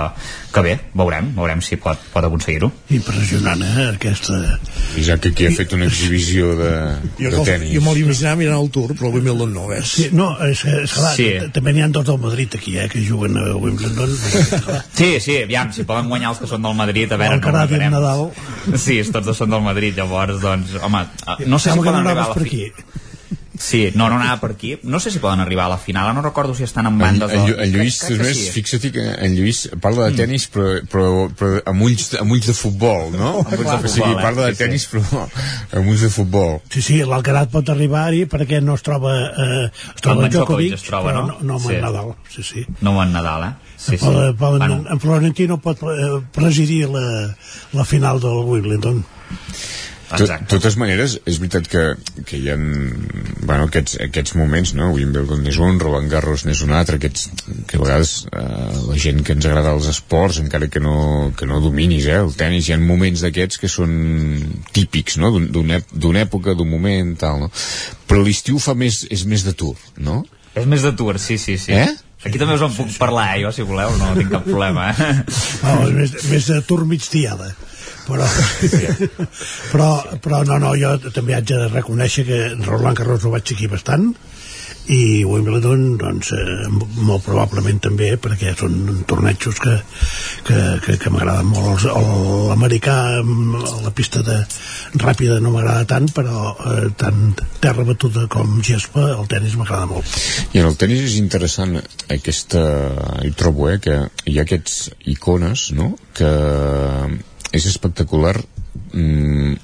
[0.55, 2.71] que bé, veurem, veurem si pot, pot aconseguir-ho.
[2.97, 4.39] Impressionant, eh, aquesta...
[4.97, 6.71] Isaac aquí ha fet una exhibició de,
[7.19, 7.75] Jo, de que- tennis.
[7.75, 9.93] jo me'l imaginava mirant el Tour, però el Wimbledon no, és.
[9.93, 11.29] Sí, no, és, és clar, Sí.
[11.53, 14.17] també n'hi ha tots del Madrid aquí, eh, que juguen a Wimbledon.
[14.95, 17.63] Sí, sí, aviam, si poden guanyar els que són del Madrid, a veure com i
[17.63, 17.91] acabem.
[17.93, 18.31] Nadal.
[18.81, 22.25] Sí, tots són del Madrid, llavors, doncs, home, eh, no sé si que poden arribar
[22.25, 23.00] a la per fi- aquí.
[23.61, 24.71] Sí, no, no anava per aquí.
[24.89, 27.31] No sé si poden arribar a la final, no recordo si estan en En, bandes...
[27.35, 28.53] en, o- Llu- en Lluís, crec, crec que només, sí.
[28.55, 32.55] fixa't que en Lluís parla de tennis però, però, però amb, ulls, amb ulls de
[32.57, 33.35] futbol, no?
[33.43, 34.23] Amb ulls de o sigui, futbol, eh?
[34.25, 34.65] parla de Sí, sí.
[34.65, 35.27] tennis però
[35.77, 36.57] amb ulls de futbol.
[36.73, 40.79] Sí, sí, l'Alcaraz pot arribar-hi perquè no es troba, eh, es troba Amb en Djokovic
[40.81, 41.37] es troba, però no?
[41.37, 41.75] no, no amb Sí.
[41.77, 42.15] en Nadal.
[42.33, 42.65] Sí, sí.
[42.81, 43.53] No en Nadal, eh?
[43.77, 44.05] Sí, sí.
[44.07, 47.37] Poden, poden, Bueno, En Florentino pot eh, presidir la,
[47.77, 49.05] la final del Wimbledon.
[50.19, 51.83] De totes maneres, és veritat que,
[52.27, 54.89] que hi ha bueno, aquests, aquests moments, no?
[54.97, 57.29] Wimbledon n'és un, Roland Garros n'és un altre, aquests,
[57.71, 58.43] que a vegades eh,
[58.89, 62.35] la gent que ens agrada els esports, encara que no, que no dominis eh, el
[62.35, 63.95] tennis, hi ha moments d'aquests que són
[64.75, 65.31] típics, no?
[65.37, 67.51] D'un- D'una d'una època, d'un moment, tal, no?
[68.11, 70.25] Però l'estiu fa més, és més de tour, no?
[70.59, 71.73] És més de tour, sí, sí, sí.
[71.73, 71.87] Eh?
[72.27, 74.91] Aquí també us en puc parlar, eh, jo, si voleu, no tinc cap problema.
[74.91, 75.13] Eh?
[75.63, 77.55] No, és més, més de tour migdiada.
[78.11, 78.27] Però,
[79.73, 79.91] però,
[80.25, 84.11] però no, no, jo també haig de reconèixer que Roland Garros ho vaig seguir bastant
[84.91, 86.67] i Wimbledon doncs eh,
[87.05, 89.77] molt probablement també perquè són tornejos que,
[90.47, 91.87] que, que, que m'agraden molt.
[92.51, 94.41] L'americà mm, la pista de
[94.99, 100.21] ràpida no m'agrada tant però eh, tant terra batuda com gespa el tennis m'agrada molt.
[100.55, 101.79] I en el tennis és interessant
[102.11, 102.67] aquesta...
[103.25, 106.31] hi trobo, eh, que hi ha aquests icones, no?, que
[107.57, 108.37] és espectacular
[108.93, 109.55] mm,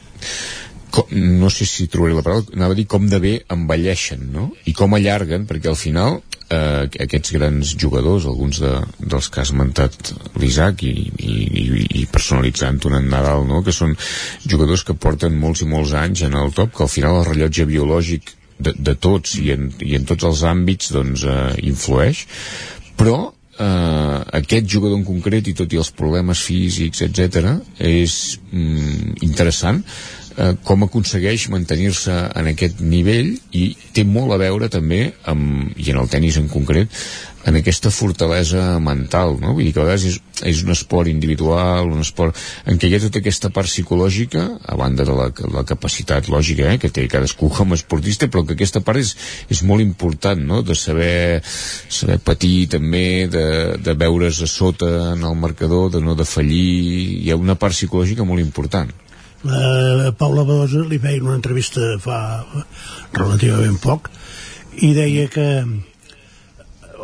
[0.97, 4.49] com, no sé si trobaré la paraula, anava a dir com de bé envelleixen, no?
[4.67, 9.47] I com allarguen, perquè al final eh, aquests grans jugadors, alguns de, dels que ha
[9.47, 11.67] esmentat l'Isaac i, i, i,
[12.03, 13.63] i personalitzant un en Nadal, no?
[13.67, 13.97] que són
[14.47, 17.69] jugadors que porten molts i molts anys en el top, que al final el rellotge
[17.69, 22.25] biològic de, de tots i en, i en tots els àmbits doncs, eh, influeix,
[22.97, 23.19] però
[23.59, 29.83] eh, aquest jugador en concret i tot i els problemes físics, etc és mm, interessant
[30.37, 35.91] eh, com aconsegueix mantenir-se en aquest nivell i té molt a veure també amb, i
[35.93, 36.93] en el tennis en concret
[37.47, 39.55] en aquesta fortalesa mental no?
[39.55, 40.17] vull dir que a vegades és,
[40.51, 44.79] és un esport individual un esport en què hi ha tota aquesta part psicològica a
[44.79, 48.59] banda de la, la capacitat lògica eh, que té cadascú com a esportista però que
[48.59, 49.15] aquesta part és,
[49.53, 50.61] és molt important no?
[50.67, 51.41] de saber,
[51.89, 53.47] saber patir també de,
[53.79, 58.27] de veure's a sota en el marcador, de no defallir hi ha una part psicològica
[58.27, 58.91] molt important
[59.47, 62.19] la Paula Badosa li feia una entrevista fa
[63.17, 64.11] relativament poc
[64.85, 65.47] i deia que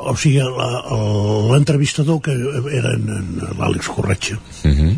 [0.02, 2.34] o sigui l'entrevistador que
[2.74, 4.92] era l'Àlex Corretxa uh -huh.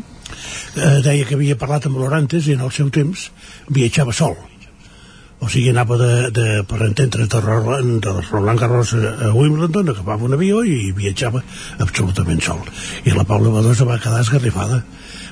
[0.76, 3.30] eh, deia que havia parlat amb l'Orantes i en el seu temps
[3.68, 4.36] viatjava sol.
[5.40, 10.24] O sigui, anava de, de per entendre de Roland, de Roland Garros a Wimbledon, agafava
[10.24, 11.42] un avió i viatjava
[11.78, 12.60] absolutament sol.
[13.04, 14.84] I la Paula Badosa va quedar esgarrifada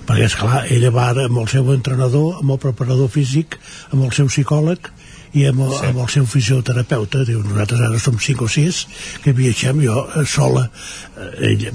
[0.07, 3.59] perquè és clar, ella va amb el seu entrenador, amb el preparador físic
[3.93, 4.91] amb el seu psicòleg
[5.33, 5.87] i amb, sí.
[5.89, 7.23] amb el seu fisioterapeuta.
[7.29, 8.81] Diu, nosaltres ara som 5 o 6
[9.25, 10.67] que viatgem, jo eh, sola.
[11.17, 11.73] Eh, ella,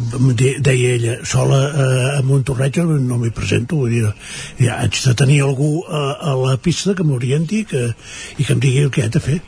[0.62, 4.14] deia ella sola eh, amb un torreig no m'hi presento vull dir,
[4.62, 8.86] ja haig de tenir algú a, a la pista que m'orienti i que em digui
[8.86, 9.40] el que he de fer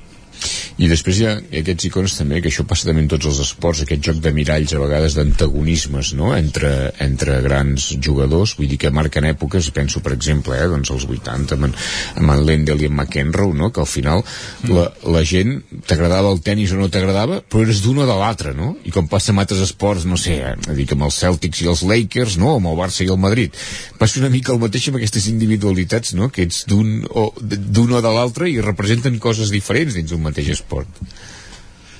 [0.79, 3.81] i després hi ha aquests icones també, que això passa també en tots els esports,
[3.83, 6.29] aquest joc de miralls a vegades d'antagonismes no?
[6.37, 6.71] entre,
[7.03, 11.57] entre grans jugadors, vull dir que marquen èpoques, penso per exemple eh, doncs els 80
[11.57, 11.75] amb en,
[12.21, 13.73] amb en Lendl i en McEnroe, no?
[13.75, 14.71] que al final mm.
[14.77, 14.85] la,
[15.17, 15.57] la gent
[15.89, 18.71] t'agradava el tennis o no t'agradava, però eres d'un o de l'altre no?
[18.87, 21.69] i com passa amb altres esports no sé, eh, dir que amb els Celtics i
[21.73, 22.55] els Lakers no?
[22.55, 23.59] amb el Barça i el Madrid
[23.99, 26.31] passa una mica el mateix amb aquestes individualitats no?
[26.31, 30.68] que ets d'un o, o de l'altre i representen coses diferents dins un mateix esport.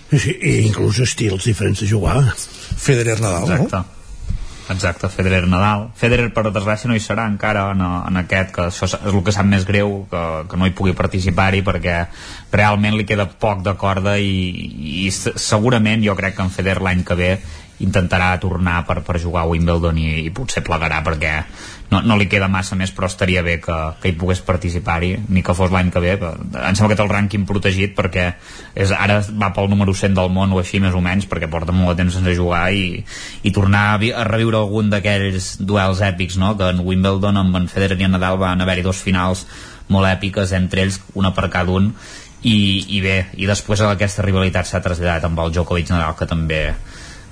[0.10, 2.18] Sí, i inclús estils diferents de jugar.
[2.36, 3.78] Federer Nadal, Exacte.
[3.78, 4.00] no?
[4.70, 5.88] Exacte, Federer Nadal.
[5.98, 9.34] Federer, per desgràcia, no hi serà encara en, en aquest, que això és el que
[9.34, 11.96] sap més greu, que, que no hi pugui participar-hi, perquè
[12.54, 14.30] realment li queda poc de corda i,
[15.06, 17.32] i segurament jo crec que en Federer l'any que ve
[17.80, 21.34] intentarà tornar per, per jugar a Wimbledon i, i potser plegarà perquè
[21.90, 25.12] no, no li queda massa més però estaria bé que, que hi pogués participar-hi.
[25.34, 28.28] Ni que fos l'any que ve em sembla que té el rànquing protegit perquè
[28.76, 31.76] és, ara va pel número 100 del món o així més o menys perquè porta
[31.76, 33.02] molt de temps sense jugar i,
[33.44, 36.56] i tornar a, a reviure algun d'aquells duels èpics no?
[36.60, 39.46] que en Wimbledon amb en Federer i en Nadal van haver-hi dos finals
[39.90, 41.90] molt èpiques entre ells, una per cada un.
[42.40, 42.56] I,
[42.96, 46.64] i bé, i després aquesta rivalitat s'ha traslladat amb el Djokovic Nadal que també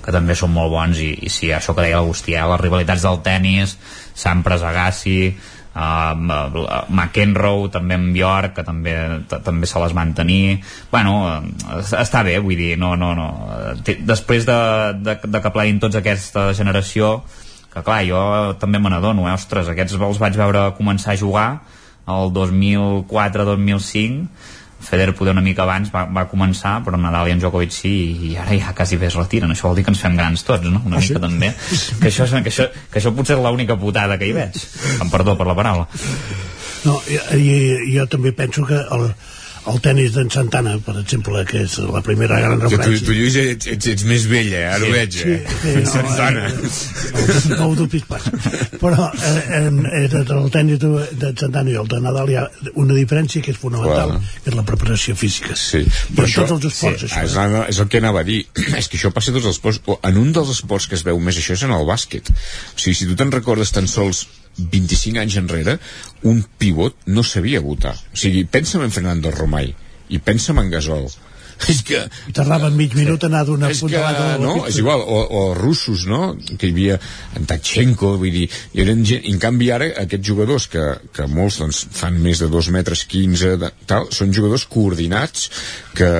[0.08, 3.02] que també són molt bons i, i sí, això que deia l'Agustí, eh, les rivalitats
[3.04, 3.74] del tennis
[4.18, 6.14] Sampras Agassi uh,
[6.90, 8.94] McEnroe també amb Bjork que també,
[9.30, 10.58] també se les van tenir
[10.92, 11.42] bueno,
[11.78, 13.28] està bé vull dir, no, no, no
[13.84, 14.58] després de,
[15.04, 17.22] de, de que pleguin tots aquesta generació
[17.68, 18.20] que clar, jo
[18.58, 19.34] també me n'adono, eh?
[19.36, 21.48] ostres, aquests els vaig veure començar a jugar
[22.08, 24.26] el 2004-2005
[24.78, 27.94] Federer poder una mica abans va, va començar però Nadal i en Djokovic sí
[28.30, 30.68] i ara ja quasi bé es retiren això vol dir que ens fem grans tots
[30.68, 30.82] no?
[30.84, 31.24] una ah, mica sí?
[31.24, 31.50] també
[32.02, 34.60] que això, que, això, que això potser és l'única putada que hi veig
[35.02, 35.88] amb perdó per la paraula
[36.86, 37.58] no, i, i,
[37.96, 39.10] jo també penso que el,
[39.72, 43.02] el tennis d'en Santana, per exemple, que és la primera gran referència.
[43.02, 44.66] Tu, tu Lluís, ets, ets, ets més vella, eh?
[44.72, 45.36] ara sí, ho veig, eh?
[45.48, 46.44] Sí, sí, no, Santana.
[46.48, 48.28] Eh, no ho dubtis pas.
[48.80, 52.96] Però eh, en, entre el tennis d'en Santana i el de Nadal hi ha una
[52.96, 54.34] diferència que és fonamental, Clar.
[54.44, 55.56] que és la preparació física.
[55.58, 57.46] Sí, però I això, tots els esports, sí, això.
[57.46, 58.42] És, és el que anava a dir.
[58.80, 59.82] és que això passa a tots els esports.
[60.08, 62.32] En un dels esports que es veu més això és en el bàsquet.
[62.32, 64.26] O sigui, si tu te'n recordes tan sols
[64.58, 65.78] 25 anys enrere,
[66.28, 67.94] un pivot no sabia votar.
[67.94, 69.72] O sigui, pensa'm en Fernando Romay
[70.08, 71.08] i pensa'm en Gasol.
[71.66, 72.04] És que...
[72.36, 76.30] Tardaven mig minut a anar d'una puntada que, no, és igual, o, o russos, no?
[76.54, 76.98] Que hi havia
[77.38, 78.46] en Tachenko, vull dir,
[78.76, 82.44] i eren gent, i en canvi ara aquests jugadors que, que molts doncs, fan més
[82.44, 85.50] de 2 metres 15, de, tal, són jugadors coordinats,
[85.98, 86.10] que,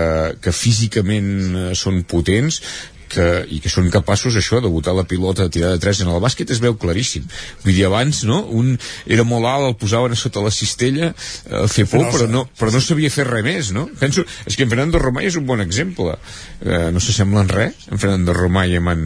[0.43, 2.63] que físicament eh, són potents,
[3.11, 6.13] que, i que són capaços això de botar la pilota de tirar de 3 en
[6.13, 7.27] el bàsquet es veu claríssim
[7.65, 8.43] vull dir abans no?
[8.61, 12.45] un era molt alt, el posaven a sota la cistella a fer por però no,
[12.59, 13.89] però no sabia fer res més no?
[14.01, 18.01] penso, és que en Fernando Romay és un bon exemple eh, no s'assemblen res en
[18.01, 19.05] Fernando Romay amb en,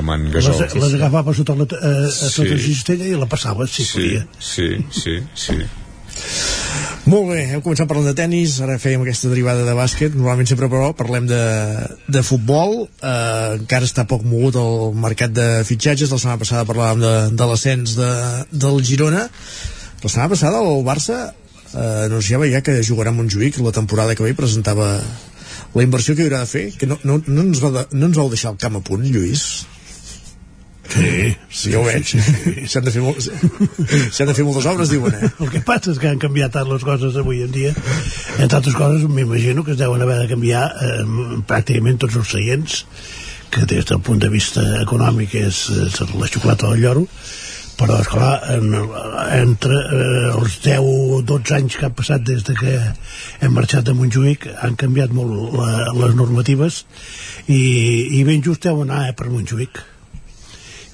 [0.00, 2.56] amb en Gasol les, les agafava sota la, eh, a sota sí.
[2.56, 5.62] la cistella i la passava si sí, podia sí, sí, sí
[7.10, 10.68] molt bé, hem començat parlant de tennis, ara fèiem aquesta derivada de bàsquet, normalment sempre
[10.72, 11.42] però parlem de,
[12.06, 17.02] de futbol, eh, encara està poc mogut el mercat de fitxatges, la setmana passada parlàvem
[17.02, 18.12] de, de l'ascens de,
[18.52, 19.26] del Girona,
[20.00, 21.18] la setmana passada el Barça
[21.74, 24.92] eh, anunciava ja que jugarà a Montjuïc la temporada que ve presentava
[25.74, 28.08] la inversió que hi haurà de fer, que no, no, no, ens va de, no
[28.08, 29.44] ens vau deixar el camp a punt, Lluís?
[30.90, 32.08] Sí, sí, ho veig.
[32.70, 33.22] S'han de, fer molt...
[33.22, 35.30] s'han de fer moltes obres, diuen, eh?
[35.38, 37.70] El que passa és que han canviat tant les coses avui en dia.
[38.38, 40.96] Entre altres coses, m'imagino que es deuen haver de canviar eh,
[41.46, 42.80] pràcticament tots els seients,
[43.50, 47.06] que des del punt de vista econòmic és, és la xocolata del lloro,
[47.80, 48.74] però, esclar, en,
[49.38, 52.74] entre eh, els 10 o 12 anys que han passat des de que
[53.40, 56.82] hem marxat de Montjuïc han canviat molt la, les normatives
[57.46, 57.62] i,
[58.18, 59.80] i ben just deu anar eh, per Montjuïc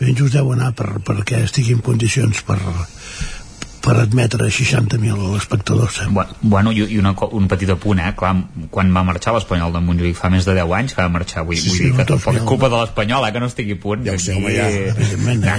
[0.00, 2.58] ben just deu anar per, perquè estigui en condicions per,
[3.86, 6.00] per admetre 60.000 espectadors.
[6.02, 6.07] Eh?
[6.41, 8.10] Bueno, i, i una, un petit apunt, eh?
[8.18, 8.33] Clar,
[8.75, 11.60] quan va marxar l'Espanyol de Montjuïc fa més de 10 anys que va marxar, vull,
[11.60, 13.31] sí, vull sí, dir que no, tampoc és culpa de l'Espanyol, eh?
[13.36, 14.02] Que no estigui a punt.
[14.08, 14.66] Ja ho sé, home, ja.
[14.91, 15.57] Evidentment, ja.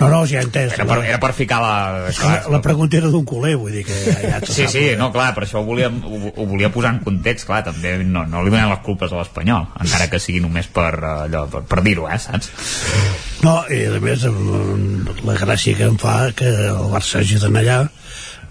[0.00, 0.72] No, no, ja he entès.
[0.78, 1.76] Era per, era per ficar la...
[2.08, 5.12] Clar, la, la pregunta era d'un culer, vull dir que ja, ja Sí, sí, no,
[5.12, 8.46] clar, per això ho volia, ho, ho volia posar en context, clar, també no, no
[8.46, 12.08] li donem les culpes a l'Espanyol, encara que sigui només per, allò, per, per dir-ho,
[12.08, 12.54] eh, saps?
[13.44, 14.24] No, i a més
[15.26, 17.76] la gràcia que em fa que el Barça hagi d'anar allà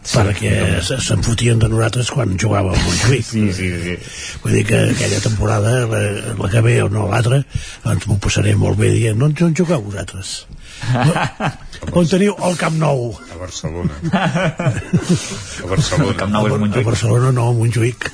[0.07, 0.53] sí, perquè
[0.87, 3.25] se'n fotien de nosaltres quan jugava al Montjuïc.
[3.27, 3.97] Sí, sí, sí.
[4.43, 6.03] vull dir que aquella temporada la,
[6.39, 7.41] la que ve o no l'altra
[7.83, 10.37] doncs m'ho passaré molt bé dient no, no jugueu vosaltres
[11.97, 13.11] on teniu el Camp Nou?
[13.33, 13.97] A Barcelona.
[14.13, 16.09] A Barcelona.
[16.09, 16.81] El Camp Nou és Montjuïc.
[16.81, 18.07] A Barcelona no, a Montjuïc.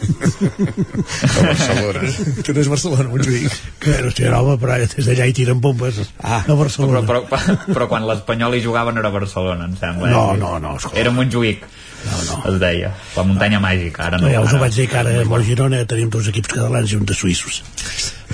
[1.38, 2.04] A Barcelona.
[2.44, 3.60] Que no és Barcelona, Montjuïc.
[3.84, 7.04] Que no estic home, però des d'allà hi tiren bombes ah, a Barcelona.
[7.08, 10.76] Però, però, però quan l'Espanyol hi jugava no era Barcelona em sembla no, no, no,
[10.78, 11.00] escolta.
[11.00, 11.66] era Montjuïc
[12.04, 12.40] no, no.
[12.52, 14.58] es deia, la muntanya màgica ara no, ja us ara...
[14.58, 17.62] ho vaig dir que ara a Girona tenim dos equips catalans i un de suïssos.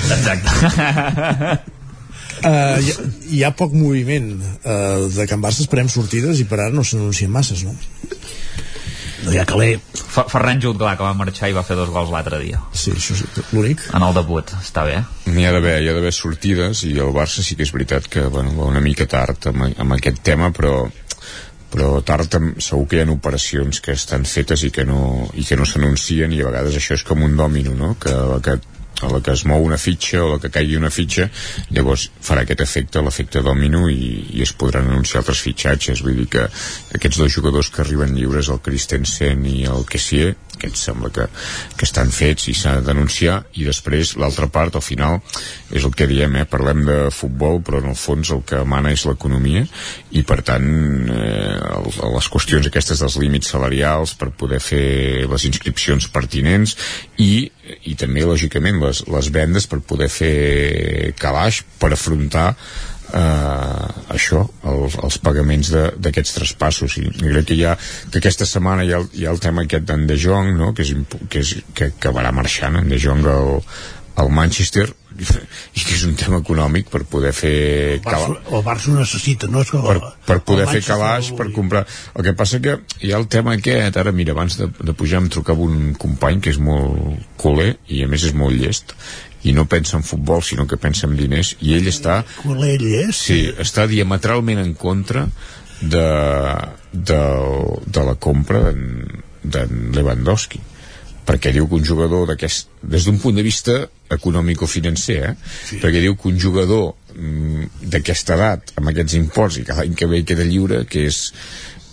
[0.09, 1.59] Exacte
[2.39, 6.61] Uh, hi, ha, hi ha poc moviment uh, de Can Barça esperem sortides i per
[6.61, 7.73] ara no s'anuncien masses no?
[9.25, 12.39] no hi ha caler Ferran Jutglà que va marxar i va fer dos gols l'altre
[12.39, 15.97] dia sí, això és l'únic en el debut, està bé n'hi ha d'haver hi ha
[15.97, 19.51] d'haver sortides i el Barça sí que és veritat que bueno, va una mica tard
[19.51, 20.85] amb, amb aquest tema però
[21.69, 25.57] però tard segur que hi ha operacions que estan fetes i que no, i que
[25.59, 27.95] no s'anuncien i a vegades això és com un dòmino no?
[28.01, 28.57] que, que
[29.01, 31.29] a la que es mou una fitxa o la que caigui una fitxa
[31.69, 36.03] llavors farà aquest efecte, l'efecte domino i, i es podran anunciar altres fitxatges.
[36.05, 36.45] Vull dir que
[36.99, 41.25] aquests dos jugadors que arriben lliures el Christensen i el Kessier aquests sembla que,
[41.77, 45.19] que estan fets i s'ha de denunciar i després l'altra part al final
[45.71, 46.45] és el que diem, eh?
[46.49, 49.65] parlem de futbol però en el fons el que mana és l'economia
[50.11, 50.67] i per tant
[51.15, 51.55] eh,
[52.15, 56.75] les qüestions aquestes dels límits salarials per poder fer les inscripcions pertinents
[57.17, 57.47] i,
[57.89, 62.53] i també lògicament les, les vendes per poder fer calaix per afrontar
[63.13, 67.75] eh, això, els, els pagaments d'aquests traspassos i crec que ha,
[68.11, 70.73] que aquesta setmana hi ha, hi ha el tema aquest d'en De Jong no?
[70.73, 70.95] que, és,
[71.29, 73.59] que, és, que acabarà marxant en De Jong al,
[74.19, 74.87] al Manchester
[75.77, 77.53] i que és un tema econòmic per poder fer
[77.97, 79.63] el Barça, el Barça ho necessita no?
[79.65, 79.97] És que per,
[80.27, 83.99] per poder fer calaix per comprar el que passa que hi ha el tema aquest
[83.99, 88.03] ara mira, abans de, de pujar em trucava un company que és molt culer i
[88.05, 88.95] a més és molt llest
[89.43, 93.15] i no pensa en futbol sinó que pensa en diners i ell està ell és?
[93.15, 95.27] sí, està diametralment en contra
[95.79, 96.07] de,
[96.91, 97.21] de,
[97.87, 100.59] de la compra d'en Lewandowski
[101.29, 103.77] perquè diu que un jugador d'aquest des d'un punt de vista
[104.11, 105.35] econòmico-financer eh?
[105.37, 105.77] sí.
[105.81, 110.09] perquè diu que un jugador mm, d'aquesta edat amb aquests imports i que l'any que
[110.09, 111.21] ve queda lliure que és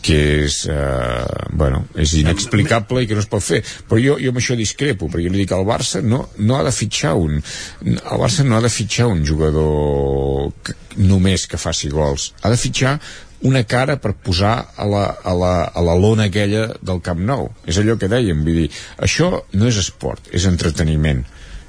[0.06, 3.62] que és, eh, bueno, és inexplicable i que no es pot fer.
[3.88, 6.62] Però jo, jo amb això discrepo, perquè jo li dic al Barça no, no ha
[6.66, 7.40] de fitxar un...
[7.82, 12.30] El Barça no ha de fitxar un jugador que, només que faci gols.
[12.42, 13.00] Ha de fitxar
[13.46, 17.50] una cara per posar a la, a, la, a la lona aquella del Camp Nou.
[17.66, 18.70] És allò que dèiem, vull dir,
[19.02, 21.26] això no és esport, és entreteniment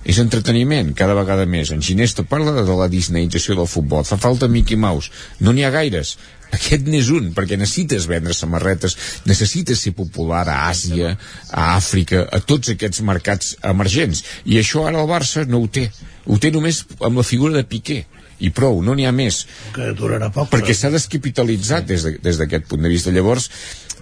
[0.07, 4.47] és entreteniment cada vegada més en Ginesta parla de la disneyització del futbol fa falta
[4.47, 5.11] Mickey Mouse
[5.43, 6.13] no n'hi ha gaires
[6.55, 11.15] aquest n'és un, perquè necessites vendre samarretes, necessites ser popular a Àsia,
[11.51, 14.23] a Àfrica, a tots aquests mercats emergents.
[14.45, 15.89] I això ara el Barça no ho té.
[16.27, 18.03] Ho té només amb la figura de Piqué
[18.39, 19.39] i prou, no n'hi ha més
[19.73, 23.49] que durarà poc perquè s'ha descapitalitzat des d'aquest de, punt de vista llavors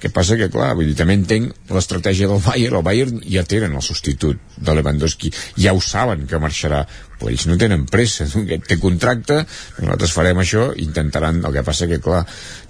[0.02, 3.78] que passa que, clar, vull dir, també entenc l'estratègia del Bayern, el Bayern ja tenen
[3.78, 6.84] el substitut de Lewandowski, ja ho saben que marxarà,
[7.20, 8.28] però ells no tenen pressa,
[8.70, 9.44] té contracte,
[9.80, 12.26] nosaltres farem això, intentaran, el que passa que, clar,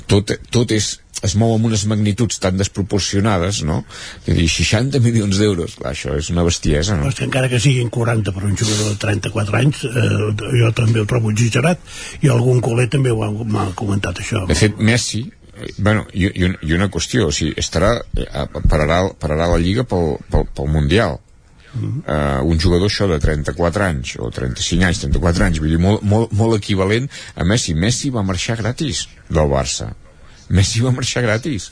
[0.09, 0.91] tot, tot és,
[1.25, 3.79] es mou amb unes magnituds tan desproporcionades, no?
[4.25, 7.07] Que dir, 60 milions d'euros, clar, això és una bestiesa, no?
[7.07, 10.19] Però és que encara que siguin 40 per un jugador de 34 anys, eh,
[10.59, 11.81] jo també ho trobo exagerat,
[12.21, 14.45] i algun culer també m'ha comentat això.
[14.49, 15.25] De fet, Messi,
[15.77, 20.47] bueno, i, i, una qüestió, o sigui, estarà, eh, pararà, pararà la Lliga pel, pel,
[20.55, 21.19] pel Mundial,
[21.75, 26.03] uh, un jugador això de 34 anys o 35 anys, 34 anys vull dir, molt,
[26.07, 27.75] molt, molt equivalent a Messi.
[27.75, 29.91] Messi va marxar gratis del Barça.
[30.49, 31.71] Messi va marxar gratis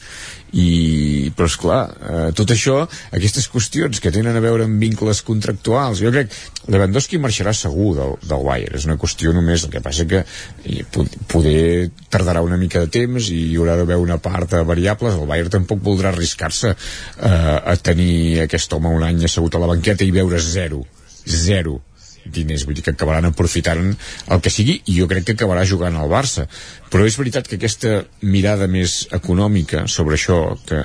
[0.54, 2.76] i, però esclar, eh, tot això
[3.16, 6.34] aquestes qüestions que tenen a veure amb vincles contractuals, jo crec
[6.70, 8.78] Lewandowski marxarà segur del, del Bayern.
[8.78, 12.92] És una qüestió només, el que passa que eh, pod- poder tardarà una mica de
[12.94, 15.18] temps i hi haurà d'haver una part de variables.
[15.18, 19.72] El Bayern tampoc voldrà arriscar-se eh, a tenir aquest home un any assegut a la
[19.74, 20.84] banqueta i veure zero
[21.26, 21.80] zero
[22.26, 23.92] diners, vull dir que acabaran aprofitant
[24.32, 26.48] el que sigui i jo crec que acabarà jugant al Barça.
[26.94, 30.84] Però és veritat que aquesta mirada més econòmica sobre això que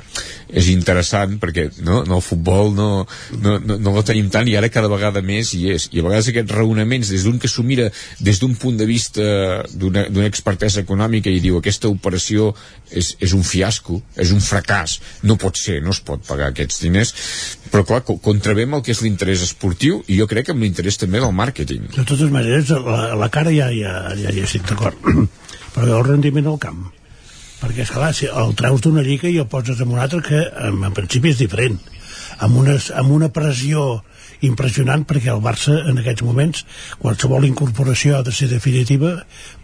[0.49, 2.89] és interessant perquè no, no el futbol no,
[3.42, 5.91] no, no, no la tenim tant i ara cada vegada més hi és.
[5.92, 7.91] I a vegades aquests raonaments des d'un que s'ho mira
[8.25, 9.26] des d'un punt de vista
[9.75, 12.55] d'una expertesa econòmica i diu aquesta operació
[12.91, 14.99] és, és un fiasco, és un fracàs.
[15.28, 17.12] No pot ser, no es pot pagar aquests diners.
[17.68, 20.97] Però clar, co- contravem el que és l'interès esportiu i jo crec que amb l'interès
[20.97, 24.98] també del màrqueting De totes maneres, la, la cara ja, ja, ja hi estic d'acord.
[25.74, 26.86] Però el rendiment al camp.
[27.58, 30.82] Perquè, esclar, si el treus d'una lliga i el poses en una altra que, en,
[30.86, 31.78] en principi, és diferent.
[32.44, 34.00] Amb, unes, amb una pressió
[34.47, 36.65] impressionant perquè el Barça en aquests moments
[37.02, 39.16] qualsevol incorporació ha de ser definitiva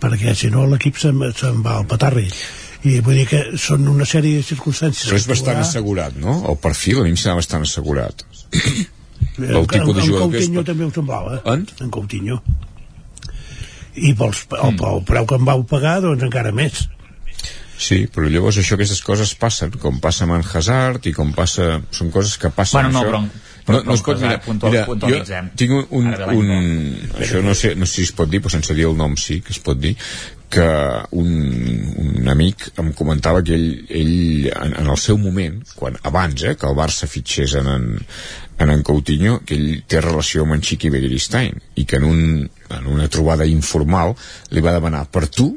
[0.02, 2.26] perquè si no l'equip se'n se va al petarri
[2.84, 6.40] i vull dir que són una sèrie de circumstàncies però és bastant assegurat, no?
[6.50, 8.26] El perfil a mi em sembla bastant assegurat
[9.38, 11.66] el, el tipus de en jugador que és Coutinho també ho semblava En?
[11.80, 12.40] en Coutinho
[13.94, 16.84] i pels, el, el preu que em vau pagar doncs encara més
[17.84, 21.80] Sí, però llavors això, aquestes coses passen, com passa amb en Hazard i com passa...
[21.92, 22.78] Són coses que passen.
[22.86, 23.10] Bueno, no, això.
[23.10, 24.36] però- però- no, no es pot mirar.
[24.44, 25.48] Puntual- Mira, puntualitzem.
[25.50, 26.06] jo tinc un...
[26.06, 28.94] un, un això no sé, no sé si es pot dir, però sense dir el
[28.96, 29.96] nom sí que es pot dir,
[30.54, 30.68] que
[31.18, 31.34] un,
[31.98, 36.54] un amic em comentava que ell, ell en, en el seu moment, quan abans eh,
[36.54, 37.88] que el Barça fitxés en en,
[38.58, 42.22] en en Coutinho, que ell té relació amb en Chiqui Begiristain i que en, un,
[42.78, 44.14] en una trobada informal
[44.50, 45.50] li va demanar per tu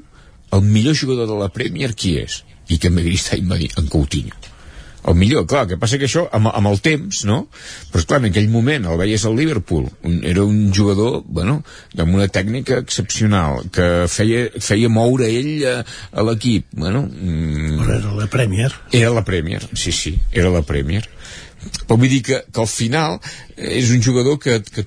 [0.56, 2.44] el millor jugador de la Premier qui és?
[2.68, 4.36] I que Begiristain va dir en Coutinho
[5.08, 7.40] el millor, clar, que passa que això amb, amb el temps, no?
[7.92, 11.62] Però esclar, en aquell moment el veies al Liverpool, un, era un jugador, bueno,
[11.96, 15.76] amb una tècnica excepcional, que feia, feia moure ell a,
[16.12, 17.06] a l'equip, bueno...
[17.08, 18.74] Mm, Però era la Premier.
[18.92, 21.08] Era la Premier, sí, sí, era la Premier.
[21.86, 23.20] Però vull dir que, que al final
[23.58, 24.86] és un jugador que, que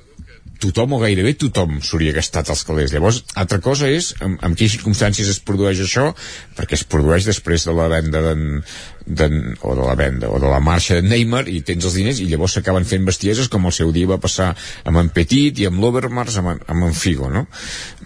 [0.60, 2.92] tothom o gairebé tothom s'hauria gastat els calés.
[2.92, 6.10] Llavors, altra cosa és en, en quines circumstàncies es produeix això,
[6.58, 10.60] perquè es produeix després de la venda d'en, o de la venda, o de la
[10.64, 13.92] marxa de Neymar i tens els diners i llavors s'acaben fent bestieses com el seu
[13.96, 14.52] dia va passar
[14.84, 17.46] amb en Petit i amb l'Overmars, amb, amb en Figo no?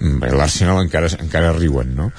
[0.00, 2.10] Mm, l'Arsenal encara, encara riuen no?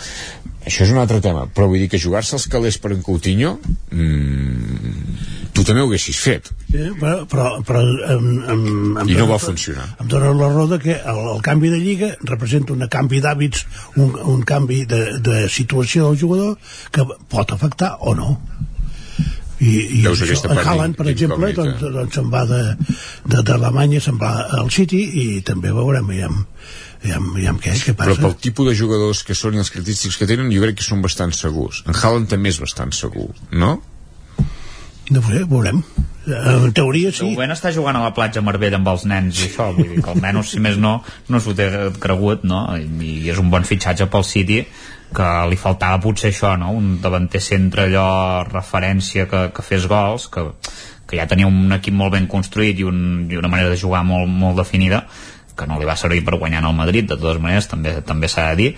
[0.65, 3.55] això és un altre tema però vull dir que jugar-se els calés per en Coutinho
[3.93, 8.63] mmm, tu també ho haguessis fet Sí, però, però, però em, em,
[8.99, 9.85] em I no va funcionar.
[10.01, 13.65] Em dona la de que el, el canvi de lliga representa un canvi d'hàbits,
[14.01, 16.57] un, un canvi de, de situació del jugador
[16.91, 18.33] que pot afectar o no.
[19.63, 24.33] I, i Veus això, en Haaland, per exemple, doncs, doncs se'n va d'Alemanya, se'n va
[24.59, 26.27] al City i també veurem ja,
[27.07, 28.25] ja, ja què, què però passa.
[28.25, 30.99] pel tipus de jugadors que són i els característics que tenen jo crec que són
[31.05, 33.77] bastant segurs en Haaland també és bastant segur no?
[35.11, 35.83] No ho sé, veurem.
[36.25, 37.27] En teoria De sí.
[37.27, 40.09] moment està jugant a la platja Marbella amb els nens i això, vull dir que
[40.15, 40.95] almenys si més no
[41.29, 41.67] no s'ho té
[42.01, 42.63] cregut no?
[42.81, 44.63] I, i és un bon fitxatge pel City
[45.15, 46.71] que li faltava potser això no?
[46.73, 48.07] un davanter centre allò
[48.49, 50.47] referència que, que fes gols que,
[51.05, 54.01] que ja tenia un equip molt ben construït i, un, i una manera de jugar
[54.07, 55.05] molt, molt definida
[55.57, 58.29] que no li va servir per guanyar en el Madrid de totes maneres també també
[58.31, 58.69] s'ha de dir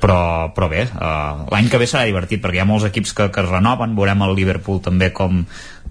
[0.00, 3.28] però, però bé, uh, l'any que ve serà divertit perquè hi ha molts equips que,
[3.34, 5.42] que es renoven veurem el Liverpool també com,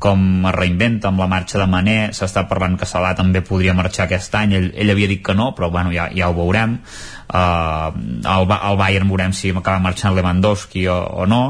[0.02, 4.08] com es reinventa amb la marxa de Mané s'està parlant que Salah també podria marxar
[4.08, 7.94] aquest any ell, ell havia dit que no, però bueno, ja, ja ho veurem uh,
[7.94, 11.44] el, el Bayern veurem si acaba marxant Lewandowski o, o no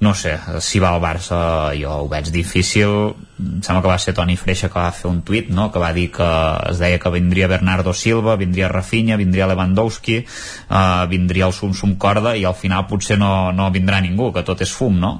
[0.00, 1.38] no sé, si va al Barça
[1.76, 5.20] jo ho veig difícil em sembla que va ser Toni Freixa que va fer un
[5.28, 5.68] tuit no?
[5.72, 6.28] que va dir que
[6.70, 11.98] es deia que vindria Bernardo Silva, vindria Rafinha vindria Lewandowski, uh, vindria el Sum Sum
[12.00, 15.18] Corda i al final potser no, no vindrà ningú, que tot és fum no?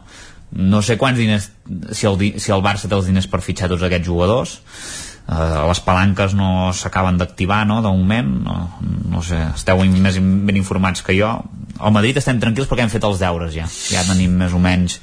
[0.50, 1.50] no sé quants diners
[1.92, 4.56] si el, si el Barça té els diners per fitxar tots aquests jugadors
[5.28, 8.58] uh, les palanques no s'acaben d'activar no, de moment no,
[9.12, 11.36] no sé, esteu més ben informats que jo
[11.80, 15.00] al Madrid estem tranquils perquè hem fet els deures ja ja tenim més o menys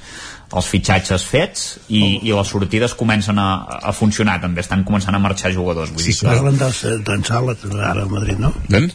[0.55, 3.47] els fitxatges fets i, i les sortides comencen a,
[3.83, 7.57] a funcionar també estan començant a marxar jugadors vull Sí, dir parlen dels- d'en Sala
[7.83, 8.53] ara al Madrid, no?
[8.69, 8.87] Ben?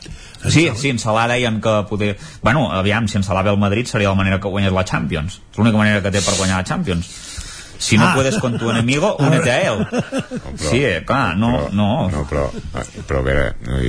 [0.49, 2.17] Sí, sí, en Salah deien que poder...
[2.43, 5.36] Bueno, aviam, si en Salah ve al Madrid seria la manera que guanyés la Champions.
[5.52, 7.07] És l'única manera que té per guanyar la Champions.
[7.83, 8.15] Si no Ah.
[8.15, 9.86] puedes con tu enemigo, únete a él.
[10.57, 12.09] Sí, eh, clar, no, no.
[12.11, 12.44] No, però,
[13.09, 13.81] però a veure, no.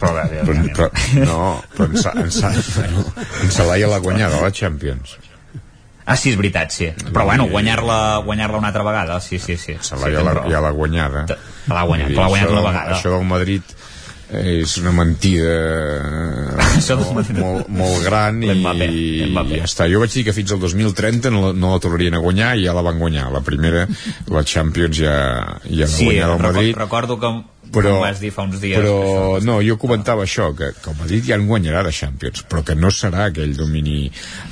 [0.00, 3.04] Però a veure, però, però, no, però en, en, bueno,
[3.42, 5.18] en Salai l'ha guanyada la Champions.
[6.06, 6.88] Ah, sí, és veritat, sí.
[7.12, 9.76] Però bueno, guanyar-la guanyar una altra vegada, sí, sí, sí.
[9.80, 11.26] Salai sí, ja l'ha guanyada.
[11.68, 12.96] L'ha guanyat, però l'ha guanyat una vegada.
[12.96, 13.62] Això del Madrid
[14.32, 15.54] és una mentida
[17.04, 19.86] molt, molt, molt gran i, i ja està.
[19.90, 22.64] Jo vaig dir que fins al 2030 no, la- no la tornarien a guanyar i
[22.66, 23.30] ja la van guanyar.
[23.34, 23.86] La primera,
[24.32, 25.16] la Champions ja,
[25.68, 26.76] ja la Sí, guanyava el Madrid.
[26.76, 27.32] recordo que
[27.74, 28.78] però, em vas dir fa uns dies.
[28.78, 32.62] però no, jo comentava això, que, que el Madrid ja en guanyarà de Champions, però
[32.66, 34.10] que no serà aquell domini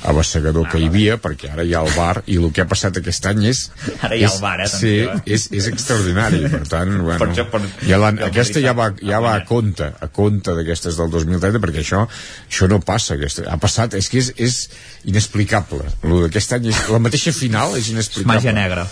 [0.09, 2.97] abassegador que hi havia, perquè ara hi ha el VAR i el que ha passat
[2.99, 3.63] aquest any és...
[4.01, 4.93] Ara hi ha és, el VAR, eh, Sí,
[5.37, 9.07] és, és extraordinari, per tant, bueno, Per això, per- ja la, aquesta ja va, ha-
[9.13, 12.03] ja va a compte, a compte d'aquestes del 2030, perquè això,
[12.49, 14.57] això no passa, aquesta, ha passat, és que és, és
[15.09, 15.83] inexplicable.
[16.07, 18.33] Lo d'aquest any, és, la mateixa final és inexplicable.
[18.33, 18.85] Màgia negra.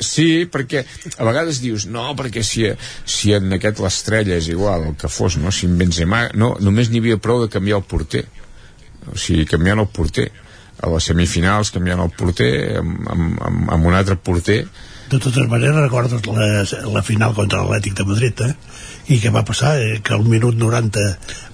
[0.00, 0.84] Sí, perquè
[1.18, 2.66] a vegades dius, no, perquè si,
[3.04, 5.52] si en aquest l'estrella és igual, el que fos, no?
[5.54, 8.24] si en Benzema, no, només n'hi havia prou de canviar el porter.
[9.12, 10.30] O sigui, canviant el porter.
[10.80, 14.62] A les semifinals canviant el porter amb, amb, amb, amb un altre porter
[15.10, 16.46] De totes maneres, recordes la,
[16.94, 18.52] la final contra l'Atlètic de Madrid, eh?
[19.10, 19.72] I què va passar?
[19.82, 19.96] Eh?
[20.06, 21.02] Que al minut 90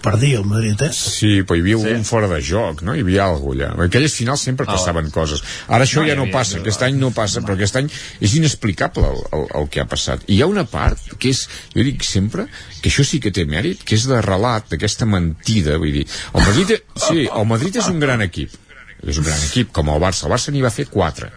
[0.05, 0.91] perdia el Madrid, eh?
[0.93, 1.95] Sí, però hi havia sí.
[1.97, 2.93] un fora de joc, no?
[2.93, 3.87] Hi havia alguna allà.
[3.87, 5.41] Aquelles finals sempre passaven coses.
[5.73, 7.89] Ara això No, ja no havia- passa, aquest any no passa, però aquest any
[8.21, 10.29] és inexplicable el, el, el que ha passat.
[10.29, 12.45] I hi ha una part que és, jo dic sempre,
[12.83, 16.05] que això sí que té mèrit, que és de relat d'aquesta mentida, vull dir,
[16.35, 16.77] el Madrid,
[17.09, 18.53] sí, el Madrid és un gran equip,
[19.01, 20.29] és un gran equip, com el Barça.
[20.29, 21.33] El Barça n'hi va fer 4.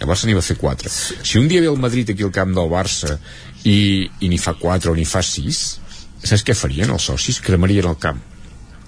[0.00, 0.90] El Barça n'hi va fer 4.
[1.24, 3.16] Si un dia ve el Madrid aquí al camp del Barça
[3.64, 5.60] i, i n'hi fa 4 o n'hi fa 6,
[6.26, 7.40] saps què farien els socis?
[7.40, 8.20] Cremarien el camp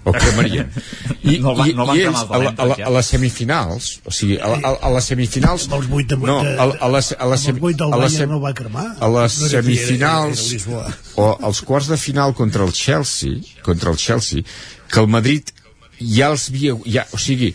[0.08, 0.68] o cremarien
[1.28, 3.88] i, No van- i, no van i cremar ells a, la, a, la, les semifinals
[4.08, 7.10] o sigui, a, a, a les semifinals Amb els vuit de- no, a, a les,
[7.18, 8.84] a les, amb els del Bayern no va cremar.
[9.04, 10.86] a les No era aquí, era- semifinals era
[11.24, 14.46] o els quarts de final contra el Chelsea contra el Chelsea
[14.88, 15.50] que el Madrid
[15.98, 17.50] ja els havia ja, o sigui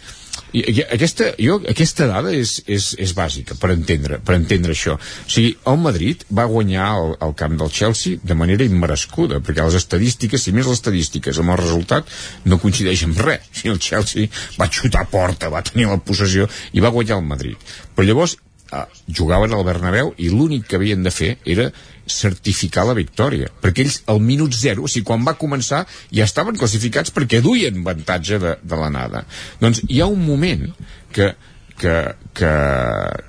[0.53, 4.95] i, i, aquesta, jo, aquesta dada és, és, és bàsica per entendre, per entendre això.
[4.99, 9.65] O sigui, el Madrid va guanyar el, el camp del Chelsea de manera immerescuda, perquè
[9.65, 12.09] les estadístiques, si més les estadístiques amb el resultat,
[12.45, 13.49] no coincideixen amb res.
[13.49, 17.29] O sigui, el Chelsea va xutar porta, va tenir la possessió i va guanyar el
[17.33, 17.73] Madrid.
[17.95, 21.71] Però llavors eh, jugaven al Bernabéu i l'únic que havien de fer era
[22.09, 26.59] certificar la victòria perquè ells al minut zero, o sigui, quan va començar ja estaven
[26.59, 29.23] classificats perquè duien avantatge de, de l'anada
[29.61, 30.69] doncs hi ha un moment
[31.13, 31.33] que
[31.77, 32.49] que, que,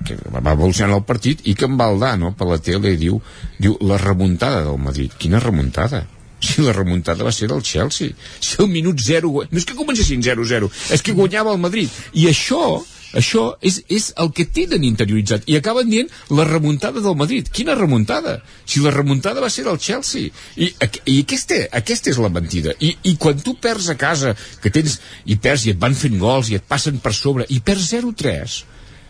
[0.05, 3.17] que va evolucionar el partit i que en Valdano per la tele diu,
[3.57, 6.05] diu la remuntada del Madrid quina remuntada?
[6.45, 8.13] Si la remuntada va ser del Chelsea.
[8.39, 9.31] Si el minut 0...
[9.49, 11.89] No és que comencessin 0-0, és que guanyava el Madrid.
[12.13, 12.83] I això,
[13.15, 15.47] això és, és el que tenen interioritzat.
[15.49, 17.49] I acaben dient la remuntada del Madrid.
[17.51, 18.37] Quina remuntada?
[18.65, 20.31] Si la remuntada va ser del Chelsea.
[20.55, 20.71] I,
[21.05, 22.75] i aquesta, aquesta és la mentida.
[22.79, 24.99] I, I quan tu perds a casa, que tens...
[25.25, 28.63] I perds i et van fent gols i et passen per sobre, i perds 0-3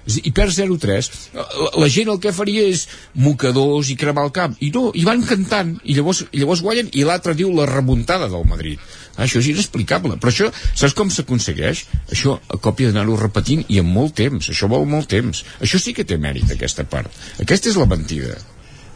[0.06, 2.85] i perds 0-3 la, gent el que faria és
[3.17, 6.92] mocadors i cremar el camp i no, i van cantant i llavors, i llavors guanyen
[6.93, 8.82] i l'altre diu la remuntada del Madrid
[9.18, 10.18] això és inexplicable.
[10.22, 11.85] Però això, saps com s'aconsegueix?
[12.11, 15.44] això a còpia d'anar-ho repetint i en molt temps, això vol molt temps.
[15.61, 17.11] Això sí que té mèrit aquesta part.
[17.42, 18.35] Aquesta és la mentida.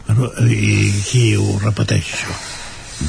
[0.08, 2.38] Bueno, I qui ho repeteix, això?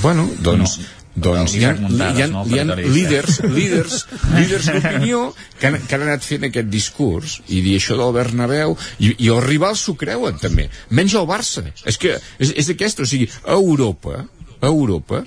[0.02, 0.78] Bueno, doncs...
[0.80, 0.97] No.
[1.20, 3.97] Doncs hi ha, hi ha, hi ha líders, líders,
[4.30, 5.24] líders d'opinió
[5.58, 9.28] que, han, que han anat fent aquest discurs i dir això del Bernabéu i, i
[9.34, 11.64] els rivals s'ho creuen també, menys el Barça.
[11.82, 14.22] És que és, és aquest, o sigui a Europa,
[14.60, 15.24] a Europa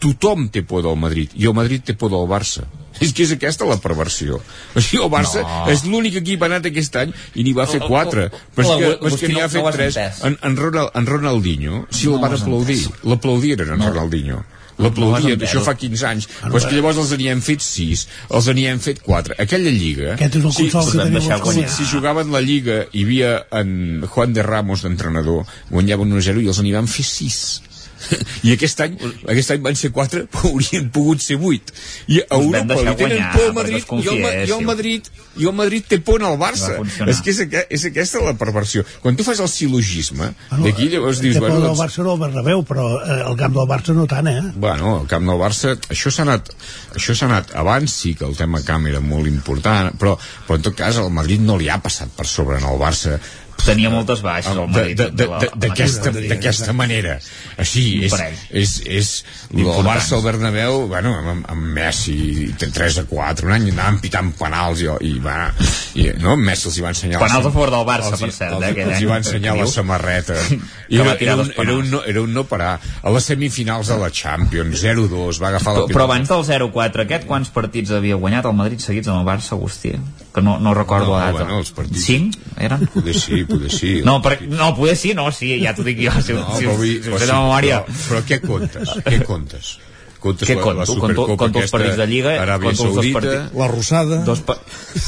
[0.00, 1.30] tothom té por del Madrid.
[1.36, 2.64] I el Madrid té por del Barça.
[3.00, 4.40] És que és aquesta la perversió.
[4.74, 5.66] O sigui, el Barça No.
[5.72, 8.30] és l'únic equip anat aquest any i n'hi va fer El- el- quatre.
[8.56, 9.96] Però és que, però és que n'hi ha no fet ho has tres.
[9.96, 10.24] entès.
[10.26, 12.80] en, en, Ronald, en Ronaldinho si No el van aplaudir.
[13.04, 14.42] l'aplaudiren en Ronaldinho.
[14.80, 16.26] L'aplaudien, No, això fa 15 anys.
[16.40, 20.36] Però és que llavors els n'hi fet 6 els n'hi fet 4, aquella lliga Aquest
[20.36, 24.42] és el si, consol que teniu si jugaven la lliga hi havia en Juan de
[24.42, 27.62] Ramos d'entrenador guanyaven 1-0 i els n'hi van fer 6
[28.46, 28.96] i aquest any,
[29.28, 31.76] aquest any van ser 4 però haurien pogut ser 8
[32.14, 34.54] i a Us vam Europa li tenen guanyar, por al Madrid us i el, i
[34.56, 34.64] el.
[34.70, 37.42] Madrid i el Madrid té por al Barça No és que és,
[37.78, 41.60] és aquesta la perversió quan tu fas el silogisme d'aquí llavors dius Té por bueno,
[41.64, 44.40] del doncs, Barça no el Bernabéu, però eh, el camp del Barça no tant, eh?
[44.56, 46.50] Bueno, el camp del Barça, això s'ha anat,
[46.96, 50.66] això s'ha anat, abans sí que el tema camp era molt important, però, però en
[50.66, 53.18] tot cas el Madrid no li ha passat per sobre en el Barça
[53.66, 54.96] Tenia moltes baixes el Madrid.
[54.96, 57.18] de- de- la- de- amb d'aquesta aquesta- d'aquesta manera.
[57.58, 58.14] Així és,
[58.50, 59.24] és, és
[59.54, 59.64] el.
[59.84, 64.80] Barça al Bernabéu bueno, amb, amb Messi 3 a 4 un any anaven pitant penals
[64.82, 65.52] i, i, va,
[65.94, 68.52] i no, Messi els hi va ensenyar Penals a favor del Barça, els per cert,
[68.54, 70.34] els, eh, aquell els hi va ensenyar la samarreta.
[70.90, 72.80] Era, era, un, dos era, un, no, era un no parar.
[73.02, 77.04] A les semifinals de la Champions 0-2 va agafar la Però, però abans del 0-4
[77.04, 79.92] aquest, quants partits havia guanyat el Madrid seguits amb el Barça, Agustí?
[80.34, 81.32] Que no, no recordo No, la data.
[81.44, 82.86] bueno, els partits- 5, eren?
[82.94, 86.12] poder sí, poder sí No, per, no, poder sí, no, sí, ja t'ho dic jo,
[86.22, 87.80] si, no, si, però, si, si però, sí, de memòria.
[87.86, 88.92] però, però què comptes?
[89.04, 89.78] què comptes?
[90.20, 90.78] Comptes Què la, conto?
[90.78, 93.54] la Conto- Supercopa conto els partits de Lliga, Aràbia conto els dos Saudita partits.
[93.58, 94.18] La Rosada.
[94.26, 94.56] Dos pa...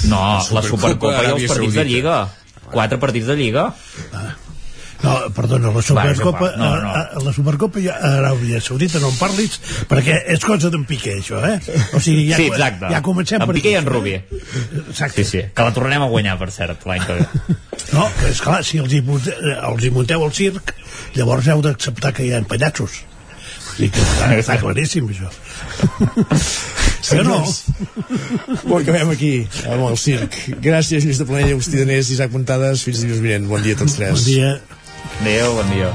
[0.08, 1.84] No, la Supercopa, Supercopa i els partits de Saudita.
[1.84, 2.16] Lliga.
[2.72, 3.66] Quatre partits de Lliga.
[5.02, 6.56] No, perdona, la Supercopa, Va.
[6.56, 6.90] No, no.
[6.90, 9.58] A, a, la Supercopa i a Aràbia Saudita no en parlis
[9.90, 11.58] perquè és cosa d'en Piqué, això, eh?
[11.96, 12.90] O sigui, ja, sí, exacte.
[12.92, 13.90] ja comencem en per Piqué i en eh?
[13.90, 14.14] Rubi.
[14.86, 15.24] Exacte.
[15.24, 15.44] Sí, sí.
[15.54, 17.56] Que la tornarem a guanyar, per cert, l'any que ve.
[17.92, 20.74] No, que és clar, si els hi, els hi munteu el circ,
[21.16, 23.02] llavors heu d'acceptar que hi ha pallassos.
[23.80, 25.30] I que està, està claríssim, això.
[27.02, 27.40] Sí o no?
[27.42, 29.32] Ho acabem aquí,
[29.66, 30.36] amb el circ.
[30.62, 32.84] Gràcies, Lluís de Planella, Agustí Danés, Isaac Montades.
[32.86, 33.48] Fins dilluns vinent.
[33.50, 34.14] Bon dia a tots tres.
[34.14, 34.52] Bon dia.
[35.20, 35.92] Adéu, bon dia.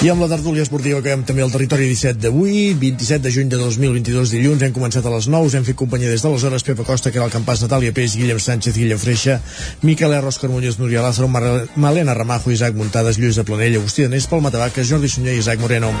[0.00, 3.58] I amb la tertúlia esportiva acabem també el territori 17 d'avui, 27 de juny de
[3.60, 6.62] 2022 dilluns, hem començat a les 9, us hem fet companyia des de les hores,
[6.64, 9.42] Pepa Costa, que era el campàs, Natàlia Peix, Guillem Sánchez, Guillem Freixa,
[9.84, 11.44] Miquel R, Òscar Muñoz, Núria Lázaro, Mar
[11.76, 15.60] Malena Ramajo, Isaac Muntades, Lluís de Planell, Agustí Danés, Pol Matavaques, Jordi Sunyer i Isaac
[15.60, 15.92] Moreno.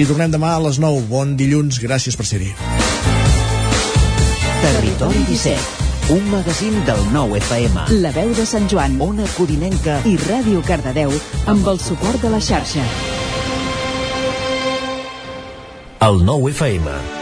[0.00, 1.04] I tornem demà a les 9.
[1.12, 2.54] Bon dilluns, gràcies per ser-hi.
[4.62, 7.90] Territori 17, un magazín del nou FM.
[8.00, 11.12] La veu de Sant Joan Ona Codinenca i Ràdio Cardedeu
[11.52, 12.88] amb el suport de la xarxa.
[16.02, 17.21] El nou FM.